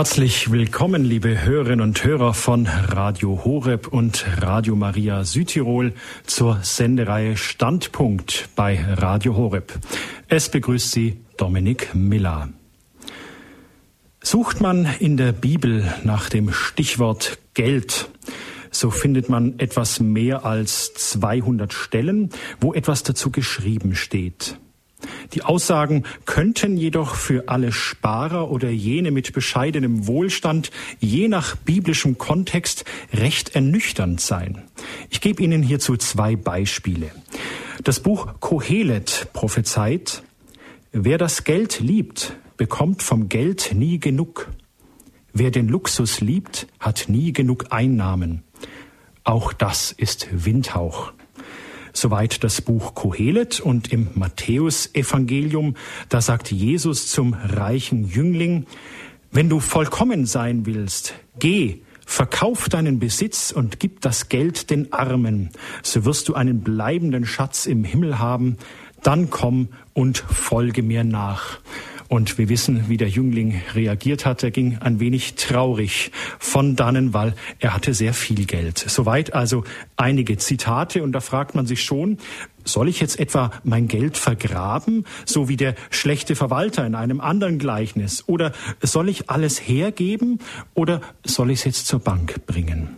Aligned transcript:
Herzlich 0.00 0.50
willkommen, 0.50 1.04
liebe 1.04 1.42
Hörerinnen 1.44 1.82
und 1.82 2.02
Hörer 2.02 2.32
von 2.32 2.66
Radio 2.66 3.44
Horeb 3.44 3.86
und 3.88 4.24
Radio 4.40 4.74
Maria 4.74 5.24
Südtirol 5.24 5.92
zur 6.24 6.60
Sendereihe 6.62 7.36
Standpunkt 7.36 8.48
bei 8.56 8.82
Radio 8.82 9.36
Horeb. 9.36 9.78
Es 10.26 10.48
begrüßt 10.48 10.90
Sie 10.90 11.20
Dominik 11.36 11.94
Miller. 11.94 12.48
Sucht 14.22 14.62
man 14.62 14.88
in 15.00 15.18
der 15.18 15.32
Bibel 15.32 15.92
nach 16.02 16.30
dem 16.30 16.50
Stichwort 16.50 17.38
Geld, 17.52 18.08
so 18.70 18.90
findet 18.90 19.28
man 19.28 19.58
etwas 19.58 20.00
mehr 20.00 20.46
als 20.46 20.94
200 20.94 21.74
Stellen, 21.74 22.30
wo 22.58 22.72
etwas 22.72 23.02
dazu 23.02 23.30
geschrieben 23.30 23.94
steht. 23.94 24.56
Die 25.32 25.42
Aussagen 25.42 26.04
könnten 26.26 26.76
jedoch 26.76 27.14
für 27.14 27.48
alle 27.48 27.72
Sparer 27.72 28.50
oder 28.50 28.70
jene 28.70 29.10
mit 29.10 29.32
bescheidenem 29.32 30.06
Wohlstand 30.06 30.70
je 30.98 31.28
nach 31.28 31.56
biblischem 31.56 32.18
Kontext 32.18 32.84
recht 33.12 33.54
ernüchternd 33.54 34.20
sein. 34.20 34.62
Ich 35.10 35.20
gebe 35.20 35.42
Ihnen 35.42 35.62
hierzu 35.62 35.96
zwei 35.96 36.36
Beispiele. 36.36 37.10
Das 37.84 38.00
Buch 38.00 38.40
Kohelet 38.40 39.28
prophezeit, 39.32 40.22
wer 40.92 41.18
das 41.18 41.44
Geld 41.44 41.80
liebt, 41.80 42.36
bekommt 42.56 43.02
vom 43.02 43.28
Geld 43.28 43.72
nie 43.74 43.98
genug. 43.98 44.48
Wer 45.32 45.50
den 45.50 45.68
Luxus 45.68 46.20
liebt, 46.20 46.66
hat 46.78 47.06
nie 47.08 47.32
genug 47.32 47.66
Einnahmen. 47.70 48.42
Auch 49.24 49.52
das 49.52 49.92
ist 49.92 50.28
Windhauch. 50.32 51.12
Soweit 51.92 52.44
das 52.44 52.60
Buch 52.60 52.94
Kohelet 52.94 53.60
und 53.60 53.92
im 53.92 54.08
Matthäusevangelium, 54.14 55.76
da 56.08 56.20
sagt 56.20 56.50
Jesus 56.50 57.10
zum 57.10 57.34
reichen 57.34 58.08
Jüngling, 58.08 58.66
wenn 59.32 59.48
du 59.48 59.60
vollkommen 59.60 60.26
sein 60.26 60.66
willst, 60.66 61.14
geh, 61.38 61.82
verkauf 62.04 62.68
deinen 62.68 62.98
Besitz 62.98 63.52
und 63.52 63.78
gib 63.78 64.00
das 64.00 64.28
Geld 64.28 64.70
den 64.70 64.92
Armen, 64.92 65.50
so 65.82 66.04
wirst 66.04 66.28
du 66.28 66.34
einen 66.34 66.62
bleibenden 66.62 67.24
Schatz 67.24 67.66
im 67.66 67.84
Himmel 67.84 68.18
haben, 68.18 68.56
dann 69.02 69.30
komm 69.30 69.68
und 69.92 70.18
folge 70.18 70.82
mir 70.82 71.04
nach. 71.04 71.60
Und 72.10 72.38
wir 72.38 72.48
wissen, 72.48 72.88
wie 72.88 72.96
der 72.96 73.08
Jüngling 73.08 73.62
reagiert 73.72 74.26
hat. 74.26 74.42
Er 74.42 74.50
ging 74.50 74.78
ein 74.78 74.98
wenig 74.98 75.36
traurig 75.36 76.10
von 76.40 76.74
dannen, 76.74 77.14
weil 77.14 77.36
er 77.60 77.72
hatte 77.72 77.94
sehr 77.94 78.14
viel 78.14 78.46
Geld. 78.46 78.78
Soweit 78.78 79.32
also 79.32 79.62
einige 79.96 80.36
Zitate. 80.36 81.04
Und 81.04 81.12
da 81.12 81.20
fragt 81.20 81.54
man 81.54 81.66
sich 81.66 81.84
schon, 81.84 82.18
soll 82.64 82.88
ich 82.88 83.00
jetzt 83.00 83.20
etwa 83.20 83.52
mein 83.62 83.86
Geld 83.86 84.18
vergraben, 84.18 85.04
so 85.24 85.48
wie 85.48 85.56
der 85.56 85.76
schlechte 85.90 86.34
Verwalter 86.34 86.84
in 86.84 86.96
einem 86.96 87.20
anderen 87.20 87.60
Gleichnis? 87.60 88.24
Oder 88.26 88.50
soll 88.82 89.08
ich 89.08 89.30
alles 89.30 89.60
hergeben 89.60 90.40
oder 90.74 91.02
soll 91.24 91.52
ich 91.52 91.60
es 91.60 91.64
jetzt 91.64 91.86
zur 91.86 92.00
Bank 92.00 92.44
bringen? 92.44 92.88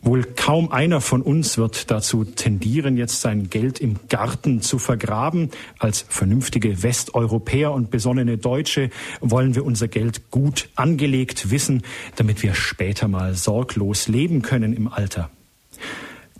Wohl 0.00 0.22
kaum 0.22 0.70
einer 0.70 1.00
von 1.00 1.22
uns 1.22 1.58
wird 1.58 1.90
dazu 1.90 2.24
tendieren, 2.24 2.96
jetzt 2.96 3.20
sein 3.20 3.50
Geld 3.50 3.80
im 3.80 3.96
Garten 4.08 4.62
zu 4.62 4.78
vergraben. 4.78 5.50
Als 5.80 6.06
vernünftige 6.08 6.84
Westeuropäer 6.84 7.72
und 7.72 7.90
besonnene 7.90 8.38
Deutsche 8.38 8.90
wollen 9.20 9.56
wir 9.56 9.64
unser 9.64 9.88
Geld 9.88 10.30
gut 10.30 10.68
angelegt 10.76 11.50
wissen, 11.50 11.82
damit 12.14 12.44
wir 12.44 12.54
später 12.54 13.08
mal 13.08 13.34
sorglos 13.34 14.06
leben 14.06 14.42
können 14.42 14.72
im 14.72 14.86
Alter. 14.86 15.30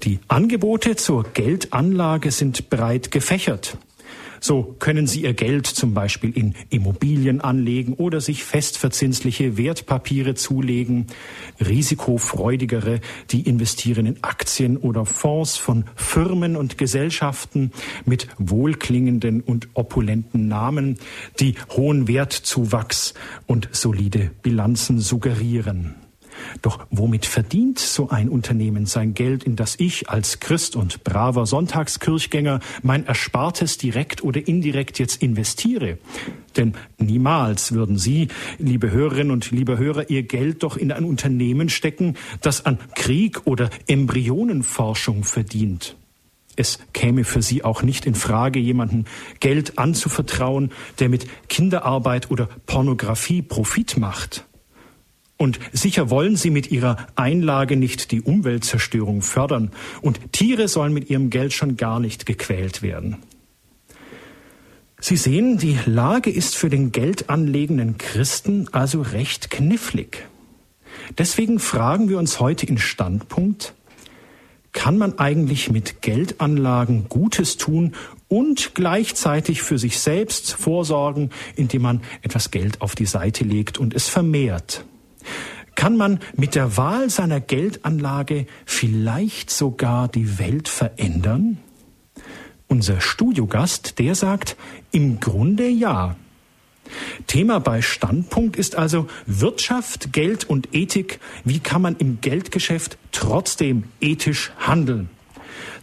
Die 0.05 0.21
Angebote 0.29 0.95
zur 0.95 1.25
Geldanlage 1.25 2.31
sind 2.31 2.71
breit 2.71 3.11
gefächert. 3.11 3.77
So 4.41 4.77
können 4.79 5.07
Sie 5.07 5.23
Ihr 5.23 5.35
Geld 5.35 5.67
zum 5.67 5.95
Beispiel 5.95 6.37
in 6.37 6.55
Immobilien 6.71 7.41
anlegen 7.41 7.95
oder 7.95 8.21
sich 8.21 8.45
festverzinsliche 8.45 9.57
Wertpapiere 9.57 10.35
zulegen. 10.35 11.07
Risikofreudigere, 11.61 13.01
die 13.31 13.43
investieren 13.43 14.07
in 14.07 14.23
Aktien 14.23 14.77
oder 14.77 15.07
Fonds 15.07 15.57
von 15.57 15.85
Firmen 15.97 16.57
und 16.57 16.79
Gesellschaften 16.79 17.73
mit 18.05 18.29
wohlklingenden 18.39 19.41
und 19.41 19.69
opulenten 19.75 20.49
Namen, 20.49 20.99
die 21.41 21.55
hohen 21.71 22.09
Wertzuwachs 22.09 23.15
und 23.47 23.69
solide 23.73 24.31
Bilanzen 24.43 25.01
suggerieren. 25.01 26.08
Doch 26.63 26.87
womit 26.91 27.27
verdient 27.27 27.79
so 27.79 28.09
ein 28.09 28.29
Unternehmen 28.29 28.87
sein 28.87 29.15
Geld, 29.15 29.45
in 29.45 29.57
das 29.57 29.77
ich 29.79 30.09
als 30.09 30.41
Christ 30.41 30.77
und 30.77 31.05
braver 31.05 31.47
Sonntagskirchgänger 31.47 32.61
mein 32.83 33.07
Erspartes 33.07 33.79
direkt 33.79 34.23
oder 34.23 34.47
indirekt 34.47 34.99
jetzt 34.99 35.23
investiere? 35.23 35.99
Denn 36.57 36.75
niemals 36.99 37.73
würden 37.73 37.99
Sie, 37.99 38.29
liebe 38.59 38.91
Hörerinnen 38.91 39.33
und 39.33 39.51
liebe 39.51 39.79
Hörer, 39.79 40.11
Ihr 40.11 40.23
Geld 40.23 40.63
doch 40.63 40.77
in 40.77 40.93
ein 40.93 41.05
Unternehmen 41.05 41.69
stecken, 41.69 42.17
das 42.41 42.67
an 42.67 42.79
Krieg 42.95 43.47
oder 43.47 43.71
Embryonenforschung 43.87 45.25
verdient. 45.25 45.97
Es 46.59 46.81
käme 46.93 47.23
für 47.23 47.41
Sie 47.41 47.63
auch 47.63 47.83
nicht 47.83 48.05
in 48.05 48.17
Frage, 48.17 48.59
jemanden 48.59 49.05
Geld 49.39 49.79
anzuvertrauen, 49.79 50.73
der 50.99 51.09
mit 51.09 51.29
Kinderarbeit 51.49 52.33
oder 52.33 52.49
Pornografie 52.67 53.43
Profit 53.43 53.97
macht. 53.97 54.48
Und 55.39 55.61
sicher 55.73 56.11
wollen 56.11 56.37
sie 56.37 56.51
mit 56.51 56.71
ihrer 56.71 57.07
Einlage 57.15 57.77
nicht 57.77 58.11
die 58.11 58.21
Umweltzerstörung 58.21 59.23
fördern. 59.23 59.71
Und 60.03 60.33
Tiere 60.33 60.67
sollen 60.67 60.93
mit 60.93 61.09
ihrem 61.09 61.31
Geld 61.31 61.53
schon 61.53 61.77
gar 61.77 62.01
nicht 62.01 62.27
gequält 62.27 62.83
werden. 62.83 63.17
Sie 65.01 65.17
sehen, 65.17 65.59
die 65.59 65.79
Lage 65.87 66.29
ist 66.29 66.57
für 66.57 66.69
den 66.69 66.91
geldanlegenden 66.91 67.99
Christen 67.99 68.67
also 68.73 69.01
recht 69.01 69.49
knifflig. 69.49 70.27
Deswegen 71.17 71.61
fragen 71.61 72.09
wir 72.09 72.19
uns 72.19 72.41
heute 72.41 72.67
in 72.67 72.79
Standpunkt, 72.79 73.75
kann 74.73 74.99
man 74.99 75.21
eigentlich 75.21 75.71
mit 75.71 76.03
Geldanlagen 76.03 77.09
Gutes 77.09 77.57
tun 77.57 77.95
und 78.27 78.75
gleichzeitig 78.75 79.63
für 79.63 79.79
sich 79.79 80.01
selbst 80.01 80.53
vorsorgen, 80.53 81.31
indem 81.55 81.83
man 81.83 82.03
etwas 82.23 82.51
Geld 82.51 82.81
auf 82.81 82.97
die 82.97 83.07
Seite 83.07 83.45
legt 83.45 83.79
und 83.79 83.95
es 83.95 84.09
vermehrt? 84.09 84.85
Kann 85.75 85.97
man 85.97 86.19
mit 86.37 86.55
der 86.55 86.77
Wahl 86.77 87.09
seiner 87.09 87.41
Geldanlage 87.41 88.47
vielleicht 88.67 89.51
sogar 89.51 90.09
die 90.09 90.39
Welt 90.39 90.69
verändern? 90.69 91.59
Unser 92.67 93.01
Studiogast, 93.01 93.99
der 93.99 94.15
sagt, 94.15 94.57
im 94.91 95.21
Grunde 95.21 95.69
ja. 95.69 96.17
Thema 97.27 97.61
bei 97.61 97.81
Standpunkt 97.81 98.57
ist 98.57 98.77
also 98.77 99.07
Wirtschaft, 99.27 100.13
Geld 100.13 100.45
und 100.45 100.75
Ethik. 100.75 101.21
Wie 101.45 101.61
kann 101.61 101.83
man 101.83 101.97
im 101.97 102.21
Geldgeschäft 102.21 102.99
trotzdem 103.13 103.85
ethisch 104.01 104.53
handeln? 104.59 105.11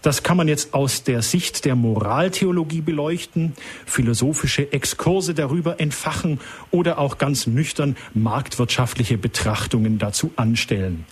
Das 0.05 0.21
kann 0.21 0.37
man 0.37 0.47
jetzt 0.47 0.75
aus 0.75 1.01
der 1.01 1.23
Sicht 1.23 1.65
der 1.65 1.75
Moraltheologie 1.75 2.81
beleuchten, 2.81 3.53
philosophische 3.87 4.71
Exkurse 4.71 5.33
darüber 5.33 5.79
entfachen 5.79 6.39
oder 6.69 6.99
auch 6.99 7.17
ganz 7.17 7.47
nüchtern 7.47 7.97
marktwirtschaftliche 8.13 9.17
Betrachtungen 9.17 9.97
dazu 9.97 10.31
anstellen. 10.35 11.05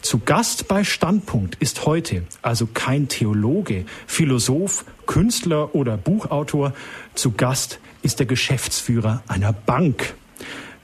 Zu 0.00 0.20
Gast 0.20 0.68
bei 0.68 0.84
Standpunkt 0.84 1.56
ist 1.56 1.86
heute 1.86 2.22
also 2.40 2.68
kein 2.72 3.08
Theologe, 3.08 3.84
Philosoph, 4.06 4.84
Künstler 5.06 5.74
oder 5.74 5.96
Buchautor. 5.96 6.72
Zu 7.16 7.32
Gast 7.32 7.80
ist 8.02 8.20
der 8.20 8.26
Geschäftsführer 8.26 9.24
einer 9.26 9.52
Bank. 9.52 10.14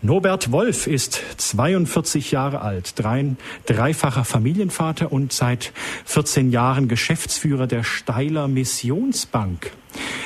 Norbert 0.05 0.51
Wolf 0.51 0.89
ist 0.89 1.23
42 1.37 2.33
Jahre 2.33 2.61
alt, 2.61 2.99
drei, 2.99 3.37
dreifacher 3.67 4.25
Familienvater 4.25 5.13
und 5.13 5.33
seit 5.33 5.73
14 6.07 6.51
Jahren 6.51 6.89
Geschäftsführer 6.89 7.69
der 7.69 7.85
Steiler 7.85 8.49
Missionsbank. 8.49 9.71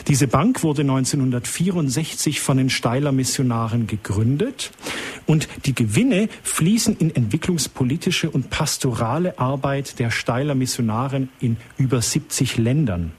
Diese 0.08 0.28
Bank 0.28 0.62
wurde 0.62 0.82
1964 0.82 2.40
von 2.40 2.58
den 2.58 2.70
Steiler 2.70 3.12
Missionaren 3.12 3.86
gegründet 3.86 4.70
und 5.26 5.48
die 5.64 5.74
Gewinne 5.74 6.28
fließen 6.42 6.96
in 6.98 7.14
entwicklungspolitische 7.14 8.30
und 8.30 8.50
pastorale 8.50 9.38
Arbeit 9.38 9.98
der 9.98 10.10
Steiler 10.10 10.54
Missionaren 10.54 11.28
in 11.40 11.56
über 11.76 12.00
70 12.00 12.56
Ländern. 12.56 13.12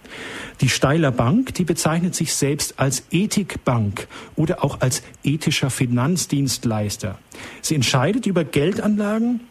Die 0.62 0.70
Steiler 0.70 1.12
Bank, 1.12 1.54
die 1.56 1.66
bezeichnet 1.66 2.16
sich 2.16 2.34
selbst 2.34 2.80
als 2.80 3.04
Ethikbank 3.12 4.08
oder 4.36 4.64
auch 4.64 4.80
als 4.80 5.04
ethischer 5.24 5.70
Finanzdienstleister. 5.70 7.20
Sie 7.62 7.76
entscheidet 7.76 8.26
über 8.26 8.44
Geldanlagen 8.44 9.42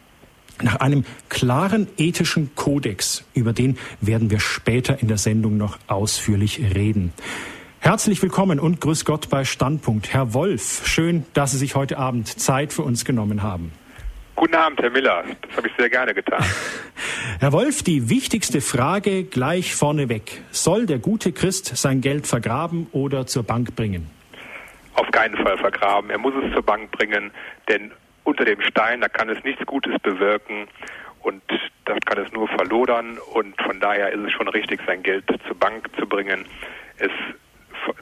nach 0.61 0.77
einem 0.77 1.05
klaren 1.29 1.87
ethischen 1.97 2.55
Kodex. 2.55 3.25
Über 3.33 3.53
den 3.53 3.77
werden 4.01 4.29
wir 4.29 4.39
später 4.39 5.01
in 5.01 5.07
der 5.07 5.17
Sendung 5.17 5.57
noch 5.57 5.77
ausführlich 5.87 6.59
reden. 6.75 7.13
Herzlich 7.79 8.21
willkommen 8.21 8.59
und 8.59 8.81
grüß 8.81 9.05
Gott 9.05 9.29
bei 9.29 9.45
Standpunkt. 9.45 10.13
Herr 10.13 10.33
Wolf, 10.33 10.85
schön, 10.87 11.25
dass 11.33 11.51
Sie 11.51 11.57
sich 11.57 11.75
heute 11.75 11.97
Abend 11.97 12.27
Zeit 12.27 12.73
für 12.73 12.81
uns 12.81 13.05
genommen 13.05 13.43
haben. 13.43 13.71
Guten 14.35 14.55
Abend, 14.55 14.79
Herr 14.81 14.89
Miller. 14.89 15.23
Das 15.41 15.57
habe 15.57 15.67
ich 15.67 15.73
sehr 15.77 15.89
gerne 15.89 16.13
getan. 16.13 16.43
Herr 17.39 17.51
Wolf, 17.53 17.81
die 17.83 18.09
wichtigste 18.09 18.61
Frage 18.61 19.23
gleich 19.23 19.73
vorneweg. 19.73 20.43
Soll 20.51 20.85
der 20.85 20.99
gute 20.99 21.31
Christ 21.31 21.75
sein 21.77 22.01
Geld 22.01 22.27
vergraben 22.27 22.87
oder 22.91 23.25
zur 23.25 23.43
Bank 23.43 23.75
bringen? 23.75 24.09
Auf 24.93 25.09
keinen 25.11 25.37
Fall 25.37 25.57
vergraben. 25.57 26.09
Er 26.09 26.17
muss 26.17 26.33
es 26.43 26.53
zur 26.53 26.63
Bank 26.63 26.91
bringen, 26.91 27.31
denn 27.67 27.91
unter 28.27 28.43
dem 28.43 28.59
Stein, 28.61 28.99
da 28.99 29.07
kann 29.07 29.29
es 29.29 29.41
nichts 29.45 29.65
Gutes 29.65 29.97
bewirken 30.01 30.67
und 31.21 31.41
das 31.85 31.97
kann 32.05 32.17
es 32.17 32.29
nur 32.33 32.49
verlodern 32.49 33.17
und 33.33 33.59
von 33.61 33.79
daher 33.79 34.11
ist 34.11 34.19
es 34.19 34.33
schon 34.33 34.49
richtig, 34.49 34.81
sein 34.85 35.01
Geld 35.01 35.23
zur 35.47 35.55
Bank 35.57 35.87
zu 35.97 36.05
bringen, 36.05 36.45
es 36.99 37.11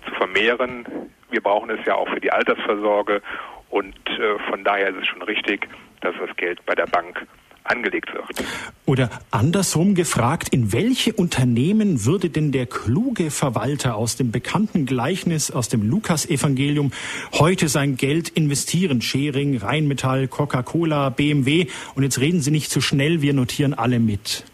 zu 0.07 0.15
vermehren. 0.15 0.83
Wir 1.29 1.41
brauchen 1.41 1.69
es 1.69 1.85
ja 1.85 1.93
auch 1.93 2.09
für 2.09 2.19
die 2.19 2.31
Altersvorsorge 2.31 3.21
und 3.69 3.95
äh, 4.09 4.39
von 4.49 4.63
daher 4.63 4.89
ist 4.89 4.97
es 5.01 5.07
schon 5.07 5.21
richtig, 5.21 5.67
dass 6.01 6.15
das 6.19 6.35
Geld 6.37 6.65
bei 6.65 6.73
der 6.73 6.87
Bank 6.87 7.27
angelegt 7.65 8.13
wird. 8.13 8.47
Oder 8.85 9.09
andersrum 9.31 9.95
gefragt, 9.95 10.49
in 10.49 10.71
welche 10.71 11.13
Unternehmen 11.13 12.05
würde 12.05 12.29
denn 12.29 12.51
der 12.51 12.65
kluge 12.65 13.31
Verwalter 13.31 13.95
aus 13.95 14.15
dem 14.15 14.31
bekannten 14.31 14.85
Gleichnis 14.85 15.51
aus 15.51 15.69
dem 15.69 15.89
Lukas-Evangelium 15.89 16.91
heute 17.33 17.67
sein 17.67 17.97
Geld 17.97 18.29
investieren? 18.29 19.01
Schering, 19.01 19.57
Rheinmetall, 19.57 20.27
Coca-Cola, 20.27 21.09
BMW. 21.09 21.67
Und 21.95 22.03
jetzt 22.03 22.19
reden 22.19 22.41
Sie 22.41 22.51
nicht 22.51 22.69
zu 22.69 22.81
schnell, 22.81 23.21
wir 23.21 23.33
notieren 23.33 23.73
alle 23.73 23.99
mit. 23.99 24.45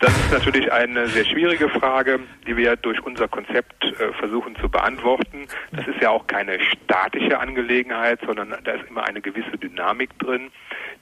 Das 0.00 0.16
ist 0.16 0.32
natürlich 0.32 0.72
eine 0.72 1.08
sehr 1.08 1.26
schwierige 1.26 1.68
Frage, 1.68 2.20
die 2.46 2.56
wir 2.56 2.76
durch 2.76 3.02
unser 3.04 3.28
Konzept 3.28 3.84
äh, 3.84 4.12
versuchen 4.18 4.56
zu 4.56 4.70
beantworten. 4.70 5.46
Das 5.72 5.86
ist 5.86 6.00
ja 6.00 6.08
auch 6.08 6.26
keine 6.26 6.58
statische 6.60 7.38
Angelegenheit, 7.38 8.18
sondern 8.24 8.54
da 8.64 8.72
ist 8.72 8.88
immer 8.88 9.04
eine 9.04 9.20
gewisse 9.20 9.58
Dynamik 9.58 10.18
drin, 10.18 10.50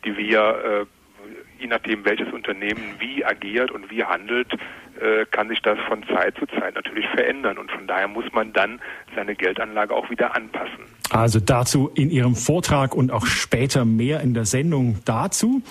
die 0.05 0.17
wir, 0.17 0.41
äh, 0.41 1.63
je 1.63 1.69
nachdem 1.69 2.05
welches 2.05 2.33
Unternehmen 2.33 2.97
wie 2.99 3.25
agiert 3.25 3.71
und 3.71 3.89
wie 3.89 4.03
handelt, 4.03 4.53
äh, 5.01 5.27
kann 5.31 5.49
sich 5.49 5.63
das 5.63 5.79
von 5.87 6.03
Zeit 6.09 6.37
zu 6.37 6.47
Zeit 6.47 6.75
natürlich 6.75 7.07
verändern. 7.11 7.57
Und 7.57 7.71
von 7.71 7.87
daher 7.87 8.09
muss 8.09 8.25
man 8.33 8.53
dann 8.53 8.81
seine 9.15 9.37
Geldanlage 9.37 9.95
auch 9.95 10.11
wieder 10.11 10.35
anpassen. 10.35 10.87
Also 11.11 11.39
dazu 11.39 11.89
in 11.95 12.11
Ihrem 12.11 12.35
Vortrag 12.35 12.97
und 12.97 13.13
auch 13.13 13.27
später 13.27 13.85
mehr 13.85 14.23
in 14.23 14.35
der 14.35 14.45
Sendung 14.45 14.99
dazu. 15.05 15.63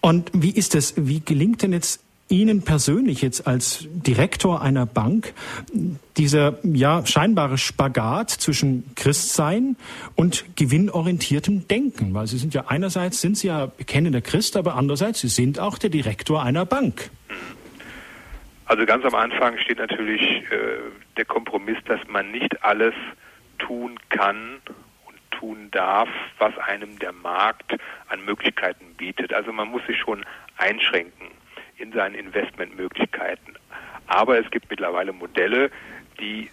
Und 0.00 0.30
wie 0.32 0.52
ist 0.52 0.76
es, 0.76 0.94
wie 0.96 1.18
gelingt 1.18 1.62
denn 1.62 1.72
jetzt 1.72 2.04
Ihnen 2.28 2.64
persönlich 2.64 3.20
jetzt 3.20 3.46
als 3.46 3.86
Direktor 3.90 4.62
einer 4.62 4.86
Bank 4.86 5.34
dieser 6.16 6.58
ja 6.62 7.04
scheinbare 7.04 7.58
Spagat 7.58 8.30
zwischen 8.30 8.94
Christsein 8.96 9.76
und 10.14 10.56
gewinnorientiertem 10.56 11.68
Denken, 11.68 12.14
weil 12.14 12.26
Sie 12.26 12.38
sind 12.38 12.54
ja 12.54 12.64
einerseits 12.68 13.20
sind 13.20 13.36
Sie 13.36 13.48
ja 13.48 13.66
bekennender 13.66 14.22
Christ, 14.22 14.56
aber 14.56 14.74
andererseits 14.74 15.20
Sie 15.20 15.28
sind 15.28 15.58
auch 15.58 15.76
der 15.76 15.90
Direktor 15.90 16.42
einer 16.42 16.64
Bank. 16.64 17.10
Also 18.64 18.86
ganz 18.86 19.04
am 19.04 19.14
Anfang 19.14 19.58
steht 19.58 19.78
natürlich 19.78 20.22
äh, 20.22 20.78
der 21.18 21.26
Kompromiss, 21.26 21.76
dass 21.84 22.00
man 22.08 22.30
nicht 22.30 22.64
alles 22.64 22.94
tun 23.58 24.00
kann 24.08 24.62
und 25.06 25.16
tun 25.30 25.68
darf, 25.70 26.08
was 26.38 26.56
einem 26.56 26.98
der 26.98 27.12
Markt 27.12 27.76
an 28.08 28.24
Möglichkeiten 28.24 28.94
bietet. 28.96 29.34
Also 29.34 29.52
man 29.52 29.68
muss 29.68 29.82
sich 29.86 29.98
schon 29.98 30.24
einschränken 30.56 31.26
in 31.84 31.92
seinen 31.92 32.14
Investmentmöglichkeiten. 32.14 33.54
Aber 34.06 34.38
es 34.38 34.50
gibt 34.50 34.68
mittlerweile 34.70 35.12
Modelle, 35.12 35.70
die, 36.18 36.50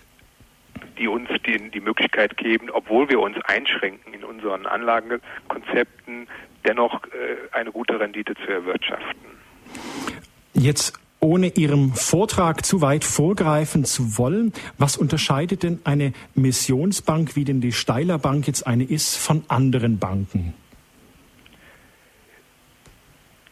die 0.97 1.07
uns 1.07 1.29
die, 1.45 1.71
die 1.71 1.79
Möglichkeit 1.79 2.37
geben, 2.37 2.69
obwohl 2.69 3.09
wir 3.09 3.19
uns 3.19 3.37
einschränken 3.45 4.13
in 4.13 4.23
unseren 4.23 4.65
Anlagenkonzepten, 4.65 6.27
dennoch 6.67 7.03
äh, 7.05 7.53
eine 7.53 7.71
gute 7.71 7.99
Rendite 7.99 8.35
zu 8.35 8.51
erwirtschaften. 8.51 9.31
Jetzt 10.53 10.99
ohne 11.19 11.47
Ihrem 11.47 11.93
Vortrag 11.93 12.65
zu 12.65 12.81
weit 12.81 13.03
vorgreifen 13.03 13.85
zu 13.85 14.17
wollen, 14.17 14.53
was 14.77 14.97
unterscheidet 14.97 15.63
denn 15.63 15.79
eine 15.83 16.13
Missionsbank, 16.35 17.35
wie 17.35 17.45
denn 17.45 17.61
die 17.61 17.71
Steiler 17.71 18.17
Bank 18.17 18.47
jetzt 18.47 18.65
eine 18.67 18.83
ist, 18.83 19.17
von 19.17 19.43
anderen 19.47 19.99
Banken? 19.99 20.53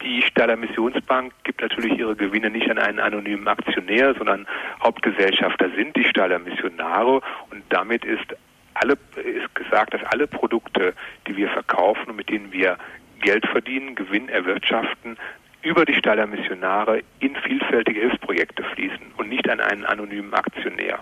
Die 0.01 0.21
Steiler 0.21 0.55
Missionsbank 0.55 1.33
gibt 1.43 1.61
natürlich 1.61 1.97
ihre 1.99 2.15
Gewinne 2.15 2.49
nicht 2.49 2.69
an 2.71 2.77
einen 2.77 2.99
anonymen 2.99 3.47
Aktionär, 3.47 4.15
sondern 4.15 4.47
Hauptgesellschafter 4.81 5.69
sind 5.75 5.95
die 5.95 6.05
Steiler 6.05 6.39
Missionare 6.39 7.21
und 7.51 7.63
damit 7.69 8.05
ist 8.05 8.33
alle, 8.75 8.97
ist 9.17 9.53
gesagt, 9.55 9.93
dass 9.93 10.03
alle 10.05 10.25
Produkte, 10.25 10.93
die 11.27 11.35
wir 11.35 11.49
verkaufen 11.49 12.11
und 12.11 12.15
mit 12.15 12.29
denen 12.29 12.53
wir 12.53 12.77
Geld 13.21 13.45
verdienen, 13.47 13.95
Gewinn 13.95 14.29
erwirtschaften, 14.29 15.17
über 15.61 15.83
die 15.83 15.95
Steiler 15.95 16.27
Missionare 16.27 17.03
in 17.19 17.35
vielfältige 17.35 17.99
Hilfsprojekte 17.99 18.63
fließen 18.63 19.11
und 19.17 19.27
nicht 19.27 19.49
an 19.49 19.59
einen 19.59 19.83
anonymen 19.83 20.33
Aktionär. 20.33 20.99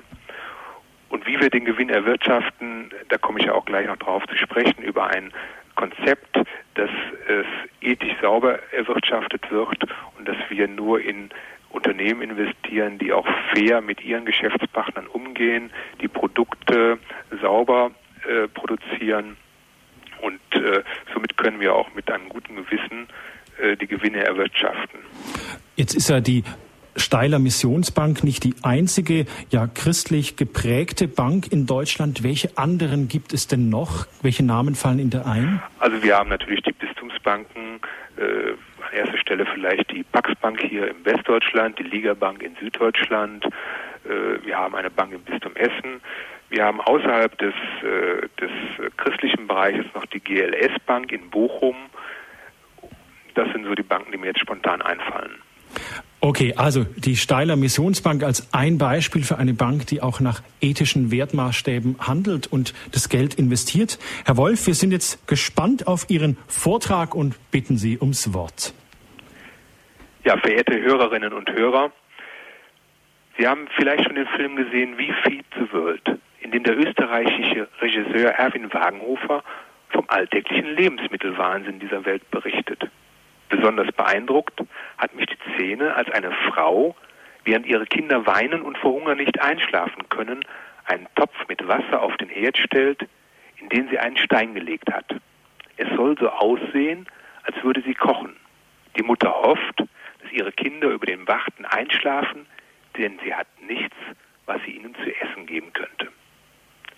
Und 1.10 1.26
wie 1.26 1.40
wir 1.40 1.50
den 1.50 1.66
Gewinn 1.66 1.90
erwirtschaften, 1.90 2.92
da 3.10 3.18
komme 3.18 3.40
ich 3.40 3.46
ja 3.46 3.54
auch 3.54 3.66
gleich 3.66 3.88
noch 3.88 3.98
drauf 3.98 4.24
zu 4.28 4.36
sprechen, 4.36 4.84
über 4.84 5.08
ein 5.08 5.32
Konzept, 5.76 6.36
dass 6.74 6.90
es 7.28 7.46
ethisch 7.82 8.16
sauber 8.22 8.60
erwirtschaftet 8.72 9.50
wird 9.52 9.86
und 10.18 10.28
dass 10.28 10.38
wir 10.50 10.68
nur 10.68 11.02
in 11.02 11.30
Unternehmen 11.70 12.22
investieren, 12.22 12.98
die 12.98 13.14
auch 13.14 13.28
fair 13.54 13.82
mit 13.82 14.04
ihren 14.04 14.26
Geschäftspartnern 14.26 15.08
umgehen, 15.08 15.72
die 16.02 16.08
Produkte 16.08 16.98
sauber 17.42 17.92
äh, 18.28 18.48
produzieren 18.48 19.38
und 20.22 20.40
äh, 20.56 20.84
somit 21.14 21.38
können 21.38 21.60
wir 21.60 21.76
auch 21.76 21.94
mit 21.94 22.10
einem 22.10 22.30
guten 22.30 22.56
Gewissen 22.56 23.08
äh, 23.62 23.76
die 23.78 23.88
Gewinne 23.88 24.24
erwirtschaften. 24.24 25.00
Jetzt 25.76 25.94
ist 25.94 26.10
ja 26.10 26.20
die 26.20 26.44
Steiler 26.98 27.40
Missionsbank 27.40 28.24
nicht 28.24 28.44
die 28.44 28.56
einzige 28.64 29.26
ja 29.50 29.68
christlich 29.68 30.36
geprägte 30.36 31.08
Bank 31.08 31.52
in 31.52 31.66
Deutschland. 31.66 32.24
Welche 32.24 32.58
anderen 32.58 33.08
gibt 33.08 33.34
es 33.34 33.48
denn 33.48 33.70
noch? 33.70 34.08
Welche 34.22 34.44
Namen 34.44 34.76
fallen 34.76 35.00
Ihnen 35.00 35.10
da 35.10 35.24
ein? 35.24 35.62
Also 35.80 36.02
wir 36.02 36.18
haben 36.18 36.30
natürlich 36.30 36.64
die 36.64 36.74
Bistumsbanken, 36.74 37.80
äh, 38.18 38.52
an 38.88 38.94
erster 38.94 39.18
Stelle 39.18 39.46
vielleicht 39.46 39.92
die 39.92 40.04
Paxbank 40.04 40.62
hier 40.62 40.90
im 40.90 41.06
Westdeutschland, 41.06 41.78
die 41.80 41.84
Ligabank 41.84 42.42
in 42.42 42.56
Süddeutschland. 42.56 43.46
Äh, 43.46 44.46
wir 44.46 44.58
haben 44.58 44.76
eine 44.76 44.90
Bank 44.90 45.14
im 45.14 45.22
Bistum 45.22 45.56
Essen. 45.56 46.02
Wir 46.50 46.64
haben 46.64 46.80
außerhalb 46.80 47.38
des, 47.38 47.54
äh, 47.84 48.28
des 48.40 48.52
christlichen 48.98 49.48
Bereiches 49.48 49.86
noch 49.94 50.06
die 50.06 50.20
GLS 50.20 50.80
Bank 50.86 51.12
in 51.12 51.30
Bochum. 51.30 51.76
Das 53.36 53.52
sind 53.52 53.66
so 53.66 53.76
die 53.76 53.84
Banken, 53.84 54.12
die 54.12 54.18
mir 54.18 54.28
jetzt 54.28 54.40
spontan 54.40 54.82
einfallen. 54.82 55.36
Okay, 56.28 56.56
also 56.58 56.84
die 56.84 57.16
Steiler 57.16 57.56
Missionsbank 57.56 58.22
als 58.22 58.54
ein 58.54 58.78
Beispiel 58.78 59.24
für 59.24 59.38
eine 59.38 59.54
Bank, 59.54 59.88
die 59.88 60.02
auch 60.02 60.20
nach 60.20 60.42
ethischen 60.60 61.10
Wertmaßstäben 61.10 62.06
handelt 62.06 62.48
und 62.48 62.74
das 62.92 63.08
Geld 63.08 63.36
investiert. 63.36 63.98
Herr 64.26 64.36
Wolf, 64.36 64.68
wir 64.68 64.74
sind 64.74 64.92
jetzt 64.92 65.26
gespannt 65.26 65.88
auf 65.88 66.10
Ihren 66.10 66.36
Vortrag 66.48 67.16
und 67.16 67.38
bitten 67.50 67.78
Sie 67.78 67.98
ums 67.98 68.34
Wort. 68.34 68.74
Ja, 70.26 70.36
verehrte 70.36 70.78
Hörerinnen 70.82 71.32
und 71.32 71.50
Hörer, 71.50 71.94
Sie 73.38 73.48
haben 73.48 73.70
vielleicht 73.78 74.04
schon 74.04 74.16
den 74.16 74.28
Film 74.28 74.58
gesehen 74.58 74.98
Wie 74.98 75.14
Feed 75.24 75.46
the 75.56 75.72
World, 75.72 76.20
in 76.42 76.52
dem 76.52 76.64
der 76.64 76.78
österreichische 76.78 77.70
Regisseur 77.80 78.32
Erwin 78.32 78.74
Wagenhofer 78.74 79.46
vom 79.92 80.04
alltäglichen 80.10 80.76
Lebensmittelwahnsinn 80.76 81.80
dieser 81.80 82.04
Welt 82.04 82.30
berichtet. 82.32 82.90
Besonders 83.50 83.92
beeindruckt 83.94 84.62
hat 84.98 85.16
mich 85.16 85.28
die 85.28 85.54
Szene, 85.56 85.96
als 85.96 86.10
eine 86.12 86.32
Frau, 86.50 86.96
während 87.44 87.66
ihre 87.66 87.86
Kinder 87.86 88.26
weinen 88.26 88.62
und 88.62 88.78
vor 88.78 88.92
Hunger 88.92 89.16
nicht 89.16 89.40
einschlafen 89.40 90.10
können, 90.10 90.44
einen 90.86 91.08
Topf 91.16 91.36
mit 91.48 91.66
Wasser 91.68 92.02
auf 92.02 92.16
den 92.18 92.30
Herd 92.30 92.58
stellt, 92.58 93.08
in 93.58 93.70
den 93.70 93.90
sie 93.90 94.00
einen 94.00 94.18
Stein 94.18 94.54
gelegt 94.54 94.92
hat. 94.92 95.06
Es 95.78 95.88
soll 95.96 96.18
so 96.18 96.30
aussehen, 96.30 97.08
als 97.44 97.62
würde 97.64 97.82
sie 97.82 97.94
kochen. 97.94 98.36
Die 98.98 99.04
Mutter 99.04 99.34
hofft, 99.34 99.80
dass 99.80 100.32
ihre 100.32 100.52
Kinder 100.52 100.90
über 100.90 101.06
den 101.06 101.28
Warten 101.28 101.66
einschlafen, 101.66 102.46
denn 102.98 103.20
sie 103.24 103.34
hat 103.34 103.48
nichts, 103.62 103.96
was 104.46 104.62
sie 104.66 104.72
ihnen 104.72 104.96
zu 104.96 105.16
essen 105.22 105.46
geben 105.46 105.72
könnte. 105.74 106.08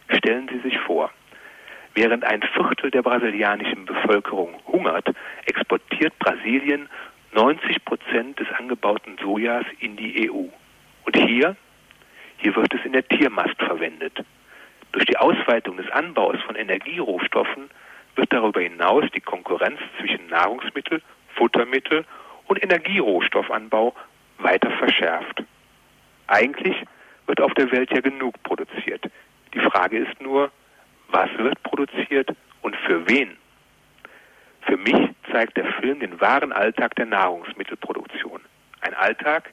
Stellen 0.09 0.49
Sie 0.49 0.59
sich 0.59 0.79
vor, 0.79 1.11
Während 2.01 2.23
ein 2.23 2.41
Viertel 2.41 2.91
der 2.91 3.01
brasilianischen 3.01 3.83
Bevölkerung 3.83 4.55
hungert, 4.65 5.13
exportiert 5.45 6.17
Brasilien 6.17 6.87
90 7.33 7.83
Prozent 7.83 8.39
des 8.39 8.47
angebauten 8.57 9.17
Sojas 9.21 9.65
in 9.81 9.97
die 9.97 10.31
EU. 10.31 10.45
Und 11.03 11.17
hier, 11.17 11.57
hier 12.37 12.55
wird 12.55 12.73
es 12.73 12.85
in 12.85 12.93
der 12.93 13.05
Tiermast 13.05 13.57
verwendet. 13.57 14.17
Durch 14.93 15.03
die 15.07 15.17
Ausweitung 15.17 15.75
des 15.75 15.91
Anbaus 15.91 16.37
von 16.45 16.55
Energierohstoffen 16.55 17.69
wird 18.15 18.31
darüber 18.31 18.61
hinaus 18.61 19.03
die 19.13 19.19
Konkurrenz 19.19 19.81
zwischen 19.99 20.25
Nahrungsmittel, 20.27 21.01
Futtermittel 21.35 22.05
und 22.47 22.63
Energierohstoffanbau 22.63 23.93
weiter 24.37 24.71
verschärft. 24.71 25.43
Eigentlich 26.27 26.77
wird 27.27 27.41
auf 27.41 27.53
der 27.55 27.69
Welt 27.73 27.91
ja 27.91 27.99
genug 27.99 28.41
produziert. 28.43 29.03
Die 29.53 29.59
Frage 29.59 29.97
ist 29.97 30.21
nur, 30.21 30.49
was 31.11 31.29
wird 31.37 31.61
produziert 31.63 32.29
und 32.61 32.75
für 32.77 33.07
wen? 33.09 33.37
Für 34.61 34.77
mich 34.77 35.09
zeigt 35.31 35.57
der 35.57 35.71
Film 35.73 35.99
den 35.99 36.19
wahren 36.21 36.51
Alltag 36.51 36.95
der 36.95 37.05
Nahrungsmittelproduktion. 37.05 38.41
Ein 38.81 38.93
Alltag, 38.93 39.51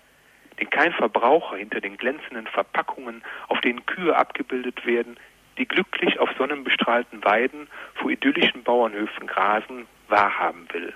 den 0.61 0.71
kein 0.71 0.93
Verbraucher 0.93 1.57
hinter 1.57 1.81
den 1.81 1.97
glänzenden 1.97 2.47
Verpackungen, 2.47 3.23
auf 3.49 3.61
denen 3.61 3.85
Kühe 3.87 4.17
abgebildet 4.17 4.85
werden, 4.87 5.17
die 5.59 5.67
glücklich 5.67 6.19
auf 6.19 6.31
sonnenbestrahlten 6.37 7.25
Weiden 7.25 7.69
vor 7.95 8.11
idyllischen 8.11 8.63
Bauernhöfen 8.63 9.27
grasen, 9.27 9.87
wahrhaben 10.09 10.69
will. 10.73 10.93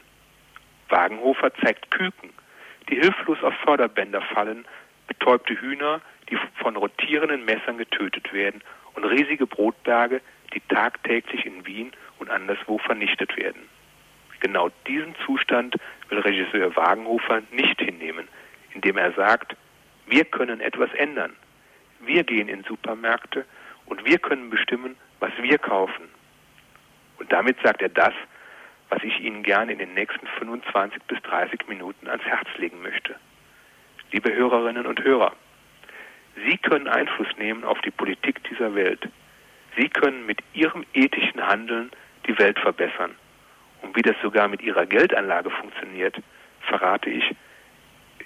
Wagenhofer 0.89 1.55
zeigt 1.55 1.91
Küken, 1.91 2.31
die 2.89 2.97
hilflos 2.97 3.43
auf 3.43 3.55
Förderbänder 3.65 4.21
fallen, 4.21 4.65
betäubte 5.07 5.59
Hühner, 5.61 6.01
die 6.29 6.39
von 6.57 6.77
rotierenden 6.77 7.45
Messern 7.45 7.79
getötet 7.79 8.33
werden 8.33 8.63
und 8.95 9.05
riesige 9.05 9.47
Brotberge, 9.47 10.21
die 10.55 10.61
tagtäglich 10.69 11.47
in 11.47 11.67
Wien 11.67 11.93
und 12.19 12.31
anderswo 12.31 12.79
vernichtet 12.79 13.37
werden. 13.37 13.63
Genau 14.41 14.71
diesen 14.87 15.15
Zustand 15.27 15.77
will 16.09 16.21
Regisseur 16.21 16.75
Wagenhofer 16.75 17.43
nicht 17.53 17.81
hinnehmen, 17.81 18.27
indem 18.75 18.97
er 18.97 19.13
sagt, 19.13 19.57
wir 20.07 20.25
können 20.25 20.61
etwas 20.61 20.93
ändern. 20.95 21.37
Wir 22.01 22.25
gehen 22.25 22.49
in 22.49 22.65
Supermärkte 22.65 23.45
und 23.87 24.05
wir 24.05 24.19
können 24.19 24.51
bestimmen, 24.51 24.97
was 25.21 25.33
wir 25.41 25.59
kaufen. 25.59 26.09
Und 27.19 27.31
damit 27.31 27.59
sagt 27.63 27.83
er 27.83 27.91
das, 27.91 28.15
was 28.89 29.03
ich 29.05 29.21
Ihnen 29.21 29.43
gerne 29.43 29.73
in 29.73 29.79
den 29.79 29.95
nächsten 29.95 30.27
25 30.39 31.03
bis 31.05 31.21
30 31.23 31.69
Minuten 31.69 32.09
ans 32.09 32.25
Herz 32.25 32.49
legen 32.57 32.83
möchte. 32.83 33.15
Liebe 34.11 34.35
Hörerinnen 34.35 34.87
und 34.87 35.05
Hörer, 35.05 35.33
Sie 36.45 36.57
können 36.59 36.89
Einfluss 36.89 37.29
nehmen 37.39 37.65
auf 37.65 37.81
die 37.83 37.91
Politik 37.91 38.43
dieser 38.45 38.75
Welt. 38.75 39.09
Sie 39.77 39.89
können 39.89 40.27
mit 40.27 40.41
Ihrem 40.53 40.85
ethischen 40.95 41.47
Handeln 41.47 41.91
die 42.27 42.39
Welt 42.39 42.59
verbessern. 42.59 43.15
Und 43.83 43.97
wie 43.97 44.03
das 44.03 44.17
sogar 44.23 44.49
mit 44.49 44.63
Ihrer 44.63 44.87
Geldanlage 44.87 45.51
funktioniert, 45.51 46.17
verrate 46.61 47.11
ich 47.11 47.35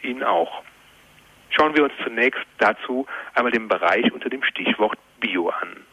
Ihnen 0.02 0.22
auch. 0.22 0.62
Schauen 1.50 1.76
wir 1.76 1.84
uns 1.84 1.92
zunächst 2.02 2.42
dazu 2.58 3.06
einmal 3.34 3.52
den 3.52 3.68
Bereich 3.68 4.12
unter 4.12 4.28
dem 4.28 4.42
Stichwort 4.42 4.98
Bio 5.20 5.48
an. 5.48 5.84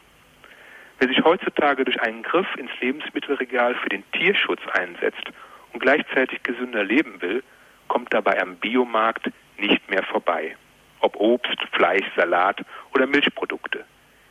Wer 0.98 1.08
sich 1.08 1.24
heutzutage 1.24 1.84
durch 1.84 2.00
einen 2.00 2.22
Griff 2.22 2.46
ins 2.56 2.70
Lebensmittelregal 2.80 3.74
für 3.76 3.88
den 3.88 4.04
Tierschutz 4.12 4.60
einsetzt 4.72 5.24
und 5.72 5.80
gleichzeitig 5.80 6.42
gesünder 6.42 6.84
leben 6.84 7.20
will, 7.22 7.42
kommt 7.88 8.12
dabei 8.12 8.40
am 8.40 8.56
Biomarkt 8.56 9.30
nicht 9.58 9.88
mehr 9.90 10.02
vorbei. 10.02 10.56
Ob 11.00 11.16
Obst, 11.16 11.58
Fleisch, 11.72 12.06
Salat 12.16 12.64
oder 12.94 13.06
Milchprodukte. 13.06 13.84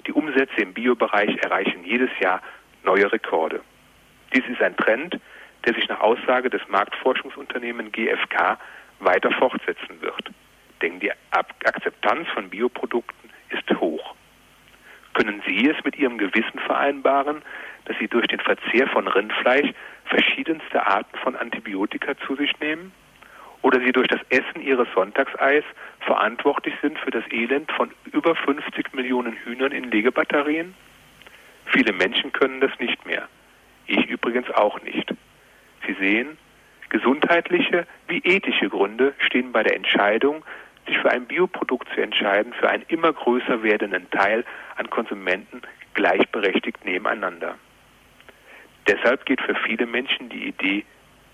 Die 0.07 0.13
Umsätze 0.13 0.61
im 0.61 0.73
Biobereich 0.73 1.37
erreichen 1.43 1.83
jedes 1.83 2.09
Jahr 2.19 2.41
neue 2.83 3.11
Rekorde. 3.11 3.61
Dies 4.33 4.43
ist 4.47 4.61
ein 4.61 4.75
Trend, 4.77 5.19
der 5.65 5.73
sich 5.73 5.87
nach 5.87 5.99
Aussage 5.99 6.49
des 6.49 6.61
Marktforschungsunternehmens 6.69 7.91
GfK 7.91 8.57
weiter 8.99 9.31
fortsetzen 9.31 10.01
wird. 10.01 10.31
Denn 10.81 10.99
die 10.99 11.11
Akzeptanz 11.31 12.27
von 12.29 12.49
Bioprodukten 12.49 13.29
ist 13.49 13.79
hoch. 13.79 14.15
Können 15.13 15.43
Sie 15.45 15.69
es 15.69 15.83
mit 15.83 15.97
Ihrem 15.97 16.17
Gewissen 16.17 16.59
vereinbaren, 16.65 17.41
dass 17.85 17.97
Sie 17.99 18.07
durch 18.07 18.27
den 18.27 18.39
Verzehr 18.39 18.87
von 18.87 19.07
Rindfleisch 19.07 19.71
verschiedenste 20.05 20.85
Arten 20.85 21.17
von 21.19 21.35
Antibiotika 21.35 22.17
zu 22.25 22.35
sich 22.35 22.57
nehmen? 22.59 22.91
Oder 23.61 23.79
Sie 23.79 23.91
durch 23.91 24.07
das 24.07 24.21
Essen 24.29 24.61
Ihres 24.61 24.87
Sonntagseis 24.95 25.63
verantwortlich 25.99 26.73
sind 26.81 26.97
für 26.99 27.11
das 27.11 27.23
Elend 27.31 27.71
von 27.71 27.91
über 28.11 28.35
50 28.35 28.93
Millionen 28.93 29.33
Hühnern 29.33 29.71
in 29.71 29.91
Legebatterien? 29.91 30.73
Viele 31.65 31.93
Menschen 31.93 32.31
können 32.31 32.59
das 32.59 32.71
nicht 32.79 33.05
mehr. 33.05 33.27
Ich 33.85 34.05
übrigens 34.07 34.49
auch 34.51 34.81
nicht. 34.81 35.13
Sie 35.85 35.93
sehen, 35.93 36.37
gesundheitliche 36.89 37.85
wie 38.07 38.19
ethische 38.19 38.69
Gründe 38.69 39.13
stehen 39.19 39.51
bei 39.51 39.63
der 39.63 39.75
Entscheidung, 39.75 40.43
sich 40.87 40.97
für 40.97 41.11
ein 41.11 41.25
Bioprodukt 41.25 41.87
zu 41.93 42.01
entscheiden, 42.01 42.53
für 42.53 42.69
einen 42.69 42.83
immer 42.87 43.13
größer 43.13 43.63
werdenden 43.63 44.09
Teil 44.09 44.43
an 44.75 44.89
Konsumenten 44.89 45.61
gleichberechtigt 45.93 46.83
nebeneinander. 46.85 47.55
Deshalb 48.87 49.25
geht 49.25 49.41
für 49.41 49.55
viele 49.55 49.85
Menschen 49.85 50.29
die 50.29 50.47
Idee, 50.47 50.85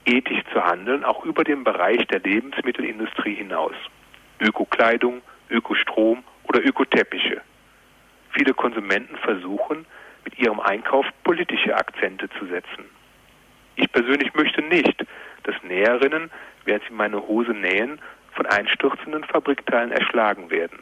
ethisch 0.07 0.41
zu 0.53 0.63
handeln, 0.63 1.03
auch 1.03 1.25
über 1.25 1.43
den 1.43 1.63
Bereich 1.63 2.05
der 2.07 2.19
Lebensmittelindustrie 2.19 3.35
hinaus. 3.35 3.75
Ökokleidung, 4.39 5.21
Ökostrom 5.49 6.23
oder 6.43 6.63
Ökoteppiche. 6.65 7.41
Viele 8.31 8.53
Konsumenten 8.53 9.17
versuchen, 9.17 9.85
mit 10.23 10.37
ihrem 10.39 10.59
Einkauf 10.59 11.05
politische 11.23 11.75
Akzente 11.75 12.29
zu 12.37 12.45
setzen. 12.47 12.85
Ich 13.75 13.91
persönlich 13.91 14.33
möchte 14.33 14.61
nicht, 14.61 15.05
dass 15.43 15.55
Näherinnen, 15.63 16.31
während 16.65 16.83
sie 16.87 16.93
meine 16.93 17.27
Hose 17.27 17.51
nähen, 17.51 17.99
von 18.33 18.45
einstürzenden 18.45 19.23
Fabrikteilen 19.23 19.91
erschlagen 19.91 20.49
werden. 20.49 20.79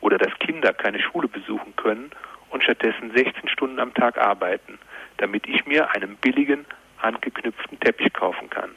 Oder 0.00 0.18
dass 0.18 0.38
Kinder 0.38 0.72
keine 0.72 1.00
Schule 1.00 1.28
besuchen 1.28 1.74
können 1.76 2.10
und 2.50 2.62
stattdessen 2.62 3.10
16 3.14 3.48
Stunden 3.48 3.80
am 3.80 3.94
Tag 3.94 4.18
arbeiten, 4.18 4.78
damit 5.16 5.46
ich 5.48 5.66
mir 5.66 5.90
einen 5.94 6.16
billigen, 6.16 6.64
handgeknüpften 7.06 7.80
Teppich 7.80 8.12
kaufen 8.12 8.50
kann. 8.50 8.70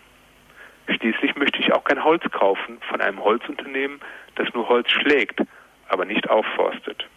Schließlich 0.88 1.36
möchte 1.36 1.60
ich 1.60 1.74
auch 1.74 1.84
kein 1.84 2.04
Holz 2.04 2.24
kaufen 2.32 2.80
von 2.90 3.02
einem 3.02 3.24
Holzunternehmen, 3.24 4.00
das 4.36 4.52
nur 4.54 4.68
Holz 4.70 4.90
schlägt, 4.90 5.42
aber 5.88 6.06
nicht 6.06 6.30
aufforstet. 6.30 7.08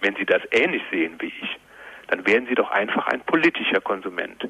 Wenn 0.00 0.16
Sie 0.16 0.24
das 0.24 0.42
ähnlich 0.52 0.82
sehen 0.90 1.16
wie 1.18 1.32
ich, 1.42 1.56
dann 2.06 2.26
wären 2.26 2.46
Sie 2.46 2.54
doch 2.54 2.70
einfach 2.70 3.08
ein 3.08 3.20
politischer 3.20 3.80
Konsument. 3.80 4.48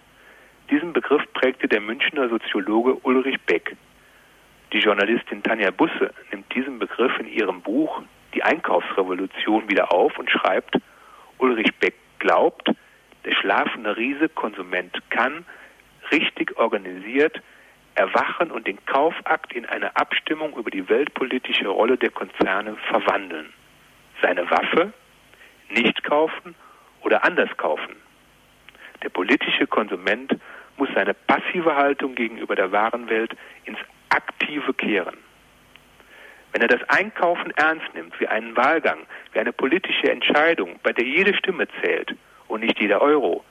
Diesen 0.70 0.92
Begriff 0.92 1.22
prägte 1.32 1.66
der 1.66 1.80
Münchner 1.80 2.28
Soziologe 2.28 2.94
Ulrich 3.02 3.40
Beck 3.46 3.76
die 4.72 4.80
Journalistin 4.80 5.42
Tanja 5.42 5.70
Busse 5.70 6.12
nimmt 6.30 6.54
diesen 6.54 6.78
Begriff 6.78 7.18
in 7.18 7.26
ihrem 7.26 7.62
Buch 7.62 8.02
Die 8.34 8.42
Einkaufsrevolution 8.42 9.70
wieder 9.70 9.90
auf 9.90 10.18
und 10.18 10.30
schreibt, 10.30 10.76
Ulrich 11.38 11.74
Beck 11.76 11.94
glaubt, 12.18 12.70
der 13.24 13.34
schlafende 13.34 13.96
Riese 13.96 14.28
Konsument 14.28 14.96
kann, 15.10 15.44
richtig 16.10 16.56
organisiert, 16.56 17.40
erwachen 17.94 18.50
und 18.50 18.66
den 18.66 18.84
Kaufakt 18.86 19.52
in 19.52 19.66
eine 19.66 19.96
Abstimmung 19.96 20.56
über 20.56 20.70
die 20.70 20.88
weltpolitische 20.88 21.68
Rolle 21.68 21.96
der 21.96 22.10
Konzerne 22.10 22.76
verwandeln. 22.88 23.52
Seine 24.22 24.48
Waffe? 24.50 24.92
Nicht 25.70 26.02
kaufen 26.04 26.54
oder 27.02 27.24
anders 27.24 27.50
kaufen. 27.56 27.96
Der 29.02 29.10
politische 29.10 29.66
Konsument 29.66 30.34
muss 30.76 30.88
seine 30.94 31.14
passive 31.14 31.74
Haltung 31.74 32.14
gegenüber 32.14 32.54
der 32.54 32.72
wahren 32.72 33.08
Welt 33.10 33.36
ins 33.64 33.78
aktive 34.08 34.72
Kehren. 34.74 35.18
Wenn 36.52 36.62
er 36.62 36.68
das 36.68 36.88
Einkaufen 36.88 37.50
ernst 37.56 37.92
nimmt, 37.94 38.18
wie 38.20 38.26
einen 38.26 38.56
Wahlgang, 38.56 39.00
wie 39.32 39.40
eine 39.40 39.52
politische 39.52 40.10
Entscheidung, 40.10 40.78
bei 40.82 40.92
der 40.92 41.04
jede 41.04 41.34
Stimme 41.34 41.66
zählt 41.82 42.16
und 42.48 42.60
nicht 42.60 42.80
jeder 42.80 43.00
Euro, 43.00 43.44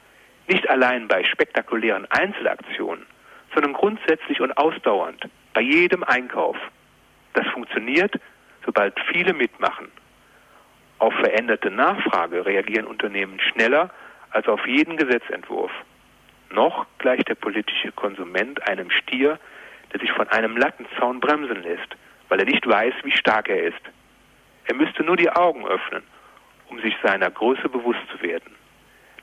nicht 0.47 0.69
allein 0.69 1.07
bei 1.07 1.23
spektakulären 1.23 2.05
Einzelaktionen, 2.09 3.05
sondern 3.53 3.73
grundsätzlich 3.73 4.41
und 4.41 4.57
ausdauernd, 4.57 5.27
bei 5.53 5.61
jedem 5.61 6.03
Einkauf. 6.03 6.57
Das 7.33 7.47
funktioniert, 7.47 8.19
sobald 8.65 8.99
viele 9.11 9.33
mitmachen. 9.33 9.91
Auf 10.99 11.13
veränderte 11.15 11.69
Nachfrage 11.69 12.45
reagieren 12.45 12.87
Unternehmen 12.87 13.39
schneller 13.39 13.91
als 14.31 14.47
auf 14.47 14.65
jeden 14.67 14.97
Gesetzentwurf. 14.97 15.71
Noch 16.49 16.85
gleicht 16.97 17.27
der 17.29 17.35
politische 17.35 17.91
Konsument 17.91 18.67
einem 18.67 18.89
Stier, 18.89 19.39
der 19.93 19.99
sich 19.99 20.11
von 20.11 20.27
einem 20.29 20.57
Lattenzaun 20.57 21.19
bremsen 21.19 21.61
lässt, 21.61 21.95
weil 22.29 22.39
er 22.39 22.45
nicht 22.45 22.67
weiß, 22.67 22.93
wie 23.03 23.11
stark 23.11 23.49
er 23.49 23.63
ist. 23.63 23.81
Er 24.65 24.75
müsste 24.75 25.03
nur 25.03 25.17
die 25.17 25.29
Augen 25.29 25.65
öffnen, 25.67 26.03
um 26.69 26.79
sich 26.81 26.95
seiner 27.03 27.29
Größe 27.29 27.69
bewusst 27.69 28.01
zu 28.11 28.21
werden. 28.21 28.56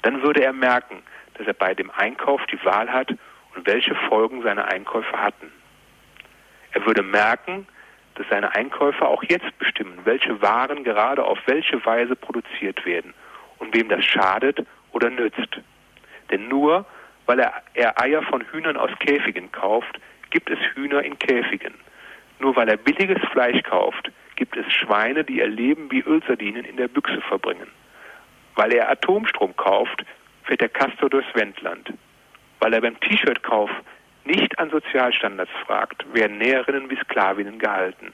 Dann 0.04 0.22
würde 0.22 0.44
er 0.44 0.52
merken, 0.52 1.02
dass 1.34 1.46
er 1.46 1.54
bei 1.54 1.74
dem 1.74 1.90
Einkauf 1.90 2.44
die 2.46 2.62
Wahl 2.62 2.92
hat 2.92 3.08
und 3.54 3.66
welche 3.66 3.94
Folgen 3.94 4.42
seine 4.42 4.66
Einkäufe 4.66 5.18
hatten. 5.18 5.50
Er 6.72 6.84
würde 6.84 7.02
merken, 7.02 7.66
dass 8.14 8.26
seine 8.28 8.54
Einkäufer 8.54 9.08
auch 9.08 9.22
jetzt 9.24 9.58
bestimmen, 9.58 9.98
welche 10.04 10.42
Waren 10.42 10.84
gerade 10.84 11.24
auf 11.24 11.38
welche 11.46 11.84
Weise 11.86 12.16
produziert 12.16 12.84
werden 12.84 13.14
und 13.58 13.74
wem 13.74 13.88
das 13.88 14.04
schadet 14.04 14.66
oder 14.92 15.08
nützt. 15.08 15.60
Denn 16.30 16.48
nur 16.48 16.84
weil 17.24 17.40
er, 17.40 17.62
er 17.72 17.98
Eier 17.98 18.22
von 18.24 18.42
Hühnern 18.52 18.76
aus 18.76 18.90
Käfigen 18.98 19.50
kauft, 19.52 19.98
gibt 20.28 20.50
es 20.50 20.58
Hühner 20.74 21.02
in 21.02 21.18
Käfigen. 21.18 21.72
Nur 22.40 22.54
weil 22.56 22.68
er 22.68 22.76
billiges 22.76 23.22
Fleisch 23.32 23.62
kauft, 23.62 24.12
gibt 24.36 24.54
es 24.54 24.70
Schweine, 24.70 25.24
die 25.24 25.38
ihr 25.38 25.48
Leben 25.48 25.90
wie 25.90 26.02
Ölsardinen 26.02 26.66
in 26.66 26.76
der 26.76 26.88
Büchse 26.88 27.22
verbringen. 27.22 27.68
Weil 28.54 28.72
er 28.72 28.90
Atomstrom 28.90 29.56
kauft, 29.56 30.04
fährt 30.44 30.60
der 30.60 30.68
Castor 30.68 31.10
durchs 31.10 31.34
Wendland. 31.34 31.92
Weil 32.60 32.74
er 32.74 32.80
beim 32.80 32.98
T-Shirt-Kauf 33.00 33.70
nicht 34.24 34.58
an 34.58 34.70
Sozialstandards 34.70 35.50
fragt, 35.66 36.04
werden 36.14 36.38
Näherinnen 36.38 36.88
wie 36.88 36.96
Sklavinnen 36.96 37.58
gehalten. 37.58 38.12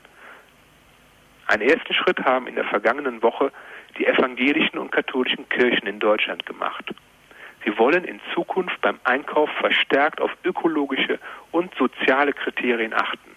Einen 1.47 1.69
ersten 1.69 1.95
Schritt 1.95 2.21
haben 2.25 2.47
in 2.47 2.55
der 2.55 2.65
vergangenen 2.65 3.23
Woche 3.23 3.53
die 3.99 4.07
evangelischen 4.07 4.79
und 4.79 4.93
katholischen 4.93 5.49
Kirchen 5.49 5.87
in 5.87 5.99
Deutschland 5.99 6.47
gemacht. 6.47 6.85
Sie 7.65 7.77
wollen 7.77 8.05
in 8.05 8.21
Zukunft 8.35 8.81
beim 8.81 8.99
Einkauf 9.05 9.51
verstärkt 9.59 10.21
auf 10.21 10.31
ökologische 10.45 11.19
und 11.51 11.75
soziale 11.75 12.33
Kriterien 12.33 12.95
achten. 12.95 13.37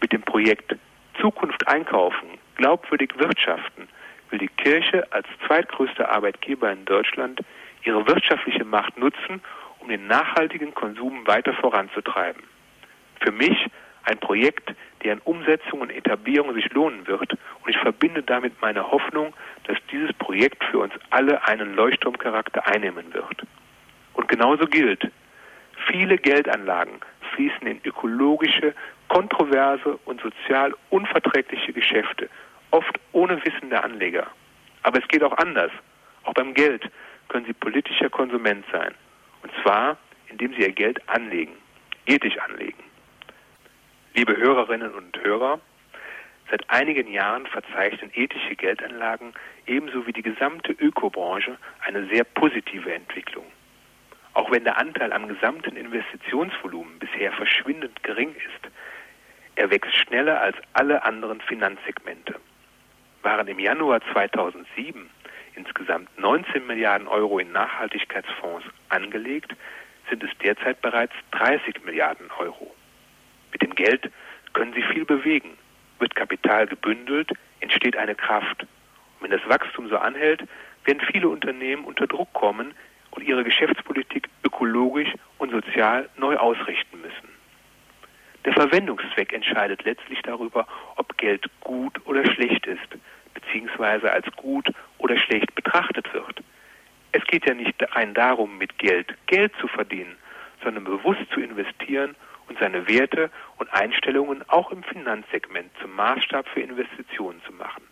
Mit 0.00 0.12
dem 0.12 0.22
Projekt 0.22 0.74
Zukunft 1.20 1.66
einkaufen, 1.68 2.38
glaubwürdig 2.56 3.10
wirtschaften 3.18 3.88
will 4.30 4.38
die 4.38 4.48
Kirche 4.48 5.10
als 5.12 5.26
zweitgrößter 5.46 6.10
Arbeitgeber 6.10 6.70
in 6.72 6.84
Deutschland 6.84 7.40
ihre 7.84 8.06
wirtschaftliche 8.06 8.64
Macht 8.64 8.98
nutzen, 8.98 9.40
um 9.80 9.88
den 9.88 10.06
nachhaltigen 10.06 10.74
Konsum 10.74 11.26
weiter 11.26 11.52
voranzutreiben. 11.54 12.42
Für 13.20 13.32
mich 13.32 13.66
ein 14.04 14.18
Projekt, 14.18 14.74
deren 15.02 15.20
Umsetzung 15.20 15.80
und 15.80 15.90
Etablierung 15.90 16.54
sich 16.54 16.72
lohnen 16.72 17.06
wird. 17.06 17.32
Und 17.32 17.70
ich 17.70 17.78
verbinde 17.78 18.22
damit 18.22 18.60
meine 18.60 18.90
Hoffnung, 18.90 19.34
dass 19.64 19.78
dieses 19.90 20.12
Projekt 20.14 20.62
für 20.64 20.78
uns 20.78 20.92
alle 21.10 21.46
einen 21.46 21.74
Leuchtturmcharakter 21.74 22.66
einnehmen 22.66 23.12
wird. 23.12 23.42
Und 24.14 24.28
genauso 24.28 24.66
gilt, 24.66 25.10
viele 25.86 26.18
Geldanlagen 26.18 27.00
fließen 27.34 27.66
in 27.66 27.80
ökologische, 27.84 28.74
kontroverse 29.08 29.98
und 30.04 30.20
sozial 30.20 30.74
unverträgliche 30.90 31.72
Geschäfte, 31.72 32.28
oft 32.74 32.98
ohne 33.12 33.42
Wissen 33.44 33.70
der 33.70 33.84
Anleger. 33.84 34.26
Aber 34.82 34.98
es 34.98 35.06
geht 35.06 35.22
auch 35.22 35.36
anders. 35.38 35.70
Auch 36.24 36.34
beim 36.34 36.54
Geld 36.54 36.90
können 37.28 37.46
Sie 37.46 37.52
politischer 37.52 38.10
Konsument 38.10 38.64
sein. 38.72 38.92
Und 39.42 39.52
zwar, 39.62 39.96
indem 40.28 40.52
Sie 40.54 40.62
Ihr 40.62 40.72
Geld 40.72 41.08
anlegen, 41.08 41.52
ethisch 42.06 42.36
anlegen. 42.38 42.82
Liebe 44.14 44.36
Hörerinnen 44.36 44.92
und 44.92 45.22
Hörer, 45.22 45.60
seit 46.50 46.68
einigen 46.68 47.10
Jahren 47.12 47.46
verzeichnen 47.46 48.10
ethische 48.12 48.56
Geldanlagen 48.56 49.34
ebenso 49.66 50.06
wie 50.06 50.12
die 50.12 50.22
gesamte 50.22 50.72
Ökobranche 50.72 51.56
eine 51.86 52.06
sehr 52.08 52.24
positive 52.24 52.92
Entwicklung. 52.92 53.46
Auch 54.32 54.50
wenn 54.50 54.64
der 54.64 54.78
Anteil 54.78 55.12
am 55.12 55.28
gesamten 55.28 55.76
Investitionsvolumen 55.76 56.98
bisher 56.98 57.30
verschwindend 57.32 58.02
gering 58.02 58.34
ist, 58.34 58.72
er 59.54 59.70
wächst 59.70 59.94
schneller 59.94 60.40
als 60.40 60.56
alle 60.72 61.04
anderen 61.04 61.40
Finanzsegmente. 61.40 62.34
Waren 63.24 63.48
im 63.48 63.58
Januar 63.58 64.00
2007 64.12 65.08
insgesamt 65.56 66.08
19 66.18 66.66
Milliarden 66.66 67.08
Euro 67.08 67.38
in 67.38 67.52
Nachhaltigkeitsfonds 67.52 68.66
angelegt, 68.90 69.54
sind 70.10 70.22
es 70.22 70.30
derzeit 70.42 70.80
bereits 70.82 71.14
30 71.32 71.84
Milliarden 71.84 72.30
Euro. 72.38 72.74
Mit 73.50 73.62
dem 73.62 73.74
Geld 73.74 74.10
können 74.52 74.74
sie 74.74 74.82
viel 74.82 75.06
bewegen. 75.06 75.56
Wird 75.98 76.14
Kapital 76.14 76.66
gebündelt, 76.66 77.30
entsteht 77.60 77.96
eine 77.96 78.14
Kraft. 78.14 78.62
Und 78.62 79.22
wenn 79.22 79.30
das 79.30 79.48
Wachstum 79.48 79.88
so 79.88 79.96
anhält, 79.96 80.42
werden 80.84 81.00
viele 81.10 81.28
Unternehmen 81.28 81.84
unter 81.84 82.06
Druck 82.06 82.32
kommen 82.34 82.74
und 83.10 83.22
ihre 83.22 83.44
Geschäftspolitik 83.44 84.28
ökologisch 84.44 85.12
und 85.38 85.50
sozial 85.50 86.10
neu 86.18 86.36
ausrichten 86.36 87.00
müssen. 87.00 87.28
Der 88.44 88.52
Verwendungszweck 88.52 89.32
entscheidet 89.32 89.84
letztlich 89.84 90.20
darüber, 90.22 90.66
ob 90.96 91.16
Geld 91.16 91.48
gut 91.60 91.98
oder 92.04 92.26
schlecht 92.30 92.66
ist, 92.66 92.88
beziehungsweise 93.54 94.12
als 94.12 94.26
gut 94.36 94.68
oder 94.98 95.16
schlecht 95.16 95.54
betrachtet 95.54 96.12
wird. 96.12 96.42
Es 97.12 97.24
geht 97.24 97.46
ja 97.46 97.54
nicht 97.54 97.76
rein 97.94 98.12
darum, 98.12 98.58
mit 98.58 98.78
Geld 98.78 99.14
Geld 99.26 99.52
zu 99.60 99.68
verdienen, 99.68 100.16
sondern 100.62 100.84
bewusst 100.84 101.22
zu 101.32 101.40
investieren 101.40 102.16
und 102.48 102.58
seine 102.58 102.88
Werte 102.88 103.30
und 103.58 103.72
Einstellungen 103.72 104.42
auch 104.48 104.72
im 104.72 104.82
Finanzsegment 104.82 105.70
zum 105.80 105.94
Maßstab 105.94 106.48
für 106.48 106.60
Investitionen 106.60 107.40
zu 107.46 107.52
machen. 107.52 107.84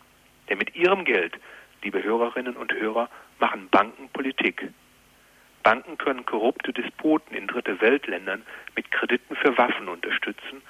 Denn 0.48 0.58
mit 0.58 0.74
ihrem 0.74 1.04
Geld, 1.04 1.38
liebe 1.84 2.02
Hörerinnen 2.02 2.56
und 2.56 2.72
Hörer, 2.72 3.08
machen 3.38 3.68
Banken 3.70 4.08
Politik. 4.08 4.68
Banken 5.62 5.96
können 5.96 6.26
korrupte 6.26 6.72
Despoten 6.72 7.36
in 7.36 7.46
dritte 7.46 7.80
Weltländern 7.80 8.42
mit 8.74 8.90
Krediten 8.90 9.36
für 9.36 9.56
Waffen 9.56 9.88
unterstützen 9.88 10.60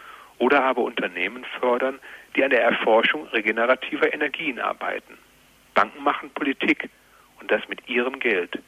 oder 0.42 0.64
aber 0.64 0.82
Unternehmen 0.82 1.44
fördern, 1.60 2.00
die 2.34 2.42
an 2.42 2.50
der 2.50 2.64
Erforschung 2.64 3.28
regenerativer 3.28 4.12
Energien 4.12 4.58
arbeiten. 4.58 5.16
Banken 5.72 6.02
machen 6.02 6.30
Politik 6.30 6.90
und 7.38 7.48
das 7.48 7.68
mit 7.68 7.88
ihrem 7.88 8.18
Geld. 8.18 8.58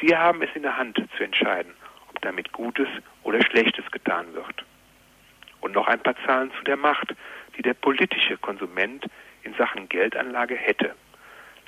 Sie 0.00 0.16
haben 0.16 0.40
es 0.42 0.50
in 0.54 0.62
der 0.62 0.76
Hand 0.76 0.96
zu 1.16 1.24
entscheiden, 1.24 1.72
ob 2.08 2.22
damit 2.22 2.52
Gutes 2.52 2.86
oder 3.24 3.42
Schlechtes 3.42 3.90
getan 3.90 4.32
wird. 4.32 4.64
Und 5.60 5.74
noch 5.74 5.88
ein 5.88 5.98
paar 5.98 6.14
Zahlen 6.24 6.52
zu 6.56 6.62
der 6.62 6.76
Macht, 6.76 7.12
die 7.56 7.62
der 7.62 7.74
politische 7.74 8.36
Konsument 8.36 9.04
in 9.42 9.54
Sachen 9.54 9.88
Geldanlage 9.88 10.54
hätte. 10.54 10.94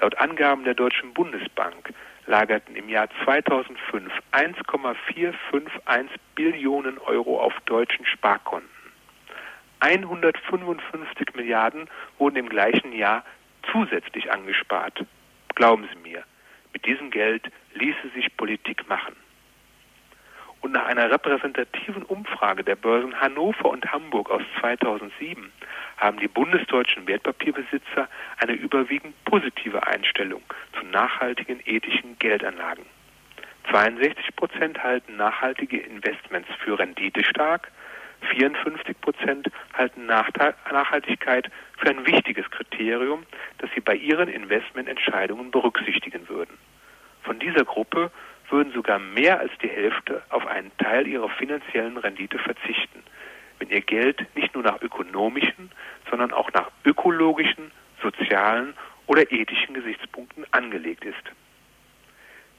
Laut 0.01 0.17
Angaben 0.17 0.63
der 0.63 0.75
Deutschen 0.75 1.13
Bundesbank 1.13 1.93
lagerten 2.27 2.77
im 2.77 2.89
Jahr 2.89 3.09
2005 3.25 4.13
1,451 4.31 6.21
Billionen 6.37 6.99
Euro 6.99 7.41
auf 7.41 7.55
deutschen 7.67 8.07
Sparkonten. 8.07 8.80
155 9.81 11.35
Milliarden 11.35 11.89
wurden 12.19 12.37
im 12.37 12.49
gleichen 12.49 12.93
Jahr 12.93 13.25
zusätzlich 13.73 14.31
angespart. 14.31 15.05
Glauben 15.55 15.89
Sie 15.93 16.09
mir, 16.09 16.23
mit 16.73 16.87
diesem 16.87 17.11
Geld 17.11 17.51
ließe 17.75 18.11
sich 18.15 18.37
Politik 18.37 18.89
machen. 18.89 19.17
Und 20.61 20.73
nach 20.73 20.85
einer 20.87 21.11
repräsentativen 21.11 22.03
Umfrage 22.03 22.63
der 22.63 22.77
Börsen 22.77 23.19
Hannover 23.19 23.71
und 23.71 23.91
Hamburg 23.91 24.31
aus 24.31 24.43
2007 24.61 25.51
haben 25.97 26.19
die 26.19 26.29
bundesdeutschen 26.29 27.07
Wertpapierbesitzer 27.07 28.09
eine 28.39 28.53
überwiegend 28.53 29.15
positive 29.25 29.87
Einstellung 29.87 30.43
zu 30.79 30.85
nachhaltigen 30.87 31.61
ethischen 31.65 32.19
Geldanlagen. 32.19 32.85
62 33.71 34.37
Prozent 34.37 34.83
halten 34.83 35.17
nachhaltige 35.17 35.79
Investments 35.79 36.49
für 36.63 36.79
renditestark, 36.79 37.71
54 38.21 39.01
Prozent 39.01 39.51
halten 39.75 40.07
Nachhaltigkeit 40.07 41.51
für 41.79 41.91
ein 41.91 42.07
wichtiges 42.07 42.51
Kriterium, 42.51 43.25
das 43.59 43.71
sie 43.75 43.81
bei 43.81 43.95
ihren 43.95 44.29
Investmententscheidungen 44.29 45.51
berücksichtigen 45.51 46.29
würden. 46.29 46.57
Von 47.23 47.39
dieser 47.39 47.65
Gruppe 47.65 48.11
würden 48.51 48.73
sogar 48.73 48.99
mehr 48.99 49.39
als 49.39 49.53
die 49.63 49.69
Hälfte 49.69 50.23
auf 50.29 50.47
einen 50.47 50.71
Teil 50.79 51.07
ihrer 51.07 51.29
finanziellen 51.29 51.97
Rendite 51.97 52.39
verzichten, 52.39 53.03
wenn 53.59 53.71
ihr 53.71 53.81
Geld 53.81 54.27
nicht 54.37 54.55
nur 54.55 54.65
nach 54.65 54.81
ökonomischen, 54.83 55.71
sondern 56.09 56.33
auch 56.33 56.53
nach 56.53 56.71
ökologischen, 56.85 57.71
sozialen 58.03 58.75
oder 59.07 59.31
ethischen 59.31 59.75
Gesichtspunkten 59.75 60.47
angelegt 60.51 61.05
ist. 61.05 61.23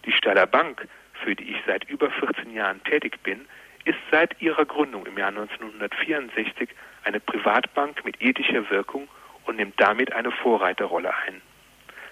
Die 0.05 0.11
Staller 0.11 0.47
Bank, 0.47 0.87
für 1.23 1.35
die 1.35 1.51
ich 1.51 1.57
seit 1.65 1.89
über 1.89 2.09
14 2.11 2.53
Jahren 2.53 2.83
tätig 2.83 3.21
bin, 3.23 3.45
ist 3.85 3.97
seit 4.11 4.41
ihrer 4.41 4.65
Gründung 4.65 5.05
im 5.05 5.17
Jahr 5.17 5.29
1964 5.29 6.69
eine 7.03 7.19
Privatbank 7.19 8.05
mit 8.05 8.21
ethischer 8.21 8.69
Wirkung 8.69 9.07
und 9.45 9.57
nimmt 9.57 9.79
damit 9.79 10.13
eine 10.13 10.31
Vorreiterrolle 10.31 11.13
ein. 11.25 11.41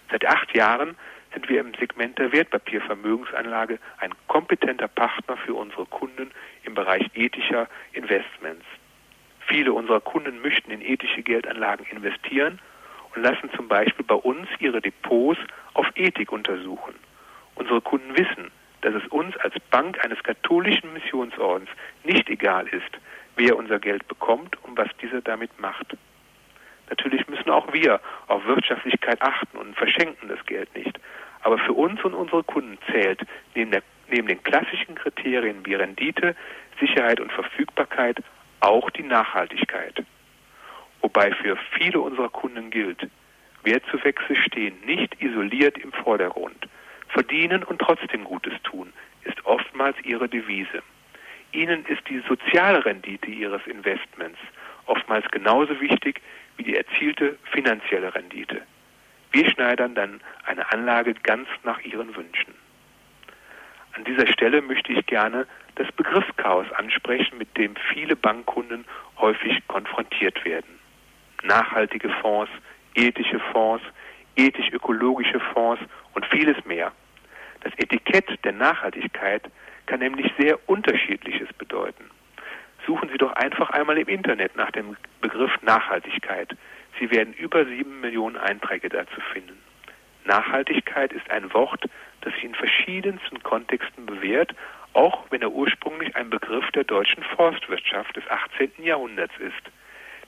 Seit 0.10 0.26
acht 0.26 0.56
Jahren 0.56 0.96
sind 1.34 1.48
wir 1.48 1.62
im 1.62 1.74
Segment 1.76 2.18
der 2.18 2.32
Wertpapiervermögensanlage 2.32 3.80
ein 4.00 4.14
kompetenter 4.28 4.88
Partner 4.88 5.38
für 5.38 5.54
unsere 5.54 5.86
Kunden 5.86 6.32
im 6.64 6.74
Bereich 6.74 7.10
ethischer 7.14 7.68
Investments. 7.94 8.66
Viele 9.42 9.74
unserer 9.74 10.02
Kunden 10.02 10.42
möchten 10.42 10.72
in 10.72 10.82
ethische 10.82 11.22
Geldanlagen 11.22 11.86
investieren 11.88 12.60
und 13.14 13.24
lassen 13.24 13.50
zum 13.56 13.68
Beispiel 13.68 14.06
bei 14.06 14.16
uns 14.16 14.48
ihre 14.60 14.82
Depots 14.82 15.40
auf 15.74 15.88
Ethik 15.96 16.32
untersuchen. 16.32 16.96
Unsere 17.56 17.82
Kunden 17.82 18.18
wissen, 18.18 18.52
dass 18.82 18.96
es 18.96 19.06
uns 19.08 19.36
als 19.38 19.54
Bank 19.72 20.04
eines 20.04 20.22
katholischen 20.24 20.94
Missionsordens 20.94 21.70
nicht 22.04 22.30
egal 22.30 22.68
ist, 22.68 23.00
wer 23.36 23.58
unser 23.58 23.80
Geld 23.80 24.08
bekommt 24.08 24.62
und 24.64 24.78
was 24.78 24.90
dieser 25.02 25.22
damit 25.22 25.60
macht. 25.60 25.98
Natürlich 26.90 27.28
müssen 27.28 27.50
auch 27.50 27.72
wir 27.72 28.00
auf 28.28 28.46
Wirtschaftlichkeit 28.46 29.22
achten 29.22 29.58
und 29.58 29.76
verschenken 29.76 30.28
das 30.28 30.44
Geld 30.46 30.74
nicht. 30.76 31.00
Aber 31.42 31.58
für 31.60 31.74
uns 31.74 32.04
und 32.04 32.14
unsere 32.14 32.44
Kunden 32.44 32.78
zählt 32.92 33.22
neben, 33.56 33.72
der, 33.72 33.84
neben 34.10 34.28
den 34.28 34.44
klassischen 34.44 34.96
Kriterien 34.96 35.66
wie 35.66 35.76
Rendite, 35.76 36.36
Sicherheit 36.80 37.20
und 37.20 37.32
Verfügbarkeit 37.32 38.18
auch 38.60 38.90
die 38.90 39.04
Nachhaltigkeit. 39.04 40.04
Wobei 41.02 41.32
für 41.32 41.58
viele 41.78 42.02
unserer 42.02 42.30
Kunden 42.30 42.72
gilt, 42.72 43.08
Wertzuwächse 43.64 44.36
stehen 44.36 44.76
nicht 44.86 45.22
isoliert 45.22 45.78
im 45.78 45.92
Vordergrund. 45.92 46.68
Verdienen 47.10 47.64
und 47.64 47.80
trotzdem 47.80 48.24
Gutes 48.24 48.54
tun 48.64 48.94
ist 49.24 49.46
oftmals 49.46 49.98
ihre 50.04 50.30
Devise. 50.30 50.82
Ihnen 51.52 51.86
ist 51.86 52.08
die 52.08 52.22
soziale 52.28 52.86
Rendite 52.86 53.30
ihres 53.30 53.66
Investments 53.68 54.40
oftmals 54.86 55.26
genauso 55.32 55.80
wichtig 55.80 56.22
wie 56.58 56.64
die 56.64 56.76
erzielte 56.76 57.38
finanzielle 57.52 58.14
Rendite. 58.14 58.62
Wir 59.32 59.50
schneidern 59.50 59.96
dann 59.96 60.22
eine 60.46 60.72
Anlage 60.72 61.14
ganz 61.14 61.48
nach 61.64 61.80
ihren 61.82 62.16
Wünschen. 62.16 62.54
An 63.94 64.04
dieser 64.04 64.28
Stelle 64.28 64.62
möchte 64.62 64.94
ich 64.94 65.06
gerne 65.06 65.46
das 65.76 65.92
Begriffschaos 65.92 66.72
ansprechen, 66.74 67.38
mit 67.38 67.56
dem 67.58 67.76
viele 67.92 68.16
Bankkunden 68.16 68.86
häufig 69.18 69.66
konfrontiert 69.68 70.44
werden. 70.46 70.80
Nachhaltige 71.44 72.10
Fonds, 72.22 72.52
ethische 72.96 73.40
Fonds, 73.52 73.84
ethisch-ökologische 74.36 75.40
Fonds 75.54 75.82
und 76.20 76.26
vieles 76.26 76.58
mehr. 76.66 76.92
Das 77.62 77.72
Etikett 77.78 78.44
der 78.44 78.52
Nachhaltigkeit 78.52 79.44
kann 79.86 80.00
nämlich 80.00 80.30
sehr 80.38 80.60
unterschiedliches 80.68 81.48
bedeuten. 81.54 82.10
Suchen 82.86 83.08
Sie 83.10 83.18
doch 83.18 83.32
einfach 83.34 83.70
einmal 83.70 83.98
im 83.98 84.10
Internet 84.10 84.58
nach 84.58 84.70
dem 84.72 84.98
Begriff 85.22 85.52
Nachhaltigkeit. 85.62 86.58
Sie 87.00 87.10
werden 87.10 87.34
über 87.34 87.66
sieben 87.66 88.02
Millionen 88.02 88.36
Einträge 88.36 88.90
dazu 88.90 89.22
finden. 89.32 89.58
Nachhaltigkeit 90.26 91.14
ist 91.14 91.30
ein 91.32 91.54
Wort, 91.54 91.86
das 92.20 92.34
sich 92.34 92.44
in 92.44 92.56
verschiedensten 92.56 93.42
Kontexten 93.42 94.06
bewährt, 94.06 94.54
auch 94.92 95.24
wenn 95.30 95.42
er 95.42 95.52
ursprünglich 95.52 96.18
ein 96.18 96.30
Begriff 96.30 96.70
der 96.72 96.84
deutschen 96.84 97.24
Forstwirtschaft 97.24 98.18
des 98.18 98.30
18. 98.30 98.72
Jahrhunderts 98.84 99.34
ist, 99.40 99.72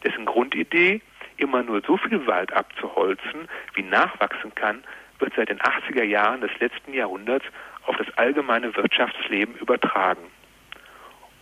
dessen 0.06 0.26
Grundidee, 0.26 1.02
immer 1.36 1.64
nur 1.64 1.82
so 1.82 1.98
viel 1.98 2.26
Wald 2.28 2.54
abzuholzen, 2.54 3.50
wie 3.74 3.84
nachwachsen 3.84 4.56
kann, 4.56 4.84
wird 5.22 5.34
seit 5.36 5.50
den 5.50 5.60
80er 5.60 6.04
Jahren 6.04 6.42
des 6.42 6.52
letzten 6.60 6.94
Jahrhunderts 6.94 7.46
auf 7.86 7.96
das 7.98 8.08
allgemeine 8.18 8.76
Wirtschaftsleben 8.76 9.56
übertragen. 9.56 10.24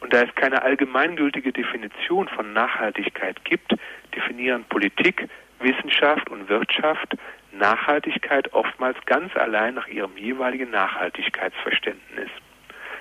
Und 0.02 0.14
da 0.14 0.22
es 0.22 0.36
keine 0.36 0.62
allgemeingültige 0.62 1.52
Definition 1.52 2.28
von 2.30 2.54
Nachhaltigkeit 2.54 3.44
gibt, 3.44 3.76
definieren 4.16 4.64
Politik, 4.66 5.28
Wissenschaft 5.60 6.30
und 6.30 6.48
Wirtschaft 6.48 7.18
Nachhaltigkeit 7.52 8.54
oftmals 8.54 8.98
ganz 9.06 9.36
allein 9.36 9.74
nach 9.74 9.88
ihrem 9.88 10.16
jeweiligen 10.18 10.70
Nachhaltigkeitsverständnis. 10.70 12.30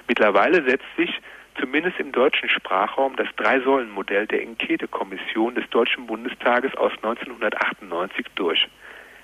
Mittlerweile 0.06 0.62
setzt 0.68 0.86
sich 0.96 1.20
zumindest 1.60 1.98
im 1.98 2.12
deutschen 2.12 2.48
Sprachraum 2.48 3.16
das 3.16 3.28
Drei-Säulen-Modell 3.36 4.26
der 4.26 4.42
Enquete-Kommission 4.42 5.54
des 5.54 5.68
Deutschen 5.70 6.06
Bundestages 6.06 6.74
aus 6.76 6.92
1998 7.02 8.26
durch. 8.36 8.68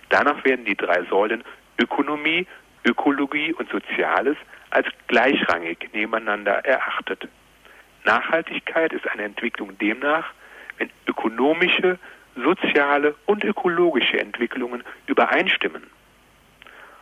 Danach 0.09 0.45
werden 0.45 0.65
die 0.65 0.77
drei 0.77 1.05
Säulen 1.05 1.43
Ökonomie, 1.79 2.47
Ökologie 2.85 3.53
und 3.53 3.71
Soziales 3.71 4.37
als 4.71 4.87
gleichrangig 5.09 5.91
nebeneinander 5.93 6.65
erachtet. 6.65 7.29
Nachhaltigkeit 8.05 8.93
ist 8.93 9.09
eine 9.09 9.23
Entwicklung 9.23 9.77
demnach, 9.79 10.33
wenn 10.79 10.91
ökonomische, 11.07 11.99
soziale 12.37 13.15
und 13.27 13.45
ökologische 13.45 14.19
Entwicklungen 14.19 14.83
übereinstimmen. 15.07 15.85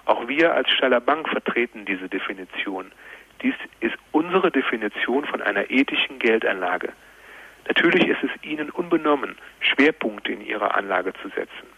Auch 0.05 0.29
wir 0.29 0.55
als 0.55 0.71
Staller 0.71 1.01
Bank 1.01 1.29
vertreten 1.29 1.85
diese 1.85 2.09
Definition. 2.09 2.93
Dies 3.41 3.55
ist 3.81 3.97
unsere 4.13 4.51
Definition 4.51 5.25
von 5.25 5.43
einer 5.43 5.71
ethischen 5.71 6.19
Geldanlage. 6.19 6.93
Natürlich 7.67 8.07
ist 8.07 8.23
es 8.23 8.31
Ihnen 8.43 8.71
unbenommen, 8.71 9.37
Schwerpunkte 9.61 10.33
in 10.33 10.41
Ihrer 10.45 10.77
Anlage 10.77 11.13
zu 11.23 11.29
setzen. 11.29 11.72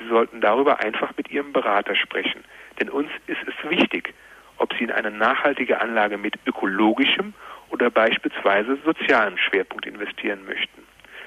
Sie 0.00 0.08
sollten 0.08 0.40
darüber 0.40 0.80
einfach 0.80 1.12
mit 1.16 1.30
Ihrem 1.30 1.52
Berater 1.52 1.94
sprechen, 1.94 2.42
denn 2.80 2.88
uns 2.88 3.10
ist 3.26 3.40
es 3.46 3.70
wichtig, 3.70 4.14
ob 4.56 4.72
Sie 4.74 4.84
in 4.84 4.90
eine 4.90 5.10
nachhaltige 5.10 5.80
Anlage 5.80 6.16
mit 6.16 6.34
ökologischem 6.46 7.34
oder 7.70 7.90
beispielsweise 7.90 8.78
sozialem 8.84 9.36
Schwerpunkt 9.36 9.86
investieren 9.86 10.44
möchten. 10.46 10.86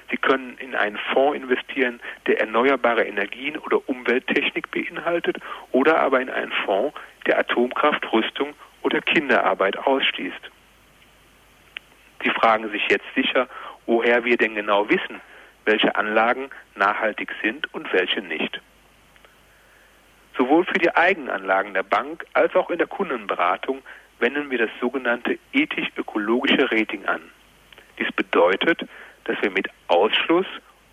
Sie 0.09 0.17
können 0.17 0.57
in 0.59 0.75
einen 0.75 0.97
Fonds 1.11 1.37
investieren, 1.37 1.99
der 2.27 2.39
erneuerbare 2.39 3.03
Energien 3.03 3.57
oder 3.57 3.87
Umwelttechnik 3.87 4.69
beinhaltet 4.69 5.37
oder 5.71 5.99
aber 5.99 6.21
in 6.21 6.29
einen 6.29 6.51
Fonds, 6.65 6.95
der 7.25 7.39
Atomkraft, 7.39 8.11
Rüstung 8.11 8.53
oder 8.81 9.01
Kinderarbeit 9.01 9.77
ausschließt. 9.77 10.51
Sie 12.23 12.29
fragen 12.29 12.69
sich 12.69 12.87
jetzt 12.89 13.05
sicher, 13.15 13.47
woher 13.85 14.23
wir 14.23 14.37
denn 14.37 14.55
genau 14.55 14.89
wissen, 14.89 15.21
welche 15.65 15.95
Anlagen 15.95 16.49
nachhaltig 16.75 17.33
sind 17.41 17.73
und 17.73 17.91
welche 17.93 18.21
nicht. 18.21 18.61
Sowohl 20.37 20.65
für 20.65 20.79
die 20.79 20.95
Eigenanlagen 20.95 21.73
der 21.73 21.83
Bank 21.83 22.25
als 22.33 22.55
auch 22.55 22.69
in 22.69 22.79
der 22.79 22.87
Kundenberatung 22.87 23.81
wenden 24.19 24.49
wir 24.49 24.57
das 24.57 24.69
sogenannte 24.79 25.37
ethisch-ökologische 25.51 26.71
Rating 26.71 27.05
an. 27.05 27.21
Dies 27.99 28.11
bedeutet, 28.13 28.87
dass 29.25 29.41
wir 29.41 29.51
mit 29.51 29.67
Ausschluss 29.87 30.47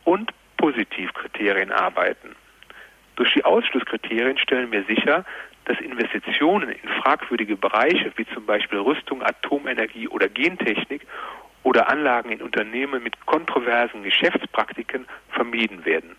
und 0.04 0.30
Positivkriterien 0.56 1.72
arbeiten. 1.72 2.36
Durch 3.16 3.32
die 3.34 3.44
Ausschlusskriterien 3.44 4.38
stellen 4.38 4.70
wir 4.72 4.84
sicher, 4.84 5.24
dass 5.64 5.80
Investitionen 5.80 6.70
in 6.70 6.88
fragwürdige 7.02 7.56
Bereiche 7.56 8.12
wie 8.16 8.26
zum 8.34 8.46
Beispiel 8.46 8.78
Rüstung, 8.78 9.22
Atomenergie 9.22 10.08
oder 10.08 10.28
Gentechnik 10.28 11.06
oder 11.62 11.88
Anlagen 11.88 12.30
in 12.30 12.42
Unternehmen 12.42 13.02
mit 13.02 13.26
kontroversen 13.26 14.02
Geschäftspraktiken 14.02 15.06
vermieden 15.30 15.84
werden. 15.84 16.16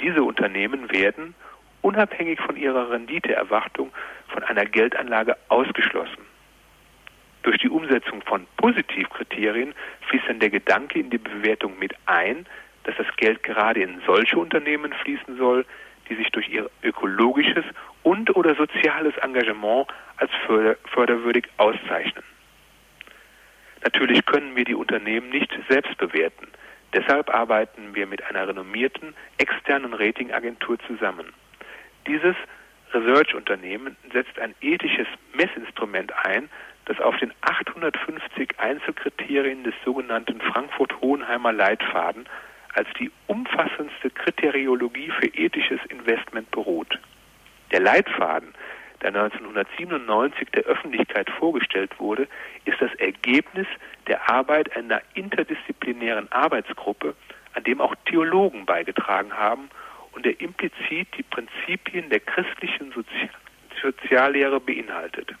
Diese 0.00 0.22
Unternehmen 0.22 0.90
werden, 0.92 1.34
unabhängig 1.82 2.40
von 2.40 2.56
ihrer 2.56 2.90
Renditeerwartung, 2.90 3.92
von 4.28 4.42
einer 4.44 4.64
Geldanlage 4.66 5.36
ausgeschlossen. 5.48 6.26
Durch 7.42 7.58
die 7.58 7.70
Umsetzung 7.70 8.22
von 8.22 8.46
Positivkriterien 8.56 9.74
fließt 10.08 10.28
dann 10.28 10.40
der 10.40 10.50
Gedanke 10.50 10.98
in 10.98 11.10
die 11.10 11.18
Bewertung 11.18 11.78
mit 11.78 11.94
ein, 12.06 12.46
dass 12.84 12.96
das 12.96 13.06
Geld 13.16 13.42
gerade 13.42 13.82
in 13.82 14.00
solche 14.06 14.38
Unternehmen 14.38 14.92
fließen 14.92 15.36
soll, 15.36 15.64
die 16.08 16.14
sich 16.14 16.30
durch 16.30 16.48
ihr 16.48 16.68
ökologisches 16.82 17.64
und 18.02 18.34
oder 18.34 18.54
soziales 18.54 19.16
Engagement 19.18 19.86
als 20.16 20.30
förderwürdig 20.92 21.46
auszeichnen. 21.58 22.24
Natürlich 23.82 24.24
können 24.26 24.56
wir 24.56 24.64
die 24.64 24.74
Unternehmen 24.74 25.30
nicht 25.30 25.50
selbst 25.68 25.96
bewerten. 25.98 26.48
Deshalb 26.94 27.32
arbeiten 27.32 27.94
wir 27.94 28.06
mit 28.06 28.22
einer 28.24 28.48
renommierten 28.48 29.14
externen 29.36 29.94
Ratingagentur 29.94 30.78
zusammen. 30.86 31.32
Dieses 32.06 32.34
Research-Unternehmen 32.94 33.96
setzt 34.12 34.38
ein 34.38 34.54
ethisches 34.60 35.06
Messinstrument 35.34 36.12
ein, 36.24 36.48
das 36.86 36.98
auf 37.00 37.16
den 37.18 37.32
850 37.42 38.58
Einzelkriterien 38.58 39.64
des 39.64 39.74
sogenannten 39.84 40.40
Frankfurt-Hohenheimer 40.40 41.52
Leitfaden 41.52 42.26
als 42.74 42.88
die 42.98 43.10
umfassendste 43.26 44.10
Kriteriologie 44.10 45.10
für 45.20 45.26
ethisches 45.26 45.80
Investment 45.90 46.50
beruht. 46.50 46.98
Der 47.72 47.80
Leitfaden, 47.80 48.54
der 49.02 49.08
1997 49.08 50.48
der 50.50 50.64
Öffentlichkeit 50.64 51.30
vorgestellt 51.30 51.98
wurde, 51.98 52.28
ist 52.64 52.80
das 52.80 52.92
Ergebnis 52.94 53.66
der 54.06 54.28
Arbeit 54.30 54.74
einer 54.76 55.00
interdisziplinären 55.14 56.30
Arbeitsgruppe, 56.32 57.14
an 57.54 57.64
dem 57.64 57.80
auch 57.80 57.94
Theologen 58.06 58.66
beigetragen 58.66 59.32
haben 59.32 59.70
und 60.12 60.24
der 60.24 60.40
implizit 60.40 61.08
die 61.16 61.22
Prinzipien 61.22 62.10
der 62.10 62.20
christlichen 62.20 62.92
Sozial 62.92 63.30
Soziallehre 63.80 64.58
beinhaltet. 64.58 65.34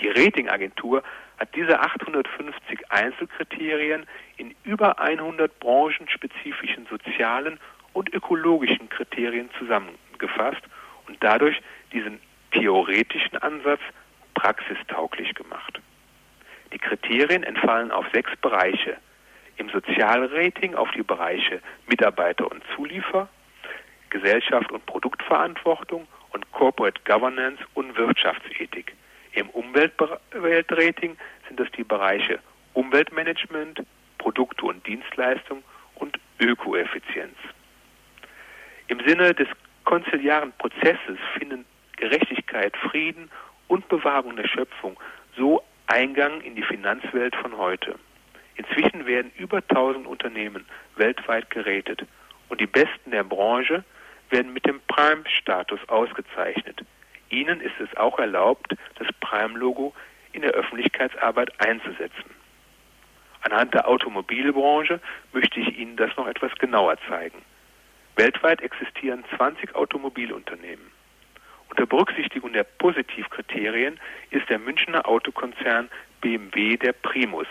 Die 0.00 0.08
Ratingagentur 0.08 1.02
hat 1.38 1.54
diese 1.54 1.80
850 1.80 2.90
Einzelkriterien 2.90 4.06
in 4.36 4.54
über 4.62 4.98
100 5.00 5.58
branchenspezifischen 5.58 6.86
sozialen 6.86 7.58
und 7.92 8.12
ökologischen 8.14 8.88
Kriterien 8.88 9.50
zusammengefasst 9.58 10.62
und 11.06 11.16
dadurch 11.20 11.60
diesen 11.92 12.20
theoretischen 12.52 13.38
Ansatz 13.38 13.80
praxistauglich 14.34 15.34
gemacht. 15.34 15.80
Die 16.72 16.78
Kriterien 16.78 17.42
entfallen 17.42 17.90
auf 17.90 18.06
sechs 18.12 18.30
Bereiche. 18.36 18.96
Im 19.56 19.68
Sozialrating 19.70 20.74
auf 20.74 20.90
die 20.92 21.02
Bereiche 21.02 21.60
Mitarbeiter 21.86 22.50
und 22.50 22.62
Zuliefer, 22.74 23.28
Gesellschaft 24.08 24.72
und 24.72 24.86
Produktverantwortung 24.86 26.06
und 26.30 26.50
Corporate 26.52 27.00
Governance 27.04 27.62
und 27.74 27.96
Wirtschaftsethik. 27.96 28.94
Im 29.32 29.50
Umweltrating 29.50 31.16
sind 31.46 31.60
das 31.60 31.70
die 31.76 31.84
Bereiche 31.84 32.38
Umweltmanagement, 32.72 33.84
Produkte 34.18 34.64
und 34.64 34.86
Dienstleistungen 34.86 35.62
und 35.96 36.18
Ökoeffizienz. 36.40 37.36
Im 38.88 39.00
Sinne 39.06 39.34
des 39.34 39.48
konziliaren 39.84 40.52
Prozesses 40.58 41.18
finden 41.38 41.64
Gerechtigkeit, 42.00 42.74
Frieden 42.78 43.30
und 43.68 43.86
Bewahrung 43.88 44.34
der 44.36 44.48
Schöpfung 44.48 44.98
so 45.36 45.62
Eingang 45.86 46.40
in 46.40 46.56
die 46.56 46.62
Finanzwelt 46.62 47.36
von 47.36 47.58
heute. 47.58 47.94
Inzwischen 48.56 49.06
werden 49.06 49.30
über 49.36 49.58
1000 49.58 50.06
Unternehmen 50.06 50.64
weltweit 50.96 51.50
gerätet 51.50 52.06
und 52.48 52.60
die 52.60 52.66
Besten 52.66 53.10
der 53.10 53.24
Branche 53.24 53.84
werden 54.30 54.52
mit 54.52 54.64
dem 54.64 54.80
Prime-Status 54.88 55.80
ausgezeichnet. 55.88 56.80
Ihnen 57.28 57.60
ist 57.60 57.78
es 57.80 57.94
auch 57.98 58.18
erlaubt, 58.18 58.74
das 58.96 59.08
Prime-Logo 59.20 59.94
in 60.32 60.40
der 60.42 60.52
Öffentlichkeitsarbeit 60.52 61.52
einzusetzen. 61.60 62.30
Anhand 63.42 63.74
der 63.74 63.86
Automobilbranche 63.86 65.00
möchte 65.32 65.60
ich 65.60 65.76
Ihnen 65.78 65.96
das 65.96 66.16
noch 66.16 66.26
etwas 66.26 66.52
genauer 66.54 66.96
zeigen. 67.08 67.42
Weltweit 68.16 68.62
existieren 68.62 69.24
20 69.36 69.74
Automobilunternehmen. 69.74 70.99
Unter 71.70 71.86
Berücksichtigung 71.86 72.52
der 72.52 72.64
Positivkriterien 72.64 73.98
ist 74.30 74.48
der 74.48 74.58
Münchner 74.58 75.08
Autokonzern 75.08 75.88
BMW 76.20 76.76
der 76.76 76.92
Primus. 76.92 77.46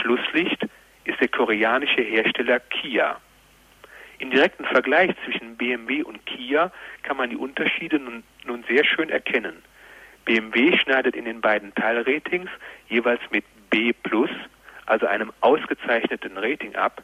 Schlusslicht 0.00 0.66
ist 1.04 1.20
der 1.20 1.28
koreanische 1.28 2.02
Hersteller 2.02 2.60
Kia. 2.60 3.20
Im 4.18 4.30
direkten 4.30 4.64
Vergleich 4.64 5.14
zwischen 5.24 5.56
BMW 5.56 6.02
und 6.02 6.24
Kia 6.24 6.72
kann 7.02 7.18
man 7.18 7.30
die 7.30 7.36
Unterschiede 7.36 7.98
nun, 7.98 8.24
nun 8.44 8.64
sehr 8.68 8.84
schön 8.84 9.10
erkennen. 9.10 9.62
BMW 10.24 10.76
schneidet 10.78 11.14
in 11.14 11.26
den 11.26 11.40
beiden 11.40 11.74
Teilratings 11.74 12.50
jeweils 12.88 13.20
mit 13.30 13.44
B+, 13.70 13.94
also 14.86 15.06
einem 15.06 15.32
ausgezeichneten 15.42 16.38
Rating 16.38 16.74
ab. 16.74 17.02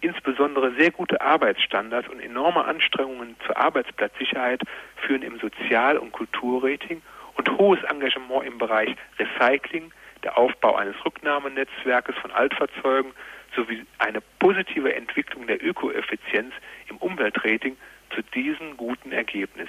Insbesondere 0.00 0.72
sehr 0.78 0.90
gute 0.90 1.20
Arbeitsstandards 1.20 2.08
und 2.08 2.20
enorme 2.20 2.64
Anstrengungen 2.64 3.36
zur 3.46 3.56
Arbeitsplatzsicherheit 3.56 4.62
führen 4.96 5.22
im 5.22 5.38
Sozial- 5.38 5.98
und 5.98 6.12
Kulturrating 6.12 7.02
und 7.34 7.50
hohes 7.58 7.82
Engagement 7.84 8.46
im 8.46 8.58
Bereich 8.58 8.94
Recycling, 9.18 9.92
der 10.22 10.36
Aufbau 10.36 10.76
eines 10.76 10.96
Rücknahmenetzwerkes 11.04 12.16
von 12.16 12.30
Altfahrzeugen 12.30 13.12
sowie 13.54 13.86
eine 13.98 14.20
positive 14.38 14.94
Entwicklung 14.94 15.46
der 15.46 15.64
Ökoeffizienz 15.64 16.52
im 16.88 16.98
Umweltrating 16.98 17.76
zu 18.14 18.22
diesem 18.34 18.76
guten 18.76 19.12
Ergebnis. 19.12 19.68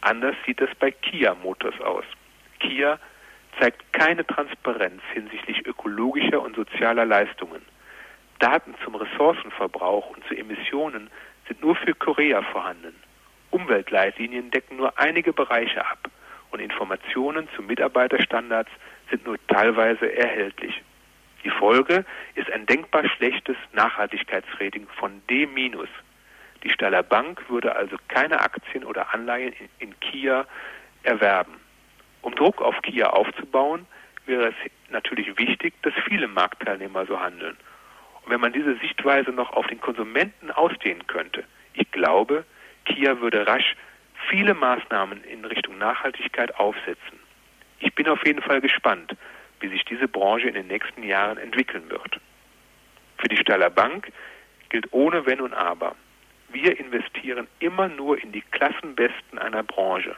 Anders 0.00 0.36
sieht 0.46 0.60
es 0.60 0.70
bei 0.76 0.90
Kia 0.90 1.34
Motors 1.34 1.78
aus. 1.80 2.04
Kia 2.60 2.98
zeigt 3.58 3.92
keine 3.92 4.26
Transparenz 4.26 5.02
hinsichtlich 5.12 5.66
ökologischer 5.66 6.40
und 6.40 6.56
sozialer 6.56 7.04
Leistungen. 7.04 7.62
Daten 8.40 8.74
zum 8.84 8.96
Ressourcenverbrauch 8.96 10.10
und 10.10 10.24
zu 10.26 10.36
Emissionen 10.36 11.10
sind 11.46 11.62
nur 11.62 11.76
für 11.76 11.94
Korea 11.94 12.42
vorhanden. 12.42 12.94
Umweltleitlinien 13.50 14.50
decken 14.50 14.76
nur 14.76 14.98
einige 14.98 15.32
Bereiche 15.32 15.86
ab 15.86 16.10
und 16.50 16.60
Informationen 16.60 17.48
zu 17.54 17.62
Mitarbeiterstandards 17.62 18.70
sind 19.10 19.24
nur 19.26 19.36
teilweise 19.46 20.12
erhältlich. 20.16 20.82
Die 21.44 21.50
Folge 21.50 22.04
ist 22.34 22.50
ein 22.50 22.66
denkbar 22.66 23.08
schlechtes 23.08 23.56
Nachhaltigkeitsrating 23.72 24.86
von 24.98 25.22
D-. 25.28 25.48
Die 26.62 26.70
Staller 26.70 27.02
Bank 27.02 27.48
würde 27.48 27.74
also 27.74 27.96
keine 28.08 28.40
Aktien 28.40 28.84
oder 28.84 29.14
Anleihen 29.14 29.52
in, 29.54 29.68
in 29.78 30.00
Kia 30.00 30.46
erwerben. 31.02 31.54
Um 32.22 32.34
Druck 32.34 32.60
auf 32.60 32.80
Kia 32.82 33.08
aufzubauen, 33.08 33.86
wäre 34.26 34.48
es 34.48 34.54
natürlich 34.90 35.38
wichtig, 35.38 35.74
dass 35.82 35.94
viele 36.04 36.28
Marktteilnehmer 36.28 37.06
so 37.06 37.18
handeln. 37.18 37.56
Wenn 38.30 38.40
man 38.40 38.52
diese 38.52 38.76
Sichtweise 38.76 39.32
noch 39.32 39.52
auf 39.54 39.66
den 39.66 39.80
Konsumenten 39.80 40.52
ausdehnen 40.52 41.04
könnte, 41.08 41.42
ich 41.74 41.90
glaube, 41.90 42.44
Kia 42.84 43.20
würde 43.20 43.44
rasch 43.44 43.74
viele 44.28 44.54
Maßnahmen 44.54 45.24
in 45.24 45.44
Richtung 45.44 45.78
Nachhaltigkeit 45.78 46.54
aufsetzen. 46.54 47.18
Ich 47.80 47.92
bin 47.96 48.08
auf 48.08 48.24
jeden 48.24 48.40
Fall 48.40 48.60
gespannt, 48.60 49.16
wie 49.58 49.68
sich 49.68 49.84
diese 49.84 50.06
Branche 50.06 50.46
in 50.46 50.54
den 50.54 50.68
nächsten 50.68 51.02
Jahren 51.02 51.38
entwickeln 51.38 51.90
wird. 51.90 52.20
Für 53.18 53.26
die 53.26 53.36
Staller 53.36 53.68
Bank 53.68 54.12
gilt 54.68 54.92
ohne 54.92 55.26
Wenn 55.26 55.40
und 55.40 55.52
Aber. 55.52 55.96
Wir 56.50 56.78
investieren 56.78 57.48
immer 57.58 57.88
nur 57.88 58.22
in 58.22 58.30
die 58.30 58.42
Klassenbesten 58.52 59.40
einer 59.40 59.64
Branche. 59.64 60.14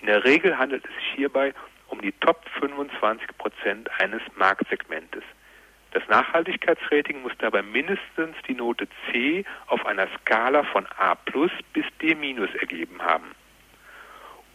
In 0.00 0.06
der 0.06 0.24
Regel 0.24 0.58
handelt 0.58 0.84
es 0.84 0.94
sich 0.96 1.12
hierbei 1.14 1.54
um 1.86 2.00
die 2.02 2.12
Top 2.12 2.44
25 2.58 3.28
Prozent 3.38 3.88
eines 4.00 4.22
Marktsegmentes. 4.34 5.22
Das 5.96 6.06
Nachhaltigkeitsrating 6.08 7.22
muss 7.22 7.32
dabei 7.38 7.62
mindestens 7.62 8.36
die 8.46 8.52
Note 8.52 8.86
C 9.10 9.46
auf 9.68 9.86
einer 9.86 10.06
Skala 10.18 10.62
von 10.64 10.86
A 10.98 11.14
plus 11.14 11.50
bis 11.72 11.86
D 12.02 12.14
minus 12.14 12.54
ergeben 12.56 13.00
haben. 13.00 13.34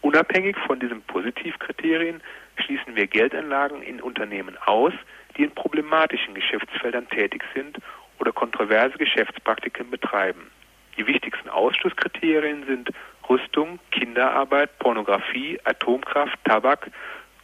Unabhängig 0.01 0.55
von 0.67 0.79
diesen 0.79 1.01
Positivkriterien 1.01 2.21
schließen 2.57 2.95
wir 2.95 3.07
Geldanlagen 3.07 3.81
in 3.81 4.01
Unternehmen 4.01 4.55
aus, 4.67 4.93
die 5.35 5.41
in 5.41 5.49
problematischen 5.49 6.35
Geschäftsfeldern 6.35 7.09
tätig 7.09 7.43
sind 7.55 7.79
oder 8.19 8.31
kontroverse 8.31 8.99
Geschäftspraktiken 8.99 9.89
betreiben. 9.89 10.51
Die 10.95 11.07
wichtigsten 11.07 11.49
Ausschlusskriterien 11.49 12.67
sind 12.67 12.91
Rüstung, 13.27 13.79
Kinderarbeit, 13.89 14.77
Pornografie, 14.77 15.59
Atomkraft, 15.63 16.37
Tabak, 16.43 16.91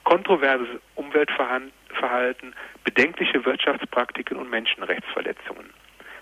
kontroverses 0.04 0.68
Umweltverhalten, 0.94 1.72
bedenkliche 2.84 3.46
Wirtschaftspraktiken 3.46 4.38
und 4.38 4.50
Menschenrechtsverletzungen. 4.50 5.70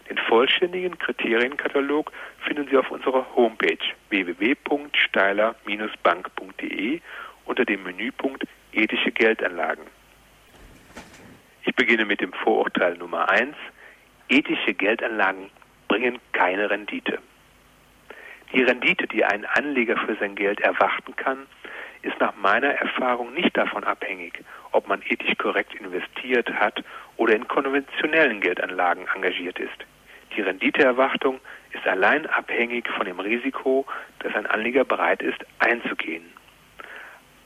Den 0.09 0.17
vollständigen 0.17 0.97
Kriterienkatalog 0.97 2.11
finden 2.39 2.67
Sie 2.69 2.77
auf 2.77 2.89
unserer 2.91 3.25
Homepage 3.35 3.77
www.steiler-bank.de 4.09 7.01
unter 7.45 7.65
dem 7.65 7.83
Menüpunkt 7.83 8.45
Ethische 8.71 9.11
Geldanlagen. 9.11 9.83
Ich 11.63 11.75
beginne 11.75 12.05
mit 12.05 12.21
dem 12.21 12.31
Vorurteil 12.33 12.97
Nummer 12.97 13.29
1. 13.29 13.55
Ethische 14.29 14.73
Geldanlagen 14.73 15.51
bringen 15.87 16.19
keine 16.33 16.69
Rendite. 16.69 17.19
Die 18.53 18.61
Rendite, 18.61 19.07
die 19.07 19.25
ein 19.25 19.45
Anleger 19.45 19.97
für 19.97 20.15
sein 20.15 20.35
Geld 20.35 20.61
erwarten 20.61 21.15
kann, 21.15 21.47
ist 22.03 22.19
nach 22.19 22.35
meiner 22.35 22.69
Erfahrung 22.69 23.33
nicht 23.33 23.57
davon 23.57 23.83
abhängig, 23.83 24.43
ob 24.75 24.87
man 24.87 25.01
ethisch 25.07 25.37
korrekt 25.37 25.73
investiert 25.75 26.51
hat 26.53 26.83
oder 27.17 27.35
in 27.35 27.47
konventionellen 27.47 28.41
Geldanlagen 28.41 29.07
engagiert 29.15 29.59
ist. 29.59 29.85
Die 30.35 30.41
Renditeerwartung 30.41 31.39
ist 31.71 31.87
allein 31.87 32.25
abhängig 32.27 32.87
von 32.89 33.05
dem 33.05 33.19
Risiko, 33.19 33.85
das 34.19 34.35
ein 34.35 34.45
Anleger 34.45 34.83
bereit 34.83 35.21
ist 35.21 35.45
einzugehen. 35.59 36.25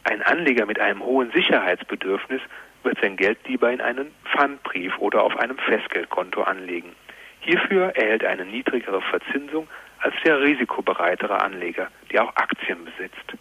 Ein 0.04 0.24
Anleger 0.24 0.66
mit 0.66 0.80
einem 0.80 1.04
hohen 1.04 1.32
Sicherheitsbedürfnis 1.32 2.42
wird 2.84 3.00
sein 3.02 3.16
Geld 3.16 3.38
lieber 3.48 3.72
in 3.72 3.82
einen 3.82 4.12
Pfandbrief 4.32 4.98
oder 4.98 5.24
auf 5.24 5.38
einem 5.38 5.58
Festgeldkonto 5.58 6.42
anlegen. 6.42 6.96
Hierfür 7.42 7.96
erhält 7.96 8.24
er 8.24 8.32
eine 8.32 8.46
niedrigere 8.46 9.02
Verzinsung 9.02 9.68
als 10.00 10.16
der 10.24 10.42
risikobereitere 10.42 11.42
Anleger, 11.42 11.90
der 12.12 12.24
auch 12.24 12.36
Aktien 12.36 12.86
besitzt. 12.86 13.34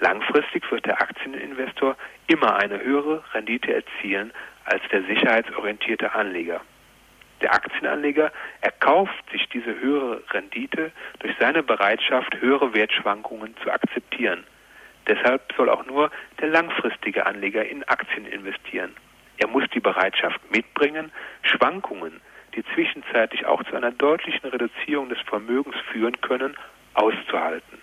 Langfristig 0.00 0.70
wird 0.70 0.86
der 0.86 1.00
Aktieninvestor 1.00 1.96
immer 2.26 2.56
eine 2.56 2.80
höhere 2.82 3.22
Rendite 3.34 3.74
erzielen 3.74 4.32
als 4.64 4.82
der 4.92 5.02
sicherheitsorientierte 5.04 6.14
Anleger. 6.14 6.60
Der 7.40 7.54
Aktienanleger 7.54 8.32
erkauft 8.60 9.30
sich 9.30 9.48
diese 9.48 9.78
höhere 9.78 10.22
Rendite 10.30 10.92
durch 11.20 11.34
seine 11.38 11.62
Bereitschaft, 11.62 12.36
höhere 12.40 12.74
Wertschwankungen 12.74 13.56
zu 13.62 13.70
akzeptieren. 13.70 14.44
Deshalb 15.06 15.52
soll 15.56 15.70
auch 15.70 15.86
nur 15.86 16.10
der 16.40 16.48
langfristige 16.48 17.26
Anleger 17.26 17.64
in 17.64 17.84
Aktien 17.84 18.26
investieren. 18.26 18.94
Er 19.38 19.48
muss 19.48 19.64
die 19.72 19.80
Bereitschaft 19.80 20.40
mitbringen, 20.50 21.12
Schwankungen 21.42 22.20
die 22.54 22.64
zwischenzeitlich 22.74 23.46
auch 23.46 23.62
zu 23.64 23.76
einer 23.76 23.92
deutlichen 23.92 24.48
Reduzierung 24.48 25.08
des 25.08 25.20
Vermögens 25.20 25.76
führen 25.92 26.20
können, 26.20 26.56
auszuhalten. 26.94 27.78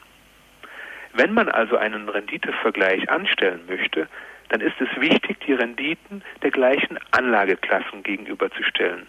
Wenn 1.18 1.34
man 1.34 1.48
also 1.48 1.78
einen 1.78 2.10
Renditevergleich 2.10 3.10
anstellen 3.10 3.62
möchte, 3.68 4.10
dann 4.50 4.60
ist 4.60 4.76
es 4.82 4.90
wichtig, 5.00 5.40
die 5.48 5.54
Renditen 5.54 6.22
der 6.44 6.52
gleichen 6.52 7.00
Anlageklassen 7.12 8.04
gegenüberzustellen. 8.04 9.08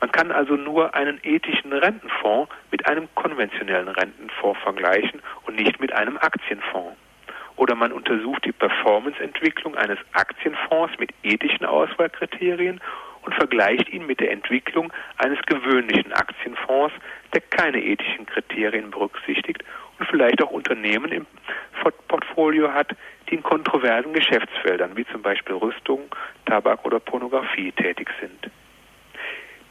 Man 0.00 0.10
kann 0.10 0.32
also 0.32 0.56
nur 0.56 0.96
einen 0.96 1.20
ethischen 1.22 1.72
Rentenfonds 1.72 2.52
mit 2.72 2.88
einem 2.88 3.08
konventionellen 3.14 3.86
Rentenfonds 3.86 4.60
vergleichen 4.60 5.22
und 5.44 5.54
nicht 5.54 5.80
mit 5.80 5.92
einem 5.92 6.16
Aktienfonds. 6.16 6.98
Oder 7.54 7.76
man 7.76 7.92
untersucht 7.92 8.44
die 8.44 8.52
Performanceentwicklung 8.52 9.76
eines 9.76 9.98
Aktienfonds 10.14 10.98
mit 10.98 11.10
ethischen 11.22 11.64
Auswahlkriterien 11.64 12.80
und 13.22 13.34
vergleicht 13.36 13.88
ihn 13.90 14.04
mit 14.04 14.18
der 14.18 14.32
Entwicklung 14.32 14.92
eines 15.18 15.38
gewöhnlichen 15.46 16.12
Aktienfonds, 16.12 16.94
der 17.32 17.40
keine 17.40 17.80
ethischen 17.80 18.26
Kriterien 18.26 18.90
berücksichtigt 18.90 19.62
vielleicht 20.04 20.42
auch 20.42 20.50
Unternehmen 20.50 21.10
im 21.12 21.26
Portfolio 22.08 22.72
hat, 22.72 22.94
die 23.28 23.36
in 23.36 23.42
kontroversen 23.42 24.12
Geschäftsfeldern 24.12 24.96
wie 24.96 25.06
zum 25.06 25.22
Beispiel 25.22 25.56
Rüstung, 25.56 26.02
Tabak 26.44 26.84
oder 26.84 27.00
Pornografie 27.00 27.72
tätig 27.72 28.08
sind. 28.20 28.50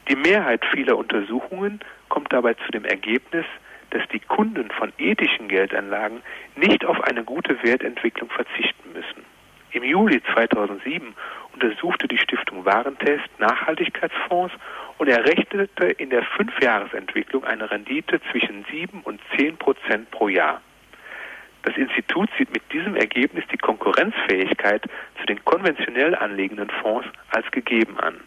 Die 0.09 0.15
Mehrheit 0.15 0.63
vieler 0.71 0.97
Untersuchungen 0.97 1.79
kommt 2.09 2.31
dabei 2.31 2.53
zu 2.53 2.71
dem 2.71 2.85
Ergebnis, 2.85 3.45
dass 3.89 4.07
die 4.09 4.19
Kunden 4.19 4.69
von 4.71 4.91
ethischen 4.97 5.47
Geldanlagen 5.47 6.21
nicht 6.55 6.85
auf 6.85 7.01
eine 7.01 7.23
gute 7.23 7.61
Wertentwicklung 7.63 8.29
verzichten 8.29 8.93
müssen. 8.93 9.25
Im 9.71 9.83
Juli 9.83 10.21
2007 10.33 11.13
untersuchte 11.53 12.07
die 12.07 12.17
Stiftung 12.17 12.65
Warentest 12.65 13.27
Nachhaltigkeitsfonds 13.39 14.53
und 14.97 15.07
errechnete 15.07 15.87
in 15.87 16.09
der 16.09 16.23
Fünfjahresentwicklung 16.23 17.43
eine 17.43 17.69
Rendite 17.69 18.21
zwischen 18.31 18.65
7 18.71 19.01
und 19.01 19.19
10 19.37 19.57
Prozent 19.57 20.09
pro 20.11 20.29
Jahr. 20.29 20.61
Das 21.63 21.75
Institut 21.77 22.29
sieht 22.37 22.53
mit 22.53 22.61
diesem 22.71 22.95
Ergebnis 22.95 23.43
die 23.51 23.57
Konkurrenzfähigkeit 23.57 24.83
zu 25.19 25.25
den 25.25 25.43
konventionell 25.45 26.15
anlegenden 26.15 26.69
Fonds 26.81 27.07
als 27.31 27.49
gegeben 27.51 27.99
an. 27.99 28.21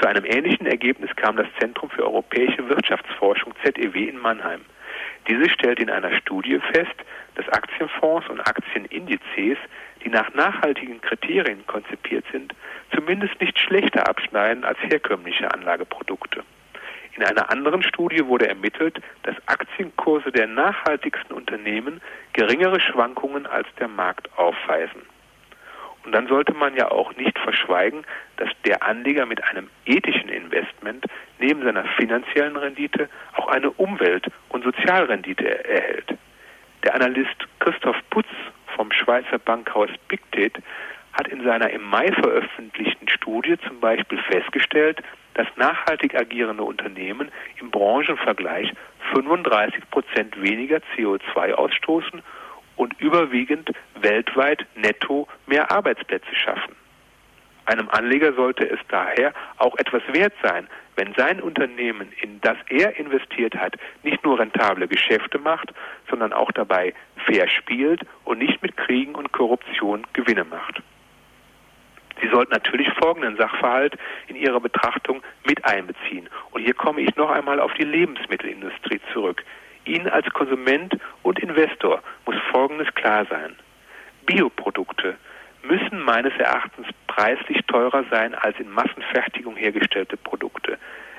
Zu 0.00 0.08
einem 0.08 0.24
ähnlichen 0.24 0.66
Ergebnis 0.66 1.14
kam 1.16 1.36
das 1.36 1.46
Zentrum 1.60 1.90
für 1.90 2.04
europäische 2.04 2.66
Wirtschaftsforschung 2.68 3.52
ZEW 3.62 4.08
in 4.08 4.18
Mannheim. 4.18 4.62
Diese 5.28 5.48
stellt 5.50 5.80
in 5.80 5.90
einer 5.90 6.16
Studie 6.16 6.58
fest, 6.72 6.94
dass 7.34 7.48
Aktienfonds 7.50 8.28
und 8.28 8.40
Aktienindizes 8.40 9.58
die 10.04 10.10
nach 10.10 10.32
nachhaltigen 10.34 11.00
Kriterien 11.00 11.66
konzipiert 11.66 12.24
sind, 12.32 12.54
zumindest 12.94 13.40
nicht 13.40 13.58
schlechter 13.58 14.08
abschneiden 14.08 14.64
als 14.64 14.78
herkömmliche 14.80 15.52
Anlageprodukte. 15.52 16.42
In 17.14 17.24
einer 17.24 17.50
anderen 17.50 17.82
Studie 17.82 18.24
wurde 18.26 18.48
ermittelt, 18.48 19.00
dass 19.22 19.36
Aktienkurse 19.46 20.32
der 20.32 20.46
nachhaltigsten 20.46 21.36
Unternehmen 21.36 22.00
geringere 22.32 22.80
Schwankungen 22.80 23.46
als 23.46 23.68
der 23.78 23.88
Markt 23.88 24.30
aufweisen. 24.38 25.02
Und 26.04 26.12
dann 26.12 26.26
sollte 26.26 26.52
man 26.52 26.74
ja 26.74 26.90
auch 26.90 27.14
nicht 27.16 27.38
verschweigen, 27.38 28.04
dass 28.36 28.48
der 28.64 28.82
Anleger 28.82 29.26
mit 29.26 29.44
einem 29.44 29.68
ethischen 29.84 30.30
Investment 30.30 31.04
neben 31.38 31.62
seiner 31.62 31.84
finanziellen 31.96 32.56
Rendite 32.56 33.08
auch 33.36 33.48
eine 33.48 33.70
Umwelt- 33.70 34.26
und 34.48 34.64
Sozialrendite 34.64 35.64
erhält. 35.64 36.14
Der 36.82 36.94
Analyst 36.94 37.46
Christoph 37.60 37.96
Putz 38.10 38.26
Schweizer 39.12 39.38
Bankhaus 39.38 39.90
Pictet 40.08 40.56
hat 41.12 41.28
in 41.28 41.44
seiner 41.44 41.68
im 41.68 41.82
Mai 41.82 42.10
veröffentlichten 42.12 43.06
Studie 43.10 43.58
zum 43.68 43.78
Beispiel 43.78 44.18
festgestellt, 44.22 45.02
dass 45.34 45.46
nachhaltig 45.56 46.14
agierende 46.14 46.62
Unternehmen 46.62 47.30
im 47.60 47.70
Branchenvergleich 47.70 48.72
35 49.12 49.90
Prozent 49.90 50.40
weniger 50.40 50.78
CO2 50.96 51.52
ausstoßen 51.52 52.22
und 52.76 52.98
überwiegend 53.00 53.72
weltweit 54.00 54.64
netto 54.76 55.28
mehr 55.44 55.70
Arbeitsplätze 55.70 56.34
schaffen. 56.34 56.74
Einem 57.66 57.88
Anleger 57.90 58.32
sollte 58.32 58.68
es 58.68 58.80
daher 58.88 59.32
auch 59.58 59.76
etwas 59.76 60.02
wert 60.12 60.34
sein, 60.42 60.66
wenn 60.96 61.14
sein 61.14 61.40
Unternehmen, 61.40 62.12
in 62.20 62.40
das 62.40 62.56
er 62.68 62.96
investiert 62.98 63.54
hat, 63.54 63.76
nicht 64.02 64.22
nur 64.24 64.38
rentable 64.38 64.88
Geschäfte 64.88 65.38
macht, 65.38 65.72
sondern 66.10 66.32
auch 66.32 66.50
dabei 66.52 66.92
fair 67.24 67.48
spielt 67.48 68.02
und 68.24 68.38
nicht 68.38 68.60
mit 68.62 68.76
Kriegen 68.76 69.14
und 69.14 69.32
Korruption 69.32 70.06
Gewinne 70.12 70.44
macht. 70.44 70.82
Sie 72.20 72.28
sollten 72.28 72.52
natürlich 72.52 72.88
folgenden 73.00 73.36
Sachverhalt 73.36 73.96
in 74.28 74.36
Ihrer 74.36 74.60
Betrachtung 74.60 75.22
mit 75.44 75.64
einbeziehen. 75.64 76.28
Und 76.50 76.62
hier 76.62 76.74
komme 76.74 77.00
ich 77.00 77.16
noch 77.16 77.30
einmal 77.30 77.58
auf 77.58 77.72
die 77.74 77.84
Lebensmittelindustrie 77.84 79.00
zurück. 79.12 79.42
Ihnen 79.84 80.08
als 80.08 80.28
Konsument 80.32 80.96
und 81.22 81.40
Investor 81.40 82.02
muss 82.26 82.36
Folgendes 82.50 82.94
klar 82.94 83.26
sein. 83.28 83.56
Bioprodukte 84.26 85.16
müssen 85.62 86.02
meines 86.02 86.36
Erachtens 86.38 86.86
preislich 87.06 87.60
teurer 87.66 88.04
sein 88.10 88.34
als 88.34 88.58
in 88.58 88.70
Massenfertigung 88.70 89.56
hergestellte 89.56 90.16
Produkte. 90.16 90.78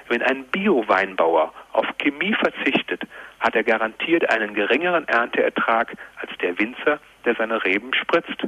Wenn 0.09 0.21
ein 0.21 0.43
Bio-Weinbauer 0.45 1.53
auf 1.71 1.85
Chemie 1.97 2.33
verzichtet, 2.33 3.03
hat 3.39 3.55
er 3.55 3.63
garantiert 3.63 4.29
einen 4.29 4.53
geringeren 4.53 5.07
Ernteertrag 5.07 5.93
als 6.17 6.31
der 6.39 6.57
Winzer, 6.59 6.99
der 7.25 7.35
seine 7.35 7.63
Reben 7.63 7.93
spritzt. 7.93 8.47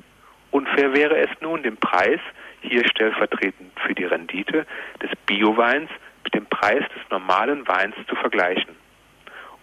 Unfair 0.51 0.93
wäre 0.93 1.17
es 1.17 1.29
nun, 1.41 1.63
den 1.63 1.77
Preis, 1.77 2.19
hier 2.62 2.88
stellvertretend 2.88 3.71
für 3.79 3.93
die 3.93 4.05
Rendite, 4.05 4.65
des 5.01 5.12
Bio-Weins 5.25 5.89
mit 6.23 6.34
dem 6.34 6.45
Preis 6.45 6.84
des 6.95 7.10
normalen 7.10 7.67
Weins 7.67 7.95
zu 8.08 8.15
vergleichen. 8.15 8.75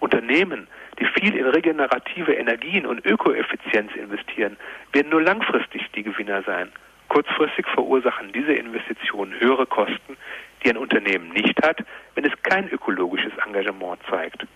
Unternehmen, 0.01 0.67
die 0.99 1.07
viel 1.07 1.37
in 1.37 1.47
regenerative 1.47 2.35
Energien 2.35 2.87
und 2.87 3.05
Ökoeffizienz 3.05 3.95
investieren, 3.95 4.57
werden 4.93 5.11
nur 5.11 5.23
langfristig 5.23 5.91
die 5.95 6.03
Gewinner 6.03 6.43
sein. 6.43 6.71
Kurzfristig 7.09 7.67
verursachen 7.69 8.33
diese 8.33 8.55
Investitionen 8.55 9.39
höhere 9.39 9.67
Kosten, 9.67 10.17
die 10.63 10.71
ein 10.71 10.77
Unternehmen 10.77 11.31
nicht 11.31 11.63
hat, 11.63 11.85
wenn 12.15 12.25
es 12.25 12.33
kein 12.43 12.69
ökologisches 12.69 13.33
Engagement 13.45 14.01
zeigt. 14.09 14.47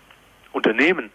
Unternehmen, 0.53 1.11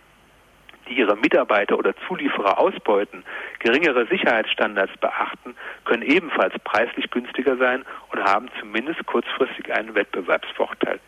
die 0.89 0.95
ihre 0.95 1.17
Mitarbeiter 1.17 1.79
oder 1.79 1.95
Zulieferer 2.07 2.59
ausbeuten, 2.59 3.25
geringere 3.59 4.07
Sicherheitsstandards 4.07 4.97
beachten, 4.99 5.55
können 5.85 6.03
ebenfalls 6.03 6.55
preislich 6.65 7.11
günstiger 7.11 7.57
sein 7.57 7.85
und 8.11 8.23
haben 8.23 8.49
zumindest 8.61 9.05
kurzfristig 9.07 9.73
einen 9.73 9.95
Wettbewerbsvorteil. 9.95 11.01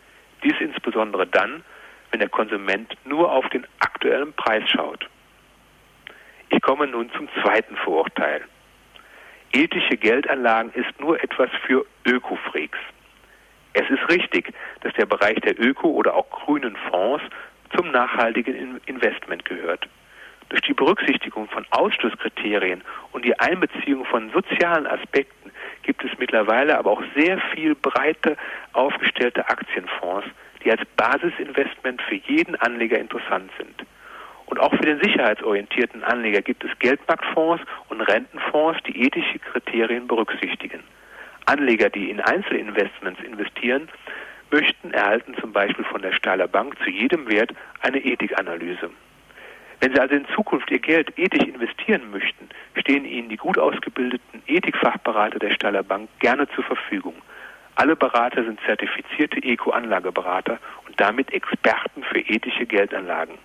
Dies 0.43 0.55
insbesondere 0.59 1.27
dann, 1.27 1.63
wenn 2.15 2.21
der 2.21 2.29
Konsument 2.29 2.95
nur 3.03 3.29
auf 3.29 3.49
den 3.49 3.67
aktuellen 3.81 4.31
Preis 4.31 4.63
schaut. 4.69 5.05
Ich 6.47 6.61
komme 6.61 6.87
nun 6.87 7.11
zum 7.11 7.27
zweiten 7.43 7.75
Vorurteil. 7.75 8.41
Ethische 9.51 9.97
Geldanlagen 9.97 10.71
ist 10.75 10.97
nur 11.01 11.21
etwas 11.21 11.49
für 11.67 11.85
Ökofreaks. 12.05 12.77
Es 13.73 13.89
ist 13.89 14.07
richtig, 14.07 14.53
dass 14.79 14.93
der 14.93 15.05
Bereich 15.05 15.41
der 15.41 15.59
Öko- 15.59 15.91
oder 15.91 16.13
auch 16.15 16.29
grünen 16.29 16.77
Fonds 16.89 17.21
zum 17.75 17.91
nachhaltigen 17.91 18.79
Investment 18.85 19.43
gehört. 19.43 19.85
Durch 20.47 20.61
die 20.61 20.73
Berücksichtigung 20.73 21.49
von 21.49 21.65
Ausschlusskriterien 21.71 22.81
und 23.11 23.25
die 23.25 23.37
Einbeziehung 23.41 24.05
von 24.05 24.31
sozialen 24.31 24.87
Aspekten 24.87 25.51
gibt 25.83 26.01
es 26.05 26.17
mittlerweile 26.17 26.77
aber 26.77 26.91
auch 26.91 27.03
sehr 27.13 27.39
viel 27.53 27.75
breiter 27.75 28.37
aufgestellte 28.71 29.49
Aktienfonds, 29.49 30.25
die 30.65 30.71
als 30.71 30.81
Basisinvestment 30.97 32.01
für 32.01 32.15
jeden 32.15 32.55
Anleger 32.55 32.97
interessant 32.97 33.51
sind. 33.57 33.85
Und 34.47 34.59
auch 34.59 34.71
für 34.75 34.85
den 34.85 35.01
sicherheitsorientierten 35.01 36.03
Anleger 36.03 36.41
gibt 36.41 36.63
es 36.63 36.77
Geldmarktfonds 36.79 37.63
und 37.89 38.01
Rentenfonds, 38.01 38.81
die 38.83 39.05
ethische 39.05 39.39
Kriterien 39.39 40.07
berücksichtigen. 40.07 40.83
Anleger, 41.45 41.89
die 41.89 42.09
in 42.09 42.19
Einzelinvestments 42.19 43.21
investieren 43.21 43.87
möchten, 44.51 44.91
erhalten 44.91 45.35
zum 45.39 45.51
Beispiel 45.51 45.85
von 45.85 46.01
der 46.01 46.13
Steiler 46.13 46.47
Bank 46.47 46.77
zu 46.83 46.89
jedem 46.89 47.29
Wert 47.29 47.53
eine 47.81 48.03
Ethikanalyse. 48.03 48.89
Wenn 49.79 49.93
Sie 49.93 49.99
also 49.99 50.15
in 50.15 50.25
Zukunft 50.35 50.71
Ihr 50.71 50.79
Geld 50.79 51.17
ethisch 51.17 51.47
investieren 51.47 52.09
möchten, 52.11 52.49
stehen 52.79 53.05
Ihnen 53.05 53.29
die 53.29 53.37
gut 53.37 53.57
ausgebildeten 53.57 54.41
Ethikfachberater 54.47 55.39
der 55.39 55.51
Steiler 55.51 55.83
Bank 55.83 56.09
gerne 56.19 56.47
zur 56.49 56.63
Verfügung. 56.63 57.15
Alle 57.75 57.95
Berater 57.95 58.43
sind 58.43 58.59
zertifizierte 58.65 59.43
Eco-Anlageberater 59.43 60.59
und 60.87 60.99
damit 60.99 61.33
Experten 61.33 62.03
für 62.03 62.19
ethische 62.19 62.65
Geldanlagen. 62.65 63.37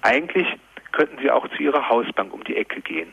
Eigentlich 0.00 0.46
könnten 0.92 1.18
Sie 1.22 1.30
auch 1.30 1.46
zu 1.48 1.62
Ihrer 1.62 1.88
Hausbank 1.88 2.32
um 2.32 2.44
die 2.44 2.56
Ecke 2.56 2.80
gehen. 2.80 3.12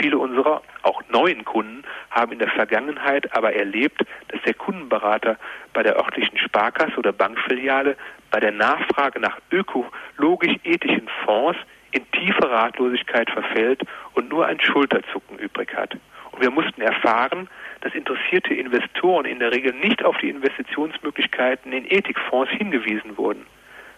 Viele 0.00 0.18
unserer, 0.18 0.62
auch 0.82 1.02
neuen 1.08 1.44
Kunden, 1.44 1.82
haben 2.10 2.32
in 2.32 2.38
der 2.38 2.50
Vergangenheit 2.50 3.34
aber 3.36 3.52
erlebt, 3.52 4.00
dass 4.28 4.40
der 4.42 4.54
Kundenberater 4.54 5.36
bei 5.72 5.82
der 5.82 5.96
örtlichen 5.96 6.38
Sparkasse 6.38 6.96
oder 6.96 7.12
Bankfiliale 7.12 7.96
bei 8.30 8.38
der 8.38 8.52
Nachfrage 8.52 9.18
nach 9.18 9.38
ökologisch-ethischen 9.50 11.08
Fonds 11.24 11.58
in 11.90 12.08
tiefe 12.12 12.48
Ratlosigkeit 12.48 13.28
verfällt 13.30 13.82
und 14.14 14.28
nur 14.28 14.46
ein 14.46 14.60
Schulterzucken 14.60 15.38
übrig 15.38 15.74
hat. 15.74 15.96
Und 16.38 16.44
wir 16.44 16.52
mussten 16.52 16.82
erfahren, 16.82 17.48
dass 17.80 17.92
interessierte 17.96 18.54
Investoren 18.54 19.24
in 19.24 19.40
der 19.40 19.50
Regel 19.50 19.72
nicht 19.72 20.04
auf 20.04 20.16
die 20.18 20.30
Investitionsmöglichkeiten 20.30 21.72
in 21.72 21.84
Ethikfonds 21.84 22.52
hingewiesen 22.52 23.18
wurden. 23.18 23.44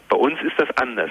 Bei 0.08 0.16
uns 0.16 0.40
ist 0.40 0.58
das 0.58 0.74
anders. 0.78 1.10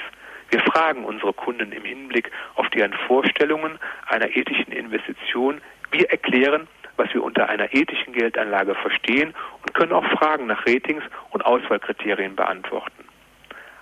Wir 0.49 0.59
fragen 0.61 1.05
unsere 1.05 1.33
Kunden 1.33 1.71
im 1.71 1.83
Hinblick 1.83 2.31
auf 2.55 2.67
deren 2.71 2.93
Vorstellungen 3.05 3.77
einer 4.07 4.35
ethischen 4.35 4.73
Investition. 4.73 5.61
Wir 5.91 6.09
erklären, 6.09 6.67
was 6.97 7.13
wir 7.13 7.23
unter 7.23 7.47
einer 7.47 7.71
ethischen 7.75 8.13
Geldanlage 8.13 8.73
verstehen 8.73 9.35
und 9.61 9.75
können 9.75 9.93
auch 9.93 10.05
Fragen 10.17 10.47
nach 10.47 10.65
Ratings 10.65 11.03
und 11.29 11.45
Auswahlkriterien 11.45 12.35
beantworten. 12.35 13.05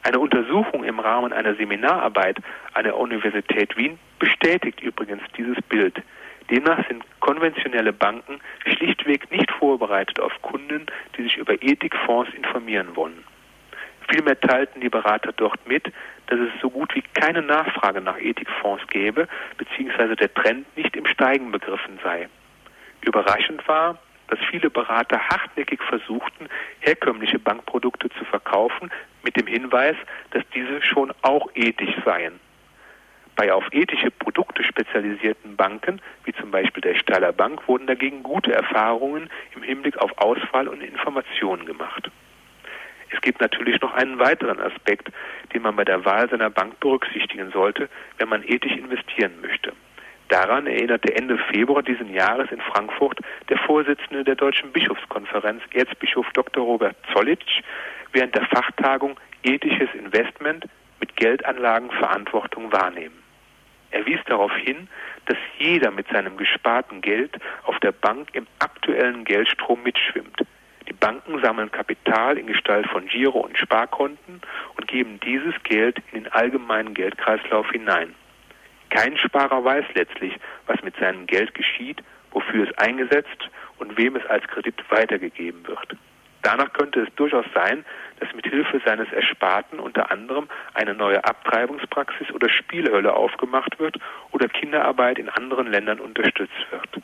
Eine 0.04 0.20
Untersuchung 0.20 0.84
im 0.84 1.00
Rahmen 1.00 1.32
einer 1.32 1.56
Seminararbeit 1.56 2.40
an 2.74 2.84
der 2.84 2.98
Universität 2.98 3.78
Wien 3.78 3.98
bestätigt 4.20 4.82
übrigens 4.82 5.24
dieses 5.38 5.62
Bild. 5.70 6.04
Demnach 6.50 6.88
sind 6.88 7.04
konventionelle 7.20 7.94
Banken 7.94 8.40
schlichtweg 8.66 9.30
nicht 9.32 9.52
vorbereitet 9.52 10.20
auf 10.20 10.32
Kunden, 10.42 10.86
die 11.18 11.24
sich 11.24 11.38
über 11.38 11.62
Ethikfonds 11.62 12.34
informieren 12.34 12.96
wollen. 12.96 13.24
Vielmehr 14.10 14.40
teilten 14.40 14.80
die 14.80 14.90
Berater 14.90 15.34
dort 15.34 15.68
mit, 15.68 15.92
dass 16.28 16.40
es 16.40 16.62
so 16.62 16.70
gut 16.70 16.96
wie 16.96 17.04
keine 17.14 17.42
Nachfrage 17.42 18.00
nach 18.00 18.18
Ethikfonds 18.18 18.88
gäbe, 18.88 19.28
beziehungsweise 19.58 20.16
der 20.16 20.34
Trend 20.34 20.66
nicht 20.78 20.96
im 20.96 21.06
Steigen 21.06 21.52
begriffen 21.52 22.00
sei. 22.02 22.30
Überraschend 23.02 23.68
war, 23.68 24.00
dass 24.30 24.40
viele 24.50 24.70
Berater 24.70 25.20
hartnäckig 25.20 25.82
versuchten, 25.82 26.48
herkömmliche 26.80 27.40
Bankprodukte 27.40 28.10
zu 28.10 28.26
verkaufen, 28.26 28.90
mit 29.24 29.36
dem 29.36 29.48
Hinweis, 29.48 29.96
dass 30.32 30.44
diese 30.54 30.82
schon 30.82 31.14
auch 31.22 31.50
ethisch 31.56 31.96
seien. 32.06 32.40
Bei 33.38 33.54
auf 33.54 33.72
ethische 33.72 34.10
Produkte 34.10 34.64
spezialisierten 34.64 35.56
Banken, 35.56 36.02
wie 36.24 36.34
zum 36.34 36.50
Beispiel 36.50 36.82
der 36.82 36.96
Steiler 36.96 37.32
Bank, 37.32 37.68
wurden 37.68 37.86
dagegen 37.86 38.24
gute 38.24 38.52
Erfahrungen 38.52 39.30
im 39.56 39.62
Hinblick 39.62 39.96
auf 40.00 40.18
Auswahl 40.18 40.68
und 40.68 40.82
Informationen 40.82 41.68
gemacht. 41.68 42.10
Es 43.14 43.22
gibt 43.22 43.40
natürlich 43.40 43.80
noch 43.80 43.94
einen 43.94 44.18
weiteren 44.18 44.60
Aspekt, 44.60 45.12
den 45.54 45.62
man 45.62 45.76
bei 45.76 45.86
der 45.86 46.04
Wahl 46.04 46.28
seiner 46.28 46.50
Bank 46.50 46.80
berücksichtigen 46.80 47.52
sollte, 47.52 47.90
wenn 48.18 48.28
man 48.28 48.42
ethisch 48.44 48.76
investieren 48.76 49.34
möchte. 49.40 49.72
Daran 50.30 50.66
erinnerte 50.66 51.16
Ende 51.16 51.38
Februar 51.38 51.84
diesen 51.84 52.12
Jahres 52.12 52.52
in 52.52 52.60
Frankfurt 52.60 53.20
der 53.50 53.60
Vorsitzende 53.60 54.24
der 54.24 54.36
Deutschen 54.36 54.72
Bischofskonferenz, 54.72 55.62
Erzbischof 55.74 56.26
Dr. 56.34 56.64
Robert 56.64 56.96
Zollitsch, 57.14 57.62
während 58.14 58.34
der 58.34 58.48
Fachtagung 58.48 59.16
Ethisches 59.44 59.94
Investment 59.94 60.66
mit 61.00 61.16
Geldanlagen 61.16 61.92
Verantwortung 61.92 62.72
wahrnehmen. 62.74 63.27
Er 63.98 64.06
wies 64.06 64.20
darauf 64.28 64.56
hin, 64.58 64.88
dass 65.26 65.38
jeder 65.58 65.90
mit 65.90 66.08
seinem 66.10 66.38
gesparten 66.38 67.02
Geld 67.02 67.36
auf 67.64 67.80
der 67.80 67.92
Bank 67.92 68.30
im 68.34 68.46
aktuellen 68.60 69.24
Geldstrom 69.24 69.82
mitschwimmt. 69.82 70.46
Die 70.88 70.94
Banken 70.94 71.42
sammeln 71.42 71.72
Kapital 71.72 72.38
in 72.38 72.46
Gestalt 72.46 72.88
von 72.92 73.08
Giro- 73.08 73.40
und 73.40 73.58
Sparkonten 73.58 74.42
und 74.76 74.88
geben 74.88 75.20
dieses 75.22 75.56
Geld 75.64 75.98
in 76.12 76.26
den 76.26 76.32
allgemeinen 76.32 76.94
Geldkreislauf 76.94 77.72
hinein. 77.72 78.14
Kein 78.92 79.18
Sparer 79.18 79.66
weiß 79.66 79.86
letztlich, 79.96 80.36
was 80.68 80.80
mit 80.84 80.96
seinem 80.98 81.26
Geld 81.26 81.56
geschieht, 81.56 82.04
wofür 82.30 82.70
es 82.70 82.78
eingesetzt 82.78 83.50
und 83.80 83.98
wem 83.98 84.16
es 84.16 84.26
als 84.28 84.46
Kredit 84.48 84.76
weitergegeben 84.92 85.66
wird. 85.66 85.98
Danach 86.42 86.72
könnte 86.74 87.02
es 87.02 87.16
durchaus 87.16 87.46
sein, 87.54 87.84
dass 88.20 88.34
mit 88.34 88.48
Hilfe 88.48 88.82
seines 88.86 89.12
Ersparten 89.12 89.80
unter 89.80 90.12
anderem 90.12 90.48
eine 90.74 90.94
neue 90.94 91.24
Abtreibungspraxis 91.24 92.32
oder 92.32 92.50
Spielhölle 92.50 93.14
aufgemacht 93.14 93.80
wird 93.80 93.98
oder 94.32 94.48
Kinderarbeit 94.48 95.20
in 95.20 95.30
anderen 95.30 95.68
Ländern 95.68 96.00
unterstützt 96.00 96.66
wird. 96.72 97.04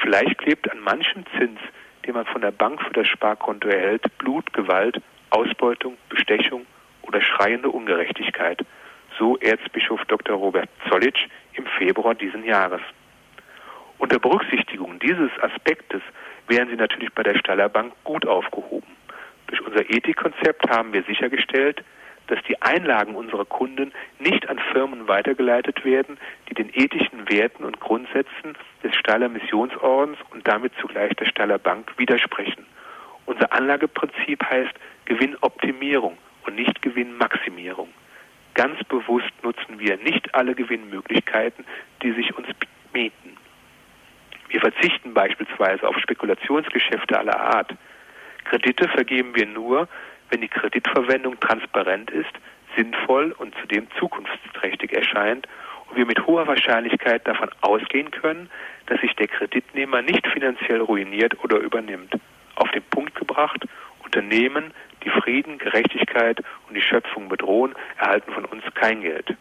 Vielleicht 0.00 0.38
klebt 0.38 0.70
an 0.70 0.80
manchem 0.80 1.24
Zins, 1.38 1.60
den 2.06 2.14
man 2.14 2.26
von 2.26 2.40
der 2.40 2.50
Bank 2.50 2.82
für 2.82 2.92
das 2.92 3.06
Sparkonto 3.06 3.68
erhält, 3.68 4.02
Blut, 4.18 4.52
Gewalt, 4.52 5.00
Ausbeutung, 5.30 5.96
Bestechung 6.08 6.66
oder 7.02 7.20
schreiende 7.20 7.68
Ungerechtigkeit, 7.68 8.64
so 9.18 9.36
Erzbischof 9.38 10.04
Dr. 10.06 10.36
Robert 10.36 10.68
Zollitsch 10.88 11.28
im 11.54 11.66
Februar 11.78 12.14
diesen 12.14 12.44
Jahres. 12.44 12.80
Unter 13.98 14.18
Berücksichtigung 14.18 14.98
dieses 14.98 15.30
Aspektes 15.40 16.02
wären 16.52 16.68
sie 16.68 16.76
natürlich 16.76 17.12
bei 17.14 17.22
der 17.22 17.38
Staller 17.38 17.70
Bank 17.70 17.94
gut 18.04 18.26
aufgehoben. 18.26 18.92
Durch 19.46 19.62
unser 19.62 19.88
Ethikkonzept 19.88 20.68
haben 20.68 20.92
wir 20.92 21.02
sichergestellt, 21.04 21.82
dass 22.26 22.42
die 22.46 22.60
Einlagen 22.60 23.14
unserer 23.14 23.46
Kunden 23.46 23.90
nicht 24.18 24.46
an 24.50 24.58
Firmen 24.70 25.08
weitergeleitet 25.08 25.82
werden, 25.82 26.18
die 26.48 26.54
den 26.54 26.68
ethischen 26.68 27.26
Werten 27.30 27.64
und 27.64 27.80
Grundsätzen 27.80 28.52
des 28.84 28.94
Staller 28.94 29.30
Missionsordens 29.30 30.18
und 30.30 30.46
damit 30.46 30.72
zugleich 30.78 31.14
der 31.14 31.24
Staller 31.24 31.58
Bank 31.58 31.90
widersprechen. 31.96 32.66
Unser 33.24 33.50
Anlageprinzip 33.54 34.44
heißt 34.44 34.74
Gewinnoptimierung 35.06 36.18
und 36.46 36.56
nicht 36.56 36.82
Gewinnmaximierung. 36.82 37.88
Ganz 38.52 38.78
bewusst 38.84 39.32
nutzen 39.42 39.78
wir 39.78 39.96
nicht 39.96 40.34
alle 40.34 40.54
Gewinnmöglichkeiten, 40.54 41.64
die 42.02 42.12
sich 42.12 42.36
uns 42.36 42.48
bieten. 42.92 43.38
Wir 44.52 44.60
verzichten 44.60 45.14
beispielsweise 45.14 45.88
auf 45.88 45.98
Spekulationsgeschäfte 45.98 47.18
aller 47.18 47.40
Art. 47.40 47.74
Kredite 48.44 48.86
vergeben 48.88 49.34
wir 49.34 49.46
nur, 49.46 49.88
wenn 50.28 50.42
die 50.42 50.48
Kreditverwendung 50.48 51.40
transparent 51.40 52.10
ist, 52.10 52.32
sinnvoll 52.76 53.32
und 53.38 53.54
zudem 53.62 53.86
zukunftsträchtig 53.98 54.92
erscheint 54.92 55.48
und 55.88 55.96
wir 55.96 56.04
mit 56.04 56.26
hoher 56.26 56.46
Wahrscheinlichkeit 56.46 57.26
davon 57.26 57.48
ausgehen 57.62 58.10
können, 58.10 58.50
dass 58.86 59.00
sich 59.00 59.14
der 59.16 59.28
Kreditnehmer 59.28 60.02
nicht 60.02 60.26
finanziell 60.26 60.82
ruiniert 60.82 61.42
oder 61.42 61.56
übernimmt. 61.56 62.12
Auf 62.56 62.70
den 62.72 62.82
Punkt 62.82 63.14
gebracht, 63.14 63.64
Unternehmen, 64.04 64.74
die 65.02 65.10
Frieden, 65.10 65.56
Gerechtigkeit 65.56 66.42
und 66.68 66.74
die 66.74 66.82
Schöpfung 66.82 67.30
bedrohen, 67.30 67.74
erhalten 67.98 68.30
von 68.32 68.44
uns 68.44 68.64
kein 68.74 69.00
Geld. 69.00 69.34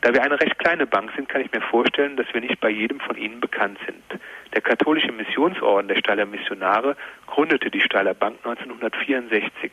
Da 0.00 0.14
wir 0.14 0.22
eine 0.22 0.40
recht 0.40 0.58
kleine 0.58 0.86
Bank 0.86 1.10
sind, 1.16 1.28
kann 1.28 1.40
ich 1.40 1.50
mir 1.52 1.60
vorstellen, 1.60 2.16
dass 2.16 2.32
wir 2.32 2.40
nicht 2.40 2.60
bei 2.60 2.70
jedem 2.70 3.00
von 3.00 3.16
Ihnen 3.16 3.40
bekannt 3.40 3.78
sind. 3.84 4.20
Der 4.54 4.60
katholische 4.60 5.10
Missionsorden 5.10 5.88
der 5.88 5.96
Steiler 5.96 6.24
Missionare 6.24 6.96
gründete 7.26 7.70
die 7.70 7.80
Steiler 7.80 8.14
Bank 8.14 8.36
1964. 8.44 9.72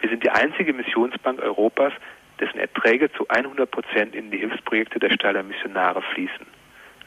Wir 0.00 0.08
sind 0.08 0.24
die 0.24 0.30
einzige 0.30 0.72
Missionsbank 0.72 1.40
Europas, 1.40 1.92
dessen 2.40 2.58
Erträge 2.58 3.12
zu 3.12 3.28
100 3.28 3.70
Prozent 3.70 4.14
in 4.14 4.30
die 4.30 4.38
Hilfsprojekte 4.38 4.98
der 4.98 5.10
Steiler 5.10 5.42
Missionare 5.42 6.02
fließen. 6.02 6.46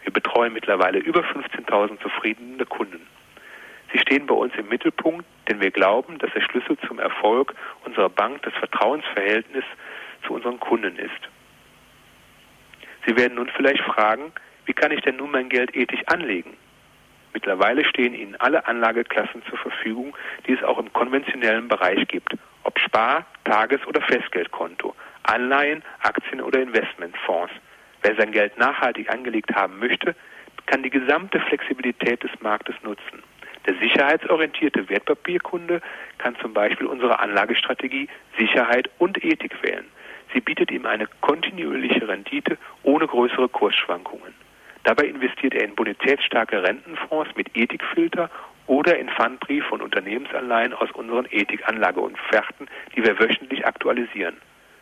Wir 0.03 0.13
betreuen 0.13 0.53
mittlerweile 0.53 0.99
über 0.99 1.21
15.000 1.21 1.99
zufriedene 2.01 2.65
Kunden. 2.65 3.05
Sie 3.91 3.99
stehen 3.99 4.25
bei 4.25 4.35
uns 4.35 4.53
im 4.55 4.69
Mittelpunkt, 4.69 5.25
denn 5.47 5.59
wir 5.59 5.71
glauben, 5.71 6.17
dass 6.19 6.31
der 6.33 6.41
Schlüssel 6.41 6.77
zum 6.87 6.99
Erfolg 6.99 7.53
unserer 7.85 8.09
Bank 8.09 8.41
das 8.43 8.53
Vertrauensverhältnis 8.53 9.65
zu 10.25 10.33
unseren 10.33 10.59
Kunden 10.59 10.97
ist. 10.97 11.29
Sie 13.05 13.15
werden 13.17 13.35
nun 13.35 13.49
vielleicht 13.55 13.83
fragen, 13.83 14.31
wie 14.65 14.73
kann 14.73 14.91
ich 14.91 15.01
denn 15.01 15.17
nun 15.17 15.31
mein 15.31 15.49
Geld 15.49 15.75
ethisch 15.75 16.03
anlegen? 16.07 16.55
Mittlerweile 17.33 17.83
stehen 17.83 18.13
Ihnen 18.13 18.35
alle 18.35 18.65
Anlageklassen 18.67 19.41
zur 19.49 19.57
Verfügung, 19.57 20.15
die 20.45 20.53
es 20.53 20.63
auch 20.63 20.77
im 20.77 20.93
konventionellen 20.93 21.67
Bereich 21.67 22.07
gibt, 22.07 22.37
ob 22.63 22.79
Spar-, 22.79 23.25
Tages- 23.43 23.85
oder 23.87 24.01
Festgeldkonto, 24.01 24.95
Anleihen, 25.23 25.83
Aktien 26.01 26.41
oder 26.41 26.61
Investmentfonds. 26.61 27.53
Wer 28.03 28.15
sein 28.15 28.31
Geld 28.31 28.57
nachhaltig 28.57 29.09
angelegt 29.09 29.53
haben 29.55 29.79
möchte, 29.79 30.15
kann 30.67 30.83
die 30.83 30.89
gesamte 30.89 31.39
Flexibilität 31.39 32.23
des 32.23 32.31
Marktes 32.41 32.75
nutzen. 32.83 33.23
Der 33.65 33.75
sicherheitsorientierte 33.75 34.87
Wertpapierkunde 34.89 35.81
kann 36.17 36.35
zum 36.37 36.53
Beispiel 36.53 36.85
unsere 36.85 37.19
Anlagestrategie 37.19 38.09
Sicherheit 38.37 38.89
und 38.99 39.23
Ethik 39.23 39.61
wählen. 39.63 39.85
Sie 40.33 40.41
bietet 40.41 40.71
ihm 40.71 40.85
eine 40.85 41.07
kontinuierliche 41.21 42.07
Rendite 42.07 42.57
ohne 42.81 43.07
größere 43.07 43.49
Kursschwankungen. 43.49 44.33
Dabei 44.83 45.05
investiert 45.05 45.53
er 45.53 45.63
in 45.63 45.75
bonitätsstarke 45.75 46.63
Rentenfonds 46.63 47.35
mit 47.35 47.55
Ethikfilter 47.55 48.29
oder 48.67 48.97
in 48.97 49.09
Pfandbrief 49.09 49.65
von 49.65 49.81
Unternehmensanleihen 49.81 50.73
aus 50.73 50.91
unseren 50.91 51.25
Ethikanlageofferten, 51.29 52.67
die 52.95 53.03
wir 53.03 53.19
wöchentlich 53.19 53.65
aktualisieren. 53.65 54.37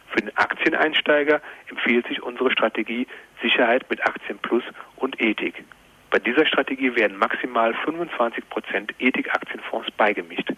Für 0.07 0.21
den 0.21 0.35
Aktieneinsteiger 0.37 1.41
empfiehlt 1.69 2.07
sich 2.07 2.21
unsere 2.21 2.51
Strategie 2.51 3.07
Sicherheit 3.41 3.89
mit 3.89 4.05
Aktien 4.05 4.39
Plus 4.39 4.63
und 4.97 5.21
Ethik. 5.21 5.63
Bei 6.09 6.19
dieser 6.19 6.45
Strategie 6.45 6.95
werden 6.95 7.17
maximal 7.17 7.73
25 7.85 8.49
Prozent 8.49 8.93
Ethikaktienfonds 8.99 9.89
beigemischt. 9.91 10.51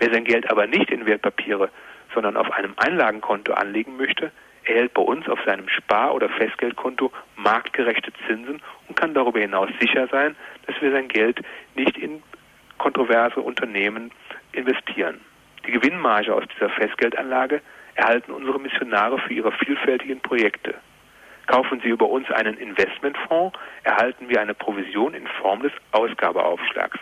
Wer 0.00 0.12
sein 0.12 0.24
Geld 0.24 0.50
aber 0.50 0.66
nicht 0.66 0.90
in 0.90 1.06
Wertpapiere, 1.06 1.70
sondern 2.14 2.36
auf 2.36 2.50
einem 2.52 2.74
Einlagenkonto 2.76 3.52
anlegen 3.52 3.96
möchte, 3.96 4.32
erhält 4.64 4.94
bei 4.94 5.02
uns 5.02 5.28
auf 5.28 5.38
seinem 5.44 5.68
Spar- 5.68 6.14
oder 6.14 6.28
Festgeldkonto 6.28 7.10
marktgerechte 7.36 8.12
Zinsen 8.26 8.60
und 8.88 8.96
kann 8.96 9.14
darüber 9.14 9.40
hinaus 9.40 9.70
sicher 9.80 10.06
sein, 10.08 10.36
dass 10.66 10.80
wir 10.80 10.92
sein 10.92 11.08
Geld 11.08 11.40
nicht 11.74 11.96
in 11.96 12.22
kontroverse 12.78 13.40
Unternehmen 13.40 14.10
investieren. 14.52 15.20
Die 15.66 15.72
Gewinnmarge 15.72 16.34
aus 16.34 16.44
dieser 16.54 16.70
Festgeldanlage 16.70 17.60
erhalten 17.94 18.32
unsere 18.32 18.58
Missionare 18.58 19.18
für 19.18 19.34
ihre 19.34 19.52
vielfältigen 19.52 20.20
Projekte. 20.20 20.74
Kaufen 21.46 21.80
sie 21.80 21.88
über 21.88 22.08
uns 22.08 22.30
einen 22.30 22.56
Investmentfonds, 22.56 23.58
erhalten 23.82 24.28
wir 24.28 24.40
eine 24.40 24.54
Provision 24.54 25.14
in 25.14 25.26
Form 25.26 25.62
des 25.62 25.72
Ausgabeaufschlags. 25.92 26.98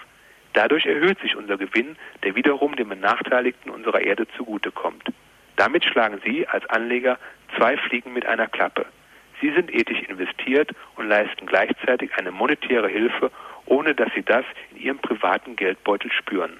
Dadurch 0.55 0.87
erhöht 0.87 1.21
sich 1.21 1.37
unser 1.37 1.57
Gewinn, 1.57 1.97
der 2.25 2.35
wiederum 2.35 2.77
den 2.77 2.89
Benachteiligten 2.89 3.71
unserer 3.71 4.01
Erde 4.01 4.27
zugutekommt. 4.37 5.05
Damit 5.57 5.85
schlagen 5.85 6.21
Sie 6.25 6.47
als 6.47 6.69
Anleger 6.71 7.19
zwei 7.57 7.77
Fliegen 7.77 8.13
mit 8.13 8.27
einer 8.27 8.47
Klappe. 8.47 8.87
Sie 9.41 9.53
sind 9.53 9.73
ethisch 9.73 10.03
investiert 10.03 10.71
und 10.97 11.09
leisten 11.09 11.47
gleichzeitig 11.47 12.11
eine 12.17 12.33
monetäre 12.33 12.89
Hilfe, 12.89 13.31
ohne 13.67 13.95
dass 13.95 14.09
Sie 14.15 14.23
das 14.23 14.45
in 14.71 14.81
Ihrem 14.81 14.99
privaten 14.99 15.57
Geldbeutel 15.57 16.11
spüren. 16.13 16.59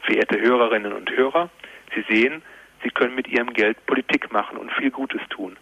Verehrte 0.00 0.40
Hörerinnen 0.40 0.92
und 0.92 1.10
Hörer, 1.10 1.50
Sie 1.94 2.04
sehen, 2.08 2.42
Sie 2.82 2.90
können 2.90 3.14
mit 3.14 3.28
Ihrem 3.28 3.52
Geld 3.52 3.84
Politik 3.86 4.32
machen 4.32 4.56
und 4.56 4.72
viel 4.72 4.90
Gutes 4.90 5.20
tun. 5.28 5.56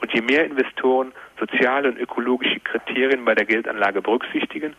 Und 0.00 0.12
je 0.14 0.22
mehr 0.22 0.46
Investoren 0.46 1.12
soziale 1.38 1.88
und 1.88 1.98
ökologische 1.98 2.60
Kriterien 2.60 3.24
bei 3.24 3.34
der 3.34 3.44
Geldanlage 3.44 4.00
berücksichtigen, 4.00 4.74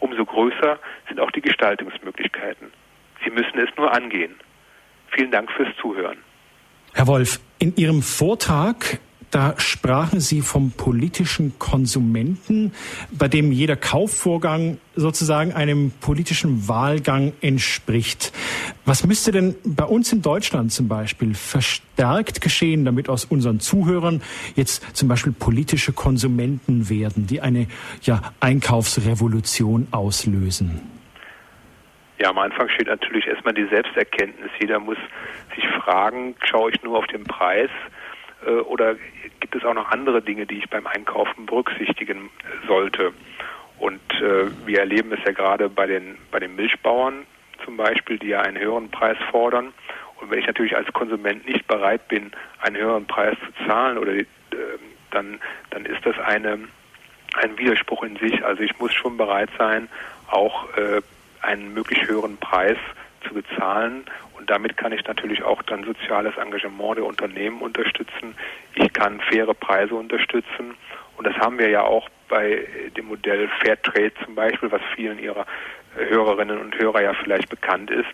umso 0.00 0.24
größer 0.24 0.78
sind 1.08 1.20
auch 1.20 1.30
die 1.30 1.40
Gestaltungsmöglichkeiten. 1.40 2.72
Sie 3.24 3.30
müssen 3.30 3.58
es 3.58 3.68
nur 3.76 3.92
angehen. 3.92 4.34
Vielen 5.10 5.30
Dank 5.30 5.50
fürs 5.52 5.74
Zuhören. 5.80 6.18
Herr 6.94 7.06
Wolf, 7.06 7.40
in 7.58 7.74
Ihrem 7.76 8.02
Vortrag 8.02 9.00
da 9.30 9.54
sprachen 9.58 10.20
Sie 10.20 10.40
vom 10.40 10.70
politischen 10.70 11.58
Konsumenten, 11.58 12.72
bei 13.10 13.28
dem 13.28 13.50
jeder 13.50 13.76
Kaufvorgang 13.76 14.78
sozusagen 14.94 15.52
einem 15.52 15.90
politischen 16.00 16.68
Wahlgang 16.68 17.32
entspricht. 17.40 18.32
Was 18.84 19.04
müsste 19.04 19.32
denn 19.32 19.56
bei 19.64 19.84
uns 19.84 20.12
in 20.12 20.22
Deutschland 20.22 20.72
zum 20.72 20.88
Beispiel 20.88 21.34
verstärkt 21.34 22.40
geschehen, 22.40 22.84
damit 22.84 23.08
aus 23.08 23.24
unseren 23.24 23.60
Zuhörern 23.60 24.22
jetzt 24.54 24.96
zum 24.96 25.08
Beispiel 25.08 25.32
politische 25.32 25.92
Konsumenten 25.92 26.88
werden, 26.88 27.26
die 27.26 27.40
eine 27.40 27.66
ja, 28.02 28.22
Einkaufsrevolution 28.40 29.88
auslösen? 29.90 30.80
Ja, 32.18 32.30
am 32.30 32.38
Anfang 32.38 32.68
steht 32.70 32.86
natürlich 32.86 33.26
erstmal 33.26 33.52
die 33.52 33.66
Selbsterkenntnis. 33.66 34.50
Jeder 34.60 34.78
muss 34.78 34.96
sich 35.54 35.66
fragen, 35.82 36.34
schaue 36.48 36.70
ich 36.70 36.82
nur 36.82 36.96
auf 36.96 37.06
den 37.08 37.24
Preis 37.24 37.70
oder 38.50 38.96
gibt 39.40 39.54
es 39.54 39.64
auch 39.64 39.74
noch 39.74 39.90
andere 39.90 40.22
Dinge, 40.22 40.46
die 40.46 40.58
ich 40.58 40.70
beim 40.70 40.86
Einkaufen 40.86 41.46
berücksichtigen 41.46 42.30
sollte? 42.66 43.12
Und 43.78 44.00
äh, 44.20 44.46
wir 44.66 44.80
erleben 44.80 45.12
es 45.12 45.20
ja 45.24 45.32
gerade 45.32 45.68
bei 45.68 45.86
den, 45.86 46.16
bei 46.30 46.38
den 46.38 46.56
Milchbauern 46.56 47.26
zum 47.64 47.76
Beispiel, 47.76 48.18
die 48.18 48.28
ja 48.28 48.40
einen 48.40 48.58
höheren 48.58 48.90
Preis 48.90 49.18
fordern. 49.30 49.72
Und 50.20 50.30
wenn 50.30 50.38
ich 50.38 50.46
natürlich 50.46 50.76
als 50.76 50.90
Konsument 50.92 51.46
nicht 51.46 51.66
bereit 51.66 52.08
bin, 52.08 52.32
einen 52.60 52.76
höheren 52.76 53.06
Preis 53.06 53.36
zu 53.44 53.66
zahlen, 53.66 53.98
oder 53.98 54.12
äh, 54.12 54.24
dann, 55.10 55.40
dann 55.70 55.84
ist 55.84 56.04
das 56.04 56.18
eine, 56.18 56.58
ein 57.34 57.58
Widerspruch 57.58 58.02
in 58.02 58.16
sich. 58.16 58.44
Also 58.44 58.62
ich 58.62 58.78
muss 58.78 58.94
schon 58.94 59.16
bereit 59.16 59.50
sein, 59.58 59.88
auch 60.30 60.74
äh, 60.76 61.02
einen 61.42 61.74
möglich 61.74 62.06
höheren 62.06 62.38
Preis 62.38 62.78
zu 62.78 63.05
bezahlen. 63.34 64.04
Und 64.38 64.50
damit 64.50 64.76
kann 64.76 64.92
ich 64.92 65.04
natürlich 65.06 65.42
auch 65.42 65.62
dann 65.62 65.84
soziales 65.84 66.36
Engagement 66.36 66.98
der 66.98 67.04
Unternehmen 67.04 67.60
unterstützen. 67.60 68.34
Ich 68.74 68.92
kann 68.92 69.20
faire 69.20 69.54
Preise 69.54 69.94
unterstützen. 69.94 70.74
Und 71.16 71.26
das 71.26 71.36
haben 71.36 71.58
wir 71.58 71.68
ja 71.68 71.82
auch 71.82 72.08
bei 72.28 72.66
dem 72.96 73.06
Modell 73.06 73.48
Fairtrade 73.60 74.12
zum 74.24 74.34
Beispiel, 74.34 74.70
was 74.70 74.82
vielen 74.94 75.18
ihrer 75.18 75.46
Hörerinnen 75.96 76.58
und 76.58 76.78
Hörer 76.78 77.02
ja 77.02 77.14
vielleicht 77.14 77.48
bekannt 77.48 77.90
ist, 77.90 78.04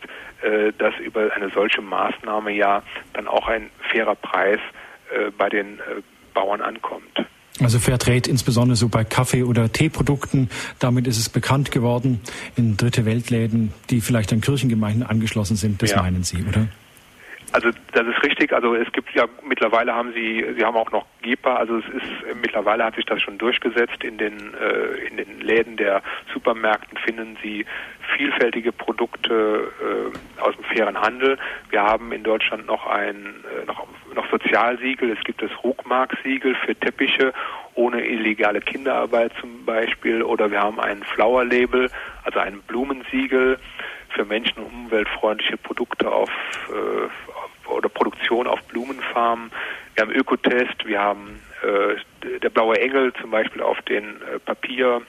äh, 0.42 0.72
dass 0.78 0.96
über 0.98 1.32
eine 1.34 1.50
solche 1.50 1.82
Maßnahme 1.82 2.52
ja 2.52 2.82
dann 3.14 3.26
auch 3.26 3.48
ein 3.48 3.70
fairer 3.90 4.14
Preis 4.14 4.60
äh, 5.10 5.30
bei 5.36 5.48
den 5.48 5.80
äh, 5.80 6.02
Bauern 6.32 6.60
ankommt. 6.60 7.26
Also 7.64 7.78
Fairtrade 7.78 8.28
insbesondere 8.28 8.76
so 8.76 8.88
bei 8.88 9.04
Kaffee- 9.04 9.44
oder 9.44 9.70
Teeprodukten. 9.70 10.50
Damit 10.78 11.06
ist 11.06 11.18
es 11.18 11.28
bekannt 11.28 11.70
geworden 11.70 12.20
in 12.56 12.76
dritte 12.76 13.04
Weltläden, 13.04 13.72
die 13.90 14.00
vielleicht 14.00 14.32
an 14.32 14.40
Kirchengemeinden 14.40 15.02
angeschlossen 15.02 15.56
sind. 15.56 15.82
Das 15.82 15.90
ja. 15.90 16.02
meinen 16.02 16.24
Sie, 16.24 16.42
oder? 16.42 16.68
Also 17.52 17.70
das 17.92 18.06
ist 18.06 18.22
richtig. 18.24 18.52
Also 18.52 18.74
es 18.74 18.90
gibt 18.92 19.14
ja 19.14 19.26
mittlerweile 19.46 19.94
haben 19.94 20.12
sie, 20.14 20.44
sie 20.56 20.64
haben 20.64 20.76
auch 20.76 20.90
noch 20.90 21.04
GEPA. 21.20 21.56
Also 21.56 21.78
es 21.78 21.84
ist 21.84 22.36
mittlerweile 22.40 22.84
hat 22.84 22.96
sich 22.96 23.04
das 23.04 23.20
schon 23.20 23.36
durchgesetzt. 23.36 24.02
In 24.02 24.16
den 24.16 24.54
äh, 24.54 25.06
in 25.08 25.18
den 25.18 25.40
Läden 25.40 25.76
der 25.76 26.02
Supermärkten 26.32 26.96
finden 26.98 27.36
Sie 27.42 27.66
vielfältige 28.16 28.72
Produkte 28.72 29.70
äh, 29.80 30.40
aus 30.40 30.56
dem 30.56 30.64
fairen 30.64 30.98
Handel. 30.98 31.38
Wir 31.70 31.82
haben 31.82 32.12
in 32.12 32.22
Deutschland 32.22 32.66
noch 32.66 32.86
ein 32.86 33.16
äh, 33.16 33.66
noch 33.66 33.86
noch 34.14 34.30
Sozialsiegel. 34.30 35.10
Es 35.10 35.22
gibt 35.24 35.42
das 35.42 35.50
Ruckmark-Siegel 35.62 36.54
für 36.54 36.74
Teppiche 36.74 37.32
ohne 37.74 38.04
illegale 38.06 38.60
Kinderarbeit 38.60 39.32
zum 39.40 39.64
Beispiel. 39.64 40.22
Oder 40.22 40.50
wir 40.50 40.60
haben 40.60 40.80
ein 40.80 41.02
Flower-Label, 41.02 41.90
also 42.24 42.38
ein 42.38 42.60
Blumensiegel 42.66 43.58
für 44.14 44.24
menschen- 44.24 44.62
und 44.62 44.72
umweltfreundliche 44.72 45.56
Produkte 45.56 46.10
auf, 46.10 46.30
äh, 46.70 47.68
oder 47.68 47.88
Produktion 47.88 48.46
auf 48.46 48.62
Blumenfarmen. 48.64 49.50
Wir 49.94 50.02
haben 50.02 50.12
Ökotest, 50.12 50.86
wir 50.86 51.00
haben 51.00 51.40
äh, 51.62 52.38
der 52.38 52.50
blaue 52.50 52.80
Engel 52.80 53.12
zum 53.20 53.30
Beispiel 53.30 53.62
auf 53.62 53.80
den 53.82 54.04
äh, 54.22 54.38
Papier, 54.38 55.02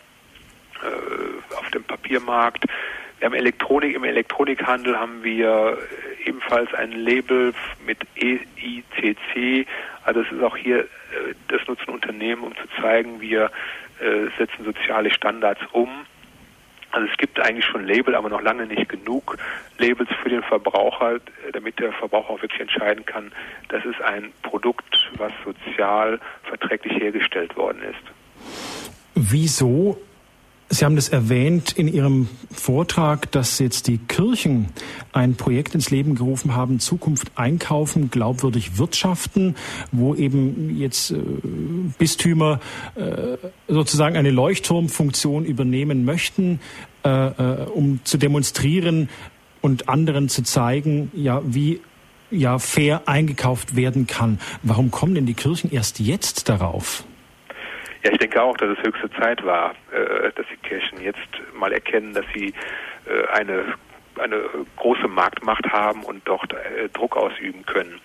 äh, 0.81 1.55
auf 1.55 1.69
dem 1.71 1.83
Papiermarkt. 1.83 2.65
Wir 3.19 3.27
haben 3.27 3.35
Elektronik, 3.35 3.95
im 3.95 4.03
Elektronikhandel 4.03 4.99
haben 4.99 5.23
wir 5.23 5.77
ebenfalls 6.25 6.73
ein 6.73 6.91
Label 6.91 7.53
mit 7.85 7.99
EICC. 8.15 9.67
Also 10.03 10.21
es 10.21 10.31
ist 10.31 10.43
auch 10.43 10.57
hier, 10.57 10.79
äh, 10.79 10.85
das 11.47 11.65
nutzen 11.67 11.89
Unternehmen, 11.89 12.43
um 12.43 12.55
zu 12.55 12.67
zeigen, 12.81 13.21
wir 13.21 13.51
äh, 13.99 14.27
setzen 14.37 14.65
soziale 14.65 15.11
Standards 15.11 15.61
um. 15.71 16.05
Also 16.93 17.07
es 17.11 17.17
gibt 17.17 17.39
eigentlich 17.39 17.65
schon 17.65 17.85
Label, 17.85 18.13
aber 18.13 18.29
noch 18.29 18.41
lange 18.41 18.67
nicht 18.67 18.87
genug 18.87 19.37
Labels 19.79 20.09
für 20.21 20.29
den 20.29 20.43
Verbraucher, 20.43 21.19
damit 21.51 21.79
der 21.79 21.91
Verbraucher 21.91 22.29
auch 22.29 22.41
wirklich 22.43 22.61
entscheiden 22.61 23.03
kann, 23.03 23.31
das 23.69 23.83
ist 23.83 23.99
ein 24.01 24.31
Produkt, 24.43 25.09
was 25.17 25.31
sozial 25.43 26.19
verträglich 26.43 26.93
hergestellt 27.01 27.57
worden 27.57 27.81
ist. 27.81 28.93
Wieso 29.15 29.97
Sie 30.73 30.85
haben 30.85 30.95
das 30.95 31.09
erwähnt 31.09 31.73
in 31.73 31.87
Ihrem 31.87 32.27
Vortrag, 32.51 33.31
dass 33.31 33.59
jetzt 33.59 33.87
die 33.87 33.99
Kirchen 33.99 34.69
ein 35.11 35.35
Projekt 35.35 35.75
ins 35.75 35.91
Leben 35.91 36.15
gerufen 36.15 36.55
haben, 36.55 36.79
Zukunft 36.79 37.31
einkaufen, 37.35 38.09
glaubwürdig 38.09 38.79
wirtschaften, 38.79 39.55
wo 39.91 40.15
eben 40.15 40.75
jetzt 40.75 41.11
äh, 41.11 41.19
Bistümer 41.99 42.59
äh, 42.95 43.37
sozusagen 43.67 44.17
eine 44.17 44.31
Leuchtturmfunktion 44.31 45.45
übernehmen 45.45 46.05
möchten, 46.05 46.59
äh, 47.03 47.09
um 47.71 47.99
zu 48.03 48.17
demonstrieren 48.17 49.09
und 49.61 49.89
anderen 49.89 50.27
zu 50.27 50.41
zeigen, 50.41 51.11
ja, 51.13 51.43
wie 51.45 51.81
ja 52.31 52.57
fair 52.57 53.07
eingekauft 53.07 53.75
werden 53.75 54.07
kann. 54.07 54.39
Warum 54.63 54.89
kommen 54.89 55.13
denn 55.13 55.27
die 55.27 55.35
Kirchen 55.35 55.71
erst 55.71 55.99
jetzt 55.99 56.49
darauf? 56.49 57.03
Ja, 58.03 58.11
ich 58.11 58.17
denke 58.17 58.41
auch, 58.41 58.57
dass 58.57 58.77
es 58.77 58.83
höchste 58.83 59.09
Zeit 59.11 59.43
war, 59.45 59.71
äh, 59.91 60.31
dass 60.35 60.45
die 60.51 60.57
Kirchen 60.57 61.01
jetzt 61.01 61.19
mal 61.53 61.71
erkennen, 61.71 62.13
dass 62.13 62.25
sie 62.33 62.53
äh, 63.05 63.27
eine, 63.31 63.75
eine 64.19 64.41
große 64.75 65.07
Marktmacht 65.07 65.65
haben 65.71 66.03
und 66.03 66.21
dort 66.25 66.53
äh, 66.53 66.89
Druck 66.89 67.15
ausüben 67.15 67.65
können. 67.65 68.01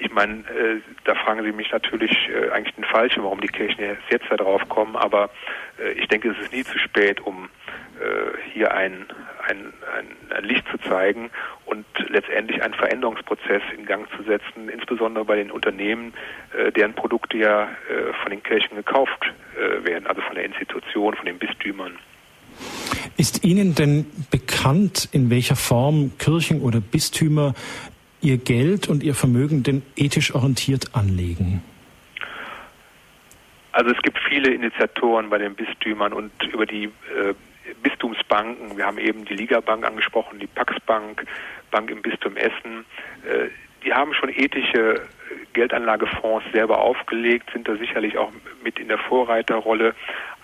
Äh, 0.00 0.04
ich 0.04 0.12
meine, 0.12 0.40
äh, 0.40 0.80
da 1.04 1.14
fragen 1.14 1.42
Sie 1.44 1.52
mich 1.52 1.70
natürlich 1.70 2.12
äh, 2.28 2.50
eigentlich 2.50 2.74
den 2.74 2.84
Falschen, 2.84 3.22
warum 3.22 3.40
die 3.40 3.48
Kirchen 3.48 3.96
jetzt 4.10 4.26
da 4.30 4.36
drauf 4.36 4.68
kommen, 4.68 4.96
aber 4.96 5.30
ich 5.96 6.08
denke, 6.08 6.28
es 6.30 6.38
ist 6.38 6.52
nie 6.52 6.62
zu 6.64 6.78
spät, 6.78 7.20
um 7.20 7.48
hier 8.52 8.74
ein, 8.74 9.06
ein, 9.48 9.72
ein, 10.30 10.44
Licht 10.44 10.64
zu 10.70 10.78
zeigen 10.88 11.30
und 11.64 11.86
letztendlich 12.08 12.62
einen 12.62 12.74
Veränderungsprozess 12.74 13.62
in 13.76 13.86
Gang 13.86 14.06
zu 14.16 14.22
setzen, 14.22 14.68
insbesondere 14.70 15.24
bei 15.24 15.36
den 15.36 15.50
Unternehmen, 15.50 16.12
äh, 16.56 16.72
deren 16.72 16.94
Produkte 16.94 17.38
ja 17.38 17.64
äh, 17.64 18.12
von 18.22 18.30
den 18.30 18.42
Kirchen 18.42 18.76
gekauft 18.76 19.32
äh, 19.56 19.84
werden, 19.84 20.06
also 20.06 20.20
von 20.22 20.34
der 20.34 20.44
Institution, 20.44 21.14
von 21.14 21.26
den 21.26 21.38
Bistümern. 21.38 21.98
Ist 23.16 23.44
Ihnen 23.44 23.74
denn 23.74 24.06
bekannt, 24.30 25.08
in 25.12 25.30
welcher 25.30 25.56
Form 25.56 26.12
Kirchen 26.18 26.62
oder 26.62 26.80
Bistümer 26.80 27.54
ihr 28.20 28.38
Geld 28.38 28.88
und 28.88 29.02
ihr 29.02 29.14
Vermögen 29.14 29.62
denn 29.62 29.82
ethisch 29.96 30.34
orientiert 30.34 30.94
anlegen? 30.94 31.62
Also 33.72 33.90
es 33.90 34.02
gibt 34.02 34.18
viele 34.28 34.52
Initiatoren 34.52 35.30
bei 35.30 35.38
den 35.38 35.54
Bistümern 35.54 36.12
und 36.12 36.30
über 36.52 36.66
die 36.66 36.84
äh, 36.84 37.34
Bistumsbanken, 37.82 38.76
wir 38.76 38.86
haben 38.86 38.98
eben 38.98 39.24
die 39.24 39.34
Ligabank 39.34 39.86
angesprochen, 39.86 40.40
die 40.40 40.48
Paxbank, 40.48 41.24
Bank 41.70 41.90
im 41.90 42.02
Bistum 42.02 42.36
Essen, 42.36 42.84
äh, 43.24 43.48
die 43.84 43.94
haben 43.94 44.12
schon 44.12 44.28
ethische 44.28 45.02
Geldanlagefonds 45.52 46.44
selber 46.52 46.80
aufgelegt, 46.80 47.50
sind 47.52 47.68
da 47.68 47.76
sicherlich 47.76 48.18
auch 48.18 48.32
mit 48.62 48.78
in 48.78 48.88
der 48.88 48.98
Vorreiterrolle. 48.98 49.94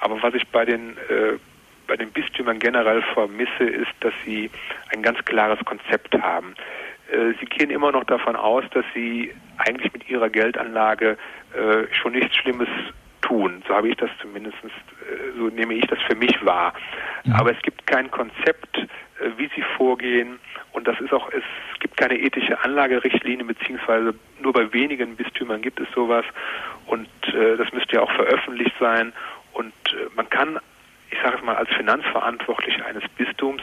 Aber 0.00 0.22
was 0.22 0.34
ich 0.34 0.46
bei 0.48 0.64
den 0.64 0.96
äh, 1.08 1.38
bei 1.86 1.96
den 1.96 2.10
Bistümern 2.10 2.58
generell 2.58 3.02
vermisse, 3.14 3.64
ist, 3.64 3.92
dass 4.00 4.12
sie 4.24 4.50
ein 4.92 5.02
ganz 5.02 5.24
klares 5.24 5.64
Konzept 5.64 6.14
haben. 6.20 6.54
Äh, 7.10 7.34
sie 7.40 7.46
gehen 7.46 7.70
immer 7.70 7.92
noch 7.92 8.04
davon 8.04 8.36
aus, 8.36 8.64
dass 8.72 8.84
sie 8.94 9.32
eigentlich 9.58 9.92
mit 9.92 10.08
ihrer 10.08 10.28
Geldanlage 10.28 11.16
äh, 11.54 11.94
schon 11.94 12.12
nichts 12.12 12.36
Schlimmes 12.36 12.68
tun. 13.22 13.62
So 13.66 13.74
habe 13.74 13.88
ich 13.88 13.96
das 13.96 14.10
zumindest, 14.20 14.56
äh, 14.64 15.38
so 15.38 15.48
nehme 15.48 15.74
ich 15.74 15.86
das 15.86 16.00
für 16.02 16.16
mich 16.16 16.44
wahr. 16.44 16.74
Ja. 17.24 17.36
Aber 17.38 17.52
es 17.52 17.62
gibt 17.62 17.86
kein 17.86 18.10
Konzept, 18.10 18.86
wie 19.38 19.48
sie 19.54 19.62
vorgehen. 19.76 20.38
Und 20.72 20.86
das 20.86 21.00
ist 21.00 21.12
auch, 21.12 21.30
es 21.32 21.42
gibt 21.80 21.96
keine 21.96 22.18
ethische 22.18 22.62
Anlagerichtlinie, 22.62 23.46
beziehungsweise 23.46 24.14
nur 24.40 24.52
bei 24.52 24.70
wenigen 24.72 25.16
Bistümern 25.16 25.62
gibt 25.62 25.80
es 25.80 25.90
sowas. 25.94 26.24
Und 26.84 27.08
das 27.32 27.72
müsste 27.72 27.96
ja 27.96 28.02
auch 28.02 28.12
veröffentlicht 28.12 28.74
sein. 28.78 29.14
Und 29.54 29.72
man 30.14 30.28
kann, 30.28 30.58
ich 31.10 31.18
sage 31.22 31.38
es 31.38 31.42
mal, 31.42 31.56
als 31.56 31.70
Finanzverantwortlicher 31.70 32.84
eines 32.84 33.08
Bistums, 33.16 33.62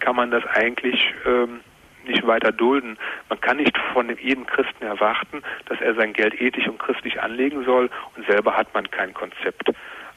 kann 0.00 0.16
man 0.16 0.30
das 0.30 0.46
eigentlich 0.46 1.12
ähm, 1.26 1.60
nicht 2.08 2.26
weiter 2.26 2.52
dulden. 2.52 2.98
Man 3.28 3.40
kann 3.40 3.56
nicht 3.58 3.76
von 3.92 4.08
jedem 4.18 4.46
Christen 4.46 4.84
erwarten, 4.84 5.42
dass 5.66 5.80
er 5.80 5.94
sein 5.94 6.12
Geld 6.12 6.40
ethisch 6.40 6.68
und 6.68 6.78
christlich 6.78 7.20
anlegen 7.20 7.64
soll 7.64 7.90
und 8.16 8.26
selber 8.26 8.56
hat 8.56 8.72
man 8.74 8.90
kein 8.90 9.14
Konzept. 9.14 9.70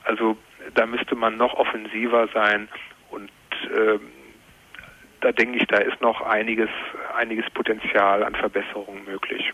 Also 0.04 0.38
da 0.76 0.86
müsste 0.86 1.16
man 1.16 1.38
noch 1.38 1.54
offensiver 1.56 2.28
sein 2.34 2.68
und 3.10 3.30
äh, 3.64 4.00
da 5.22 5.32
denke 5.32 5.58
ich, 5.58 5.68
da 5.68 5.78
ist 5.78 6.00
noch 6.02 6.22
einiges, 6.22 6.70
einiges 7.18 7.46
Potenzial 7.54 8.24
an 8.24 8.36
Verbesserungen 8.36 9.04
möglich. 9.06 9.52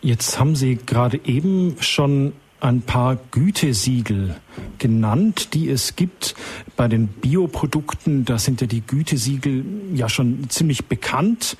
Jetzt 0.00 0.38
haben 0.38 0.54
Sie 0.54 0.76
gerade 0.76 1.18
eben 1.24 1.76
schon 1.80 2.34
ein 2.64 2.80
paar 2.80 3.18
Gütesiegel 3.30 4.36
genannt, 4.78 5.54
die 5.54 5.68
es 5.68 5.96
gibt 5.96 6.34
bei 6.76 6.88
den 6.88 7.08
Bioprodukten. 7.08 8.24
Da 8.24 8.38
sind 8.38 8.60
ja 8.60 8.66
die 8.66 8.80
Gütesiegel 8.80 9.64
ja 9.94 10.08
schon 10.08 10.48
ziemlich 10.48 10.86
bekannt. 10.86 11.56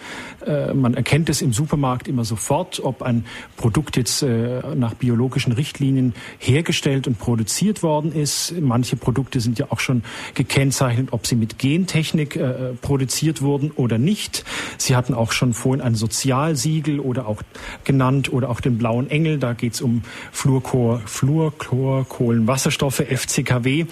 Äh, 0.46 0.74
man 0.74 0.94
erkennt 0.94 1.28
es 1.28 1.42
im 1.42 1.52
Supermarkt 1.52 2.08
immer 2.08 2.24
sofort, 2.24 2.80
ob 2.82 3.02
ein 3.02 3.24
Produkt 3.56 3.96
jetzt 3.96 4.22
äh, 4.22 4.62
nach 4.74 4.94
biologischen 4.94 5.52
Richtlinien 5.52 6.14
hergestellt 6.38 7.06
und 7.06 7.18
produziert 7.18 7.82
worden 7.82 8.12
ist. 8.12 8.54
Manche 8.60 8.96
Produkte 8.96 9.40
sind 9.40 9.58
ja 9.58 9.66
auch 9.70 9.80
schon 9.80 10.02
gekennzeichnet, 10.34 11.08
ob 11.12 11.26
sie 11.26 11.36
mit 11.36 11.58
Gentechnik 11.58 12.36
äh, 12.36 12.72
produziert 12.80 13.42
wurden 13.42 13.70
oder 13.72 13.98
nicht. 13.98 14.44
Sie 14.78 14.96
hatten 14.96 15.14
auch 15.14 15.32
schon 15.32 15.52
vorhin 15.52 15.82
ein 15.82 15.94
Sozialsiegel 15.94 16.98
oder 17.00 17.26
auch 17.26 17.42
genannt 17.84 18.32
oder 18.32 18.48
auch 18.50 18.60
den 18.60 18.78
blauen 18.78 19.10
Engel. 19.10 19.38
Da 19.38 19.52
geht 19.52 19.74
es 19.74 19.80
um 19.80 20.02
Fluorchor, 20.32 20.93
Fluorchlor, 21.04 22.04
Kohlenwasserstoffe, 22.08 23.02
FCKW. 23.08 23.86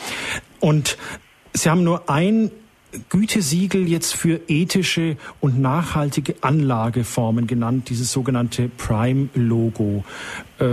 Und 0.61 0.97
Sie 1.55 1.69
haben 1.69 1.85
nur 1.85 2.09
ein 2.09 2.51
Gütesiegel 3.09 3.89
jetzt 3.89 4.15
für 4.15 4.41
ethische 4.49 5.17
und 5.41 5.61
nachhaltige 5.61 6.35
Anlageformen 6.43 7.47
genannt, 7.47 7.89
dieses 7.89 8.13
sogenannte 8.13 8.69
Prime-Logo. 8.69 10.05
Äh, 10.59 10.67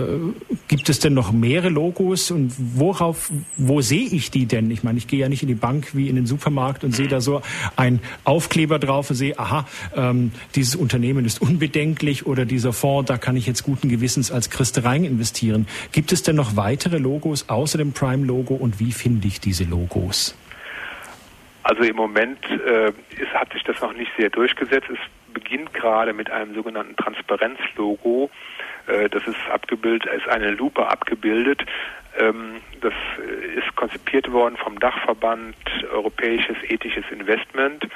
gibt 0.68 0.90
es 0.90 1.00
denn 1.00 1.14
noch 1.14 1.32
mehrere 1.32 1.70
Logos 1.70 2.32
und 2.32 2.54
worauf, 2.58 3.32
wo 3.58 3.82
sehe 3.82 4.08
ich 4.08 4.32
die 4.32 4.46
denn? 4.46 4.70
Ich 4.70 4.84
meine, 4.84 4.98
ich 4.98 5.08
gehe 5.08 5.20
ja 5.20 5.30
nicht 5.30 5.44
in 5.44 5.48
die 5.48 5.56
Bank 5.56 5.96
wie 5.96 6.10
in 6.10 6.16
den 6.16 6.26
Supermarkt 6.26 6.84
und 6.84 6.94
sehe 6.94 7.08
da 7.08 7.22
so 7.22 7.42
ein 7.78 8.02
Aufkleber 8.26 8.80
drauf 8.80 9.10
und 9.10 9.16
sehe, 9.16 9.40
aha, 9.40 9.66
ähm, 9.96 10.32
dieses 10.56 10.76
Unternehmen 10.76 11.26
ist 11.26 11.42
unbedenklich 11.42 12.26
oder 12.26 12.46
dieser 12.46 12.74
Fonds, 12.74 13.08
da 13.08 13.18
kann 13.18 13.38
ich 13.38 13.48
jetzt 13.48 13.64
guten 13.64 13.88
Gewissens 13.88 14.30
als 14.30 14.50
Christ 14.50 14.84
rein 14.84 15.06
investieren. 15.06 15.68
Gibt 15.94 16.12
es 16.12 16.22
denn 16.22 16.36
noch 16.36 16.58
weitere 16.58 16.98
Logos 16.98 17.48
außer 17.48 17.78
dem 17.78 17.94
Prime-Logo 17.94 18.56
und 18.56 18.80
wie 18.80 18.92
finde 18.92 19.28
ich 19.28 19.40
diese 19.40 19.64
Logos? 19.64 20.36
Also 21.70 21.84
im 21.84 21.98
Moment 21.98 22.44
äh, 22.50 22.88
ist, 23.22 23.32
hat 23.32 23.54
sich 23.54 23.64
das 23.64 23.80
noch 23.80 23.94
nicht 23.94 24.12
sehr 24.18 24.32
durchgesetzt. 24.32 24.90
Es 24.90 24.98
beginnt 25.32 25.72
gerade 25.72 26.14
mit 26.14 26.32
einem 26.32 26.56
sogenannten 26.56 26.96
Transparenzlogo. 26.96 28.32
Äh, 28.88 29.08
das 29.08 29.22
ist 29.28 29.38
abgebildet, 29.52 30.12
ist 30.12 30.28
eine 30.28 30.50
Lupe 30.50 30.88
abgebildet. 30.88 31.64
Ähm, 32.18 32.56
das 32.82 32.94
ist 33.56 33.76
konzipiert 33.76 34.32
worden 34.32 34.58
vom 34.58 34.80
Dachverband 34.80 35.56
Europäisches 35.94 36.58
Ethisches 36.64 37.06
Investment. 37.12 37.88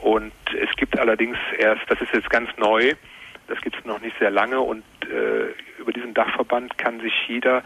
Und 0.00 0.32
es 0.60 0.74
gibt 0.74 0.98
allerdings 0.98 1.38
erst, 1.56 1.88
das 1.88 2.00
ist 2.00 2.12
jetzt 2.12 2.30
ganz 2.30 2.50
neu, 2.56 2.94
das 3.46 3.60
gibt 3.60 3.78
es 3.78 3.84
noch 3.84 4.00
nicht 4.00 4.18
sehr 4.18 4.32
lange 4.32 4.60
und 4.60 4.82
äh, 5.04 5.54
über 5.80 5.92
diesen 5.92 6.14
Dachverband 6.14 6.78
kann 6.78 6.98
sich 6.98 7.14
jeder 7.28 7.62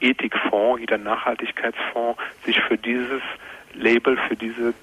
Ethikfonds, 0.00 0.80
jeder 0.80 0.98
Nachhaltigkeitsfonds 0.98 2.20
sich 2.44 2.60
für 2.62 2.76
dieses 2.76 3.22
Label 3.74 4.16
für 4.28 4.36
diese, 4.36 4.74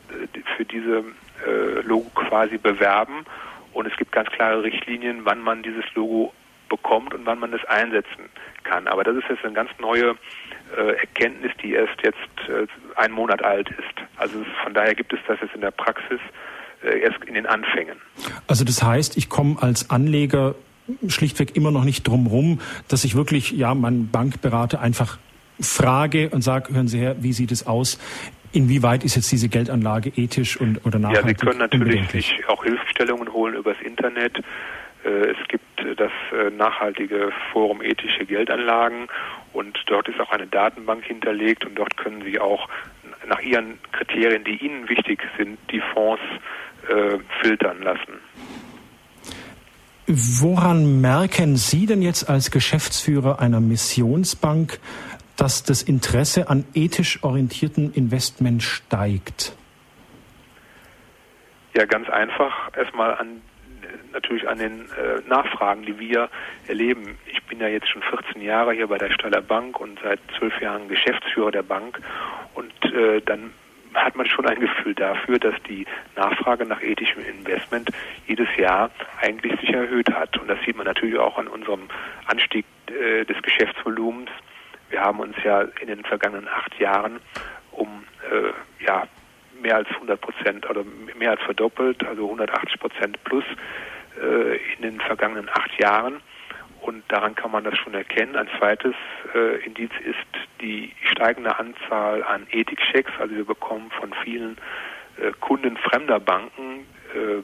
für 0.58 0.66
diese 0.66 1.04
äh, 1.46 1.82
Logo 1.82 2.10
quasi 2.16 2.58
bewerben. 2.58 3.26
Und 3.74 3.88
es 3.88 3.98
gibt 3.98 4.12
ganz 4.12 4.30
klare 4.30 4.64
Richtlinien, 4.64 5.26
wann 5.26 5.42
man 5.42 5.64
dieses 5.64 5.84
Logo 5.96 6.34
bekommt 6.70 7.14
und 7.14 7.26
wann 7.26 7.40
man 7.40 7.54
es 7.54 7.64
einsetzen 7.66 8.30
kann. 8.64 8.88
Aber 8.88 9.04
das 9.04 9.18
ist 9.18 9.26
jetzt 9.30 9.44
eine 9.44 9.54
ganz 9.54 9.70
neue 9.80 10.16
äh, 10.76 10.98
Erkenntnis, 11.00 11.52
die 11.62 11.74
erst 11.74 12.02
jetzt 12.04 12.18
äh, 12.50 12.68
einen 13.00 13.14
Monat 13.14 13.44
alt 13.44 13.70
ist. 13.70 14.08
Also 14.18 14.44
von 14.64 14.74
daher 14.74 14.96
gibt 14.96 15.14
es 15.14 15.20
das 15.28 15.40
jetzt 15.42 15.54
in 15.54 15.62
der 15.62 15.72
Praxis 15.72 16.20
äh, 16.84 17.00
erst 17.00 17.24
in 17.26 17.34
den 17.34 17.46
Anfängen. 17.46 17.98
Also 18.48 18.64
das 18.64 18.82
heißt, 18.82 19.18
ich 19.18 19.30
komme 19.30 19.62
als 19.62 19.90
Anleger 19.90 20.56
schlichtweg 21.08 21.56
immer 21.56 21.72
noch 21.72 21.84
nicht 21.84 22.08
drum 22.08 22.28
rum, 22.28 22.62
dass 22.88 23.04
ich 23.04 23.16
wirklich 23.16 23.52
ja 23.52 23.74
meinen 23.74 24.10
Bankberater 24.10 24.80
einfach 24.80 25.18
frage 25.60 26.30
und 26.30 26.42
sage, 26.42 26.74
hören 26.74 26.88
Sie 26.88 27.00
her, 27.00 27.16
wie 27.20 27.34
sieht 27.34 27.52
es 27.52 27.66
aus? 27.66 27.98
Inwieweit 28.56 29.04
ist 29.04 29.16
jetzt 29.16 29.32
diese 29.32 29.50
Geldanlage 29.50 30.12
ethisch 30.16 30.56
und 30.60 30.86
oder 30.86 30.98
nachhaltig? 30.98 31.24
Ja, 31.24 31.28
Sie 31.28 31.46
können 31.46 31.60
natürlich 31.60 32.10
sich 32.10 32.48
auch 32.48 32.64
Hilfestellungen 32.64 33.34
holen 33.34 33.56
übers 33.56 33.76
Internet. 33.82 34.38
Äh, 35.04 35.10
es 35.10 35.48
gibt 35.50 35.66
das 35.98 36.12
äh, 36.32 36.52
nachhaltige 36.52 37.32
Forum 37.52 37.82
ethische 37.82 38.26
Geldanlagen 38.26 39.08
und 39.52 39.78
dort 39.88 40.08
ist 40.08 40.20
auch 40.22 40.32
eine 40.32 40.48
Datenbank 40.48 41.04
hinterlegt 41.04 41.66
und 41.66 41.76
dort 41.76 41.98
können 41.98 42.24
Sie 42.24 42.40
auch 42.40 42.70
nach 43.28 43.42
Ihren 43.42 43.78
Kriterien, 43.92 44.46
die 44.46 44.58
Ihnen 44.64 44.88
wichtig 44.88 45.20
sind, 45.38 45.58
die 45.72 45.82
Fonds 45.94 46.22
äh, 46.88 47.18
filtern 47.42 47.82
lassen. 47.82 48.20
Woran 50.08 51.02
merken 51.02 51.58
Sie 51.58 51.88
denn 51.88 52.04
jetzt 52.04 52.30
als 52.30 52.52
Geschäftsführer 52.52 53.40
einer 53.40 53.60
Missionsbank, 53.60 54.80
dass 55.38 55.64
das 55.64 55.82
Interesse 55.82 56.50
an 56.50 56.66
ethisch 56.74 57.24
orientierten 57.24 57.94
Investment 57.94 58.64
steigt? 58.64 59.56
Ja, 61.74 61.86
ganz 61.86 62.10
einfach 62.10 62.76
erstmal 62.76 63.16
an 63.16 63.42
natürlich 64.14 64.48
an 64.48 64.58
den 64.58 64.82
äh, 64.82 65.28
Nachfragen, 65.28 65.84
die 65.86 66.00
wir 66.00 66.30
erleben. 66.68 67.20
Ich 67.28 67.44
bin 67.44 67.60
ja 67.60 67.68
jetzt 67.68 67.90
schon 67.90 68.02
14 68.02 68.42
Jahre 68.42 68.74
hier 68.74 68.88
bei 68.88 68.98
der 68.98 69.12
Staller 69.12 69.42
Bank 69.42 69.80
und 69.80 70.00
seit 70.02 70.20
zwölf 70.38 70.60
Jahren 70.62 70.88
Geschäftsführer 70.88 71.52
der 71.52 71.64
Bank 71.64 72.00
und 72.54 72.74
äh, 72.86 73.22
dann 73.22 73.52
hat 73.94 74.16
man 74.16 74.26
schon 74.26 74.46
ein 74.46 74.60
Gefühl 74.60 74.94
dafür, 74.94 75.40
dass 75.40 75.56
die 75.70 75.86
Nachfrage 76.16 76.66
nach 76.66 76.82
ethischem 76.82 77.24
Investment 77.26 77.90
jedes 78.28 78.48
Jahr 78.58 78.92
eigentlich 79.22 79.60
sich 79.62 79.70
erhöht 79.70 80.12
hat. 80.12 80.38
Und 80.38 80.50
das 80.50 80.60
sieht 80.66 80.76
man 80.76 80.86
natürlich 80.86 81.18
auch 81.18 81.38
an 81.38 81.48
unserem 81.48 81.88
Anstieg 82.26 82.66
äh, 82.88 83.24
des 83.26 83.42
Geschäftsvolumens 83.42 84.30
wir 84.96 85.02
haben 85.02 85.20
uns 85.20 85.36
ja 85.44 85.64
in 85.82 85.88
den 85.88 86.06
vergangenen 86.06 86.48
acht 86.48 86.80
Jahren 86.80 87.20
um 87.72 88.06
äh, 88.32 88.86
ja, 88.86 89.06
mehr 89.62 89.76
als 89.76 89.90
100 89.90 90.22
Prozent 90.22 90.70
oder 90.70 90.86
mehr 91.20 91.32
als 91.32 91.42
verdoppelt, 91.42 92.02
also 92.08 92.24
180 92.24 92.80
Prozent 92.80 93.22
plus 93.26 93.44
äh, 94.24 94.56
in 94.76 94.84
den 94.84 95.02
vergangenen 95.02 95.50
acht 95.50 95.78
Jahren. 95.82 96.22
Und 96.80 97.04
daran 97.10 97.36
kann 97.36 97.52
man 97.52 97.66
das 97.66 97.78
schon 97.78 97.94
erkennen. 97.94 98.38
Ein 98.38 98.48
zweites 98.58 98.96
äh, 99.34 99.66
Indiz 99.66 99.92
ist 100.06 100.62
die 100.62 100.94
steigende 101.12 101.60
Anzahl 101.60 102.24
an 102.24 102.48
Ethikchecks. 102.52 103.12
Also 103.20 103.36
wir 103.36 103.46
bekommen 103.46 103.92
von 104.00 104.14
vielen 104.24 104.56
äh, 105.18 105.32
Kunden 105.42 105.76
fremder 105.76 106.22
Banken 106.22 106.88
äh, 107.14 107.44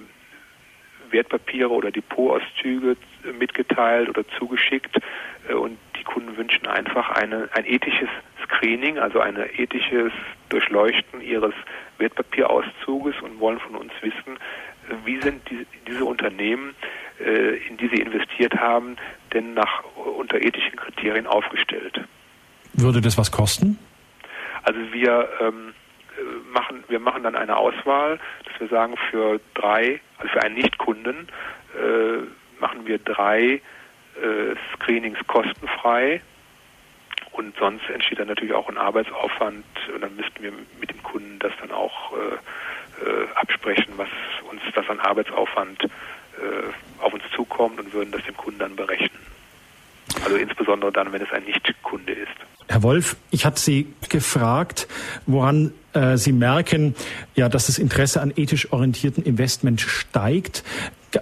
Wertpapiere 1.11 1.69
oder 1.69 1.91
Depotauszüge 1.91 2.95
mitgeteilt 3.37 4.09
oder 4.09 4.27
zugeschickt 4.37 4.97
äh, 5.49 5.53
und 5.53 5.77
die 5.97 6.03
Kunden 6.03 6.35
wünschen 6.37 6.67
einfach 6.67 7.09
eine, 7.11 7.49
ein 7.53 7.65
ethisches 7.65 8.09
Screening, 8.43 8.97
also 8.97 9.19
ein 9.19 9.37
ethisches 9.37 10.11
Durchleuchten 10.49 11.21
ihres 11.21 11.53
Wertpapierauszuges 11.97 13.15
und 13.21 13.39
wollen 13.39 13.59
von 13.59 13.75
uns 13.75 13.91
wissen, 14.01 14.37
äh, 14.89 14.95
wie 15.05 15.21
sind 15.21 15.49
die, 15.49 15.65
diese 15.87 16.05
Unternehmen, 16.05 16.75
äh, 17.19 17.57
in 17.67 17.77
die 17.77 17.87
sie 17.87 18.01
investiert 18.01 18.55
haben, 18.55 18.97
denn 19.33 19.53
nach 19.53 19.83
unter 19.95 20.41
ethischen 20.41 20.75
Kriterien 20.75 21.27
aufgestellt. 21.27 22.01
Würde 22.73 23.01
das 23.01 23.17
was 23.17 23.31
kosten? 23.31 23.77
Also 24.63 24.79
wir 24.91 25.29
ähm, 25.39 25.73
machen, 26.51 26.83
wir 26.87 26.99
machen 26.99 27.23
dann 27.23 27.35
eine 27.35 27.57
Auswahl, 27.57 28.19
dass 28.45 28.59
wir 28.59 28.67
sagen, 28.67 28.95
für 29.09 29.39
drei, 29.53 30.01
also 30.17 30.31
für 30.31 30.43
einen 30.43 30.55
Nichtkunden 30.55 31.27
äh, 31.75 32.23
machen 32.61 32.87
wir 32.87 32.99
drei 32.99 33.61
äh, 34.21 34.55
Screenings 34.73 35.19
kostenfrei. 35.27 36.21
Und 37.33 37.55
sonst 37.57 37.89
entsteht 37.89 38.19
dann 38.19 38.27
natürlich 38.27 38.53
auch 38.53 38.67
ein 38.69 38.77
Arbeitsaufwand 38.77 39.65
und 39.93 40.01
dann 40.01 40.15
müssten 40.15 40.43
wir 40.43 40.51
mit 40.79 40.89
dem 40.89 41.01
Kunden 41.01 41.39
das 41.39 41.53
dann 41.61 41.71
auch 41.71 42.11
äh, 42.13 43.05
äh 43.05 43.27
absprechen, 43.35 43.93
was 43.95 44.09
uns 44.49 44.61
das 44.75 44.89
an 44.89 44.99
Arbeitsaufwand 44.99 45.83
äh, 45.83 45.87
auf 47.01 47.13
uns 47.13 47.23
zukommt 47.33 47.79
und 47.79 47.93
würden 47.93 48.11
das 48.11 48.23
dem 48.23 48.35
Kunden 48.35 48.59
dann 48.59 48.75
berechnen. 48.75 49.21
Also 50.23 50.35
insbesondere 50.35 50.91
dann, 50.91 51.11
wenn 51.13 51.21
es 51.21 51.31
ein 51.31 51.43
Nichtkunde 51.43 52.11
ist. 52.11 52.31
Herr 52.67 52.83
Wolf, 52.83 53.15
ich 53.31 53.45
hatte 53.45 53.59
Sie 53.59 53.93
gefragt, 54.09 54.87
woran 55.25 55.73
äh, 55.93 56.17
Sie 56.17 56.31
merken, 56.31 56.95
ja, 57.35 57.49
dass 57.49 57.67
das 57.67 57.79
Interesse 57.79 58.21
an 58.21 58.33
ethisch 58.35 58.71
orientierten 58.71 59.23
Investment 59.23 59.81
steigt. 59.81 60.63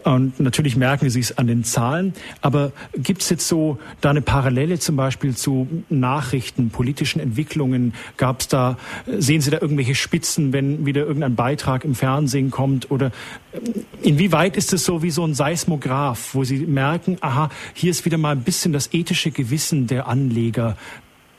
Und 0.03 0.39
natürlich 0.39 0.75
merken 0.75 1.09
Sie 1.09 1.19
es 1.19 1.37
an 1.37 1.47
den 1.47 1.63
Zahlen. 1.63 2.13
Aber 2.41 2.71
gibt 2.93 3.21
es 3.21 3.29
jetzt 3.29 3.47
so 3.47 3.79
da 4.01 4.09
eine 4.11 4.21
Parallele 4.21 4.79
zum 4.79 4.95
Beispiel 4.95 5.35
zu 5.35 5.83
Nachrichten, 5.89 6.69
politischen 6.69 7.19
Entwicklungen? 7.19 7.93
Gab 8.17 8.41
es 8.41 8.47
da, 8.47 8.77
sehen 9.05 9.41
Sie 9.41 9.51
da 9.51 9.59
irgendwelche 9.59 9.95
Spitzen, 9.95 10.53
wenn 10.53 10.85
wieder 10.85 11.01
irgendein 11.01 11.35
Beitrag 11.35 11.83
im 11.85 11.95
Fernsehen 11.95 12.51
kommt? 12.51 12.91
Oder 12.91 13.07
äh, 13.51 13.59
inwieweit 14.01 14.57
ist 14.57 14.73
es 14.73 14.85
so 14.85 15.01
wie 15.01 15.11
so 15.11 15.23
ein 15.25 15.33
Seismograph, 15.33 16.33
wo 16.33 16.43
Sie 16.43 16.59
merken, 16.59 17.17
aha, 17.21 17.49
hier 17.73 17.91
ist 17.91 18.05
wieder 18.05 18.17
mal 18.17 18.31
ein 18.31 18.43
bisschen 18.43 18.73
das 18.73 18.93
ethische 18.93 19.31
Gewissen 19.31 19.87
der 19.87 20.07
Anleger 20.07 20.77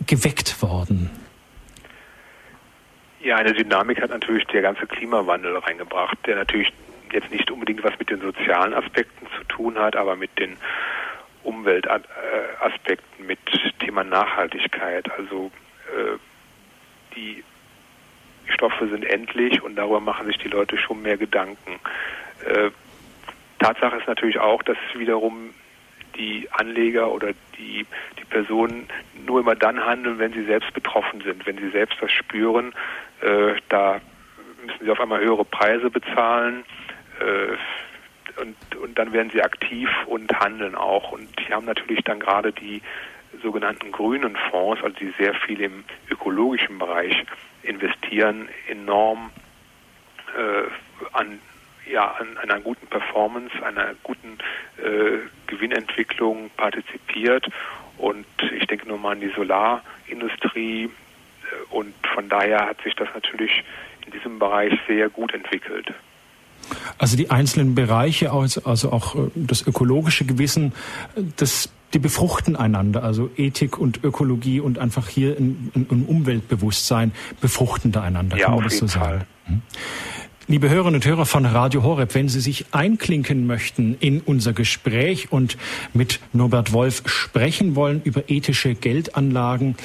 geweckt 0.06 0.60
worden? 0.62 1.10
Ja, 3.22 3.36
eine 3.36 3.52
Dynamik 3.52 4.00
hat 4.00 4.10
natürlich 4.10 4.44
der 4.46 4.62
ganze 4.62 4.86
Klimawandel 4.86 5.56
reingebracht, 5.58 6.16
der 6.26 6.36
natürlich 6.36 6.72
jetzt 7.12 7.30
nicht 7.30 7.50
unbedingt 7.50 7.82
was 7.84 7.98
mit 7.98 8.10
den 8.10 8.20
sozialen 8.20 8.74
Aspekten 8.74 9.26
zu 9.36 9.44
tun 9.44 9.78
hat, 9.78 9.96
aber 9.96 10.16
mit 10.16 10.38
den 10.38 10.56
Umweltaspekten, 11.42 13.26
mit 13.26 13.38
Thema 13.78 14.04
Nachhaltigkeit. 14.04 15.10
Also 15.10 15.50
äh, 15.88 16.18
die 17.16 17.42
Stoffe 18.46 18.88
sind 18.88 19.04
endlich 19.04 19.62
und 19.62 19.76
darüber 19.76 20.00
machen 20.00 20.26
sich 20.26 20.38
die 20.38 20.48
Leute 20.48 20.76
schon 20.76 21.02
mehr 21.02 21.16
Gedanken. 21.16 21.80
Äh, 22.44 22.70
Tatsache 23.58 23.96
ist 23.96 24.06
natürlich 24.08 24.38
auch, 24.38 24.62
dass 24.62 24.76
wiederum 24.94 25.50
die 26.16 26.48
Anleger 26.50 27.10
oder 27.10 27.32
die, 27.58 27.86
die 28.18 28.24
Personen 28.28 28.88
nur 29.26 29.40
immer 29.40 29.54
dann 29.54 29.84
handeln, 29.84 30.18
wenn 30.18 30.32
sie 30.32 30.44
selbst 30.44 30.72
betroffen 30.74 31.20
sind, 31.22 31.46
wenn 31.46 31.58
sie 31.58 31.70
selbst 31.70 31.96
das 32.00 32.10
spüren. 32.10 32.72
Äh, 33.20 33.54
da 33.68 34.00
müssen 34.64 34.84
sie 34.84 34.90
auf 34.90 35.00
einmal 35.00 35.20
höhere 35.20 35.44
Preise 35.44 35.90
bezahlen 35.90 36.64
und, 38.40 38.76
und 38.76 38.98
dann 38.98 39.12
werden 39.12 39.30
sie 39.30 39.42
aktiv 39.42 39.88
und 40.06 40.32
handeln 40.38 40.74
auch. 40.74 41.12
Und 41.12 41.28
die 41.38 41.52
haben 41.52 41.66
natürlich 41.66 42.02
dann 42.04 42.20
gerade 42.20 42.52
die 42.52 42.82
sogenannten 43.42 43.92
grünen 43.92 44.36
Fonds, 44.50 44.82
also 44.82 44.96
die 44.98 45.12
sehr 45.18 45.34
viel 45.34 45.60
im 45.60 45.84
ökologischen 46.10 46.78
Bereich 46.78 47.24
investieren, 47.62 48.48
enorm 48.68 49.30
äh, 50.36 51.12
an 51.12 51.40
ja, 51.90 52.12
an, 52.12 52.36
an 52.38 52.50
einer 52.50 52.60
guten 52.60 52.86
Performance, 52.86 53.54
einer 53.64 53.94
guten 54.02 54.38
äh, 54.78 55.18
Gewinnentwicklung 55.46 56.50
partizipiert. 56.56 57.48
Und 57.98 58.26
ich 58.56 58.66
denke 58.66 58.86
nur 58.86 58.98
mal 58.98 59.12
an 59.12 59.20
die 59.20 59.32
Solarindustrie. 59.34 60.84
Äh, 60.84 60.88
und 61.70 61.94
von 62.14 62.28
daher 62.28 62.66
hat 62.66 62.80
sich 62.82 62.94
das 62.94 63.08
natürlich 63.14 63.64
in 64.06 64.12
diesem 64.12 64.38
Bereich 64.38 64.78
sehr 64.86 65.08
gut 65.08 65.34
entwickelt. 65.34 65.92
Also 66.98 67.16
die 67.16 67.30
einzelnen 67.30 67.74
Bereiche, 67.74 68.32
also 68.32 68.92
auch 68.92 69.14
äh, 69.14 69.30
das 69.34 69.66
ökologische 69.66 70.24
Gewissen, 70.24 70.72
das, 71.36 71.70
die 71.94 71.98
befruchten 71.98 72.56
einander. 72.56 73.02
Also 73.02 73.30
Ethik 73.36 73.78
und 73.78 74.02
Ökologie 74.04 74.60
und 74.60 74.78
einfach 74.78 75.08
hier 75.08 75.36
ein, 75.38 75.72
ein 75.74 76.04
Umweltbewusstsein 76.06 77.12
befruchten 77.40 77.92
da 77.92 78.02
einander. 78.02 78.36
Ja, 78.36 78.46
kann 78.46 78.56
man 78.56 78.64
das 78.64 78.78
so 78.78 78.86
sagen? 78.86 79.04
Fall. 79.04 79.26
Hm. 79.46 79.62
Liebe 80.50 80.68
Hörerinnen 80.68 80.96
und 80.96 81.06
Hörer 81.06 81.26
von 81.26 81.46
Radio 81.46 81.84
Horeb, 81.84 82.12
wenn 82.16 82.28
Sie 82.28 82.40
sich 82.40 82.66
einklinken 82.72 83.46
möchten 83.46 83.96
in 84.00 84.20
unser 84.20 84.52
Gespräch 84.52 85.30
und 85.30 85.56
mit 85.92 86.18
Norbert 86.32 86.72
Wolf 86.72 87.04
sprechen 87.06 87.76
wollen 87.76 88.02
über 88.02 88.28
ethische 88.28 88.74
Geldanlagen 88.74 89.76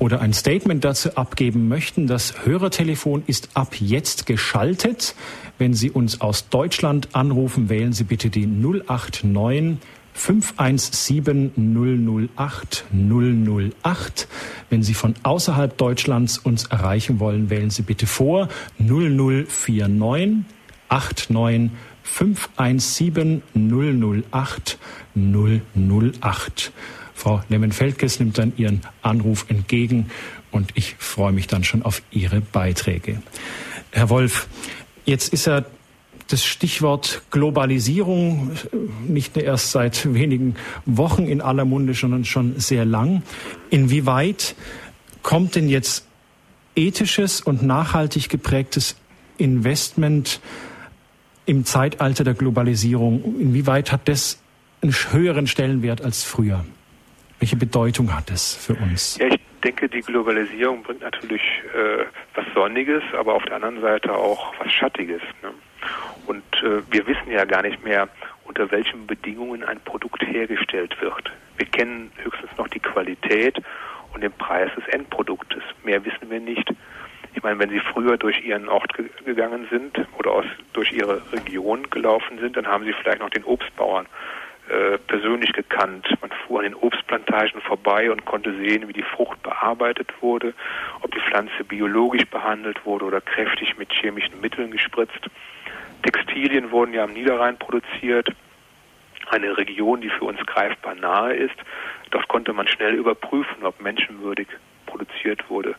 oder 0.00 0.20
ein 0.20 0.32
Statement 0.32 0.84
dazu 0.84 1.16
abgeben 1.16 1.68
möchten, 1.68 2.08
das 2.08 2.44
Hörertelefon 2.44 3.22
ist 3.26 3.50
ab 3.54 3.76
jetzt 3.78 4.26
geschaltet. 4.26 5.14
Wenn 5.58 5.74
Sie 5.74 5.90
uns 5.90 6.22
aus 6.22 6.48
Deutschland 6.48 7.14
anrufen, 7.14 7.68
wählen 7.68 7.92
Sie 7.92 8.04
bitte 8.04 8.30
die 8.30 8.46
089 8.46 9.76
517 10.14 12.28
008 12.36 12.84
008. 12.92 14.28
Wenn 14.70 14.82
Sie 14.82 14.94
von 14.94 15.14
außerhalb 15.22 15.76
Deutschlands 15.76 16.38
uns 16.38 16.64
erreichen 16.64 17.20
wollen, 17.20 17.50
wählen 17.50 17.68
Sie 17.70 17.82
bitte 17.82 18.06
vor 18.06 18.48
0049 18.78 20.44
89 20.88 21.70
517 22.02 23.42
008 23.54 24.78
008. 25.14 26.72
Frau 27.20 27.42
Lemmenfeldges 27.50 28.18
nimmt 28.18 28.38
dann 28.38 28.54
Ihren 28.56 28.80
Anruf 29.02 29.44
entgegen 29.48 30.10
und 30.50 30.70
ich 30.74 30.96
freue 30.98 31.32
mich 31.32 31.46
dann 31.46 31.64
schon 31.64 31.82
auf 31.82 32.00
Ihre 32.10 32.40
Beiträge. 32.40 33.20
Herr 33.90 34.08
Wolf, 34.08 34.48
jetzt 35.04 35.30
ist 35.34 35.46
ja 35.46 35.66
das 36.28 36.44
Stichwort 36.46 37.20
Globalisierung 37.30 38.52
nicht 39.06 39.36
nur 39.36 39.44
erst 39.44 39.70
seit 39.70 40.14
wenigen 40.14 40.54
Wochen 40.86 41.26
in 41.26 41.42
aller 41.42 41.66
Munde, 41.66 41.92
sondern 41.92 42.24
schon 42.24 42.58
sehr 42.58 42.86
lang. 42.86 43.22
Inwieweit 43.68 44.54
kommt 45.22 45.56
denn 45.56 45.68
jetzt 45.68 46.06
ethisches 46.74 47.42
und 47.42 47.62
nachhaltig 47.62 48.30
geprägtes 48.30 48.96
Investment 49.36 50.40
im 51.44 51.66
Zeitalter 51.66 52.24
der 52.24 52.34
Globalisierung, 52.34 53.38
inwieweit 53.38 53.92
hat 53.92 54.08
das 54.08 54.38
einen 54.80 54.94
höheren 55.10 55.46
Stellenwert 55.46 56.00
als 56.00 56.22
früher? 56.22 56.64
Welche 57.40 57.56
Bedeutung 57.56 58.14
hat 58.14 58.30
es 58.30 58.54
für 58.54 58.74
uns? 58.74 59.16
Ja, 59.16 59.26
ich 59.28 59.40
denke, 59.64 59.88
die 59.88 60.02
Globalisierung 60.02 60.82
bringt 60.82 61.00
natürlich 61.00 61.40
äh, 61.74 62.04
was 62.34 62.44
Sonniges, 62.54 63.02
aber 63.18 63.34
auf 63.34 63.42
der 63.46 63.56
anderen 63.56 63.80
Seite 63.80 64.12
auch 64.14 64.52
was 64.58 64.70
Schattiges. 64.70 65.22
Ne? 65.42 65.50
Und 66.26 66.44
äh, 66.62 66.82
wir 66.90 67.06
wissen 67.06 67.30
ja 67.30 67.46
gar 67.46 67.62
nicht 67.62 67.82
mehr, 67.82 68.08
unter 68.44 68.70
welchen 68.70 69.06
Bedingungen 69.06 69.64
ein 69.64 69.80
Produkt 69.80 70.22
hergestellt 70.22 70.94
wird. 71.00 71.32
Wir 71.56 71.64
kennen 71.64 72.12
höchstens 72.22 72.50
noch 72.58 72.68
die 72.68 72.80
Qualität 72.80 73.58
und 74.12 74.22
den 74.22 74.32
Preis 74.32 74.70
des 74.76 74.86
Endproduktes. 74.88 75.62
Mehr 75.82 76.04
wissen 76.04 76.28
wir 76.28 76.40
nicht. 76.40 76.68
Ich 77.34 77.42
meine, 77.42 77.58
wenn 77.58 77.70
Sie 77.70 77.80
früher 77.80 78.18
durch 78.18 78.44
Ihren 78.44 78.68
Ort 78.68 78.92
ge 78.92 79.08
gegangen 79.24 79.66
sind 79.70 79.98
oder 80.18 80.32
aus, 80.32 80.44
durch 80.74 80.92
Ihre 80.92 81.22
Region 81.32 81.88
gelaufen 81.88 82.38
sind, 82.38 82.56
dann 82.58 82.66
haben 82.66 82.84
Sie 82.84 82.92
vielleicht 82.92 83.20
noch 83.20 83.30
den 83.30 83.44
Obstbauern 83.44 84.06
äh, 84.70 84.98
persönlich 84.98 85.52
gekannt. 85.52 86.06
Man 86.20 86.30
fuhr 86.30 86.60
an 86.60 86.64
den 86.64 86.74
Obstplantagen 86.74 87.60
vorbei 87.60 88.10
und 88.10 88.24
konnte 88.24 88.54
sehen, 88.56 88.86
wie 88.86 88.92
die 88.92 89.02
Frucht 89.02 89.42
bearbeitet 89.42 90.12
wurde, 90.20 90.54
ob 91.02 91.12
die 91.12 91.20
Pflanze 91.20 91.64
biologisch 91.64 92.24
behandelt 92.26 92.86
wurde 92.86 93.04
oder 93.04 93.20
kräftig 93.20 93.76
mit 93.78 93.92
chemischen 93.92 94.40
Mitteln 94.40 94.70
gespritzt. 94.70 95.26
Textilien 96.02 96.70
wurden 96.70 96.94
ja 96.94 97.02
am 97.02 97.12
Niederrhein 97.12 97.58
produziert, 97.58 98.28
eine 99.28 99.56
Region, 99.56 100.00
die 100.00 100.08
für 100.08 100.26
uns 100.26 100.38
greifbar 100.46 100.94
nahe 100.94 101.34
ist. 101.34 101.56
Dort 102.10 102.28
konnte 102.28 102.52
man 102.52 102.68
schnell 102.68 102.94
überprüfen, 102.94 103.64
ob 103.64 103.80
menschenwürdig 103.80 104.46
produziert 104.86 105.50
wurde. 105.50 105.74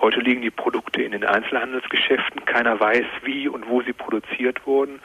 Heute 0.00 0.20
liegen 0.20 0.40
die 0.40 0.50
Produkte 0.50 1.02
in 1.02 1.12
den 1.12 1.24
Einzelhandelsgeschäften. 1.24 2.44
Keiner 2.46 2.80
weiß, 2.80 3.06
wie 3.24 3.46
und 3.46 3.68
wo 3.68 3.82
sie 3.82 3.92
produziert 3.92 4.66
wurden. 4.66 5.00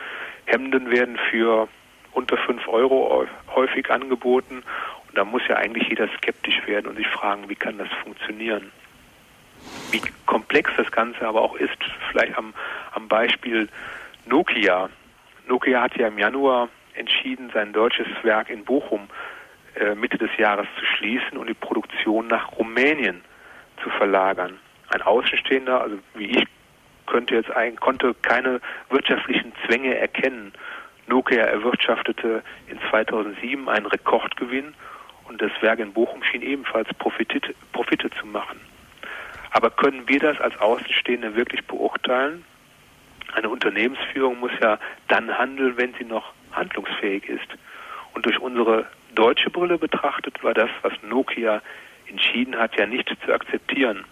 Hemden 0.45 0.89
werden 0.91 1.17
für 1.29 1.67
unter 2.17 2.35
5 2.35 2.67
Euro 2.67 3.27
häufig 3.53 3.91
angeboten. 3.91 4.63
Und 5.07 5.17
da 5.17 5.23
muss 5.23 5.43
ja 5.47 5.55
eigentlich 5.55 5.87
jeder 5.87 6.09
skeptisch 6.17 6.65
werden 6.65 6.87
und 6.87 6.97
sich 6.97 7.07
fragen, 7.07 7.47
wie 7.47 7.55
kann 7.55 7.77
das 7.77 7.89
funktionieren? 8.03 8.71
Wie 9.91 10.01
komplex 10.25 10.71
das 10.77 10.91
Ganze 10.91 11.27
aber 11.27 11.41
auch 11.41 11.55
ist, 11.55 11.77
vielleicht 12.09 12.37
am, 12.37 12.53
am 12.93 13.07
Beispiel 13.07 13.69
Nokia. 14.25 14.89
Nokia 15.47 15.81
hat 15.81 15.95
ja 15.95 16.07
im 16.07 16.17
Januar 16.17 16.69
entschieden, 16.95 17.51
sein 17.53 17.71
deutsches 17.71 18.07
Werk 18.23 18.49
in 18.49 18.65
Bochum 18.65 19.07
äh, 19.75 19.93
Mitte 19.93 20.17
des 20.17 20.35
Jahres 20.37 20.67
zu 20.79 20.85
schließen 20.85 21.37
und 21.37 21.47
die 21.47 21.53
Produktion 21.53 22.27
nach 22.27 22.57
Rumänien 22.57 23.21
zu 23.83 23.89
verlagern. 23.91 24.57
Ein 24.89 25.03
Außenstehender, 25.03 25.81
also 25.81 25.99
wie 26.15 26.31
ich, 26.31 26.47
könnte 27.05 27.35
jetzt 27.35 27.51
ein, 27.51 27.75
konnte 27.77 28.15
keine 28.21 28.59
wirtschaftlichen 28.89 29.53
Zwänge 29.65 29.95
erkennen. 29.97 30.51
Nokia 31.07 31.43
erwirtschaftete 31.43 32.43
in 32.67 32.79
2007 32.89 33.67
einen 33.69 33.85
Rekordgewinn 33.85 34.73
und 35.27 35.41
das 35.41 35.51
Werk 35.61 35.79
in 35.79 35.93
Bochum 35.93 36.23
schien 36.23 36.41
ebenfalls 36.41 36.87
Profite, 36.95 37.39
Profite 37.71 38.09
zu 38.11 38.25
machen. 38.25 38.59
Aber 39.51 39.69
können 39.69 40.07
wir 40.07 40.19
das 40.19 40.39
als 40.39 40.59
Außenstehende 40.59 41.35
wirklich 41.35 41.65
beurteilen? 41.65 42.43
Eine 43.33 43.49
Unternehmensführung 43.49 44.39
muss 44.39 44.51
ja 44.61 44.79
dann 45.07 45.37
handeln, 45.37 45.77
wenn 45.77 45.93
sie 45.95 46.05
noch 46.05 46.33
handlungsfähig 46.51 47.27
ist. 47.27 47.47
Und 48.13 48.25
durch 48.25 48.39
unsere 48.39 48.85
deutsche 49.15 49.49
Brille 49.49 49.77
betrachtet 49.77 50.43
war 50.43 50.53
das, 50.53 50.69
was 50.81 50.93
Nokia 51.03 51.61
entschieden 52.07 52.57
hat, 52.57 52.77
ja 52.77 52.85
nicht 52.85 53.09
zu 53.25 53.33
akzeptieren. 53.33 54.05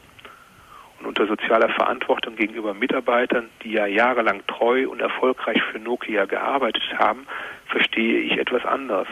Und 1.05 1.19
unter 1.19 1.27
sozialer 1.27 1.69
Verantwortung 1.69 2.35
gegenüber 2.35 2.73
Mitarbeitern, 2.73 3.49
die 3.63 3.73
ja 3.73 3.85
jahrelang 3.85 4.41
treu 4.47 4.89
und 4.89 5.01
erfolgreich 5.01 5.61
für 5.61 5.77
Nokia 5.77 6.25
gearbeitet 6.25 6.81
haben, 6.97 7.27
verstehe 7.67 8.21
ich 8.21 8.39
etwas 8.39 8.65
anders. 8.65 9.07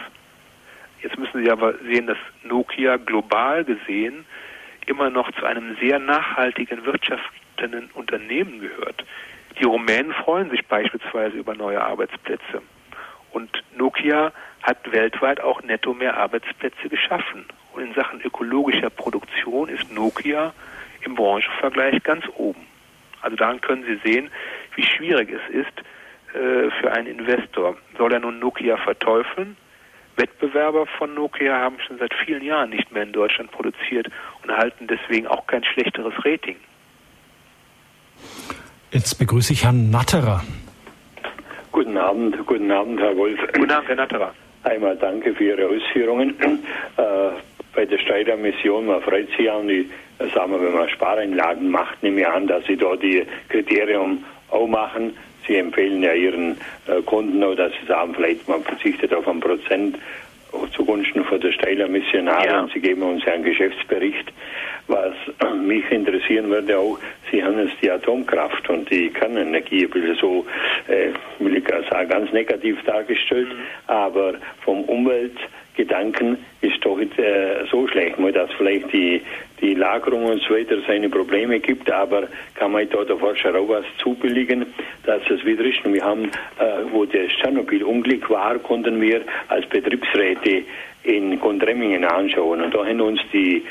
Jetzt 1.02 1.16
müssen 1.18 1.44
Sie 1.44 1.50
aber 1.50 1.74
sehen, 1.78 2.08
dass 2.08 2.18
Nokia 2.42 2.96
global 2.96 3.64
gesehen 3.64 4.26
immer 4.86 5.08
noch 5.08 5.30
zu 5.32 5.44
einem 5.44 5.76
sehr 5.76 6.00
nachhaltigen 6.00 6.84
wirtschaftenden 6.84 7.90
Unternehmen 7.94 8.60
gehört. 8.60 9.04
Die 9.60 9.64
Rumänen 9.64 10.12
freuen 10.12 10.50
sich 10.50 10.66
beispielsweise 10.66 11.36
über 11.36 11.54
neue 11.54 11.80
Arbeitsplätze. 11.80 12.60
Und 13.30 13.62
Nokia 13.76 14.32
hat 14.62 14.90
weltweit 14.90 15.40
auch 15.40 15.62
netto 15.62 15.94
mehr 15.94 16.16
Arbeitsplätze 16.16 16.88
geschaffen. 16.88 17.44
Und 17.72 17.84
in 17.84 17.94
Sachen 17.94 18.20
ökologischer 18.20 18.90
Produktion 18.90 19.68
ist 19.68 19.92
Nokia 19.92 20.52
im 21.04 21.14
Branchenvergleich 21.14 22.02
ganz 22.02 22.24
oben. 22.36 22.66
Also 23.22 23.36
daran 23.36 23.60
können 23.60 23.84
Sie 23.84 23.98
sehen, 24.08 24.30
wie 24.76 24.82
schwierig 24.82 25.30
es 25.30 25.54
ist 25.54 26.36
äh, 26.36 26.70
für 26.80 26.92
einen 26.92 27.06
Investor. 27.06 27.76
Soll 27.96 28.12
er 28.12 28.20
nun 28.20 28.38
Nokia 28.38 28.76
verteufeln? 28.76 29.56
Wettbewerber 30.16 30.86
von 30.86 31.14
Nokia 31.14 31.58
haben 31.58 31.76
schon 31.80 31.98
seit 31.98 32.12
vielen 32.24 32.44
Jahren 32.44 32.70
nicht 32.70 32.92
mehr 32.92 33.02
in 33.02 33.12
Deutschland 33.12 33.50
produziert 33.50 34.08
und 34.42 34.50
erhalten 34.50 34.86
deswegen 34.86 35.26
auch 35.26 35.46
kein 35.46 35.64
schlechteres 35.64 36.14
Rating. 36.24 36.56
Jetzt 38.92 39.18
begrüße 39.18 39.52
ich 39.52 39.64
Herrn 39.64 39.90
Natterer. 39.90 40.44
Guten 41.72 41.96
Abend, 41.96 42.36
guten 42.46 42.70
Abend, 42.70 43.00
Herr 43.00 43.16
Wolf. 43.16 43.40
Guten 43.52 43.72
Abend, 43.72 43.88
Herr 43.88 43.96
Natterer. 43.96 44.34
Einmal 44.62 44.96
danke 44.96 45.34
für 45.34 45.44
Ihre 45.44 45.66
Ausführungen. 45.66 46.34
Äh, 46.96 47.02
bei 47.74 47.84
der 47.84 47.98
Steiler 47.98 48.36
Mission, 48.36 48.86
man 48.86 49.02
freut 49.02 49.28
sich 49.36 49.50
an 49.50 49.66
die, 49.66 49.90
sagen 50.34 50.52
wir, 50.52 50.60
wenn 50.60 50.74
man 50.74 50.88
Spareinlagen 50.88 51.70
macht, 51.70 52.02
nehme 52.02 52.20
ich 52.22 52.26
an, 52.26 52.46
dass 52.46 52.64
Sie 52.66 52.76
da 52.76 52.96
die 52.96 53.24
Kriterien 53.48 54.24
auch 54.50 54.66
machen. 54.66 55.16
Sie 55.46 55.56
empfehlen 55.56 56.02
ja 56.02 56.14
Ihren 56.14 56.58
äh, 56.86 57.02
Kunden 57.02 57.42
auch, 57.42 57.54
dass 57.54 57.72
Sie 57.80 57.86
sagen, 57.86 58.14
vielleicht 58.14 58.48
man 58.48 58.62
verzichtet 58.62 59.12
auf 59.12 59.28
ein 59.28 59.40
Prozent 59.40 59.96
zugunsten 60.74 61.24
von 61.24 61.40
der 61.40 61.52
Steiler 61.52 61.88
Missionare 61.88 62.46
ja. 62.46 62.60
und 62.60 62.72
Sie 62.72 62.80
geben 62.80 63.02
uns 63.02 63.26
einen 63.26 63.44
Geschäftsbericht. 63.44 64.32
Was 64.86 65.14
mich 65.62 65.90
interessieren 65.90 66.50
würde 66.50 66.78
auch, 66.78 66.98
Sie 67.30 67.42
haben 67.42 67.58
jetzt 67.58 67.76
die 67.82 67.90
Atomkraft 67.90 68.68
und 68.68 68.90
die 68.90 69.10
Kernenergie 69.10 69.84
ein 69.84 69.90
bisschen 69.90 70.16
so, 70.16 70.46
äh, 70.88 71.10
will 71.38 71.56
ich 71.56 71.64
sagen, 71.90 72.08
ganz 72.08 72.32
negativ 72.32 72.82
dargestellt, 72.84 73.48
mhm. 73.48 73.62
aber 73.86 74.34
vom 74.64 74.84
Umweltgedanken 74.84 76.38
ist 76.60 76.84
doch 76.84 77.00
äh, 77.00 77.64
so 77.70 77.88
schlecht, 77.88 78.18
mal, 78.18 78.32
dass 78.32 78.52
vielleicht 78.52 78.92
die, 78.92 79.22
die 79.60 79.74
Lagerung 79.74 80.24
und 80.26 80.42
so 80.42 80.54
weiter 80.54 80.76
seine 80.86 81.08
Probleme 81.08 81.60
gibt, 81.60 81.90
aber 81.90 82.28
kann 82.54 82.72
man 82.72 82.88
da 82.88 83.04
der 83.04 83.16
Forscher 83.16 83.54
auch 83.54 83.68
was 83.68 83.84
zubilligen, 83.98 84.66
dass 85.04 85.22
es 85.30 85.44
wieder 85.44 85.64
ist. 85.64 85.84
Und 85.84 85.94
wir 85.94 86.04
haben, 86.04 86.24
äh, 86.58 86.82
wo 86.90 87.04
das 87.04 87.28
Tschernobyl-Unglück 87.40 88.28
war, 88.30 88.58
konnten 88.58 89.00
wir 89.00 89.22
als 89.48 89.66
Betriebsräte 89.66 90.64
in 91.04 91.38
Gondremmingen 91.38 92.04
anschauen. 92.04 92.62
Und 92.62 92.74
da 92.74 92.84
haben 92.84 93.00
uns 93.00 93.20
die 93.32 93.62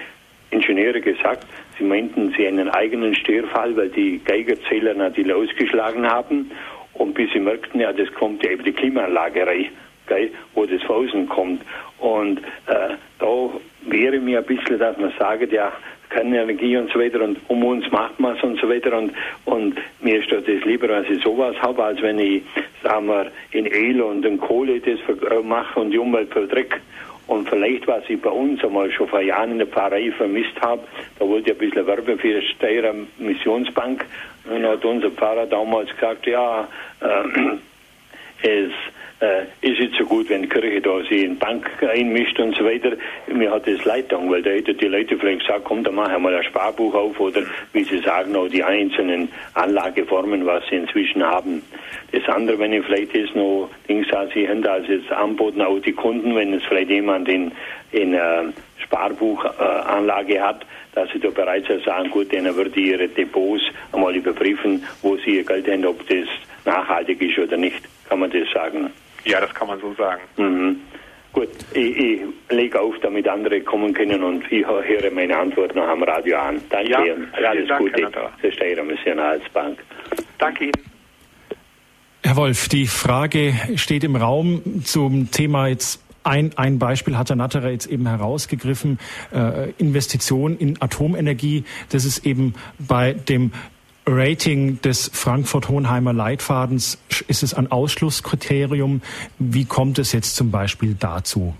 Ingenieure 0.51 1.01
gesagt, 1.01 1.45
sie 1.77 1.84
meinten, 1.84 2.34
sie 2.38 2.47
einen 2.47 2.69
eigenen 2.69 3.15
Störfall, 3.15 3.75
weil 3.75 3.89
die 3.89 4.21
Geigerzähler 4.23 4.93
natürlich 4.93 5.34
ausgeschlagen 5.34 6.09
haben. 6.09 6.51
Und 6.93 7.15
bis 7.15 7.31
sie 7.34 7.39
merkten, 7.39 7.81
ja, 7.81 7.91
das 7.91 8.11
kommt 8.13 8.43
ja 8.43 8.51
über 8.51 8.63
die 8.63 8.71
Klimaanlage 8.71 9.47
rein, 9.47 9.69
gell, 10.08 10.32
wo 10.54 10.66
das 10.66 10.82
von 10.84 11.08
außen 11.08 11.30
kommt. 11.30 11.62
Und 11.99 12.39
äh, 12.68 12.95
da 13.20 13.49
wäre 13.86 14.20
mir 14.20 14.39
ein 14.39 14.45
bisschen, 14.45 14.80
dass 14.80 14.97
man 14.97 15.14
sagt, 15.18 15.51
ja, 15.51 15.72
keine 16.14 16.43
Energie 16.43 16.78
und 16.78 16.91
so 16.91 16.99
weiter 16.99 17.22
und 17.22 17.38
um 17.47 17.64
uns 17.64 17.89
macht 17.91 18.20
man 18.20 18.36
es 18.36 18.43
und 18.43 18.60
so 18.60 18.70
weiter 18.70 18.95
und, 18.95 19.14
und 19.45 19.76
mir 20.01 20.20
ist 20.20 20.32
das 20.32 20.45
lieber, 20.64 20.89
als 20.89 21.10
ich 21.10 21.24
sowas 21.24 21.56
habe, 21.60 21.84
als 21.84 22.01
wenn 22.01 22.20
ich, 22.20 22.43
sagen 22.84 23.08
wir, 23.08 23.32
in 23.51 23.66
Öl 23.66 24.01
und 24.01 24.24
in 24.24 24.39
Kohle 24.39 24.80
das 24.80 24.99
äh, 25.10 25.39
mache 25.41 25.80
und 25.80 25.91
die 25.91 25.97
Umwelt 25.97 26.32
verdrecke. 26.32 26.80
Und 27.26 27.49
vielleicht, 27.49 27.88
was 27.88 28.04
ich 28.10 28.22
bei 28.22 28.30
uns 28.30 28.64
einmal 28.64 28.91
schon 28.91 29.08
vor 29.08 29.22
Jahren 29.22 29.51
in 29.51 29.58
der 29.58 29.68
Pfarrei 29.68 30.12
vermisst 30.12 30.60
habe, 30.62 30.82
da 31.18 31.28
wollte 31.28 31.51
ich 31.51 31.56
ein 31.56 31.70
bisschen 31.70 31.88
werben 31.88 32.20
für 32.20 32.41
die 32.41 32.47
Steirer 32.47 32.93
Missionsbank. 33.18 34.06
Und 34.45 34.62
dann 34.62 34.72
hat 34.72 34.84
unser 34.84 35.10
Pfarrer 35.10 35.45
damals 35.45 35.89
gesagt, 35.95 36.28
ja, 36.28 36.68
äh, 36.99 37.58
es 38.44 38.72
äh, 39.20 39.44
ist 39.62 39.80
jetzt 39.80 39.98
so 39.98 40.06
gut, 40.06 40.30
wenn 40.30 40.44
die 40.44 40.50
Kirche 40.50 40.82
da 40.82 41.00
sich 41.00 41.24
in 41.24 41.32
die 41.32 41.39
Bank 41.39 41.66
einmischt 41.82 42.38
und 42.39 42.56
so 42.56 42.66
weiter. 42.66 42.91
Mir 43.28 43.52
hat 43.52 43.66
das 43.66 43.84
leid 43.86 44.12
weil 44.12 44.41
da 44.41 44.50
hätten 44.50 44.78
die 44.78 44.88
Leute 44.88 45.18
vielleicht 45.18 45.41
gesagt, 45.41 45.64
komm, 45.64 45.84
da 45.84 45.91
machen 45.91 46.12
wir 46.12 46.20
mal 46.20 46.36
ein 46.36 46.44
Sparbuch 46.44 46.94
auf 46.94 47.20
oder 47.20 47.41
wie 47.72 47.84
sie 47.84 48.00
sagen, 48.00 48.36
auch 48.36 48.50
die 48.50 48.64
einzelnen 48.64 49.30
Anlageformen, 49.54 50.46
was 50.46 50.64
sie 50.70 50.76
inzwischen 50.76 51.24
haben. 51.24 51.64
Das 52.12 52.28
andere, 52.28 52.60
wenn 52.60 52.74
ich 52.74 52.84
vielleicht 52.84 53.16
jetzt 53.16 53.36
noch 53.36 53.70
Dings 53.88 54.08
sie 54.34 54.48
haben 54.48 54.62
da 54.62 54.78
jetzt 54.78 55.12
anboten, 55.12 55.62
auch 55.62 55.80
die 55.80 55.94
Kunden, 55.94 56.36
wenn 56.36 56.54
es 56.54 56.64
vielleicht 56.64 56.89
jemand 56.89 57.30
in, 57.30 57.52
in 57.91 58.14
äh, 58.14 58.44
Sparbuchanlage 58.84 60.36
äh, 60.36 60.39
hat, 60.39 60.66
dass 60.96 61.10
sie 61.12 61.20
da 61.20 61.30
bereits 61.30 61.68
sagen, 61.86 62.10
gut, 62.12 62.32
denen 62.32 62.56
würde 62.56 62.80
ihre 62.80 63.08
Depots 63.08 63.64
einmal 63.91 64.16
überprüfen, 64.16 64.84
wo 65.02 65.16
sie 65.18 65.38
ihr 65.38 65.46
Geld 65.46 65.68
haben, 65.68 65.86
ob 65.86 66.06
das 66.08 66.28
nachhaltig 66.66 67.22
ist 67.22 67.39
oder 67.39 67.58
nicht. 67.58 67.82
Kann 68.14 68.20
man 68.20 68.30
das 68.30 68.47
sagen? 68.53 68.91
Ja, 69.26 69.41
das 69.41 69.51
kann 69.55 69.68
man 69.68 69.82
so 69.82 69.91
sagen. 69.95 70.22
Mhm. 70.38 70.82
Gut, 71.32 71.49
ich, 71.74 71.97
ich 71.97 72.22
lege 72.51 72.80
auf, 72.80 72.93
damit 73.01 73.28
andere 73.28 73.59
kommen 73.61 73.91
können 73.91 74.24
und 74.24 74.43
ich 74.51 74.68
höre 74.68 75.09
meine 75.11 75.36
Antwort 75.36 75.74
noch 75.74 75.88
am 75.88 76.03
Radio 76.03 76.38
an. 76.38 76.61
Danke 76.70 76.91
ja, 76.91 77.03
Ihnen. 77.03 77.28
Alles 77.34 77.68
Dank, 77.68 77.91
Gute 77.91 78.11
für 78.39 78.51
Steirer 78.51 78.84
Missionalsbank. 78.84 79.80
Danke 80.38 80.66
Ihnen. 80.66 80.74
Herr 82.22 82.36
Wolf, 82.36 82.70
die 82.70 82.86
Frage 82.86 83.55
steht 83.78 84.03
im 84.03 84.16
Raum 84.16 84.84
zum 84.86 85.32
Thema 85.32 85.70
jetzt 85.70 86.03
ein, 86.24 86.51
ein 86.55 86.78
Beispiel 86.78 87.18
hat 87.18 87.30
Herr 87.30 87.36
Natterer 87.36 87.72
jetzt 87.72 87.88
eben 87.88 88.07
herausgegriffen, 88.07 88.99
äh, 89.34 89.72
Investition 89.80 90.55
in 90.57 90.80
Atomenergie. 90.80 91.64
Das 91.89 92.05
ist 92.05 92.28
eben 92.28 92.53
bei 92.78 93.14
dem 93.14 93.53
Rating 94.06 94.82
des 94.82 95.10
Frankfurt-Hohenheimer 95.14 96.12
Leitfadens, 96.12 97.01
ist 97.28 97.43
es 97.43 97.54
ein 97.54 97.72
Ausschlusskriterium? 97.72 99.01
Wie 99.39 99.66
kommt 99.66 99.97
es 99.97 100.12
jetzt 100.12 100.36
zum 100.36 100.51
Beispiel 100.51 100.95
dazu? 100.99 101.56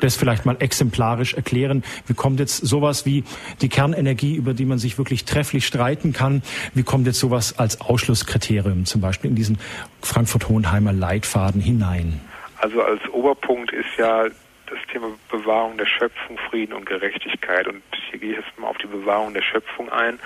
Das 0.00 0.16
vielleicht 0.16 0.46
mal 0.46 0.56
exemplarisch 0.58 1.34
erklären. 1.34 1.84
Wie 2.06 2.14
kommt 2.14 2.40
jetzt 2.40 2.56
sowas 2.56 3.04
wie 3.04 3.24
die 3.60 3.68
Kernenergie, 3.68 4.34
über 4.34 4.54
die 4.54 4.64
man 4.64 4.78
sich 4.78 4.96
wirklich 4.96 5.26
trefflich 5.26 5.66
streiten 5.66 6.12
kann? 6.12 6.42
Wie 6.74 6.82
kommt 6.82 7.06
jetzt 7.06 7.20
sowas 7.20 7.58
als 7.58 7.80
Ausschlusskriterium 7.80 8.86
zum 8.86 9.00
Beispiel 9.00 9.30
in 9.30 9.36
diesen 9.36 9.58
Frankfurt-Hohenheimer 10.02 10.92
Leitfaden 10.92 11.60
hinein? 11.60 12.20
Also 12.58 12.82
als 12.82 13.06
Oberpunkt 13.10 13.72
ist 13.72 13.96
ja 13.98 14.24
das 14.66 14.78
Thema 14.90 15.08
Bewahrung 15.30 15.76
der 15.76 15.86
Schöpfung, 15.86 16.38
Frieden 16.48 16.72
und 16.72 16.86
Gerechtigkeit. 16.86 17.68
Und 17.68 17.82
hier 18.10 18.18
gehe 18.18 18.30
ich 18.30 18.36
jetzt 18.38 18.58
mal 18.58 18.68
auf 18.68 18.78
die 18.78 18.86
Bewahrung 18.86 19.34
der 19.34 19.42
Schöpfung 19.42 19.90
ein 19.90 20.18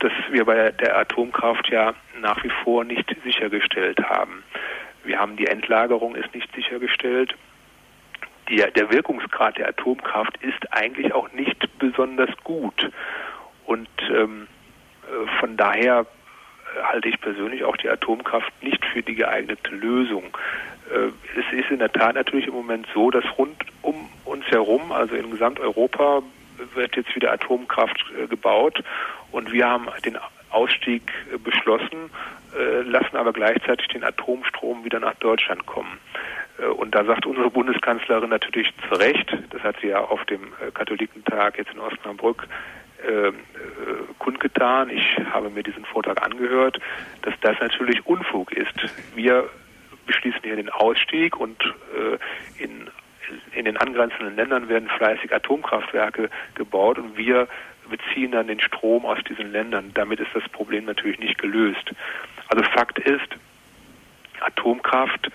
das 0.00 0.12
wir 0.30 0.44
bei 0.44 0.70
der 0.72 0.96
Atomkraft 0.98 1.68
ja 1.68 1.94
nach 2.20 2.42
wie 2.44 2.52
vor 2.62 2.84
nicht 2.84 3.14
sichergestellt 3.24 4.00
haben. 4.08 4.42
Wir 5.04 5.18
haben 5.18 5.36
die 5.36 5.46
Endlagerung 5.46 6.16
ist 6.16 6.34
nicht 6.34 6.52
sichergestellt. 6.54 7.34
Die, 8.48 8.56
der 8.56 8.90
Wirkungsgrad 8.90 9.58
der 9.58 9.68
Atomkraft 9.68 10.36
ist 10.42 10.72
eigentlich 10.72 11.12
auch 11.12 11.32
nicht 11.32 11.78
besonders 11.78 12.30
gut. 12.44 12.90
Und 13.64 13.88
ähm, 14.10 14.46
äh, 15.02 15.40
von 15.40 15.56
daher 15.56 16.06
äh, 16.76 16.82
halte 16.82 17.08
ich 17.08 17.20
persönlich 17.20 17.64
auch 17.64 17.76
die 17.76 17.88
Atomkraft 17.88 18.52
nicht 18.62 18.84
für 18.86 19.02
die 19.02 19.14
geeignete 19.14 19.74
Lösung. 19.74 20.24
Äh, 20.92 21.10
es 21.38 21.58
ist 21.58 21.70
in 21.70 21.78
der 21.78 21.92
Tat 21.92 22.14
natürlich 22.14 22.46
im 22.46 22.54
Moment 22.54 22.86
so, 22.94 23.10
dass 23.10 23.24
rund 23.38 23.56
um 23.82 24.08
uns 24.24 24.44
herum, 24.46 24.92
also 24.92 25.14
in 25.14 25.30
Gesamteuropa, 25.30 26.22
wird 26.74 26.96
jetzt 26.96 27.14
wieder 27.14 27.32
Atomkraft 27.32 28.04
äh, 28.18 28.26
gebaut 28.26 28.82
und 29.32 29.52
wir 29.52 29.66
haben 29.66 29.88
den 30.04 30.18
Ausstieg 30.50 31.02
äh, 31.32 31.38
beschlossen, 31.38 32.10
äh, 32.56 32.82
lassen 32.82 33.16
aber 33.16 33.32
gleichzeitig 33.32 33.88
den 33.88 34.04
Atomstrom 34.04 34.84
wieder 34.84 35.00
nach 35.00 35.14
Deutschland 35.16 35.66
kommen. 35.66 35.98
Und 36.78 36.94
da 36.94 37.04
sagt 37.04 37.26
unsere 37.26 37.50
Bundeskanzlerin 37.50 38.30
natürlich 38.30 38.72
zu 38.88 38.94
Recht, 38.94 39.30
das 39.50 39.62
hat 39.62 39.76
sie 39.82 39.88
ja 39.88 40.00
auf 40.00 40.24
dem 40.24 40.54
Katholikentag 40.72 41.58
jetzt 41.58 41.70
in 41.70 41.78
Osnabrück 41.78 42.48
äh, 43.06 43.32
kundgetan, 44.18 44.90
ich 44.90 45.04
habe 45.32 45.50
mir 45.50 45.62
diesen 45.62 45.84
Vortrag 45.84 46.22
angehört, 46.22 46.80
dass 47.22 47.34
das 47.42 47.56
natürlich 47.60 48.04
Unfug 48.06 48.52
ist. 48.52 48.74
Wir 49.14 49.48
beschließen 50.06 50.40
hier 50.42 50.56
den 50.56 50.70
Ausstieg 50.70 51.38
und 51.38 51.62
äh, 51.62 52.62
in 52.62 52.88
in 53.52 53.64
den 53.64 53.76
angrenzenden 53.76 54.36
Ländern 54.36 54.68
werden 54.68 54.88
fleißig 54.88 55.34
Atomkraftwerke 55.34 56.30
gebaut 56.54 56.98
und 56.98 57.16
wir 57.16 57.48
beziehen 57.88 58.32
dann 58.32 58.48
den 58.48 58.60
Strom 58.60 59.06
aus 59.06 59.18
diesen 59.28 59.52
Ländern. 59.52 59.92
Damit 59.94 60.20
ist 60.20 60.30
das 60.34 60.48
Problem 60.50 60.84
natürlich 60.84 61.18
nicht 61.18 61.38
gelöst. 61.38 61.92
Also 62.48 62.64
Fakt 62.64 62.98
ist, 62.98 63.28
Atomkraft 64.40 65.30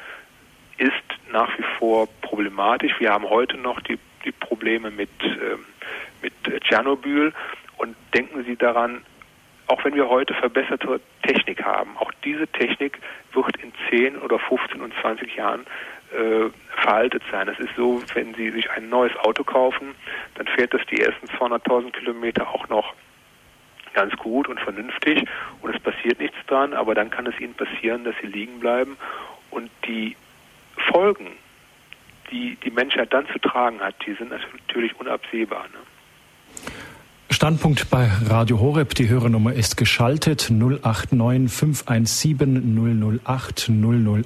ist 0.77 0.93
nach 1.31 1.57
wie 1.57 1.63
vor 1.77 2.07
problematisch. 2.21 2.93
Wir 2.99 3.11
haben 3.11 3.29
heute 3.29 3.57
noch 3.57 3.79
die, 3.81 3.97
die 4.25 4.31
Probleme 4.31 4.91
mit, 4.91 5.09
äh, 5.21 5.57
mit 6.21 6.33
Tschernobyl 6.63 7.33
und 7.77 7.95
denken 8.13 8.43
Sie 8.43 8.55
daran, 8.55 9.03
auch 9.67 9.83
wenn 9.85 9.95
wir 9.95 10.09
heute 10.09 10.33
verbesserte 10.33 10.99
Technik 11.23 11.63
haben, 11.63 11.97
auch 11.97 12.11
diese 12.25 12.47
Technik 12.47 12.99
wird 13.31 13.55
in 13.57 13.71
10 13.89 14.17
oder 14.17 14.37
15 14.37 14.81
und 14.81 14.93
20 15.01 15.35
Jahren 15.35 15.65
äh, 16.12 16.49
veraltet 16.82 17.24
sein. 17.32 17.47
Es 17.47 17.59
ist 17.59 17.76
so, 17.76 18.01
wenn 18.14 18.34
Sie 18.34 18.51
sich 18.51 18.70
ein 18.72 18.89
neues 18.89 19.16
Auto 19.18 19.43
kaufen, 19.43 19.95
dann 20.36 20.47
fährt 20.47 20.74
das 20.74 20.82
die 20.89 21.01
ersten 21.01 21.28
200.000 21.28 21.91
Kilometer 21.91 22.47
auch 22.49 22.68
noch 22.70 22.93
ganz 23.93 24.16
gut 24.18 24.47
und 24.47 24.59
vernünftig 24.59 25.26
und 25.62 25.76
es 25.76 25.82
passiert 25.82 26.20
nichts 26.20 26.38
dran, 26.47 26.74
aber 26.74 26.95
dann 26.95 27.09
kann 27.09 27.28
es 27.28 27.39
Ihnen 27.39 27.53
passieren, 27.53 28.03
dass 28.03 28.16
Sie 28.22 28.28
liegen 28.28 28.59
bleiben 28.59 28.97
und 29.49 29.70
die 29.86 30.16
Folgen, 30.91 31.28
die 32.32 32.55
die 32.64 32.72
Menschheit 32.72 33.12
dann 33.14 33.28
zu 33.28 33.39
tragen 33.39 33.82
hat, 33.82 33.95
die 34.05 34.14
sind 34.14 34.32
natürlich 34.32 34.97
unabsehbar. 34.99 35.66
Ne? 35.74 36.72
Standpunkt 37.41 37.89
bei 37.89 38.07
Radio 38.27 38.59
Horeb. 38.59 38.93
Die 38.93 39.09
Hörernummer 39.09 39.53
ist 39.53 39.75
geschaltet 39.75 40.51
089 40.51 41.51
517 41.51 43.19
008 43.25 43.71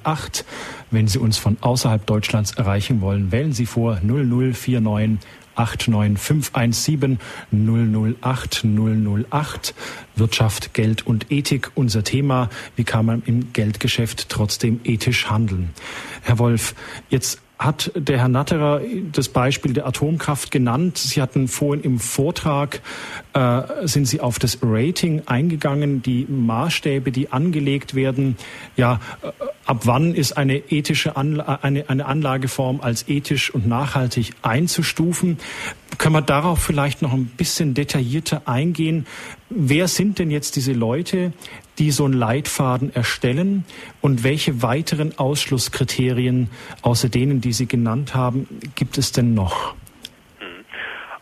008. 0.04 0.44
Wenn 0.90 1.08
Sie 1.08 1.18
uns 1.18 1.38
von 1.38 1.56
außerhalb 1.62 2.04
Deutschlands 2.04 2.52
erreichen 2.52 3.00
wollen, 3.00 3.32
wählen 3.32 3.54
Sie 3.54 3.64
vor 3.64 4.00
0049 4.02 5.26
89517 5.54 7.18
008 8.20 8.66
008. 8.66 9.74
Wirtschaft, 10.16 10.74
Geld 10.74 11.06
und 11.06 11.32
Ethik, 11.32 11.70
unser 11.74 12.04
Thema. 12.04 12.50
Wie 12.76 12.84
kann 12.84 13.06
man 13.06 13.22
im 13.24 13.54
Geldgeschäft 13.54 14.28
trotzdem 14.28 14.80
ethisch 14.84 15.30
handeln? 15.30 15.70
Herr 16.20 16.38
Wolf, 16.38 16.74
jetzt 17.08 17.40
hat 17.58 17.90
der 17.94 18.18
Herr 18.18 18.28
Natterer 18.28 18.80
das 19.12 19.28
Beispiel 19.28 19.72
der 19.72 19.86
Atomkraft 19.86 20.50
genannt. 20.50 20.98
Sie 20.98 21.22
hatten 21.22 21.48
vorhin 21.48 21.82
im 21.84 21.98
Vortrag, 21.98 22.80
äh, 23.32 23.62
sind 23.84 24.06
Sie 24.06 24.20
auf 24.20 24.38
das 24.38 24.58
Rating 24.62 25.22
eingegangen, 25.26 26.02
die 26.02 26.26
Maßstäbe, 26.28 27.12
die 27.12 27.32
angelegt 27.32 27.94
werden. 27.94 28.36
Ja, 28.76 29.00
äh, 29.22 29.30
ab 29.66 29.78
wann 29.84 30.14
ist 30.14 30.36
eine 30.36 30.56
ethische 30.56 31.16
Anla 31.16 31.58
eine, 31.62 31.88
eine 31.90 32.06
Anlageform 32.06 32.80
als 32.80 33.08
ethisch 33.08 33.52
und 33.52 33.66
nachhaltig 33.66 34.32
einzustufen? 34.42 35.38
Können 35.98 36.14
wir 36.14 36.22
darauf 36.22 36.62
vielleicht 36.62 37.02
noch 37.02 37.12
ein 37.12 37.26
bisschen 37.26 37.74
detaillierter 37.74 38.42
eingehen? 38.46 39.06
Wer 39.50 39.88
sind 39.88 40.18
denn 40.18 40.30
jetzt 40.30 40.56
diese 40.56 40.72
Leute, 40.72 41.32
die 41.78 41.90
so 41.90 42.04
einen 42.04 42.14
Leitfaden 42.14 42.94
erstellen 42.94 43.64
und 44.00 44.24
welche 44.24 44.62
weiteren 44.62 45.18
Ausschlusskriterien 45.18 46.50
außer 46.82 47.08
denen, 47.08 47.40
die 47.40 47.52
Sie 47.52 47.66
genannt 47.66 48.14
haben, 48.14 48.48
gibt 48.74 48.98
es 48.98 49.12
denn 49.12 49.34
noch? 49.34 49.74
Mhm. 50.40 50.64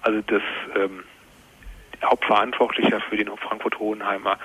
Also 0.03 0.21
das 0.27 0.43
ähm, 0.77 1.03
Hauptverantwortlicher 2.05 3.01
für 3.09 3.17
den 3.17 3.29
Frankfurt-Hohenheimer 3.29 4.39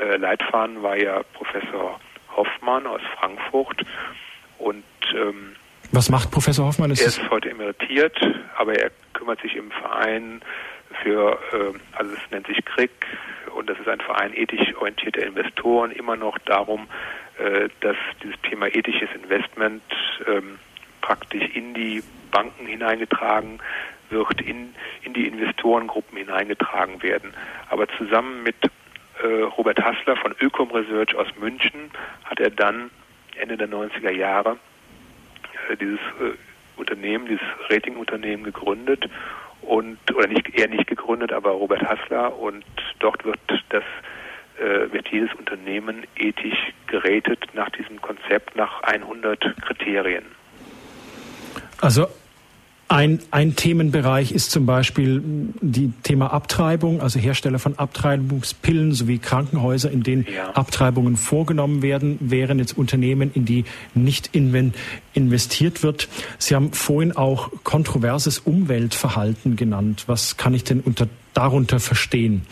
äh, 0.00 0.16
Leitfaden 0.16 0.82
war 0.82 0.96
ja 0.96 1.22
Professor 1.34 2.00
Hoffmann 2.36 2.86
aus 2.86 3.00
Frankfurt. 3.18 3.84
Und 4.58 4.84
ähm, 5.14 5.56
was 5.92 6.10
macht 6.10 6.30
Professor 6.30 6.66
Hoffmann? 6.66 6.90
Ist 6.90 7.00
er 7.00 7.08
ist 7.08 7.30
heute 7.30 7.50
emeritiert, 7.50 8.18
aber 8.56 8.74
er 8.74 8.90
kümmert 9.12 9.40
sich 9.42 9.54
im 9.56 9.70
Verein 9.70 10.42
für, 11.02 11.38
äh, 11.52 11.78
also 11.96 12.12
es 12.12 12.30
nennt 12.30 12.46
sich 12.46 12.64
KRIG 12.64 12.90
und 13.54 13.68
das 13.68 13.78
ist 13.78 13.88
ein 13.88 14.00
Verein 14.00 14.34
ethisch 14.34 14.74
orientierter 14.76 15.24
Investoren, 15.24 15.90
immer 15.90 16.16
noch 16.16 16.38
darum, 16.38 16.88
äh, 17.38 17.68
dass 17.80 17.96
dieses 18.22 18.40
Thema 18.42 18.66
ethisches 18.66 19.08
Investment 19.14 19.82
ähm, 20.26 20.58
praktisch 21.00 21.44
in 21.54 21.74
die 21.74 22.02
Banken 22.30 22.66
hineingetragen 22.66 23.60
wird, 24.10 24.40
in, 24.40 24.74
in 25.02 25.14
die 25.14 25.26
Investorengruppen 25.26 26.18
hineingetragen 26.18 27.02
werden. 27.02 27.34
Aber 27.70 27.86
zusammen 27.98 28.42
mit 28.42 28.56
Robert 29.22 29.78
Hassler 29.80 30.16
von 30.16 30.34
Ökom 30.40 30.70
Research 30.70 31.14
aus 31.14 31.28
München 31.38 31.90
hat 32.24 32.40
er 32.40 32.50
dann 32.50 32.90
Ende 33.36 33.56
der 33.56 33.68
90er 33.68 34.10
Jahre 34.10 34.56
äh, 35.70 35.76
dieses 35.76 36.00
äh, 36.20 36.36
Unternehmen, 36.76 37.26
dieses 37.26 37.46
Ratingunternehmen 37.70 38.44
gegründet 38.44 39.08
und 39.62 39.98
oder 40.14 40.26
nicht 40.26 40.54
eher 40.54 40.68
nicht 40.68 40.86
gegründet, 40.86 41.32
aber 41.32 41.50
Robert 41.50 41.82
Hassler 41.82 42.36
und 42.36 42.64
dort 42.98 43.24
wird 43.24 43.38
das 43.70 43.84
äh, 44.58 44.92
wird 44.92 45.08
jedes 45.08 45.32
Unternehmen 45.34 46.04
ethisch 46.16 46.72
gerätet 46.86 47.46
nach 47.54 47.70
diesem 47.70 48.00
Konzept 48.00 48.56
nach 48.56 48.82
100 48.82 49.40
Kriterien. 49.62 50.24
Also 51.80 52.08
ein, 52.94 53.18
ein 53.32 53.56
Themenbereich 53.56 54.30
ist 54.30 54.52
zum 54.52 54.66
Beispiel 54.66 55.20
die 55.24 55.92
Thema 56.04 56.32
Abtreibung, 56.32 57.00
also 57.00 57.18
Hersteller 57.18 57.58
von 57.58 57.76
Abtreibungspillen 57.76 58.92
sowie 58.92 59.18
Krankenhäuser, 59.18 59.90
in 59.90 60.04
denen 60.04 60.28
ja. 60.32 60.50
Abtreibungen 60.50 61.16
vorgenommen 61.16 61.82
werden, 61.82 62.18
während 62.20 62.60
jetzt 62.60 62.78
Unternehmen, 62.78 63.32
in 63.34 63.46
die 63.46 63.64
nicht 63.94 64.30
investiert 65.12 65.82
wird. 65.82 66.08
Sie 66.38 66.54
haben 66.54 66.72
vorhin 66.72 67.16
auch 67.16 67.50
kontroverses 67.64 68.38
Umweltverhalten 68.38 69.56
genannt. 69.56 70.04
Was 70.06 70.36
kann 70.36 70.54
ich 70.54 70.62
denn 70.62 70.78
unter, 70.78 71.08
darunter 71.32 71.80
verstehen? 71.80 72.46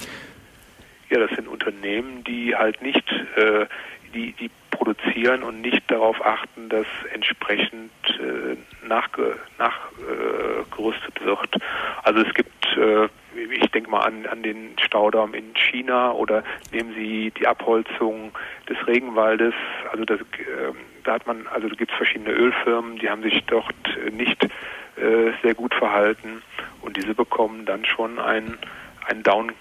Ja, 1.11 1.21
das 1.21 1.31
sind 1.37 1.47
Unternehmen, 1.47 2.25
die 2.25 2.57
halt 2.57 2.83
nicht 2.83 3.09
äh, 3.37 3.67
die, 4.13 4.33
die 4.33 4.51
produzieren 4.73 5.45
und 5.45 5.61
nicht 5.61 5.89
darauf 5.89 6.21
achten, 6.21 6.69
dass 6.69 6.87
entsprechend 7.15 7.93
äh, 8.09 8.57
nachge, 8.87 9.39
nachgerüstet 9.59 11.21
äh, 11.21 11.25
wird. 11.25 11.57
Also 12.03 12.21
es 12.21 12.35
gibt, 12.35 12.77
äh, 12.77 13.09
ich 13.35 13.71
denke 13.71 13.91
mal 13.91 14.01
an, 14.01 14.27
an 14.27 14.43
den 14.43 14.77
Staudamm 14.79 15.35
in 15.35 15.55
China 15.55 16.13
oder 16.13 16.43
nehmen 16.73 16.95
Sie 16.95 17.33
die 17.39 17.47
Abholzung 17.47 18.33
des 18.69 18.77
Regenwaldes. 18.87 19.55
Also 19.91 20.05
das, 20.05 20.21
äh, 20.21 20.73
da 21.05 21.15
hat 21.15 21.27
man, 21.27 21.47
also 21.49 21.69
da 21.69 21.75
gibt 21.75 21.91
es 21.91 21.97
verschiedene 21.97 22.33
Ölfirmen, 22.33 22.99
die 22.99 23.09
haben 23.09 23.23
sich 23.23 23.43
dort 23.47 23.75
nicht 24.13 24.43
äh, 24.45 25.33
sehr 25.43 25.55
gut 25.55 25.75
verhalten 25.75 26.43
und 26.83 26.97
diese 26.97 27.15
bekommen 27.15 27.65
dann 27.65 27.85
schon 27.85 28.19
ein, 28.19 28.59
ein 29.07 29.23
Downgrade 29.23 29.55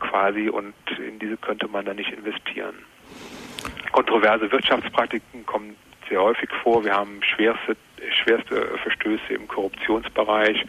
quasi 0.00 0.48
und 0.48 0.74
in 0.98 1.18
diese 1.18 1.36
könnte 1.36 1.68
man 1.68 1.84
dann 1.84 1.96
nicht 1.96 2.12
investieren. 2.12 2.76
Kontroverse 3.92 4.50
Wirtschaftspraktiken 4.50 5.44
kommen 5.46 5.76
sehr 6.08 6.22
häufig 6.22 6.50
vor. 6.62 6.84
Wir 6.84 6.94
haben 6.94 7.20
schwerste, 7.22 7.76
schwerste 8.22 8.78
Verstöße 8.82 9.34
im 9.34 9.48
Korruptionsbereich. 9.48 10.64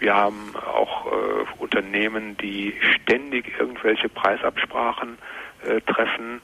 Wir 0.00 0.14
haben 0.14 0.54
auch 0.56 1.06
äh, 1.06 1.10
Unternehmen, 1.58 2.36
die 2.36 2.74
ständig 2.94 3.52
irgendwelche 3.58 4.08
Preisabsprachen 4.08 5.18
äh, 5.66 5.80
treffen. 5.82 6.40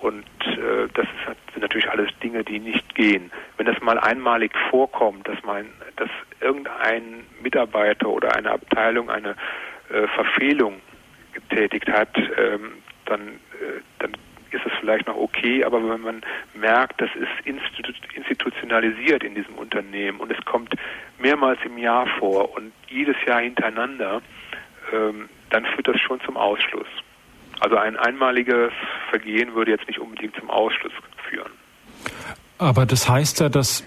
Und 0.00 0.24
äh, 0.46 0.88
das 0.94 1.06
sind 1.52 1.60
natürlich 1.60 1.90
alles 1.90 2.10
Dinge, 2.22 2.44
die 2.44 2.58
nicht 2.58 2.94
gehen. 2.94 3.30
Wenn 3.56 3.66
das 3.66 3.80
mal 3.80 3.98
einmalig 3.98 4.52
vorkommt, 4.70 5.28
dass 5.28 5.42
man, 5.42 5.66
dass 5.96 6.08
irgendein 6.40 7.26
Mitarbeiter 7.42 8.08
oder 8.08 8.34
eine 8.34 8.50
Abteilung 8.52 9.10
eine 9.10 9.36
äh, 9.90 10.06
Verfehlung 10.08 10.80
getätigt 11.32 11.88
hat, 11.88 12.16
ähm, 12.16 12.72
dann, 13.04 13.28
äh, 13.28 13.80
dann 13.98 14.12
ist 14.52 14.64
es 14.66 14.72
vielleicht 14.80 15.06
noch 15.06 15.16
okay, 15.16 15.64
aber 15.64 15.78
wenn 15.88 16.00
man 16.00 16.22
merkt, 16.54 17.00
das 17.00 17.10
ist 17.14 17.46
institutionalisiert 18.14 19.22
in 19.22 19.34
diesem 19.34 19.54
Unternehmen 19.54 20.20
und 20.20 20.30
es 20.30 20.44
kommt 20.44 20.74
mehrmals 21.18 21.58
im 21.64 21.78
Jahr 21.78 22.06
vor 22.18 22.54
und 22.56 22.72
jedes 22.88 23.16
Jahr 23.26 23.40
hintereinander, 23.40 24.22
ähm, 24.92 25.28
dann 25.50 25.64
führt 25.66 25.88
das 25.88 26.00
schon 26.00 26.20
zum 26.20 26.36
Ausschluss. 26.36 26.88
Also 27.60 27.76
ein 27.76 27.96
einmaliges 27.96 28.72
Vergehen 29.10 29.54
würde 29.54 29.72
jetzt 29.72 29.86
nicht 29.86 29.98
unbedingt 29.98 30.34
zum 30.36 30.50
Ausschluss 30.50 30.92
führen. 31.28 31.50
Aber 32.58 32.86
das 32.86 33.08
heißt 33.08 33.40
ja, 33.40 33.48
dass 33.48 33.84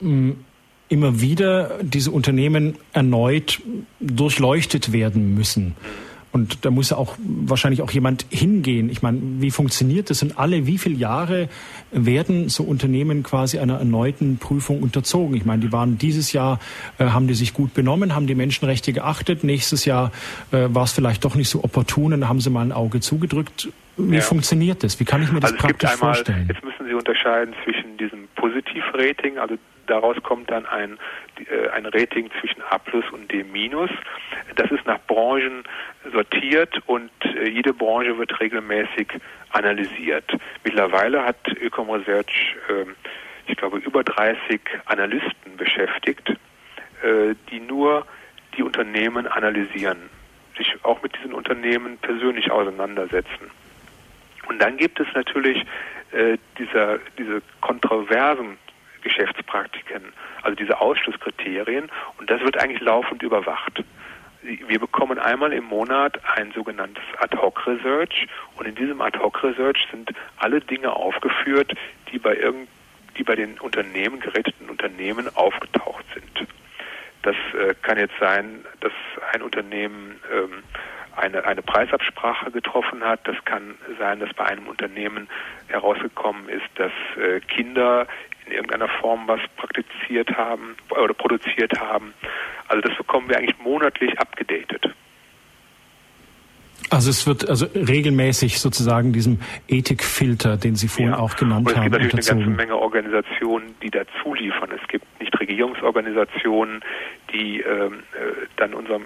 hm, 0.00 0.44
immer 0.88 1.20
wieder 1.20 1.78
diese 1.82 2.10
Unternehmen 2.10 2.76
erneut 2.92 3.60
durchleuchtet 4.00 4.92
werden 4.92 5.34
müssen. 5.34 5.76
Mhm. 5.80 6.07
Und 6.30 6.64
da 6.64 6.70
muss 6.70 6.92
auch 6.92 7.16
wahrscheinlich 7.18 7.80
auch 7.80 7.90
jemand 7.90 8.26
hingehen. 8.28 8.90
Ich 8.90 9.02
meine, 9.02 9.18
wie 9.40 9.50
funktioniert 9.50 10.10
das? 10.10 10.22
Und 10.22 10.38
alle 10.38 10.66
wie 10.66 10.76
viele 10.76 10.96
Jahre 10.96 11.48
werden 11.90 12.48
so 12.48 12.64
Unternehmen 12.64 13.22
quasi 13.22 13.58
einer 13.58 13.78
erneuten 13.78 14.36
Prüfung 14.36 14.82
unterzogen? 14.82 15.36
Ich 15.36 15.44
meine, 15.44 15.62
die 15.62 15.72
waren 15.72 15.96
dieses 15.96 16.32
Jahr, 16.32 16.60
äh, 16.98 17.06
haben 17.06 17.28
die 17.28 17.34
sich 17.34 17.54
gut 17.54 17.72
benommen, 17.72 18.14
haben 18.14 18.26
die 18.26 18.34
Menschenrechte 18.34 18.92
geachtet. 18.92 19.42
Nächstes 19.42 19.84
Jahr 19.84 20.12
äh, 20.52 20.68
war 20.68 20.84
es 20.84 20.92
vielleicht 20.92 21.24
doch 21.24 21.34
nicht 21.34 21.48
so 21.48 21.64
opportun 21.64 22.12
und 22.12 22.28
haben 22.28 22.40
sie 22.40 22.50
mal 22.50 22.62
ein 22.62 22.72
Auge 22.72 23.00
zugedrückt. 23.00 23.68
Wie 23.98 24.14
ja. 24.14 24.20
funktioniert 24.20 24.84
das? 24.84 25.00
Wie 25.00 25.04
kann 25.04 25.22
ich 25.22 25.32
mir 25.32 25.40
das 25.40 25.52
also 25.52 25.66
praktisch 25.66 25.90
einmal, 25.90 26.14
vorstellen? 26.14 26.46
Jetzt 26.48 26.64
müssen 26.64 26.86
Sie 26.86 26.94
unterscheiden 26.94 27.54
zwischen 27.64 27.96
diesem 27.96 28.28
Positivrating, 28.36 29.38
also 29.38 29.56
daraus 29.88 30.16
kommt 30.22 30.50
dann 30.50 30.66
ein, 30.66 30.98
äh, 31.50 31.68
ein 31.70 31.84
Rating 31.86 32.30
zwischen 32.40 32.62
A 32.70 32.78
plus 32.78 33.04
und 33.12 33.30
D 33.32 33.42
minus. 33.42 33.90
Das 34.54 34.70
ist 34.70 34.86
nach 34.86 35.00
Branchen 35.06 35.64
sortiert 36.12 36.80
und 36.86 37.10
äh, 37.24 37.48
jede 37.48 37.74
Branche 37.74 38.16
wird 38.18 38.38
regelmäßig 38.38 39.08
analysiert. 39.50 40.30
Mittlerweile 40.62 41.24
hat 41.24 41.48
Ökom 41.60 41.90
Research, 41.90 42.56
äh, 42.68 42.84
ich 43.46 43.56
glaube, 43.56 43.78
über 43.78 44.04
30 44.04 44.60
Analysten 44.86 45.56
beschäftigt, 45.56 46.30
äh, 47.02 47.34
die 47.50 47.60
nur 47.60 48.06
die 48.56 48.62
Unternehmen 48.62 49.26
analysieren, 49.26 49.98
sich 50.56 50.72
auch 50.84 51.02
mit 51.02 51.16
diesen 51.16 51.32
Unternehmen 51.32 51.98
persönlich 51.98 52.50
auseinandersetzen. 52.50 53.50
Und 54.48 54.60
dann 54.60 54.76
gibt 54.76 54.98
es 54.98 55.06
natürlich 55.14 55.64
äh, 56.12 56.38
dieser, 56.58 56.98
diese 57.18 57.42
kontroversen 57.60 58.56
Geschäftspraktiken, 59.02 60.02
also 60.42 60.56
diese 60.56 60.80
Ausschlusskriterien, 60.80 61.90
und 62.18 62.30
das 62.30 62.40
wird 62.40 62.58
eigentlich 62.58 62.80
laufend 62.80 63.22
überwacht. 63.22 63.84
Wir 64.42 64.78
bekommen 64.78 65.18
einmal 65.18 65.52
im 65.52 65.64
Monat 65.64 66.18
ein 66.36 66.52
sogenanntes 66.52 67.04
Ad-Hoc-Research 67.18 68.26
und 68.56 68.66
in 68.66 68.74
diesem 68.74 69.00
Ad-Hoc-Research 69.00 69.86
sind 69.90 70.10
alle 70.38 70.60
Dinge 70.60 70.92
aufgeführt, 70.92 71.74
die 72.10 72.18
bei 72.18 72.36
irgend, 72.36 72.68
die 73.18 73.24
bei 73.24 73.34
den 73.34 73.58
Unternehmen, 73.58 74.20
geretteten 74.20 74.70
Unternehmen 74.70 75.28
aufgetaucht 75.36 76.04
sind. 76.14 76.48
Das 77.22 77.36
äh, 77.60 77.74
kann 77.82 77.98
jetzt 77.98 78.14
sein, 78.18 78.64
dass 78.80 78.92
ein 79.32 79.42
Unternehmen 79.42 80.20
ähm, 80.32 80.62
eine, 81.18 81.44
eine 81.44 81.62
Preisabsprache 81.62 82.50
getroffen 82.50 83.02
hat. 83.04 83.20
Das 83.24 83.36
kann 83.44 83.74
sein, 83.98 84.20
dass 84.20 84.32
bei 84.34 84.44
einem 84.44 84.66
Unternehmen 84.66 85.28
herausgekommen 85.68 86.48
ist, 86.48 86.68
dass 86.76 86.92
äh, 87.16 87.40
Kinder 87.40 88.06
in 88.46 88.52
irgendeiner 88.52 88.88
Form 88.88 89.26
was 89.26 89.40
praktiziert 89.56 90.36
haben 90.36 90.76
oder 90.90 91.14
produziert 91.14 91.78
haben. 91.78 92.14
Also 92.68 92.88
das 92.88 92.96
bekommen 92.96 93.28
wir 93.28 93.38
eigentlich 93.38 93.58
monatlich 93.58 94.18
abgedatet. 94.18 94.94
Also 96.90 97.10
es 97.10 97.26
wird 97.26 97.48
also 97.48 97.66
regelmäßig 97.74 98.60
sozusagen 98.60 99.12
diesem 99.12 99.40
Ethikfilter, 99.68 100.56
den 100.56 100.74
Sie 100.74 100.88
vorhin 100.88 101.12
ja. 101.12 101.18
auch 101.18 101.36
genannt 101.36 101.68
haben, 101.68 101.76
es 101.76 101.82
gibt 101.82 101.92
natürlich 101.92 102.30
eine 102.30 102.40
ganze 102.40 102.56
Menge 102.56 102.76
Organisationen, 102.76 103.74
die 103.82 103.90
dazu 103.90 104.32
liefern. 104.32 104.70
Es 104.80 104.88
gibt 104.88 105.04
Nichtregierungsorganisationen, 105.20 106.80
die 107.32 107.60
ähm, 107.60 108.04
äh, 108.14 108.46
dann 108.56 108.72
unserem 108.72 109.02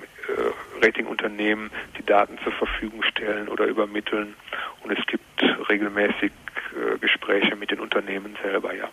Ratingunternehmen 0.80 1.70
die 1.98 2.04
Daten 2.04 2.38
zur 2.42 2.52
Verfügung 2.52 3.02
stellen 3.02 3.48
oder 3.48 3.66
übermitteln. 3.66 4.34
Und 4.82 4.90
es 4.90 5.06
gibt 5.06 5.42
regelmäßig 5.68 6.32
äh, 6.32 6.98
Gespräche 6.98 7.56
mit 7.56 7.70
den 7.70 7.80
Unternehmen 7.80 8.36
selber, 8.42 8.74
ja. 8.74 8.88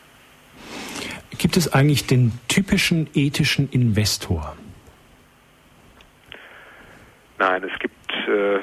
Gibt 1.38 1.58
es 1.58 1.72
eigentlich 1.72 2.06
den 2.06 2.34
typischen 2.48 3.10
ethischen 3.14 3.70
Investor? 3.72 4.58
Nein, 7.38 7.64
es 7.64 7.80
gibt 7.80 8.12
äh, 8.28 8.60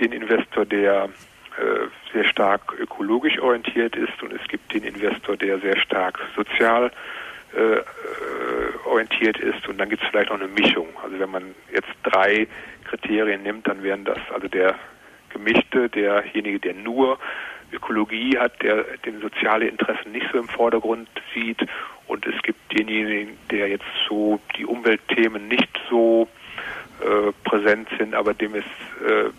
den 0.00 0.12
Investor, 0.12 0.64
der 0.64 1.04
äh, 1.04 2.12
sehr 2.12 2.24
stark 2.28 2.72
ökologisch 2.78 3.38
orientiert 3.40 3.96
ist 3.96 4.22
und 4.22 4.32
es 4.32 4.46
gibt 4.48 4.72
den 4.72 4.84
Investor, 4.84 5.36
der 5.36 5.58
sehr 5.58 5.78
stark 5.80 6.20
sozial 6.36 6.86
äh, 6.86 6.90
äh 7.56 7.82
orientiert 8.84 9.38
ist 9.38 9.68
und 9.68 9.78
dann 9.78 9.88
gibt 9.88 10.02
es 10.02 10.08
vielleicht 10.08 10.30
noch 10.30 10.40
eine 10.40 10.48
Mischung. 10.48 10.88
Also 11.02 11.18
wenn 11.18 11.30
man 11.30 11.54
jetzt 11.72 11.88
drei 12.02 12.46
Kriterien 12.84 13.42
nimmt, 13.42 13.68
dann 13.68 13.82
wären 13.82 14.04
das 14.04 14.18
also 14.34 14.48
der 14.48 14.74
gemischte, 15.30 15.88
derjenige, 15.88 16.58
der 16.58 16.74
nur 16.74 17.18
Ökologie 17.72 18.36
hat, 18.36 18.60
der 18.62 18.84
den 19.04 19.20
soziale 19.20 19.68
Interessen 19.68 20.12
nicht 20.12 20.26
so 20.32 20.38
im 20.38 20.48
Vordergrund 20.48 21.08
sieht. 21.32 21.64
Und 22.08 22.26
es 22.26 22.42
gibt 22.42 22.58
denjenigen, 22.76 23.36
der 23.50 23.68
jetzt 23.68 23.84
so 24.08 24.40
die 24.56 24.66
Umweltthemen 24.66 25.46
nicht 25.46 25.70
so 25.88 26.28
äh, 27.00 27.32
präsent 27.44 27.88
sind, 27.96 28.14
aber 28.14 28.34
dem 28.34 28.56
es 28.56 28.64
äh, 29.06 29.30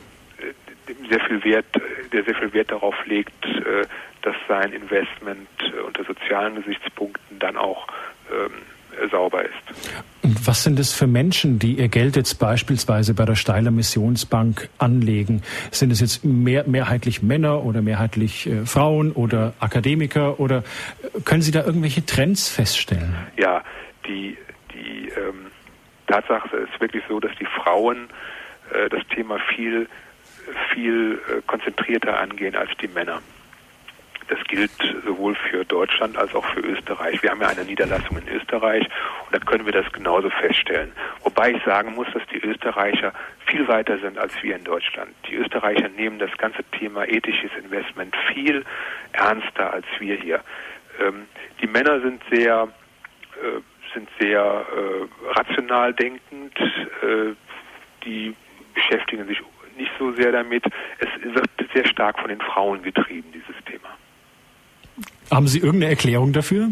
sehr 1.10 1.20
viel 1.22 1.44
Wert, 1.44 1.66
der 2.14 2.24
sehr 2.24 2.36
viel 2.36 2.54
Wert 2.54 2.72
darauf 2.72 2.96
legt, 3.06 3.46
äh, 3.46 3.86
dass 4.22 4.36
sein 4.48 4.74
Investment 4.74 5.48
äh, 5.60 5.80
unter 5.82 6.04
sozialen 6.04 6.56
Gesichtspunkten 6.56 7.40
dann 7.40 7.58
auch 7.58 7.88
ähm, 8.32 8.52
sauber 9.10 9.44
ist. 9.44 9.94
Und 10.22 10.48
was 10.48 10.64
sind 10.64 10.80
es 10.80 10.94
für 10.94 11.08
Menschen, 11.08 11.60
die 11.60 11.74
ihr 11.74 11.88
Geld 11.88 12.16
jetzt 12.16 12.36
beispielsweise 12.36 13.14
bei 13.14 13.26
der 13.26 13.36
Steiler 13.36 13.72
Missionsbank 13.72 14.70
anlegen? 14.78 15.42
Sind 15.72 15.92
es 15.92 16.00
jetzt 16.00 16.24
mehr, 16.24 16.66
mehrheitlich 16.68 17.24
Männer 17.24 17.64
oder 17.64 17.82
mehrheitlich 17.82 18.48
äh, 18.48 18.66
Frauen 18.66 19.12
oder 19.12 19.54
Akademiker 19.60 20.40
oder 20.40 20.64
äh, 21.04 21.22
können 21.22 21.42
Sie 21.42 21.52
da 21.52 21.64
irgendwelche 21.64 22.06
Trends 22.06 22.50
feststellen? 22.50 23.16
Ja, 23.38 23.64
die, 24.06 24.38
die 24.74 25.10
ähm, 25.10 25.48
Tatsache 26.08 26.58
ist 26.58 26.80
wirklich 26.80 27.04
so, 27.08 27.20
dass 27.20 27.32
die 27.40 27.46
Frauen 27.46 28.10
äh, 28.74 28.90
das 28.90 29.02
Thema 29.08 29.40
viel, 29.56 29.88
viel 30.74 31.20
äh, 31.30 31.42
konzentrierter 31.48 32.20
angehen 32.20 32.56
als 32.56 32.72
die 32.82 32.88
Männer. 32.88 33.22
Das 34.28 34.40
gilt 34.46 34.72
sowohl 35.06 35.36
für 35.36 35.66
Deutschland 35.66 36.18
als 36.18 36.34
auch 36.34 36.46
für 36.54 36.62
Österreich. 36.62 37.22
Wir 37.22 37.32
haben 37.32 37.42
ja 37.42 37.50
eine 37.50 37.66
Niederlassung 37.66 38.18
in 38.18 38.28
Österreich 38.28 38.88
und 39.26 39.36
da 39.36 39.40
können 39.40 39.66
wir 39.66 39.74
das 39.74 39.92
genauso 39.92 40.30
feststellen. 40.30 40.92
Wobei 41.24 41.52
ich 41.52 41.64
sagen 41.64 41.96
muss, 41.96 42.08
dass 42.14 42.24
die 42.34 42.40
Österreicher 42.40 43.14
viel 43.46 43.68
weiter 43.68 43.98
sind 44.00 44.18
als 44.18 44.32
wir 44.42 44.56
in 44.56 44.64
Deutschland. 44.64 45.12
Die 45.30 45.36
Österreicher 45.36 45.90
nehmen 45.90 46.20
das 46.20 46.36
ganze 46.38 46.64
Thema 46.80 47.08
ethisches 47.08 47.52
Investment 47.62 48.16
viel 48.34 48.64
ernster 49.14 49.74
als 49.74 49.86
wir 50.00 50.16
hier. 50.16 50.42
Ähm, 51.00 51.28
die 51.62 51.68
Männer 51.68 52.00
sind 52.02 52.22
sehr, 52.32 52.68
äh, 53.42 53.94
sind 53.94 54.10
sehr 54.20 54.42
äh, 54.42 55.30
rational 55.38 55.94
denkend. 55.94 56.58
Äh, 56.60 57.34
die 58.06 58.36
beschäftigen 58.74 59.28
sich 59.28 59.42
nicht 59.78 59.92
so 60.00 60.12
sehr 60.14 60.32
damit. 60.32 60.64
Es 61.00 61.10
wird 61.24 61.50
sehr 61.74 61.86
stark 61.88 62.20
von 62.20 62.30
den 62.30 62.42
Frauen 62.42 62.82
getrieben, 62.84 63.32
dieses 63.34 63.56
Thema. 63.66 63.90
Haben 65.30 65.48
Sie 65.48 65.60
irgendeine 65.60 65.92
Erklärung 65.92 66.34
dafür? 66.34 66.72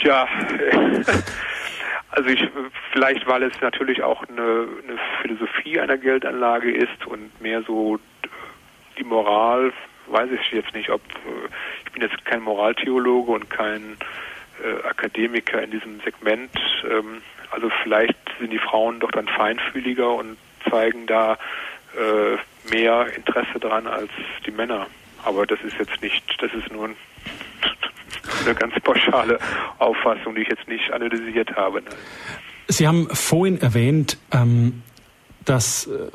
Tja, 0.00 0.28
also 2.10 2.28
ich, 2.28 2.48
vielleicht, 2.92 3.26
weil 3.26 3.42
es 3.42 3.60
natürlich 3.60 4.02
auch 4.02 4.22
eine, 4.28 4.40
eine 4.40 4.98
Philosophie 5.22 5.80
einer 5.80 5.98
Geldanlage 5.98 6.70
ist 6.70 7.06
und 7.06 7.40
mehr 7.40 7.62
so 7.62 7.98
die 8.96 9.04
Moral, 9.04 9.72
weiß 10.06 10.30
ich 10.30 10.52
jetzt 10.52 10.74
nicht, 10.74 10.90
ob 10.90 11.02
ich 11.84 11.92
bin 11.92 12.02
jetzt 12.02 12.24
kein 12.24 12.42
Moraltheologe 12.42 13.32
und 13.32 13.50
kein 13.50 13.96
äh, 14.62 14.86
Akademiker 14.86 15.62
in 15.62 15.70
diesem 15.70 16.00
Segment. 16.00 16.50
Ähm, 16.84 17.22
also 17.50 17.70
vielleicht 17.82 18.16
sind 18.38 18.52
die 18.52 18.58
Frauen 18.58 19.00
doch 19.00 19.10
dann 19.10 19.28
feinfühliger 19.28 20.14
und 20.14 20.36
zeigen 20.70 21.06
da 21.06 21.38
äh, 21.96 22.70
mehr 22.70 23.06
Interesse 23.14 23.58
dran 23.58 23.86
als 23.86 24.10
die 24.46 24.50
Männer. 24.50 24.86
Aber 25.24 25.46
das 25.46 25.58
ist 25.60 25.76
jetzt 25.78 26.00
nicht, 26.02 26.24
das 26.40 26.52
ist 26.52 26.70
nur 26.72 26.88
eine 28.44 28.54
ganz 28.54 28.74
pauschale 28.82 29.38
Auffassung, 29.78 30.34
die 30.34 30.42
ich 30.42 30.48
jetzt 30.48 30.68
nicht 30.68 30.90
analysiert 30.92 31.54
habe. 31.56 31.82
Sie 32.68 32.86
haben 32.86 33.08
vorhin 33.10 33.60
erwähnt, 33.60 34.18
ähm, 34.32 34.82
dass 35.44 35.86
äh, 35.86 36.10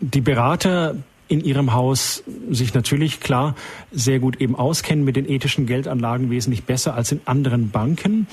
die 0.00 0.20
Berater 0.20 0.96
in 1.28 1.44
Ihrem 1.44 1.74
Haus 1.74 2.22
sich 2.50 2.74
natürlich 2.74 3.20
klar 3.20 3.54
sehr 3.92 4.18
gut 4.18 4.40
eben 4.40 4.56
auskennen 4.56 5.04
mit 5.04 5.16
den 5.16 5.28
ethischen 5.28 5.66
Geldanlagen 5.66 6.30
wesentlich 6.30 6.64
besser 6.64 6.94
als 6.94 7.12
in 7.12 7.20
anderen 7.26 7.70
Banken. 7.70 8.26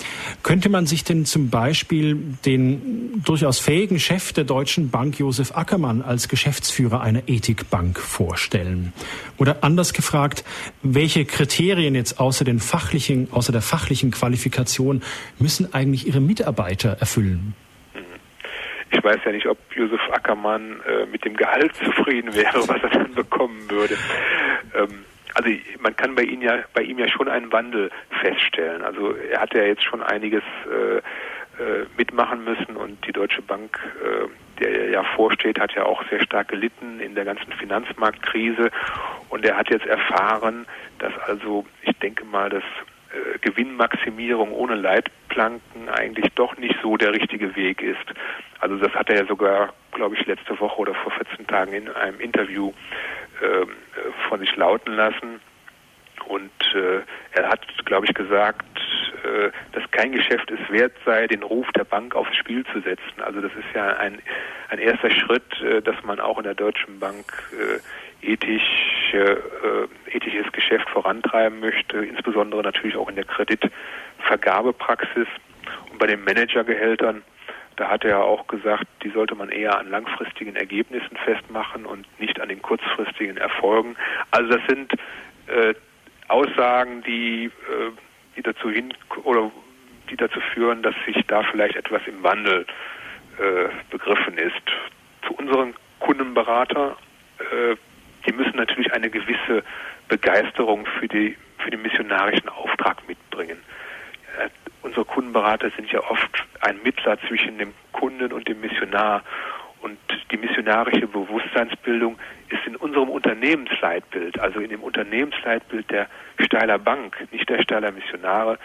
Könnte 0.43 0.69
man 0.69 0.87
sich 0.87 1.03
denn 1.03 1.25
zum 1.25 1.49
Beispiel 1.49 2.17
den 2.45 3.21
durchaus 3.23 3.59
fähigen 3.59 3.99
Chef 3.99 4.33
der 4.33 4.45
Deutschen 4.45 4.89
Bank, 4.89 5.19
Josef 5.19 5.55
Ackermann, 5.55 6.01
als 6.01 6.29
Geschäftsführer 6.29 7.01
einer 7.01 7.27
Ethikbank 7.27 7.99
vorstellen? 7.99 8.93
Oder 9.37 9.63
anders 9.63 9.93
gefragt, 9.93 10.45
welche 10.81 11.25
Kriterien 11.25 11.95
jetzt 11.95 12.19
außer 12.19 12.45
den 12.45 12.59
fachlichen, 12.59 13.27
außer 13.31 13.51
der 13.51 13.61
fachlichen 13.61 14.11
Qualifikation 14.11 15.01
müssen 15.37 15.73
eigentlich 15.73 16.07
Ihre 16.07 16.21
Mitarbeiter 16.21 16.91
erfüllen? 16.91 17.55
Ich 18.91 19.03
weiß 19.03 19.19
ja 19.25 19.31
nicht, 19.31 19.47
ob 19.47 19.57
Josef 19.75 20.01
Ackermann 20.11 20.81
äh, 20.87 21.05
mit 21.05 21.25
dem 21.25 21.35
Gehalt 21.35 21.75
zufrieden 21.75 22.33
wäre, 22.35 22.59
was 22.67 22.81
er 22.83 22.89
dann 22.89 23.13
bekommen 23.13 23.69
würde. 23.69 23.97
Ähm, 24.75 25.05
also 25.33 25.49
man 25.79 25.95
kann 25.95 26.15
bei 26.15 26.23
ihm 26.23 26.41
ja 26.41 26.59
bei 26.73 26.81
ihm 26.81 26.97
ja 26.97 27.09
schon 27.09 27.27
einen 27.27 27.51
Wandel 27.51 27.91
feststellen. 28.21 28.83
Also 28.83 29.13
er 29.15 29.41
hat 29.41 29.53
ja 29.53 29.63
jetzt 29.63 29.83
schon 29.83 30.01
einiges 30.01 30.43
äh, 30.71 31.01
äh, 31.57 31.85
mitmachen 31.97 32.43
müssen 32.43 32.75
und 32.75 33.05
die 33.07 33.13
Deutsche 33.13 33.41
Bank, 33.41 33.79
äh, 34.03 34.27
der 34.59 34.71
er 34.71 34.89
ja 34.89 35.03
vorsteht, 35.15 35.57
hat 35.57 35.73
ja 35.73 35.85
auch 35.85 36.03
sehr 36.09 36.21
stark 36.21 36.49
gelitten 36.49 36.99
in 36.99 37.15
der 37.15 37.23
ganzen 37.23 37.51
Finanzmarktkrise 37.53 38.71
und 39.29 39.45
er 39.45 39.55
hat 39.55 39.69
jetzt 39.69 39.85
erfahren, 39.85 40.65
dass 40.99 41.13
also 41.27 41.65
ich 41.81 41.97
denke 41.99 42.25
mal, 42.25 42.49
dass 42.49 42.63
äh, 43.15 43.39
Gewinnmaximierung 43.39 44.51
ohne 44.51 44.75
Leitplanken 44.75 45.89
eigentlich 45.89 46.31
doch 46.35 46.57
nicht 46.57 46.75
so 46.81 46.97
der 46.97 47.13
richtige 47.13 47.55
Weg 47.55 47.81
ist. 47.81 48.05
Also 48.59 48.77
das 48.77 48.93
hat 48.93 49.09
er 49.09 49.21
ja 49.21 49.25
sogar, 49.25 49.73
glaube 49.91 50.15
ich, 50.15 50.25
letzte 50.25 50.59
Woche 50.59 50.79
oder 50.79 50.93
vor 50.95 51.11
14 51.11 51.47
Tagen 51.47 51.73
in 51.73 51.89
einem 51.89 52.19
Interview 52.19 52.73
äh, 53.41 53.65
von 54.27 54.39
sich 54.39 54.55
lauten 54.55 54.93
lassen. 54.93 55.39
Und 56.27 56.51
äh, 56.73 57.01
er 57.33 57.49
hat, 57.49 57.61
glaube 57.85 58.05
ich, 58.07 58.13
gesagt, 58.13 58.65
äh, 59.23 59.51
dass 59.73 59.89
kein 59.91 60.11
Geschäft 60.11 60.49
es 60.51 60.71
wert 60.71 60.93
sei, 61.05 61.27
den 61.27 61.43
Ruf 61.43 61.71
der 61.73 61.83
Bank 61.83 62.15
aufs 62.15 62.35
Spiel 62.35 62.65
zu 62.71 62.79
setzen. 62.81 63.21
Also 63.21 63.41
das 63.41 63.51
ist 63.53 63.75
ja 63.75 63.97
ein, 63.97 64.19
ein 64.69 64.79
erster 64.79 65.09
Schritt, 65.09 65.61
äh, 65.61 65.81
dass 65.81 65.95
man 66.03 66.19
auch 66.19 66.37
in 66.37 66.43
der 66.43 66.55
Deutschen 66.55 66.99
Bank 66.99 67.25
äh, 67.51 67.79
ethische, 68.25 69.13
äh, 69.13 70.15
ethisches 70.15 70.51
Geschäft 70.51 70.89
vorantreiben 70.89 71.59
möchte, 71.59 71.97
insbesondere 71.97 72.63
natürlich 72.63 72.95
auch 72.95 73.09
in 73.09 73.15
der 73.15 73.25
Kreditvergabepraxis 73.25 75.27
und 75.91 75.99
bei 75.99 76.07
den 76.07 76.23
Managergehältern. 76.23 77.21
Da 77.75 77.89
hat 77.89 78.05
er 78.05 78.23
auch 78.23 78.47
gesagt, 78.47 78.85
die 79.03 79.09
sollte 79.09 79.35
man 79.35 79.49
eher 79.49 79.77
an 79.77 79.89
langfristigen 79.89 80.55
Ergebnissen 80.55 81.17
festmachen 81.17 81.85
und 81.85 82.07
nicht 82.19 82.39
an 82.39 82.49
den 82.49 82.61
kurzfristigen 82.61 83.37
Erfolgen. 83.37 83.95
Also 84.31 84.57
das 84.57 84.65
sind 84.67 84.93
äh, 85.47 85.73
Aussagen, 86.29 87.03
die, 87.03 87.45
äh, 87.45 87.91
die 88.37 88.41
dazu 88.41 88.69
hin 88.69 88.93
oder 89.23 89.51
die 90.09 90.15
dazu 90.15 90.39
führen, 90.53 90.83
dass 90.83 90.95
sich 91.05 91.17
da 91.27 91.43
vielleicht 91.43 91.75
etwas 91.75 92.01
im 92.07 92.23
Wandel 92.23 92.65
äh, 93.37 93.69
begriffen 93.89 94.37
ist. 94.37 94.61
Zu 95.27 95.33
unseren 95.33 95.73
Kundenberater 95.99 96.95
äh, 97.39 97.75
die 98.25 98.31
müssen 98.31 98.57
natürlich 98.57 98.93
eine 98.93 99.09
gewisse 99.09 99.63
Begeisterung 100.07 100.85
für, 100.99 101.07
die, 101.07 101.37
für 101.59 101.71
den 101.71 101.81
missionarischen 101.81 102.49
Auftrag 102.49 103.07
mitbringen. 103.07 103.57
Äh, 104.39 104.49
unsere 104.81 105.05
Kundenberater 105.05 105.71
sind 105.75 105.91
ja 105.91 105.99
oft 106.09 106.45
ein 106.61 106.79
Mittler 106.83 107.17
zwischen 107.27 107.57
dem 107.57 107.73
Kunden 107.91 108.31
und 108.31 108.47
dem 108.47 108.61
Missionar. 108.61 109.23
Und 109.81 109.99
die 110.31 110.37
missionarische 110.37 111.07
Bewusstseinsbildung 111.07 112.17
ist 112.49 112.65
in 112.65 112.75
unserem 112.75 113.09
Unternehmensleitbild, 113.09 114.39
also 114.39 114.59
in 114.59 114.69
dem 114.69 114.81
Unternehmensleitbild 114.81 115.89
der 115.91 116.07
Steiler 116.39 116.79
Bank, 116.79 117.15
nicht 117.31 117.47
der 117.49 117.61
Steiler 117.61 117.91
Missionare, 117.91 118.57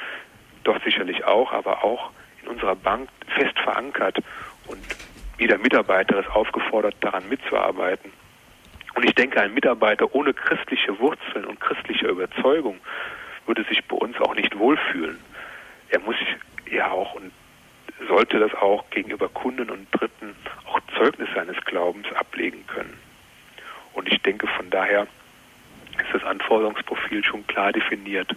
doch 0.65 0.83
sicherlich 0.83 1.25
auch, 1.25 1.53
aber 1.53 1.85
auch 1.85 2.11
in 2.43 2.49
unserer 2.49 2.75
Bank 2.75 3.09
fest 3.35 3.59
verankert. 3.59 4.19
Und 4.67 4.81
jeder 5.39 5.59
Mitarbeiter 5.59 6.21
ist 6.21 6.31
aufgefordert, 6.31 6.95
daran 7.01 7.29
mitzuarbeiten. 7.29 8.13
Und 8.95 9.05
ich 9.05 9.15
denke, 9.15 9.41
ein 9.41 9.55
Mitarbeiter 9.55 10.15
ohne 10.15 10.35
christliche 10.35 10.99
Wurzeln 10.99 11.45
und 11.45 11.61
christliche 11.61 12.09
Überzeugung 12.09 12.81
würde 13.47 13.65
sich 13.65 13.85
bei 13.85 13.97
uns 13.97 14.21
auch 14.21 14.35
nicht 14.35 14.59
wohlfühlen. 14.59 15.19
Er 15.89 16.01
muss 16.01 16.17
ja 16.71 16.91
auch 16.91 17.15
und 17.15 17.33
sollte 18.09 18.39
das 18.39 18.55
auch 18.55 18.89
gegenüber 18.91 19.29
Kunden 19.29 19.71
und 19.71 19.87
Dritten 19.93 20.35
auch 20.67 20.81
Zeugnis 20.97 21.29
seines 21.35 21.57
Glaubens 21.65 22.07
ablegen 22.15 22.67
können. 22.67 22.97
Und 23.93 24.09
ich 24.09 24.21
denke, 24.23 24.47
von 24.47 24.71
daher 24.71 25.07
ist 25.99 26.15
das 26.15 26.25
Anforderungsprofil 26.25 27.25
schon 27.25 27.47
klar 27.47 27.73
definiert. 27.73 28.35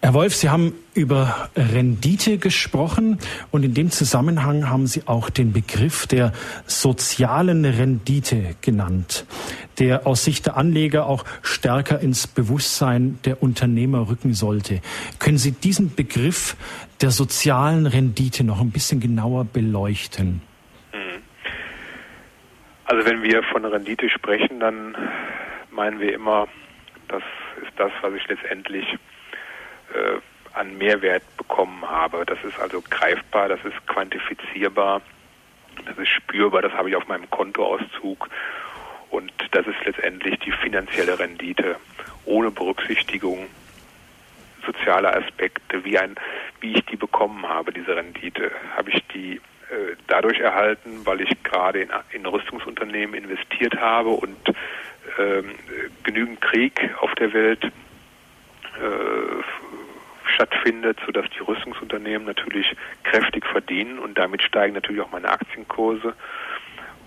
Herr 0.00 0.14
Wolf, 0.14 0.32
Sie 0.32 0.48
haben 0.48 0.74
über 0.94 1.50
Rendite 1.56 2.38
gesprochen 2.38 3.18
und 3.50 3.64
in 3.64 3.74
dem 3.74 3.90
Zusammenhang 3.90 4.70
haben 4.70 4.86
Sie 4.86 5.02
auch 5.06 5.28
den 5.28 5.52
Begriff 5.52 6.06
der 6.06 6.32
sozialen 6.66 7.64
Rendite 7.64 8.54
genannt, 8.60 9.26
der 9.80 10.06
aus 10.06 10.24
Sicht 10.24 10.46
der 10.46 10.56
Anleger 10.56 11.06
auch 11.06 11.24
stärker 11.42 11.98
ins 11.98 12.28
Bewusstsein 12.28 13.18
der 13.24 13.42
Unternehmer 13.42 14.08
rücken 14.08 14.34
sollte. 14.34 14.80
Können 15.18 15.36
Sie 15.38 15.50
diesen 15.50 15.92
Begriff 15.92 16.56
der 17.00 17.10
sozialen 17.10 17.86
Rendite 17.86 18.44
noch 18.44 18.60
ein 18.60 18.70
bisschen 18.70 19.00
genauer 19.00 19.46
beleuchten? 19.46 20.42
Mhm. 20.92 21.22
Also 22.84 23.04
wenn 23.04 23.24
wir 23.24 23.42
von 23.42 23.64
Rendite 23.64 24.08
sprechen, 24.10 24.60
dann 24.60 24.94
meinen 25.72 25.98
wir 25.98 26.14
immer, 26.14 26.46
das 27.08 27.22
ist 27.64 27.72
das, 27.76 27.90
was 28.00 28.14
ich 28.14 28.28
letztendlich 28.28 28.86
äh, 29.94 30.20
an 30.54 30.76
Mehrwert 30.78 31.22
bekommen 31.36 31.88
habe. 31.88 32.24
Das 32.26 32.38
ist 32.44 32.58
also 32.58 32.82
greifbar, 32.88 33.48
das 33.48 33.60
ist 33.64 33.86
quantifizierbar, 33.86 35.00
das 35.86 35.98
ist 35.98 36.08
spürbar, 36.08 36.62
das 36.62 36.72
habe 36.72 36.90
ich 36.90 36.96
auf 36.96 37.06
meinem 37.08 37.28
Kontoauszug 37.30 38.28
und 39.10 39.32
das 39.52 39.66
ist 39.66 39.84
letztendlich 39.84 40.38
die 40.40 40.52
finanzielle 40.52 41.18
Rendite 41.18 41.76
ohne 42.24 42.50
Berücksichtigung 42.50 43.46
sozialer 44.66 45.16
Aspekte, 45.16 45.84
wie 45.84 45.98
ein, 45.98 46.16
wie 46.60 46.74
ich 46.74 46.84
die 46.86 46.96
bekommen 46.96 47.48
habe, 47.48 47.72
diese 47.72 47.96
Rendite. 47.96 48.50
Habe 48.76 48.90
ich 48.90 49.02
die 49.14 49.36
äh, 49.36 49.96
dadurch 50.06 50.40
erhalten, 50.40 51.00
weil 51.04 51.22
ich 51.22 51.42
gerade 51.42 51.80
in, 51.80 51.90
in 52.12 52.26
Rüstungsunternehmen 52.26 53.14
investiert 53.14 53.76
habe 53.76 54.10
und 54.10 54.36
ähm, 55.18 55.54
genügend 56.02 56.40
Krieg 56.40 56.90
auf 57.00 57.14
der 57.14 57.32
Welt 57.32 57.64
äh, 57.64 57.70
stattfindet, 60.28 60.98
sodass 61.04 61.26
die 61.30 61.42
Rüstungsunternehmen 61.42 62.26
natürlich 62.26 62.74
kräftig 63.04 63.46
verdienen 63.46 63.98
und 63.98 64.18
damit 64.18 64.42
steigen 64.42 64.74
natürlich 64.74 65.02
auch 65.02 65.10
meine 65.10 65.28
Aktienkurse. 65.28 66.14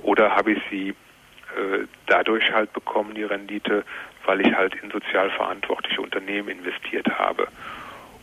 Oder 0.04 0.36
habe 0.36 0.54
ich 0.54 0.62
sie 0.70 0.90
äh, 0.90 1.86
dadurch 2.08 2.52
halt 2.52 2.74
bekommen, 2.74 3.14
die 3.16 3.24
Rendite, 3.24 3.84
weil 4.26 4.42
ich 4.42 4.54
halt 4.54 4.76
in 4.76 4.92
sozial 4.92 5.30
verantwortliche 5.32 6.02
Unternehmen 6.02 6.50
investiert 6.50 7.08
habe. 7.18 7.48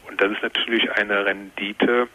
Und 0.08 0.20
das 0.20 0.32
ist 0.32 0.42
natürlich 0.42 0.90
eine 0.92 1.24
Rendite, 1.26 2.08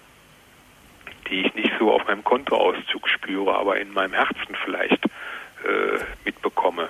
die 1.29 1.45
ich 1.45 1.55
nicht 1.55 1.71
so 1.79 1.91
auf 1.91 2.05
meinem 2.07 2.23
Kontoauszug 2.23 3.07
spüre, 3.07 3.55
aber 3.55 3.79
in 3.79 3.93
meinem 3.93 4.13
Herzen 4.13 4.55
vielleicht 4.63 5.05
äh, 5.05 5.99
mitbekomme. 6.25 6.89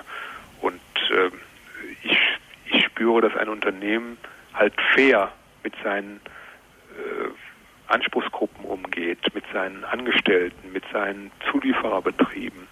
Und 0.60 0.80
äh, 1.10 1.30
ich, 2.02 2.18
ich 2.66 2.84
spüre, 2.84 3.20
dass 3.20 3.36
ein 3.36 3.48
Unternehmen 3.48 4.16
halt 4.54 4.74
fair 4.94 5.32
mit 5.64 5.74
seinen 5.82 6.20
äh, 6.90 7.92
Anspruchsgruppen 7.92 8.64
umgeht, 8.64 9.18
mit 9.34 9.44
seinen 9.52 9.84
Angestellten, 9.84 10.72
mit 10.72 10.84
seinen 10.92 11.30
Zuliefererbetrieben, 11.50 12.68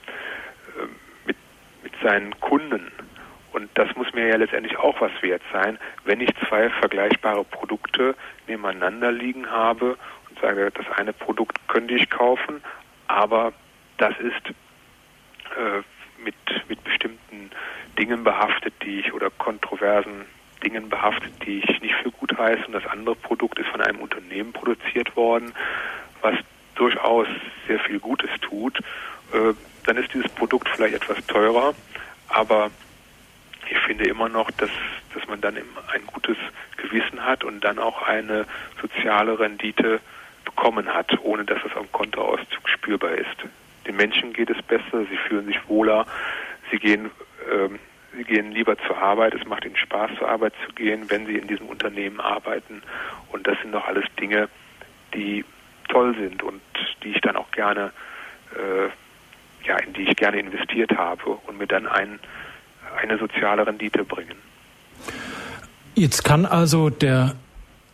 äh, 0.77 0.87
mit, 1.27 1.37
mit 1.83 1.93
seinen 2.03 2.39
Kunden. 2.41 2.93
Und 3.53 3.69
das 3.75 3.95
muss 3.97 4.13
mir 4.15 4.29
ja 4.29 4.37
letztendlich 4.37 4.79
auch 4.79 4.99
was 5.01 5.11
wert 5.21 5.43
sein, 5.53 5.79
wenn 6.05 6.21
ich 6.21 6.31
zwei 6.49 6.71
vergleichbare 6.71 7.45
Produkte 7.45 8.15
nebeneinander 8.47 9.13
liegen 9.13 9.51
habe 9.51 9.99
und 10.31 10.39
sage, 10.41 10.71
das 10.71 10.87
eine 10.97 11.13
Produkt 11.13 11.57
könnte 11.69 11.95
ich 11.95 12.09
kaufen, 12.09 12.63
aber 13.09 13.53
das 13.99 14.15
ist 14.19 14.55
äh, 15.57 15.83
mit, 16.25 16.35
mit 16.69 16.83
bestimmten 16.85 17.51
Dingen 17.99 18.25
behaftet, 18.25 18.73
die 18.83 19.01
ich 19.01 19.13
oder 19.13 19.29
kontroversen 19.31 20.25
Dingen 20.63 20.89
behaftet, 20.89 21.33
die 21.45 21.59
ich 21.59 21.81
nicht 21.81 21.95
für 21.97 22.11
gut 22.11 22.37
heiße. 22.37 22.67
Und 22.67 22.73
das 22.73 22.87
andere 22.87 23.15
Produkt 23.15 23.59
ist 23.59 23.69
von 23.69 23.81
einem 23.81 24.01
Unternehmen 24.01 24.53
produziert 24.53 25.15
worden, 25.17 25.53
was 26.21 26.35
durchaus 26.75 27.27
sehr 27.67 27.79
viel 27.81 27.99
Gutes 27.99 28.31
tut. 28.41 28.79
Äh, 29.33 29.55
dann 29.85 29.97
ist 29.97 30.13
dieses 30.15 30.31
Produkt 30.31 30.69
vielleicht 30.69 30.95
etwas 30.95 31.25
teurer, 31.27 31.75
aber 32.29 32.71
ich 33.71 33.79
finde 33.79 34.05
immer 34.05 34.29
noch, 34.29 34.51
dass, 34.53 34.71
dass 35.15 35.27
man 35.29 35.41
dann 35.41 35.57
ein 35.57 36.07
gutes 36.07 36.37
Gewissen 36.77 37.25
hat 37.25 37.45
und 37.45 37.61
dann 37.63 37.79
auch 37.79 38.03
eine 38.03 38.47
soziale 38.81 39.39
Rendite 39.39 40.01
bekommen 40.45 40.93
hat, 40.93 41.19
ohne 41.23 41.45
dass 41.45 41.59
es 41.65 41.77
am 41.77 41.91
Kontoauszug 41.93 42.69
spürbar 42.69 43.13
ist. 43.13 43.37
Den 43.87 43.97
Menschen 43.97 44.33
geht 44.33 44.51
es 44.51 44.63
besser, 44.63 45.05
sie 45.11 45.17
fühlen 45.17 45.47
sich 45.47 45.59
wohler, 45.69 46.07
sie 46.71 46.79
gehen 46.79 47.11
ähm, 47.51 47.79
Sie 48.17 48.25
gehen 48.25 48.53
lieber 48.53 48.77
zur 48.87 48.99
Arbeit, 48.99 49.35
es 49.35 49.47
macht 49.47 49.65
ihnen 49.65 49.77
Spaß, 49.77 50.11
zur 50.19 50.29
Arbeit 50.29 50.53
zu 50.67 50.73
gehen, 50.75 51.09
wenn 51.09 51.27
sie 51.27 51.37
in 51.37 51.49
diesem 51.49 51.67
Unternehmen 51.67 52.21
arbeiten. 52.21 52.83
Und 53.31 53.47
das 53.47 53.57
sind 53.63 53.73
doch 53.73 53.87
alles 53.87 54.05
Dinge, 54.21 54.49
die 55.15 55.45
toll 55.89 56.15
sind 56.19 56.43
und 56.43 56.61
die 57.03 57.11
ich 57.11 57.21
dann 57.21 57.37
auch 57.37 57.51
gerne, 57.51 57.93
äh, 58.55 59.67
ja, 59.67 59.77
in 59.79 59.93
die 59.93 60.03
ich 60.03 60.17
gerne 60.17 60.41
investiert 60.41 60.97
habe 60.97 61.31
und 61.47 61.59
mir 61.59 61.67
dann 61.67 61.87
ein, 61.87 62.19
eine 63.01 63.19
soziale 63.19 63.67
Rendite 63.67 64.05
bringen. 64.05 64.37
Jetzt 65.95 66.25
kann 66.25 66.47
also 66.47 66.91
der 66.91 67.35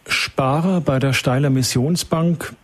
Sparer 0.07 0.81
bei 0.81 0.99
der 0.99 1.13
Steiler 1.13 1.51
Missionsbank 1.51 2.55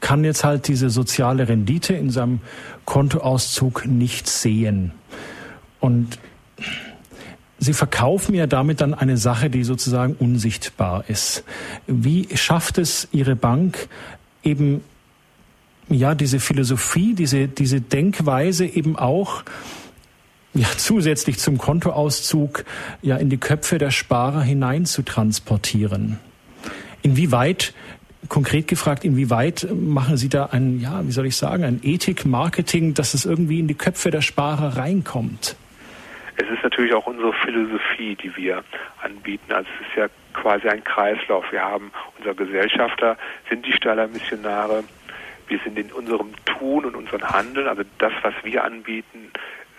kann 0.00 0.24
jetzt 0.24 0.44
halt 0.44 0.68
diese 0.68 0.90
soziale 0.90 1.48
Rendite 1.48 1.94
in 1.94 2.10
seinem 2.10 2.40
Kontoauszug 2.84 3.86
nicht 3.86 4.28
sehen. 4.28 4.92
Und 5.80 6.18
Sie 7.58 7.72
verkaufen 7.72 8.34
ja 8.34 8.46
damit 8.46 8.80
dann 8.80 8.92
eine 8.92 9.16
Sache, 9.16 9.48
die 9.48 9.64
sozusagen 9.64 10.14
unsichtbar 10.14 11.04
ist. 11.08 11.42
Wie 11.86 12.28
schafft 12.36 12.78
es 12.78 13.08
Ihre 13.12 13.34
Bank 13.34 13.88
eben, 14.42 14.82
ja, 15.88 16.14
diese 16.14 16.38
Philosophie, 16.38 17.14
diese, 17.14 17.48
diese 17.48 17.80
Denkweise 17.80 18.66
eben 18.66 18.96
auch, 18.96 19.42
ja, 20.52 20.68
zusätzlich 20.76 21.38
zum 21.38 21.58
Kontoauszug 21.58 22.64
ja 23.02 23.16
in 23.16 23.30
die 23.30 23.38
Köpfe 23.38 23.78
der 23.78 23.90
Sparer 23.90 24.42
hinein 24.42 24.84
zu 24.84 25.02
transportieren? 25.02 26.18
Inwieweit 27.02 27.72
konkret 28.28 28.68
gefragt, 28.68 29.04
inwieweit 29.04 29.68
machen 29.72 30.16
Sie 30.16 30.28
da 30.28 30.46
ein, 30.46 30.80
ja, 30.80 31.06
wie 31.06 31.12
soll 31.12 31.26
ich 31.26 31.36
sagen, 31.36 31.64
ein 31.64 31.80
Ethik-Marketing, 31.82 32.94
dass 32.94 33.14
es 33.14 33.24
irgendwie 33.24 33.60
in 33.60 33.68
die 33.68 33.74
Köpfe 33.74 34.10
der 34.10 34.22
Sparer 34.22 34.76
reinkommt? 34.76 35.56
Es 36.36 36.48
ist 36.50 36.62
natürlich 36.62 36.92
auch 36.92 37.06
unsere 37.06 37.32
Philosophie, 37.32 38.14
die 38.14 38.34
wir 38.36 38.62
anbieten. 39.02 39.52
Also 39.52 39.68
es 39.80 39.88
ist 39.88 39.96
ja 39.96 40.08
quasi 40.34 40.68
ein 40.68 40.84
Kreislauf. 40.84 41.50
Wir 41.50 41.62
haben 41.62 41.90
unser 42.18 42.34
Gesellschafter, 42.34 43.16
sind 43.48 43.64
die 43.64 43.72
Steiler 43.72 44.06
Missionare. 44.08 44.84
Wir 45.48 45.58
sind 45.64 45.78
in 45.78 45.92
unserem 45.92 46.32
Tun 46.44 46.84
und 46.84 46.94
unserem 46.94 47.22
Handeln, 47.22 47.68
also 47.68 47.82
das, 47.98 48.12
was 48.22 48.34
wir 48.42 48.64
anbieten 48.64 49.30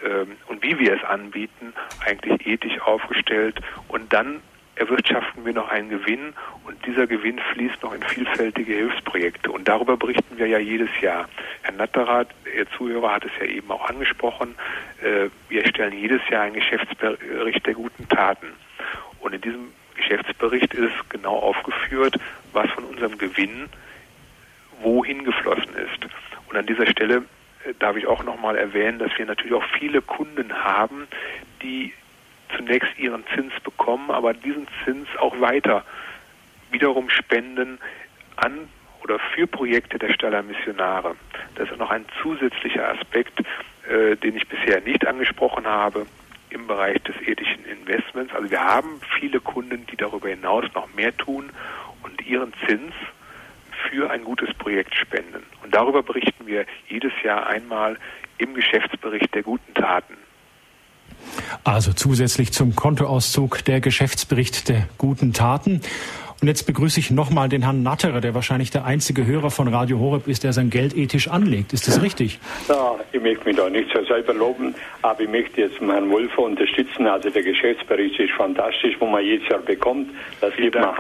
ähm, 0.04 0.38
und 0.48 0.64
wie 0.64 0.80
wir 0.80 0.94
es 0.94 1.04
anbieten, 1.04 1.74
eigentlich 2.06 2.48
ethisch 2.48 2.80
aufgestellt. 2.82 3.60
Und 3.88 4.14
dann 4.14 4.42
erwirtschaften 4.78 5.46
wir 5.46 5.54
noch 5.54 5.70
einen 5.70 5.90
Gewinn 5.90 6.34
und 6.66 6.86
dieser 6.86 7.08
Gewinn 7.08 7.40
fließt 7.54 7.82
noch 7.84 7.94
in 7.94 8.04
vielfältige 8.04 8.74
Hilfsprojekte. 8.74 9.52
Und 9.52 9.68
darüber 9.68 9.98
berichten 9.98 10.38
wir 10.38 10.48
ja 10.48 10.60
jedes 10.60 10.90
Jahr. 11.02 11.28
Herr 11.64 11.74
Natterer, 11.74 12.26
Ihr 12.56 12.70
Zuhörer, 12.72 13.14
hat 13.14 13.26
es 13.26 13.32
ja 13.40 13.46
eben 13.46 13.70
auch 13.72 13.90
angesprochen. 13.90 14.56
Äh, 15.02 15.30
wir 15.50 15.68
stellen 15.68 15.94
jedes 15.94 16.22
Jahr 16.30 16.44
einen 16.44 16.56
Geschäftsbericht 16.56 17.66
der 17.66 17.74
guten 17.74 18.08
Taten. 18.10 18.48
Und 19.20 19.34
in 19.34 19.42
diesem 19.42 19.72
Geschäftsbericht 19.96 20.74
ist 20.74 21.10
genau 21.10 21.38
aufgeführt, 21.38 22.16
was 22.54 22.70
von 22.72 22.84
unserem 22.84 23.18
Gewinn 23.18 23.70
wohin 24.82 25.24
geflossen 25.24 25.76
ist. 25.76 26.08
Und 26.50 26.56
an 26.56 26.66
dieser 26.66 26.88
Stelle 26.88 27.24
äh, 27.66 27.74
darf 27.80 27.96
ich 27.98 28.08
auch 28.08 28.24
nochmal 28.24 28.58
erwähnen, 28.58 29.00
dass 29.00 29.18
wir 29.18 29.26
natürlich 29.26 29.54
auch 29.54 29.66
viele 29.80 30.02
Kunden 30.02 30.54
haben, 30.54 31.08
die 31.62 31.94
zunächst 32.56 32.98
ihren 32.98 33.24
Zins 33.36 33.54
bekommen, 33.64 34.12
aber 34.12 34.34
diesen 34.34 34.68
Zins 34.86 35.08
auch 35.20 35.40
weiter 35.40 35.84
wiederum 36.72 37.10
spenden 37.10 37.80
an 38.36 38.68
oder 39.04 39.20
für 39.20 39.48
Projekte 39.48 39.98
der 39.98 40.14
Steller 40.14 40.44
Missionare. 40.44 41.16
Das 41.56 41.70
ist 41.70 41.78
noch 41.78 41.90
ein 41.90 42.06
zusätzlicher 42.22 42.90
Aspekt, 42.90 43.40
äh, 43.90 44.16
den 44.16 44.36
ich 44.36 44.48
bisher 44.48 44.82
nicht 44.82 45.06
angesprochen 45.08 45.66
habe 45.66 46.06
im 46.50 46.68
Bereich 46.68 47.02
des 47.04 47.16
ethischen 47.22 47.66
Investments. 47.66 48.34
Also 48.34 48.50
wir 48.50 48.64
haben 48.64 49.02
viele 49.20 49.40
Kunden, 49.40 49.86
die 49.88 49.98
darüber 49.98 50.30
hinaus 50.30 50.66
noch 50.74 50.94
mehr 50.94 51.16
tun 51.16 51.52
und 52.04 52.26
ihren 52.26 52.54
Zins 52.68 52.94
für 53.90 54.10
ein 54.10 54.24
gutes 54.24 54.54
Projekt 54.56 54.96
spenden. 54.96 55.44
Und 55.64 55.74
darüber 55.74 56.04
berichten 56.04 56.48
wir 56.48 56.66
jedes 56.88 57.12
Jahr 57.24 57.48
einmal 57.48 57.98
im 58.38 58.54
Geschäftsbericht 58.54 59.34
der 59.34 59.44
guten 59.44 59.74
Taten. 59.74 60.18
Also 61.64 61.94
zusätzlich 61.94 62.52
zum 62.52 62.76
Kontoauszug 62.76 63.64
der 63.66 63.82
Geschäftsbericht 63.82 64.70
der 64.70 64.88
guten 64.98 65.34
Taten. 65.34 65.82
Und 66.40 66.48
jetzt 66.48 66.68
begrüße 66.68 67.00
ich 67.00 67.10
nochmal 67.10 67.50
den 67.50 67.64
Herrn 67.64 67.82
Natterer, 67.82 68.22
der 68.22 68.36
wahrscheinlich 68.36 68.70
der 68.70 68.86
einzige 68.86 69.26
Hörer 69.26 69.50
von 69.50 69.68
Radio 69.68 69.98
Horeb 69.98 70.28
ist, 70.28 70.44
der 70.44 70.54
sein 70.54 70.70
Geld 70.70 70.96
ethisch 70.96 71.28
anlegt. 71.28 71.74
Ist 71.74 71.88
das 71.88 72.00
richtig? 72.02 72.40
Ja, 72.70 72.96
ich 73.12 73.20
möchte 73.20 73.46
mich 73.46 73.58
da 73.58 73.68
nicht 73.70 73.90
so 73.92 74.04
selber 74.06 74.36
loben, 74.36 74.76
aber 75.02 75.22
ich 75.22 75.30
möchte 75.30 75.62
jetzt 75.62 75.80
Herrn 75.80 76.12
Wolfer 76.12 76.44
unterstützen. 76.44 77.08
Also 77.08 77.32
der 77.32 77.42
Geschäftsbericht 77.42 78.20
ist 78.20 78.34
fantastisch, 78.34 78.96
wo 79.00 79.08
man 79.08 79.24
jedes 79.24 79.50
Jahr 79.50 79.60
bekommt. 79.60 80.12
Das 80.40 80.54
gibt 80.56 80.76
man 80.76 80.96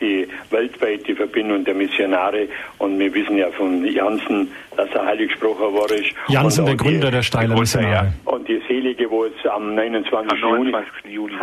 die 0.00 0.26
weltweite 0.50 1.14
Verbindung 1.14 1.64
der 1.64 1.74
Missionare. 1.74 2.48
Und 2.78 2.98
wir 2.98 3.12
wissen 3.14 3.36
ja 3.38 3.50
von 3.50 3.84
Jansen, 3.84 4.50
dass 4.76 4.90
er 4.90 5.06
heilig 5.06 5.30
gesprochen 5.30 5.72
worden 5.72 5.98
ist. 5.98 6.12
Jansen, 6.28 6.66
der 6.66 6.76
Gründer 6.76 7.06
die, 7.06 7.16
der 7.16 7.22
Steiler 7.22 7.58
Missionare. 7.58 8.12
Ja. 8.24 8.32
Und 8.32 8.48
die 8.48 8.60
Selige, 8.68 9.10
wo 9.10 9.24
es 9.24 9.32
am 9.46 9.74
29. 9.74 10.32
Am 10.32 10.40
29. 10.40 10.92
Juni, 11.08 11.34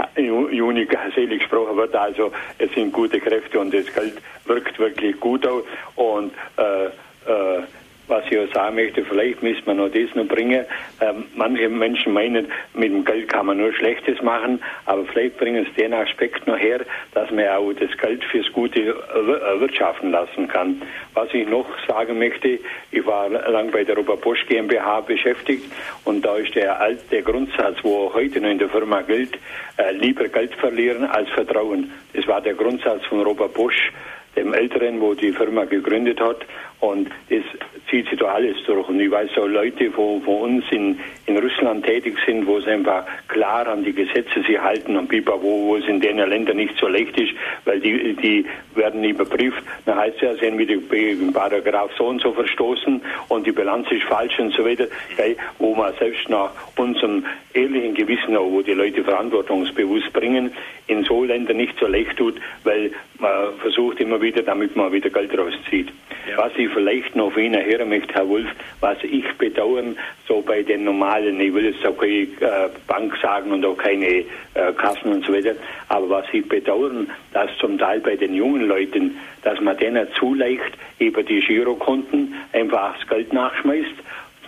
Juni 0.51 0.87
selig 1.15 1.39
gesprochen 1.39 1.77
wird, 1.77 1.95
also 1.95 2.31
es 2.57 2.71
sind 2.73 2.91
gute 2.91 3.19
Kräfte 3.19 3.59
und 3.59 3.73
das 3.73 3.85
Geld 3.93 4.13
wirkt 4.45 4.79
wirklich 4.79 5.19
gut 5.19 5.45
aus. 5.47 5.63
Und 5.95 6.31
äh, 6.57 6.85
äh, 7.29 7.63
was 8.11 8.25
ich 8.29 8.37
auch 8.37 8.53
sagen 8.53 8.75
möchte, 8.75 9.03
vielleicht 9.05 9.41
müssen 9.41 9.65
wir 9.65 9.73
noch 9.73 9.89
das 9.89 10.13
noch 10.13 10.27
bringen. 10.27 10.65
Ähm, 10.99 11.23
manche 11.33 11.69
Menschen 11.69 12.13
meinen, 12.13 12.51
mit 12.73 12.91
dem 12.91 13.05
Geld 13.05 13.29
kann 13.29 13.45
man 13.47 13.57
nur 13.57 13.73
Schlechtes 13.73 14.21
machen, 14.21 14.61
aber 14.85 15.05
vielleicht 15.05 15.37
bringen 15.37 15.65
es 15.65 15.73
den 15.75 15.93
Aspekt 15.93 16.45
noch 16.45 16.57
her, 16.57 16.81
dass 17.13 17.31
man 17.31 17.47
auch 17.47 17.71
das 17.71 17.97
Geld 17.97 18.23
fürs 18.25 18.51
Gute 18.51 18.93
erwirtschaften 19.45 20.11
lassen 20.11 20.47
kann. 20.49 20.81
Was 21.13 21.33
ich 21.33 21.47
noch 21.47 21.65
sagen 21.87 22.19
möchte, 22.19 22.59
ich 22.91 23.05
war 23.05 23.29
lang 23.29 23.71
bei 23.71 23.85
der 23.85 23.95
Robert 23.95 24.21
Bosch 24.21 24.45
GmbH 24.47 25.01
beschäftigt 25.01 25.63
und 26.03 26.23
da 26.23 26.35
ist 26.35 26.53
der 26.53 26.79
alte 26.79 27.21
Grundsatz, 27.23 27.77
wo 27.81 28.13
heute 28.13 28.41
noch 28.41 28.49
in 28.49 28.59
der 28.59 28.69
Firma 28.69 29.01
gilt, 29.01 29.39
äh, 29.77 29.93
lieber 29.93 30.27
Geld 30.27 30.53
verlieren 30.55 31.05
als 31.05 31.29
Vertrauen. 31.29 31.91
Das 32.13 32.27
war 32.27 32.41
der 32.41 32.55
Grundsatz 32.55 33.05
von 33.05 33.21
Robert 33.21 33.53
Bosch 33.53 33.91
dem 34.35 34.53
Älteren, 34.53 35.01
wo 35.01 35.13
die 35.13 35.31
Firma 35.31 35.65
gegründet 35.65 36.19
hat. 36.19 36.45
Und 36.81 37.09
das 37.29 37.43
zieht 37.89 38.09
sich 38.09 38.19
da 38.19 38.33
alles 38.33 38.57
durch. 38.65 38.89
Und 38.89 38.99
ich 38.99 39.11
weiß 39.11 39.29
auch 39.37 39.45
Leute, 39.45 39.95
wo, 39.95 40.19
wo 40.25 40.37
uns 40.37 40.65
in, 40.71 40.99
in 41.27 41.37
Russland 41.37 41.85
tätig 41.85 42.17
sind, 42.25 42.47
wo 42.47 42.57
es 42.57 42.65
einfach 42.65 43.05
klar 43.27 43.67
an 43.67 43.83
die 43.83 43.93
Gesetze 43.93 44.43
sie 44.47 44.59
halten 44.59 44.97
und 44.97 45.07
Pipa, 45.07 45.33
wo, 45.33 45.67
wo 45.67 45.75
es 45.75 45.85
in 45.87 46.01
den 46.01 46.17
Ländern 46.17 46.57
nicht 46.57 46.75
so 46.79 46.87
leicht 46.87 47.15
ist, 47.19 47.33
weil 47.65 47.79
die, 47.79 48.15
die 48.15 48.45
werden 48.73 49.03
überprüft. 49.03 49.61
Dann 49.85 49.97
heißt 49.97 50.15
es 50.15 50.21
ja, 50.21 50.33
sie 50.35 50.47
haben 50.47 50.57
wieder 50.57 50.75
gegen 50.75 51.31
Paragraph 51.31 51.91
so 51.97 52.07
und 52.07 52.21
so 52.21 52.31
verstoßen 52.31 52.99
und 53.27 53.45
die 53.45 53.51
Bilanz 53.51 53.91
ist 53.91 54.03
falsch 54.03 54.39
und 54.39 54.51
so 54.53 54.65
weiter. 54.65 54.87
Wo 55.59 55.75
man 55.75 55.93
selbst 55.99 56.29
nach 56.29 56.51
unserem 56.77 57.25
ehrlichen 57.53 57.93
Gewissen 57.93 58.35
auch, 58.35 58.49
wo 58.49 58.63
die 58.63 58.73
Leute 58.73 59.03
verantwortungsbewusst 59.03 60.11
bringen, 60.13 60.51
in 60.87 61.03
so 61.03 61.23
Ländern 61.23 61.57
nicht 61.57 61.77
so 61.79 61.85
leicht 61.85 62.17
tut, 62.17 62.35
weil 62.63 62.91
man 63.19 63.53
versucht 63.59 63.99
immer 63.99 64.21
wieder, 64.21 64.41
damit 64.41 64.75
man 64.75 64.91
wieder 64.91 65.09
Geld 65.09 65.37
rauszieht. 65.37 65.89
Ja. 66.29 66.37
Was 66.37 66.51
ich 66.55 66.69
vielleicht 66.73 67.15
noch 67.15 67.31
von 67.31 67.43
Ihnen 67.43 67.63
hören 67.63 67.89
möchte, 67.89 68.13
Herr 68.13 68.27
Wolf, 68.27 68.47
was 68.79 68.97
ich 69.03 69.25
bedauern, 69.37 69.95
so 70.27 70.41
bei 70.41 70.63
den 70.63 70.83
normalen, 70.83 71.39
ich 71.39 71.53
will 71.53 71.65
jetzt 71.65 71.85
auch 71.85 71.97
keine 71.97 72.23
äh, 72.23 72.69
Bank 72.87 73.15
sagen 73.21 73.51
und 73.51 73.65
auch 73.65 73.77
keine 73.77 74.07
äh, 74.07 74.23
Kassen 74.77 75.11
und 75.11 75.25
so 75.25 75.33
weiter, 75.33 75.55
aber 75.89 76.09
was 76.09 76.25
ich 76.31 76.47
bedauern, 76.47 77.09
dass 77.33 77.49
zum 77.59 77.77
Teil 77.77 77.99
bei 77.99 78.15
den 78.15 78.33
jungen 78.33 78.67
Leuten, 78.67 79.17
dass 79.43 79.59
man 79.61 79.77
denen 79.77 80.07
zu 80.13 80.33
leicht 80.33 80.73
über 80.99 81.23
die 81.23 81.41
Girokonten 81.41 82.33
einfach 82.53 82.97
das 82.97 83.07
Geld 83.07 83.33
nachschmeißt 83.33 83.95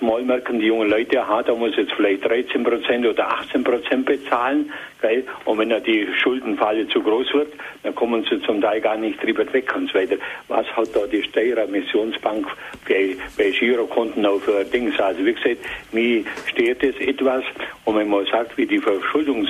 Mal 0.02 0.24
merken 0.24 0.60
die 0.60 0.68
jungen 0.68 0.90
Leute, 0.90 1.22
aha, 1.22 1.44
da 1.44 1.54
muss 1.56 1.76
jetzt 1.78 1.94
vielleicht 1.94 2.26
13 2.26 2.64
Prozent 2.64 3.06
oder 3.06 3.28
18 3.28 3.64
Prozent 3.64 4.06
bezahlen. 4.06 4.72
Gell? 5.02 5.24
Und 5.46 5.60
wenn 5.60 5.70
dann 5.70 5.84
die 5.84 6.08
Schuldenfalle 6.22 6.88
zu 6.90 7.02
groß 7.02 7.34
wird, 7.34 7.54
dann 7.84 7.96
kommen 7.96 8.26
sie 8.30 8.42
zum 8.42 8.60
Teil 8.60 8.82
gar 8.82 8.98
nicht 8.98 9.24
drüber 9.24 9.52
weg 9.54 9.74
und 9.76 9.90
so 9.90 9.98
weiter. 9.98 10.16
Was 10.48 10.66
hat 10.76 10.90
da 10.94 11.06
die 11.06 11.24
Steirer 11.24 11.68
Missionsbank 11.68 12.48
bei, 12.88 13.16
bei 13.38 13.52
Girokonten 13.52 14.26
für 14.42 14.66
Dings? 14.66 15.00
Also 15.00 15.26
wie 15.26 15.34
gesagt, 15.34 15.58
mir 15.92 16.24
steht 16.48 16.84
es 16.84 16.96
etwas 17.00 17.44
und 17.86 17.98
wenn 17.98 18.10
man 18.10 18.26
sagt, 18.26 18.58
wie 18.58 18.66
die 18.66 18.80
Verschuldungs 18.80 19.50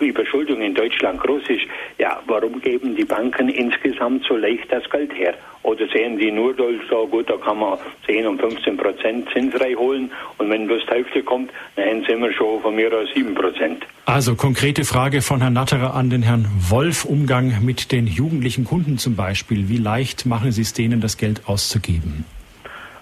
Überschuldung 0.00 0.60
in 0.60 0.74
Deutschland 0.74 1.20
groß 1.20 1.42
ist, 1.48 1.66
ja, 1.98 2.20
warum 2.26 2.60
geben 2.60 2.96
die 2.96 3.04
Banken 3.04 3.48
insgesamt 3.48 4.24
so 4.24 4.36
leicht 4.36 4.70
das 4.70 4.88
Geld 4.90 5.12
her? 5.14 5.34
Oder 5.62 5.88
sehen 5.88 6.16
die 6.18 6.30
nur 6.30 6.54
so, 6.88 7.06
gut, 7.08 7.28
da 7.28 7.36
kann 7.36 7.58
man 7.58 7.78
10 8.06 8.26
und 8.26 8.40
15 8.40 8.76
Prozent 8.76 9.28
zinsfrei 9.32 9.74
holen 9.74 10.10
und 10.38 10.48
wenn 10.48 10.66
bloß 10.66 10.82
die 10.86 10.94
Hälfte 10.94 11.22
kommt, 11.22 11.50
dann 11.74 12.04
sind 12.04 12.20
wir 12.20 12.32
schon 12.32 12.62
von 12.62 12.74
mir 12.76 12.92
aus 12.96 13.08
7 13.14 13.34
Prozent. 13.34 13.84
Also 14.04 14.36
konkrete 14.36 14.84
Frage 14.84 15.22
von 15.22 15.40
Herrn 15.40 15.54
Natterer 15.54 15.94
an 15.94 16.08
den 16.08 16.22
Herrn 16.22 16.46
Wolf, 16.70 17.04
Umgang 17.04 17.64
mit 17.64 17.90
den 17.90 18.06
jugendlichen 18.06 18.64
Kunden 18.64 18.98
zum 18.98 19.16
Beispiel. 19.16 19.68
Wie 19.68 19.78
leicht 19.78 20.24
machen 20.24 20.52
Sie 20.52 20.62
es 20.62 20.72
denen, 20.72 21.00
das 21.00 21.16
Geld 21.16 21.42
auszugeben? 21.46 22.24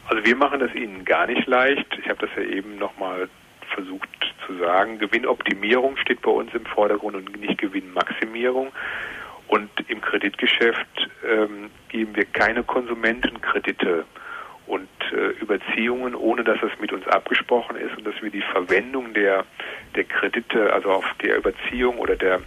Also 0.08 0.24
wir 0.24 0.36
machen 0.36 0.60
es 0.62 0.74
ihnen 0.74 1.04
gar 1.04 1.26
nicht 1.26 1.46
leicht. 1.46 1.86
Ich 2.00 2.08
habe 2.08 2.26
das 2.26 2.30
ja 2.36 2.42
eben 2.42 2.78
nochmal 2.78 3.28
versucht 3.74 4.08
zu 4.46 4.56
sagen. 4.58 4.98
Gewinnoptimierung 4.98 5.96
steht 5.96 6.22
bei 6.22 6.30
uns 6.30 6.54
im 6.54 6.64
Vordergrund 6.66 7.16
und 7.16 7.40
nicht 7.40 7.58
Gewinnmaximierung. 7.58 8.72
Und 9.48 9.70
im 9.88 10.00
Kreditgeschäft 10.00 11.10
ähm, 11.28 11.70
geben 11.88 12.16
wir 12.16 12.24
keine 12.24 12.62
Konsumentenkredite 12.62 14.04
und 14.66 14.88
äh, 15.12 15.38
Überziehungen, 15.42 16.14
ohne 16.14 16.44
dass 16.44 16.58
es 16.62 16.80
mit 16.80 16.92
uns 16.92 17.06
abgesprochen 17.06 17.76
ist 17.76 17.96
und 17.98 18.06
dass 18.06 18.20
wir 18.22 18.30
die 18.30 18.42
Verwendung 18.42 19.12
der, 19.12 19.44
der 19.94 20.04
Kredite, 20.04 20.72
also 20.72 20.90
auf 20.90 21.04
der 21.22 21.36
Überziehung 21.36 21.98
oder 21.98 22.16
der, 22.16 22.40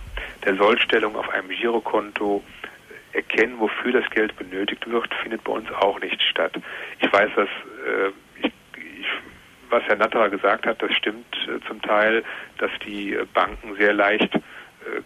der 0.44 0.56
Sollstellung 0.56 1.16
auf 1.16 1.30
einem 1.30 1.50
Girokonto 1.50 2.44
erkennen, 3.14 3.60
wofür 3.60 3.92
das 3.92 4.10
Geld 4.10 4.36
benötigt 4.38 4.90
wird, 4.90 5.14
findet 5.22 5.44
bei 5.44 5.52
uns 5.52 5.72
auch 5.72 6.00
nicht 6.00 6.22
statt. 6.24 6.54
Ich 7.00 7.12
weiß, 7.12 7.30
dass 7.36 7.48
äh, 7.48 8.12
was 9.70 9.84
Herr 9.84 9.96
Natterer 9.96 10.30
gesagt 10.30 10.66
hat, 10.66 10.82
das 10.82 10.94
stimmt 10.94 11.36
äh, 11.48 11.66
zum 11.68 11.82
Teil, 11.82 12.24
dass 12.58 12.72
die 12.86 13.14
äh, 13.14 13.26
Banken 13.34 13.76
sehr 13.76 13.94
leicht 13.94 14.34
äh, 14.36 14.40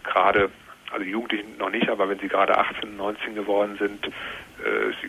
gerade, 0.04 0.50
also 0.90 1.04
Jugendlichen 1.04 1.56
noch 1.58 1.70
nicht, 1.70 1.88
aber 1.88 2.08
wenn 2.08 2.18
sie 2.18 2.28
gerade 2.28 2.56
18, 2.56 2.96
19 2.96 3.34
geworden 3.34 3.76
sind, 3.78 4.04
sie 5.00 5.08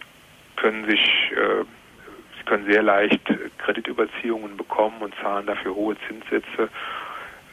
können 0.55 0.85
sich, 0.85 1.29
sie 1.29 2.43
können 2.45 2.65
sehr 2.65 2.81
leicht 2.81 3.21
Kreditüberziehungen 3.57 4.55
bekommen 4.55 5.01
und 5.01 5.13
zahlen 5.21 5.45
dafür 5.45 5.75
hohe 5.75 5.97
Zinssätze. 6.07 6.69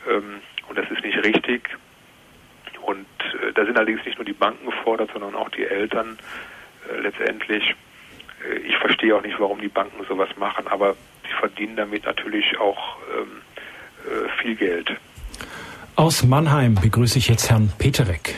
Ähm, 0.09 0.41
und 0.69 0.79
das 0.79 0.89
ist 0.93 1.03
nicht 1.03 1.19
richtig. 1.25 1.71
Und 2.83 3.07
da 3.55 3.65
sind 3.65 3.77
allerdings 3.77 4.05
nicht 4.05 4.17
nur 4.17 4.25
die 4.25 4.33
Banken 4.33 4.65
gefordert, 4.65 5.11
sondern 5.13 5.35
auch 5.35 5.49
die 5.49 5.67
Eltern 5.67 6.17
letztendlich. 7.03 7.75
Ich 8.67 8.77
verstehe 8.77 9.15
auch 9.17 9.23
nicht, 9.23 9.39
warum 9.39 9.61
die 9.61 9.69
Banken 9.69 10.05
sowas 10.09 10.29
machen, 10.39 10.67
aber 10.69 10.95
sie 11.25 11.35
verdienen 11.39 11.77
damit 11.77 12.05
natürlich 12.05 12.59
auch 12.59 12.97
ähm, 13.17 13.43
äh, 14.07 14.43
viel 14.43 14.57
Geld. 14.57 14.93
Aus 15.97 16.25
Mannheim 16.25 16.77
begrüße 16.77 17.19
ich 17.19 17.29
jetzt 17.29 17.51
Herrn 17.51 17.73
Peterek. 17.79 18.35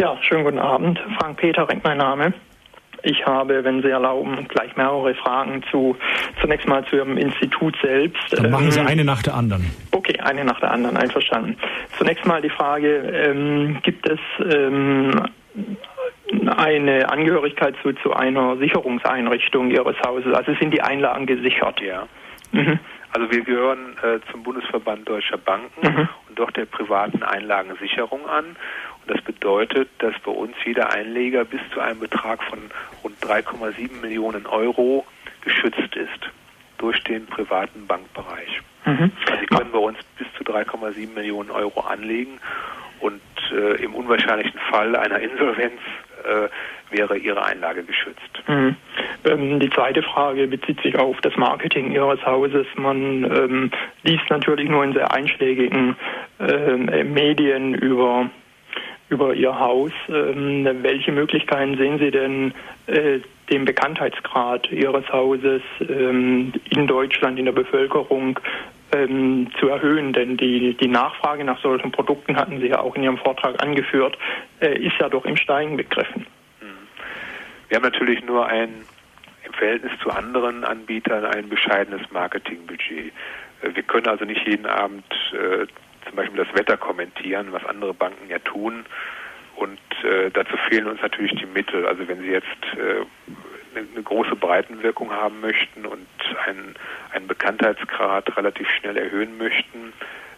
Ja, 0.00 0.16
schönen 0.22 0.44
guten 0.44 0.58
Abend. 0.58 1.00
Frank 1.18 1.38
Peterek, 1.38 1.82
mein 1.84 1.98
Name. 1.98 2.32
Ich 3.02 3.24
habe, 3.24 3.62
wenn 3.62 3.82
Sie 3.82 3.88
erlauben, 3.88 4.46
gleich 4.48 4.76
mehrere 4.76 5.14
Fragen 5.14 5.62
zu 5.70 5.96
zunächst 6.40 6.66
mal 6.66 6.84
zu 6.86 6.96
Ihrem 6.96 7.16
Institut 7.16 7.76
selbst. 7.80 8.20
Dann 8.32 8.50
machen 8.50 8.70
Sie 8.72 8.80
ähm, 8.80 8.88
eine 8.88 9.04
nach 9.04 9.22
der 9.22 9.34
anderen. 9.34 9.70
Okay, 9.92 10.18
eine 10.18 10.44
nach 10.44 10.58
der 10.58 10.72
anderen, 10.72 10.96
einverstanden. 10.96 11.56
Zunächst 11.96 12.26
mal 12.26 12.42
die 12.42 12.50
Frage, 12.50 12.96
ähm, 12.96 13.78
gibt 13.82 14.08
es 14.08 14.18
ähm, 14.52 15.12
eine 16.56 17.08
Angehörigkeit 17.10 17.74
zu, 17.82 17.92
zu 17.94 18.12
einer 18.12 18.56
Sicherungseinrichtung 18.56 19.70
Ihres 19.70 19.96
Hauses? 20.04 20.34
Also 20.34 20.54
sind 20.54 20.72
die 20.72 20.82
Einlagen 20.82 21.26
gesichert? 21.26 21.80
Ja. 21.80 22.06
Mhm. 22.52 22.78
Also 23.12 23.30
wir 23.30 23.40
gehören 23.42 23.96
äh, 24.02 24.18
zum 24.30 24.42
Bundesverband 24.42 25.08
Deutscher 25.08 25.38
Banken 25.38 25.86
mhm. 25.86 26.08
und 26.28 26.38
dort 26.38 26.56
der 26.56 26.66
privaten 26.66 27.22
Einlagensicherung 27.22 28.28
an. 28.28 28.44
Und 28.44 29.16
das 29.16 29.20
bedeutet, 29.22 29.88
dass 29.98 30.14
bei 30.20 30.30
uns 30.30 30.54
jeder 30.64 30.92
Einleger 30.92 31.44
bis 31.44 31.60
zu 31.72 31.80
einem 31.80 32.00
Betrag 32.00 32.42
von 32.44 32.58
rund 33.02 33.16
3,7 33.20 34.00
Millionen 34.02 34.46
Euro 34.46 35.06
geschützt 35.40 35.96
ist 35.96 36.30
durch 36.76 37.02
den 37.04 37.26
privaten 37.26 37.86
Bankbereich. 37.86 38.60
Mhm. 38.84 39.10
Also 39.26 39.40
Sie 39.40 39.46
können 39.46 39.72
bei 39.72 39.78
uns 39.78 39.98
bis 40.18 40.26
zu 40.36 40.44
3,7 40.44 41.14
Millionen 41.14 41.50
Euro 41.50 41.80
anlegen 41.80 42.38
und 43.00 43.20
äh, 43.52 43.82
im 43.82 43.94
unwahrscheinlichen 43.94 44.58
Fall 44.70 44.94
einer 44.96 45.20
Insolvenz 45.20 45.80
äh, 46.24 46.48
wäre 46.96 47.16
Ihre 47.16 47.44
Einlage 47.44 47.82
geschützt. 47.84 48.42
Mhm. 48.46 48.76
Ähm, 49.24 49.60
die 49.60 49.70
zweite 49.70 50.02
Frage 50.02 50.46
bezieht 50.46 50.80
sich 50.82 50.96
auf 50.98 51.20
das 51.20 51.36
Marketing 51.36 51.92
Ihres 51.92 52.24
Hauses. 52.24 52.66
Man 52.76 53.24
ähm, 53.24 53.70
liest 54.02 54.28
natürlich 54.30 54.68
nur 54.68 54.84
in 54.84 54.92
sehr 54.92 55.12
einschlägigen 55.12 55.96
äh, 56.40 57.04
Medien 57.04 57.74
über 57.74 58.30
über 59.10 59.32
Ihr 59.32 59.58
Haus. 59.58 59.92
Ähm, 60.08 60.66
welche 60.82 61.12
Möglichkeiten 61.12 61.76
sehen 61.78 61.98
Sie 61.98 62.10
denn, 62.10 62.52
äh, 62.86 63.20
den 63.50 63.64
Bekanntheitsgrad 63.64 64.70
Ihres 64.70 65.08
Hauses 65.10 65.62
ähm, 65.80 66.52
in 66.70 66.86
Deutschland, 66.86 67.38
in 67.38 67.46
der 67.46 67.52
Bevölkerung 67.52 68.38
ähm, 68.92 69.50
zu 69.58 69.68
erhöhen. 69.68 70.12
Denn 70.12 70.36
die, 70.36 70.74
die 70.74 70.88
Nachfrage 70.88 71.44
nach 71.44 71.60
solchen 71.60 71.92
Produkten, 71.92 72.36
hatten 72.36 72.60
Sie 72.60 72.68
ja 72.68 72.80
auch 72.80 72.94
in 72.96 73.02
Ihrem 73.02 73.18
Vortrag 73.18 73.62
angeführt, 73.62 74.18
äh, 74.60 74.78
ist 74.78 74.96
ja 75.00 75.08
doch 75.08 75.24
im 75.24 75.36
Steigen 75.36 75.76
begriffen. 75.76 76.26
Wir 77.68 77.76
haben 77.76 77.84
natürlich 77.84 78.24
nur 78.24 78.46
ein 78.46 78.82
im 79.44 79.52
Verhältnis 79.52 79.92
zu 80.02 80.10
anderen 80.10 80.64
Anbietern 80.64 81.24
ein 81.24 81.48
bescheidenes 81.48 82.00
Marketingbudget. 82.10 83.12
Äh, 83.62 83.74
wir 83.74 83.82
können 83.82 84.08
also 84.08 84.24
nicht 84.24 84.46
jeden 84.46 84.66
Abend 84.66 85.04
äh, 85.32 85.66
zum 86.06 86.16
Beispiel 86.16 86.44
das 86.44 86.54
Wetter 86.54 86.76
kommentieren, 86.76 87.48
was 87.52 87.64
andere 87.66 87.94
Banken 87.94 88.28
ja 88.28 88.38
tun. 88.38 88.86
Und 89.56 89.80
äh, 90.04 90.30
dazu 90.30 90.56
fehlen 90.68 90.86
uns 90.86 91.02
natürlich 91.02 91.34
die 91.34 91.46
Mittel. 91.46 91.86
Also 91.86 92.06
wenn 92.08 92.20
Sie 92.20 92.28
jetzt 92.28 92.46
äh, 92.74 93.04
eine 93.74 94.02
große 94.02 94.36
Breitenwirkung 94.36 95.10
haben 95.10 95.40
möchten 95.40 95.86
und 95.86 96.06
einen, 96.46 96.74
einen 97.12 97.26
Bekanntheitsgrad 97.26 98.36
relativ 98.36 98.68
schnell 98.70 98.96
erhöhen 98.96 99.36
möchten, 99.38 99.92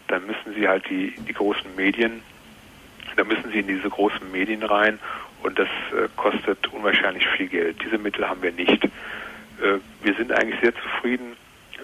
dann 0.09 0.27
müssen 0.27 0.55
sie 0.55 0.69
halt 0.69 0.89
die, 0.91 1.15
die 1.29 1.33
großen 1.33 1.75
Medien, 1.77 2.23
da 3.17 3.25
müssen 3.25 3.51
sie 3.51 3.61
in 3.61 3.67
diese 3.67 3.89
großen 3.89 4.31
Medien 4.33 4.63
rein 4.63 4.99
und 5.43 5.59
das 5.59 5.69
äh, 5.93 6.09
kostet 6.17 6.67
unwahrscheinlich 6.69 7.27
viel 7.29 7.49
Geld. 7.49 7.77
Diese 7.85 7.99
Mittel 7.99 8.29
haben 8.29 8.43
wir 8.43 8.53
nicht. 8.53 8.85
Äh, 8.85 9.79
wir 10.03 10.15
sind 10.15 10.33
eigentlich 10.33 10.61
sehr 10.61 10.75
zufrieden 10.75 11.37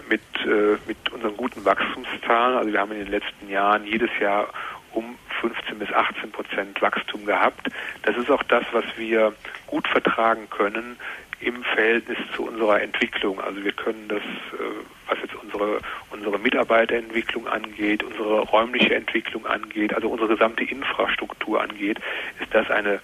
mit, 0.09 0.21
äh, 0.45 0.77
mit 0.87 0.97
unseren 1.11 1.35
guten 1.37 1.65
Wachstumszahlen. 1.65 2.57
Also 2.57 2.71
wir 2.71 2.79
haben 2.79 2.91
in 2.91 2.99
den 2.99 3.11
letzten 3.11 3.49
Jahren 3.49 3.85
jedes 3.85 4.09
Jahr 4.19 4.49
um 4.93 5.17
15 5.41 5.79
bis 5.79 5.91
18 5.91 6.31
Prozent 6.31 6.81
Wachstum 6.81 7.25
gehabt. 7.25 7.67
Das 8.03 8.15
ist 8.17 8.29
auch 8.31 8.43
das, 8.43 8.63
was 8.71 8.85
wir 8.97 9.33
gut 9.67 9.87
vertragen 9.87 10.49
können 10.49 10.97
im 11.39 11.63
Verhältnis 11.63 12.17
zu 12.35 12.47
unserer 12.47 12.81
Entwicklung. 12.81 13.39
Also 13.39 13.63
wir 13.63 13.71
können 13.71 14.07
das, 14.07 14.21
äh, 14.21 15.07
was 15.07 15.19
jetzt 15.21 15.35
unsere, 15.35 15.79
unsere 16.09 16.39
Mitarbeiterentwicklung 16.39 17.47
angeht, 17.47 18.03
unsere 18.03 18.41
räumliche 18.41 18.95
Entwicklung 18.95 19.45
angeht, 19.45 19.93
also 19.93 20.09
unsere 20.09 20.29
gesamte 20.29 20.63
Infrastruktur 20.63 21.61
angeht, 21.61 21.99
ist 22.39 22.53
das 22.53 22.69
eine 22.71 23.01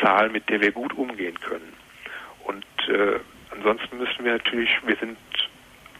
Zahl, 0.00 0.30
mit 0.30 0.48
der 0.48 0.60
wir 0.60 0.72
gut 0.72 0.94
umgehen 0.94 1.38
können. 1.40 1.72
Und 2.44 2.64
äh, 2.88 3.20
ansonsten 3.50 3.98
müssen 3.98 4.24
wir 4.24 4.32
natürlich, 4.32 4.70
wir 4.84 4.96
sind 4.96 5.16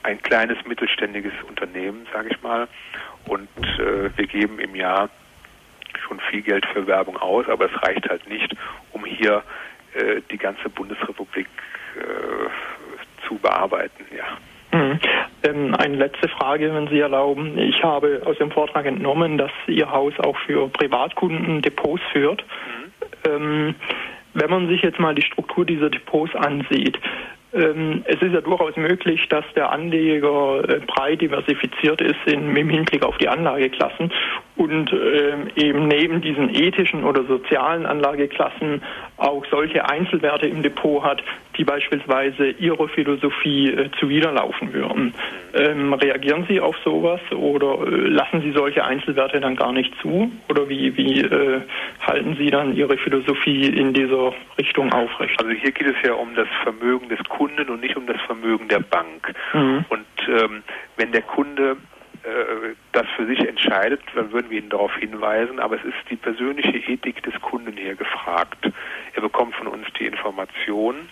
ein 0.03 0.21
kleines 0.23 0.65
mittelständiges 0.67 1.33
Unternehmen, 1.49 2.07
sage 2.13 2.29
ich 2.31 2.43
mal, 2.43 2.69
und 3.27 3.49
äh, 3.79 4.17
wir 4.17 4.27
geben 4.27 4.59
im 4.59 4.75
Jahr 4.75 5.09
schon 6.07 6.21
viel 6.31 6.43
Geld 6.43 6.67
für 6.67 6.87
Werbung 6.87 7.17
aus, 7.17 7.49
aber 7.49 7.67
es 7.67 7.83
reicht 7.83 8.09
halt 8.09 8.29
nicht, 8.29 8.55
um 8.93 9.05
hier 9.05 9.43
äh, 9.97 10.20
die 10.31 10.39
ganze 10.39 10.68
Bundesrepublik 10.68 11.48
äh, 11.97 13.27
zu 13.27 13.36
bearbeiten, 13.36 14.05
ja. 14.16 14.24
Mhm. 14.77 14.98
Ähm, 15.43 15.74
eine 15.74 15.97
letzte 15.97 16.28
Frage, 16.28 16.73
wenn 16.74 16.89
Sie 16.89 17.01
erlauben. 17.01 17.56
Ich 17.59 17.82
habe 17.82 18.23
aus 18.24 18.36
dem 18.39 18.51
Vortrag 18.51 18.85
entnommen, 18.86 19.39
dass 19.39 19.52
Ihr 19.66 19.90
Haus 19.90 20.12
auch 20.18 20.36
für 20.39 20.68
Privatkunden 20.68 21.62
Depots 21.62 22.02
führt. 22.12 22.44
Mhm. 22.44 23.31
Ähm, 23.31 23.74
wenn 24.35 24.51
man 24.51 24.68
sich 24.68 24.82
jetzt 24.82 24.98
mal 24.98 25.14
die 25.14 25.23
Struktur 25.23 25.64
dieser 25.64 25.89
Depots 25.89 26.35
ansieht, 26.35 26.98
ähm, 27.55 28.05
es 28.06 28.20
ist 28.20 28.35
ja 28.35 28.40
durchaus 28.40 28.77
möglich, 28.77 29.28
dass 29.28 29.44
der 29.55 29.70
Anleger 29.73 30.68
äh, 30.68 30.81
breit 30.81 31.23
diversifiziert 31.23 32.01
ist 32.02 32.18
in, 32.27 32.55
im 32.55 32.68
Hinblick 32.68 33.02
auf 33.02 33.16
die 33.18 33.28
Anlageklassen 33.28 34.12
und 34.57 34.93
ähm, 34.93 35.49
eben 35.55 35.87
neben 35.87 36.20
diesen 36.23 36.55
ethischen 36.55 37.05
oder 37.05 37.24
sozialen 37.24 37.85
Anlageklassen 37.87 38.83
auch 39.19 39.45
solche 39.51 39.89
Einzelwerte 39.89 40.47
im 40.47 40.62
Depot 40.62 41.03
hat, 41.03 41.23
die 41.57 41.65
beispielsweise 41.65 42.51
ihrer 42.51 42.89
Philosophie 42.89 43.70
äh, 43.70 43.91
zuwiderlaufen 43.99 44.73
würden. 44.73 45.15
Ähm, 45.55 45.93
reagieren 45.93 46.47
Sie 46.49 46.61
auf 46.61 46.77
sowas 46.85 47.20
oder 47.33 47.87
äh, 47.87 48.09
lassen 48.09 48.43
Sie 48.43 48.53
solche 48.53 48.85
Einzelwerte 48.85 49.41
dann 49.41 49.57
gar 49.57 49.73
nicht 49.73 49.93
zu? 50.01 50.31
Oder 50.49 50.69
wie, 50.69 50.97
wie 50.97 51.20
äh, 51.20 51.61
halten 52.07 52.37
Sie 52.39 52.51
dann 52.51 52.74
Ihre 52.74 52.97
Philosophie 52.97 53.66
in 53.66 53.93
dieser 53.93 54.33
Richtung 54.59 54.93
aufrecht? 54.93 55.39
Also 55.39 55.53
hier 55.53 55.73
geht 55.73 55.87
es 55.87 55.97
ja 56.03 56.15
um 56.15 56.35
das 56.35 56.49
Vermögen 56.62 57.09
des 57.09 57.23
Kunden 57.28 57.69
und 57.69 57.81
nicht 57.81 57.97
um 57.97 58.07
das 58.07 58.20
Vermögen 58.23 58.69
der 58.69 58.81
Bank. 58.81 59.35
Mhm. 59.53 59.85
Und 59.89 60.07
ähm, 60.28 60.62
wenn 60.97 61.12
der 61.12 61.23
Kunde 61.23 61.77
das 62.93 63.07
für 63.16 63.27
sich 63.27 63.40
entscheidet, 63.47 64.01
dann 64.15 64.32
würden 64.32 64.51
wir 64.51 64.59
ihn 64.59 64.69
darauf 64.69 64.94
hinweisen, 64.97 65.61
aber 65.61 65.77
es 65.77 65.85
ist 65.85 66.11
die 66.11 66.16
persönliche 66.16 66.77
Ethik 66.77 67.23
des 67.23 67.40
Kunden 67.40 67.77
hier 67.77 67.94
gefragt. 67.94 68.70
Er 69.15 69.23
bekommt 69.23 69.55
von 69.55 69.69
uns 69.69 69.86
die 69.98 70.07
Informationen, 70.07 71.09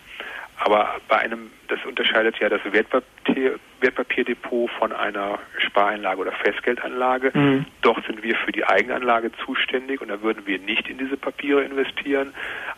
aber 0.58 0.96
bei 1.08 1.18
einem, 1.18 1.50
das 1.68 1.78
unterscheidet 1.84 2.38
ja 2.38 2.48
das 2.48 2.60
Wertpapier, 2.64 3.58
Wertpapierdepot 3.80 4.70
von 4.70 4.92
einer 4.92 5.38
Spareinlage 5.58 6.20
oder 6.20 6.32
Festgeldanlage. 6.32 7.30
Mhm. 7.34 7.66
Dort 7.82 8.04
sind 8.06 8.22
wir 8.22 8.36
für 8.36 8.52
die 8.52 8.64
Eigenanlage 8.64 9.30
zuständig 9.44 10.00
und 10.00 10.08
da 10.08 10.22
würden 10.22 10.46
wir 10.46 10.58
nicht 10.58 10.88
in 10.88 10.98
diese 10.98 11.16
Papiere 11.16 11.62
investieren, 11.62 12.34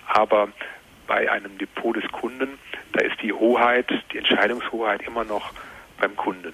aber 0.07 0.49
bei 1.07 1.31
einem 1.31 1.57
Depot 1.59 1.97
des 1.97 2.11
Kunden, 2.11 2.59
da 2.93 3.01
ist 3.01 3.23
die 3.23 3.33
Hoheit, 3.33 3.89
die 4.13 4.19
Entscheidungshoheit 4.19 5.03
immer 5.07 5.25
noch 5.25 5.53
beim 6.01 6.17
Kunden. 6.17 6.53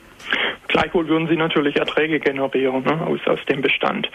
Gleichwohl 0.68 1.08
würden 1.08 1.28
Sie 1.28 1.36
natürlich 1.36 1.76
Erträge 1.76 2.20
generieren 2.20 2.82
ne, 2.84 3.06
aus, 3.06 3.20
aus 3.26 3.44
dem 3.46 3.60
Bestand. 3.60 4.10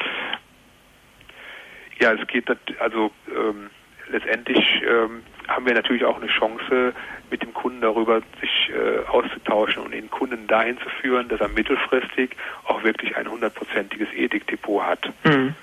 Ja, 1.99 2.13
es 2.13 2.27
geht 2.27 2.45
also 2.79 3.11
ähm, 3.27 3.69
letztendlich 4.11 4.81
ähm, 4.83 5.23
haben 5.47 5.65
wir 5.65 5.73
natürlich 5.73 6.05
auch 6.05 6.17
eine 6.17 6.27
Chance, 6.27 6.93
mit 7.29 7.41
dem 7.41 7.53
Kunden 7.53 7.81
darüber 7.81 8.21
sich 8.41 8.69
äh, 8.69 9.05
auszutauschen 9.07 9.83
und 9.83 9.93
den 9.93 10.09
Kunden 10.09 10.47
dahin 10.47 10.77
zu 10.77 10.89
führen, 11.01 11.27
dass 11.27 11.41
er 11.41 11.49
mittelfristig 11.49 12.31
auch 12.65 12.83
wirklich 12.83 13.15
ein 13.17 13.29
hundertprozentiges 13.29 14.09
Ethikdepot 14.13 14.83
hat. 14.83 15.11
Mhm. 15.23 15.55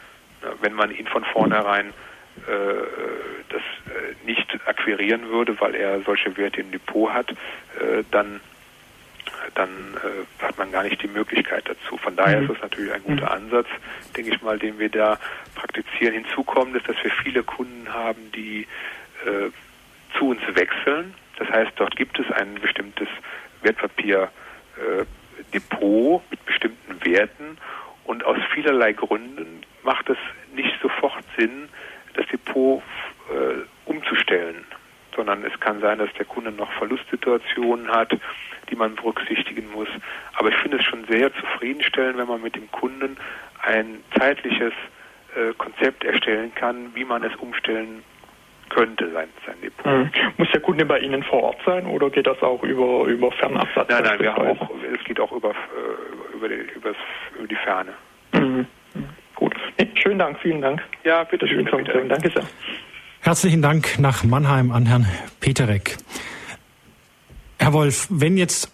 Wenn 0.60 0.74
man 0.74 0.90
ihn 0.90 1.06
von 1.06 1.24
vornherein 1.24 1.86
äh, 1.86 1.92
das 3.48 3.62
äh, 3.62 4.26
nicht 4.26 4.46
akquirieren 4.66 5.28
würde, 5.28 5.58
weil 5.60 5.74
er 5.74 6.00
solche 6.02 6.36
Werte 6.36 6.60
im 6.60 6.70
Depot 6.70 7.12
hat, 7.12 7.30
äh, 7.30 8.02
dann 8.10 8.40
dann 9.54 9.70
äh, 9.96 10.42
hat 10.42 10.58
man 10.58 10.72
gar 10.72 10.82
nicht 10.82 11.02
die 11.02 11.08
Möglichkeit 11.08 11.68
dazu. 11.68 11.96
Von 11.96 12.16
daher 12.16 12.40
mhm. 12.40 12.50
ist 12.50 12.56
es 12.56 12.62
natürlich 12.62 12.92
ein 12.92 13.02
guter 13.02 13.26
mhm. 13.26 13.44
Ansatz, 13.44 13.68
denke 14.16 14.34
ich 14.34 14.42
mal, 14.42 14.58
den 14.58 14.78
wir 14.78 14.88
da 14.88 15.18
praktizieren. 15.54 16.14
Hinzu 16.14 16.42
kommt, 16.44 16.76
ist, 16.76 16.88
dass 16.88 16.96
wir 17.02 17.10
viele 17.22 17.42
Kunden 17.42 17.92
haben, 17.92 18.32
die 18.32 18.66
äh, 19.26 19.50
zu 20.16 20.30
uns 20.30 20.40
wechseln. 20.54 21.14
Das 21.38 21.48
heißt, 21.48 21.72
dort 21.76 21.96
gibt 21.96 22.18
es 22.18 22.30
ein 22.30 22.54
bestimmtes 22.54 23.08
Wertpapierdepot 23.62 24.32
äh, 26.20 26.24
mit 26.30 26.46
bestimmten 26.46 27.04
Werten 27.04 27.58
und 28.04 28.24
aus 28.24 28.38
vielerlei 28.52 28.92
Gründen 28.92 29.62
macht 29.82 30.08
es 30.08 30.18
nicht 30.54 30.74
sofort 30.80 31.24
Sinn, 31.36 31.68
das 32.14 32.26
Depot 32.28 32.82
äh, 33.30 33.90
umzustellen, 33.90 34.64
sondern 35.16 35.44
es 35.44 35.58
kann 35.60 35.80
sein, 35.80 35.98
dass 35.98 36.12
der 36.14 36.24
Kunde 36.24 36.52
noch 36.52 36.70
Verlustsituationen 36.72 37.88
hat 37.88 38.12
die 38.70 38.76
man 38.76 38.94
berücksichtigen 38.94 39.70
muss. 39.72 39.88
Aber 40.34 40.48
ich 40.48 40.56
finde 40.56 40.78
es 40.78 40.84
schon 40.84 41.04
sehr 41.08 41.32
zufriedenstellend, 41.34 42.18
wenn 42.18 42.28
man 42.28 42.42
mit 42.42 42.56
dem 42.56 42.70
Kunden 42.70 43.16
ein 43.62 44.02
zeitliches 44.18 44.72
äh, 45.36 45.52
Konzept 45.58 46.04
erstellen 46.04 46.52
kann, 46.54 46.94
wie 46.94 47.04
man 47.04 47.22
es 47.24 47.34
umstellen 47.36 48.02
könnte, 48.70 49.10
sein, 49.12 49.28
sein 49.46 49.56
Depot. 49.62 49.86
Mhm. 49.86 50.10
Muss 50.38 50.50
der 50.50 50.60
Kunde 50.60 50.84
bei 50.84 50.98
Ihnen 50.98 51.22
vor 51.22 51.42
Ort 51.42 51.58
sein 51.64 51.86
oder 51.86 52.10
geht 52.10 52.26
das 52.26 52.40
auch 52.42 52.62
über, 52.62 53.04
über 53.04 53.30
Fernabsatz? 53.32 53.88
Nein, 53.88 54.02
nein, 54.04 54.20
wir 54.20 54.34
haben 54.34 54.48
auch, 54.48 54.70
es 54.92 55.04
geht 55.04 55.20
auch 55.20 55.32
über, 55.32 55.50
äh, 55.50 56.34
über, 56.34 56.48
die, 56.48 56.54
übers, 56.74 56.96
über 57.38 57.46
die 57.46 57.56
Ferne. 57.56 57.92
Mhm. 58.32 58.66
mhm. 58.94 59.08
Gut. 59.34 59.54
Nee, 59.78 59.88
schönen 59.94 60.18
Dank, 60.18 60.38
vielen 60.40 60.62
Dank. 60.62 60.82
Ja, 61.02 61.24
bitte 61.24 61.46
schön. 61.46 61.64
Danke 61.64 62.30
sehr. 62.30 62.44
Herzlichen 63.24 63.62
Dank 63.62 63.98
nach 63.98 64.22
Mannheim 64.22 64.70
an 64.70 64.84
Herrn 64.84 65.06
Peterek. 65.40 65.96
Herr 67.58 67.72
Wolf, 67.72 68.06
wenn 68.10 68.36
jetzt 68.36 68.70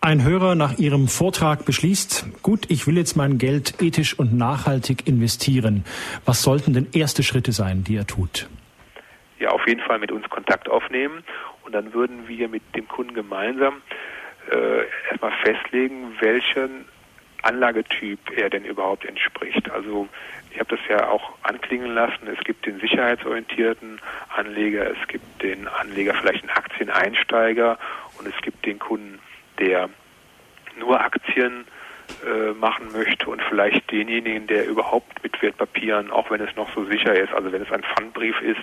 ein 0.00 0.22
Hörer 0.22 0.54
nach 0.54 0.78
Ihrem 0.78 1.08
Vortrag 1.08 1.64
beschließt, 1.64 2.40
gut, 2.40 2.70
ich 2.70 2.86
will 2.86 2.96
jetzt 2.96 3.16
mein 3.16 3.38
Geld 3.38 3.82
ethisch 3.82 4.16
und 4.16 4.32
nachhaltig 4.32 5.08
investieren, 5.08 5.84
was 6.24 6.44
sollten 6.44 6.72
denn 6.72 6.86
erste 6.92 7.24
Schritte 7.24 7.50
sein, 7.50 7.82
die 7.82 7.96
er 7.96 8.06
tut? 8.06 8.48
Ja, 9.40 9.50
auf 9.50 9.66
jeden 9.66 9.80
Fall 9.80 9.98
mit 9.98 10.12
uns 10.12 10.30
Kontakt 10.30 10.68
aufnehmen 10.68 11.24
und 11.64 11.72
dann 11.74 11.92
würden 11.92 12.28
wir 12.28 12.48
mit 12.48 12.62
dem 12.76 12.86
Kunden 12.86 13.14
gemeinsam 13.14 13.82
äh, 14.52 14.84
erstmal 15.10 15.32
festlegen, 15.42 16.14
welchen 16.20 16.84
Anlagetyp 17.42 18.18
er 18.36 18.50
denn 18.50 18.64
überhaupt 18.64 19.04
entspricht. 19.04 19.70
Also 19.70 20.08
ich 20.50 20.58
habe 20.58 20.76
das 20.76 20.80
ja 20.88 21.08
auch 21.08 21.32
anklingen 21.42 21.94
lassen. 21.94 22.26
Es 22.26 22.42
gibt 22.44 22.66
den 22.66 22.80
sicherheitsorientierten 22.80 24.00
Anleger, 24.34 24.90
es 24.90 25.08
gibt 25.08 25.42
den 25.42 25.68
Anleger 25.68 26.14
vielleicht 26.14 26.42
einen 26.42 26.56
Aktieneinsteiger 26.56 27.78
und 28.18 28.26
es 28.26 28.36
gibt 28.42 28.66
den 28.66 28.78
Kunden, 28.78 29.18
der 29.58 29.88
nur 30.78 31.00
Aktien 31.00 31.64
äh, 32.26 32.52
machen 32.52 32.90
möchte 32.92 33.30
und 33.30 33.40
vielleicht 33.42 33.90
denjenigen, 33.90 34.46
der 34.46 34.66
überhaupt 34.66 35.22
mit 35.22 35.40
Wertpapieren, 35.40 36.10
auch 36.10 36.30
wenn 36.30 36.40
es 36.40 36.54
noch 36.56 36.72
so 36.74 36.84
sicher 36.84 37.14
ist, 37.14 37.32
also 37.32 37.52
wenn 37.52 37.62
es 37.62 37.70
ein 37.70 37.82
Pfandbrief 37.82 38.40
ist, 38.40 38.60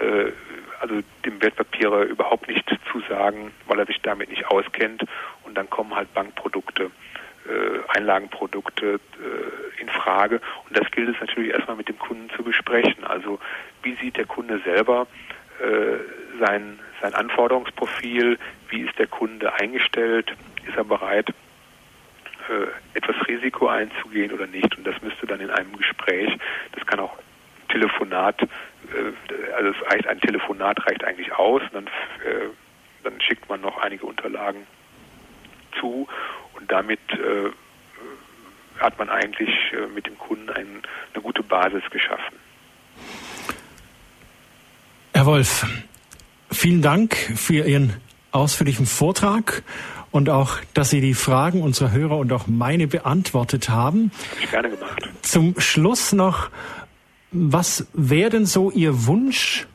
äh, 0.00 0.32
also 0.80 1.00
dem 1.24 1.40
Wertpapiere 1.40 2.04
überhaupt 2.04 2.48
nicht 2.48 2.68
zusagen, 2.90 3.52
weil 3.66 3.78
er 3.78 3.86
sich 3.86 4.00
damit 4.02 4.30
nicht 4.30 4.46
auskennt 4.46 5.04
und 5.44 5.56
dann 5.56 5.70
kommen 5.70 5.94
halt 5.94 6.12
Bankprodukte, 6.14 6.90
Einlagenprodukte 7.88 8.94
äh, 8.94 9.80
in 9.80 9.88
Frage. 9.88 10.40
Und 10.68 10.78
das 10.78 10.90
gilt 10.90 11.08
es 11.08 11.20
natürlich 11.20 11.52
erstmal 11.52 11.76
mit 11.76 11.88
dem 11.88 11.98
Kunden 11.98 12.30
zu 12.36 12.42
besprechen. 12.42 13.04
Also 13.04 13.38
wie 13.82 13.94
sieht 13.96 14.16
der 14.16 14.26
Kunde 14.26 14.60
selber 14.60 15.06
äh, 15.60 16.38
sein, 16.38 16.78
sein 17.00 17.14
Anforderungsprofil, 17.14 18.38
wie 18.68 18.82
ist 18.82 18.98
der 18.98 19.06
Kunde 19.06 19.52
eingestellt, 19.54 20.32
ist 20.66 20.76
er 20.76 20.84
bereit, 20.84 21.30
äh, 22.48 22.96
etwas 22.96 23.16
Risiko 23.26 23.68
einzugehen 23.68 24.32
oder 24.32 24.46
nicht. 24.46 24.76
Und 24.76 24.86
das 24.86 25.00
müsste 25.02 25.26
dann 25.26 25.40
in 25.40 25.50
einem 25.50 25.76
Gespräch, 25.76 26.36
das 26.72 26.86
kann 26.86 27.00
auch 27.00 27.16
Telefonat, 27.68 28.42
äh, 28.42 28.46
also 29.56 29.70
es 29.70 29.90
reicht, 29.90 30.06
ein 30.06 30.20
Telefonat 30.20 30.86
reicht 30.86 31.04
eigentlich 31.04 31.32
aus, 31.32 31.62
dann, 31.72 31.86
äh, 31.86 32.48
dann 33.02 33.20
schickt 33.20 33.48
man 33.48 33.60
noch 33.60 33.78
einige 33.78 34.06
Unterlagen 34.06 34.66
zu 35.78 36.08
und 36.54 36.70
damit 36.70 37.00
äh, 37.12 37.50
hat 38.78 38.98
man 38.98 39.08
eigentlich 39.10 39.50
äh, 39.72 39.86
mit 39.94 40.06
dem 40.06 40.18
Kunden 40.18 40.48
ein, 40.50 40.82
eine 41.12 41.22
gute 41.22 41.42
Basis 41.42 41.82
geschaffen. 41.90 42.36
Herr 45.14 45.26
Wolf, 45.26 45.66
vielen 46.50 46.82
Dank 46.82 47.14
für 47.14 47.66
Ihren 47.66 47.94
ausführlichen 48.32 48.86
Vortrag 48.86 49.62
und 50.10 50.30
auch, 50.30 50.58
dass 50.74 50.90
Sie 50.90 51.00
die 51.00 51.14
Fragen 51.14 51.62
unserer 51.62 51.92
Hörer 51.92 52.16
und 52.16 52.32
auch 52.32 52.46
meine 52.46 52.86
beantwortet 52.86 53.68
haben. 53.68 54.10
Ich 54.42 54.50
gerne 54.50 54.70
gemacht. 54.70 55.08
Zum 55.22 55.58
Schluss 55.60 56.12
noch, 56.12 56.50
was 57.32 57.86
wäre 57.92 58.30
denn 58.30 58.46
so 58.46 58.70
Ihr 58.70 59.06
Wunsch, 59.06 59.66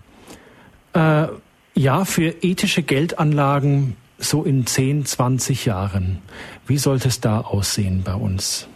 äh, 0.93 1.27
ja, 1.75 2.05
für 2.05 2.29
ethische 2.41 2.83
Geldanlagen 2.83 3.97
so 4.17 4.43
in 4.43 4.65
10, 4.65 5.05
20 5.05 5.65
Jahren? 5.65 6.21
Wie 6.67 6.77
sollte 6.77 7.07
es 7.07 7.21
da 7.21 7.41
aussehen 7.41 8.03
bei 8.03 8.13
uns? 8.13 8.69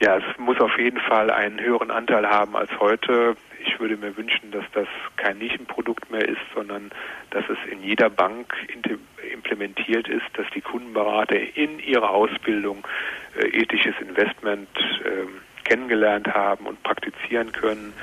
Ja, 0.00 0.18
es 0.18 0.38
muss 0.38 0.60
auf 0.60 0.76
jeden 0.78 1.00
Fall 1.00 1.30
einen 1.30 1.58
höheren 1.58 1.90
Anteil 1.90 2.28
haben 2.28 2.54
als 2.54 2.70
heute. 2.78 3.36
Ich 3.64 3.80
würde 3.80 3.96
mir 3.96 4.16
wünschen, 4.16 4.50
dass 4.50 4.64
das 4.72 4.86
kein 5.16 5.38
Nischenprodukt 5.38 6.10
mehr 6.10 6.28
ist, 6.28 6.42
sondern 6.54 6.90
dass 7.30 7.44
es 7.48 7.56
in 7.70 7.82
jeder 7.82 8.10
Bank 8.10 8.54
implementiert 9.32 10.06
ist, 10.08 10.26
dass 10.34 10.46
die 10.54 10.60
Kundenberater 10.60 11.36
in 11.56 11.78
ihrer 11.78 12.10
Ausbildung 12.10 12.86
äh, 13.38 13.46
ethisches 13.48 13.94
Investment 14.00 14.68
äh, 14.76 15.26
kennengelernt 15.64 16.28
haben 16.28 16.66
und 16.66 16.82
praktizieren 16.82 17.52
können, 17.52 17.94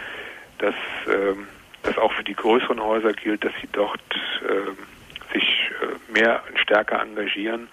dass 0.58 0.76
äh, 1.08 1.36
das 1.84 1.98
auch 1.98 2.12
für 2.14 2.24
die 2.24 2.36
größeren 2.36 2.82
Häuser 2.82 3.14
gilt, 3.14 3.44
dass 3.44 3.54
sie 3.62 3.70
dort 3.72 4.02
äh, 4.42 5.34
sich 5.34 5.70
äh, 5.82 6.12
mehr 6.12 6.44
und 6.50 6.60
stärker 6.60 7.02
engagieren 7.02 7.68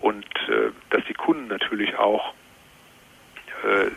und 0.00 0.26
äh, 0.48 0.70
dass 0.90 1.04
die 1.06 1.14
Kunden 1.14 1.48
natürlich 1.48 1.96
auch 1.96 2.34
äh, 3.64 3.90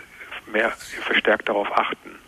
mehr 0.51 0.71
verstärkt 0.71 1.49
darauf 1.49 1.71
achten, 1.77 2.19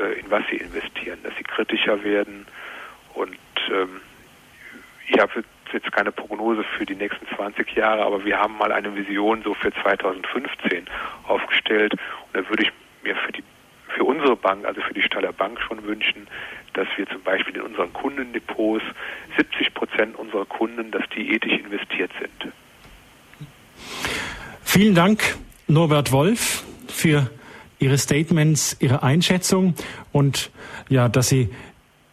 äh, 0.00 0.20
in 0.20 0.30
was 0.30 0.42
sie 0.50 0.56
investieren, 0.56 1.18
dass 1.22 1.34
sie 1.36 1.44
kritischer 1.44 2.02
werden. 2.02 2.46
Und 3.14 3.38
ähm, 3.70 4.00
ich 5.08 5.18
habe 5.18 5.44
jetzt 5.72 5.92
keine 5.92 6.12
Prognose 6.12 6.64
für 6.76 6.86
die 6.86 6.94
nächsten 6.94 7.26
20 7.36 7.74
Jahre, 7.74 8.02
aber 8.02 8.24
wir 8.24 8.38
haben 8.38 8.56
mal 8.56 8.72
eine 8.72 8.94
Vision 8.94 9.42
so 9.42 9.54
für 9.54 9.72
2015 9.72 10.86
aufgestellt. 11.26 11.92
Und 11.92 12.34
da 12.34 12.48
würde 12.48 12.64
ich 12.64 12.72
mir 13.02 13.16
für 13.16 13.32
die 13.32 13.44
für 13.94 14.04
unsere 14.04 14.36
Bank, 14.36 14.64
also 14.64 14.80
für 14.80 14.94
die 14.94 15.02
Staller 15.02 15.32
Bank 15.32 15.60
schon 15.60 15.82
wünschen, 15.84 16.26
dass 16.74 16.88
wir 16.96 17.06
zum 17.06 17.22
Beispiel 17.22 17.56
in 17.56 17.62
unseren 17.62 17.92
Kundendepots 17.92 18.82
70 19.36 19.74
Prozent 19.74 20.16
unserer 20.16 20.44
Kunden, 20.44 20.90
dass 20.90 21.04
die 21.16 21.34
ethisch 21.34 21.58
investiert 21.60 22.10
sind. 22.20 22.52
Vielen 24.64 24.94
Dank, 24.94 25.36
Norbert 25.68 26.12
Wolf, 26.12 26.64
für 26.88 27.30
Ihre 27.78 27.98
Statements, 27.98 28.76
Ihre 28.80 29.02
Einschätzung 29.02 29.74
und 30.12 30.50
ja, 30.88 31.08
dass 31.08 31.28
Sie 31.28 31.50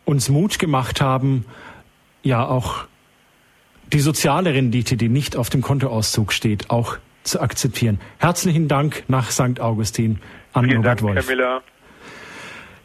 uns 0.06 0.30
Mut 0.30 0.60
gemacht 0.60 1.02
haben, 1.02 1.46
ja 2.24 2.46
auch 2.46 2.86
die 3.94 4.00
soziale 4.00 4.54
Rendite, 4.54 4.96
die 4.96 5.10
nicht 5.10 5.36
auf 5.36 5.50
dem 5.50 5.62
Kontoauszug 5.62 6.34
steht, 6.34 6.70
auch 6.70 6.98
zu 7.24 7.40
akzeptieren. 7.40 8.00
Herzlichen 8.20 8.68
Dank 8.68 9.04
nach 9.08 9.32
St. 9.32 9.60
Augustin 9.60 10.20
an 10.54 10.66
Vielen 10.66 10.76
Norbert 10.82 11.00
Dank, 11.00 11.16
Wolf. 11.16 11.28
Herr 11.28 11.36
Miller. 11.36 11.62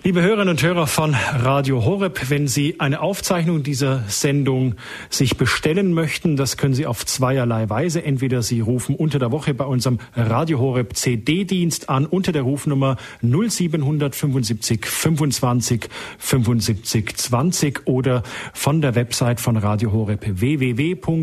Liebe 0.06 0.22
Hörerinnen 0.22 0.51
und 0.51 0.62
Hörer 0.62 0.86
von 0.86 1.16
Radio 1.32 1.84
Horeb, 1.84 2.30
wenn 2.30 2.47
Sie 2.47 2.78
eine 2.78 3.01
Aufzeichnung 3.01 3.64
dieser 3.64 4.05
Sendung 4.06 4.76
sich 5.10 5.36
bestellen 5.36 5.94
möchten, 5.94 6.36
das 6.36 6.56
können 6.56 6.74
Sie 6.74 6.86
auf 6.86 7.05
zweierlei 7.05 7.68
Weise. 7.68 8.05
Entweder 8.05 8.43
Sie 8.43 8.60
rufen 8.60 8.94
unter 8.94 9.18
der 9.18 9.32
Woche 9.32 9.52
bei 9.52 9.64
unserem 9.64 9.98
Radio 10.14 10.60
Horeb 10.60 10.94
CD-Dienst 10.94 11.88
an 11.88 12.06
unter 12.06 12.30
der 12.30 12.43
Rufnummer 12.43 12.98
0775 13.20 14.86
25 14.86 15.88
75 16.18 17.16
20 17.16 17.88
oder 17.88 18.22
von 18.55 18.80
der 18.80 18.94
Website 18.94 19.40
von 19.40 19.56
Radio 19.56 19.90
Horeb 19.90 20.24
www.horeb.org. 20.24 21.16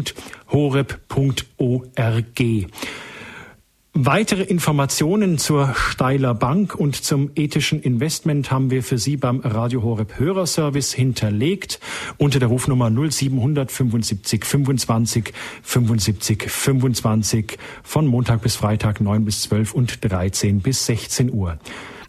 Weitere 3.95 4.41
Informationen 4.41 5.38
zur 5.38 5.76
Steiler 5.76 6.34
Bank 6.34 6.74
und 6.74 6.95
zum 6.95 7.30
ethischen 7.36 7.80
Investment 7.80 8.49
haben 8.49 8.72
wir 8.72 8.82
für 8.82 8.98
Sie 8.98 9.18
beim 9.18 9.40
Radio 9.41 9.84
Horeb 9.84 10.18
Hörerservice 10.18 10.94
hinterlegt 10.94 11.80
unter 12.18 12.40
der 12.40 12.48
Rufnummer 12.48 12.90
0775 12.90 14.45
25 14.45 15.32
75 15.61 16.49
25 16.49 17.57
von 17.84 18.07
Montag 18.07 18.41
bis 18.41 18.56
Freitag 18.56 18.99
9 18.99 19.26
bis 19.26 19.44
12 19.44 19.76
und 19.76 20.03
13 20.03 20.61
bis 20.61 20.88
16 20.88 21.32
Uhr. 21.32 21.60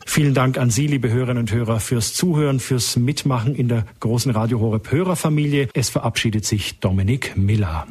Vielen 0.07 0.33
Dank 0.33 0.57
an 0.57 0.71
Sie, 0.71 0.87
liebe 0.87 1.11
Hörerinnen 1.11 1.43
und 1.43 1.53
Hörer, 1.53 1.81
fürs 1.81 2.15
Zuhören, 2.15 2.61
fürs 2.61 2.97
Mitmachen 2.97 3.55
in 3.55 3.69
der 3.69 3.85
großen 4.01 4.33
Radio 4.33 4.59
Horeb 4.59 4.91
Hörerfamilie. 4.91 5.69
Es 5.75 5.91
verabschiedet 5.91 6.47
sich 6.47 6.81
Dominik 6.81 7.37
Miller. 7.37 7.87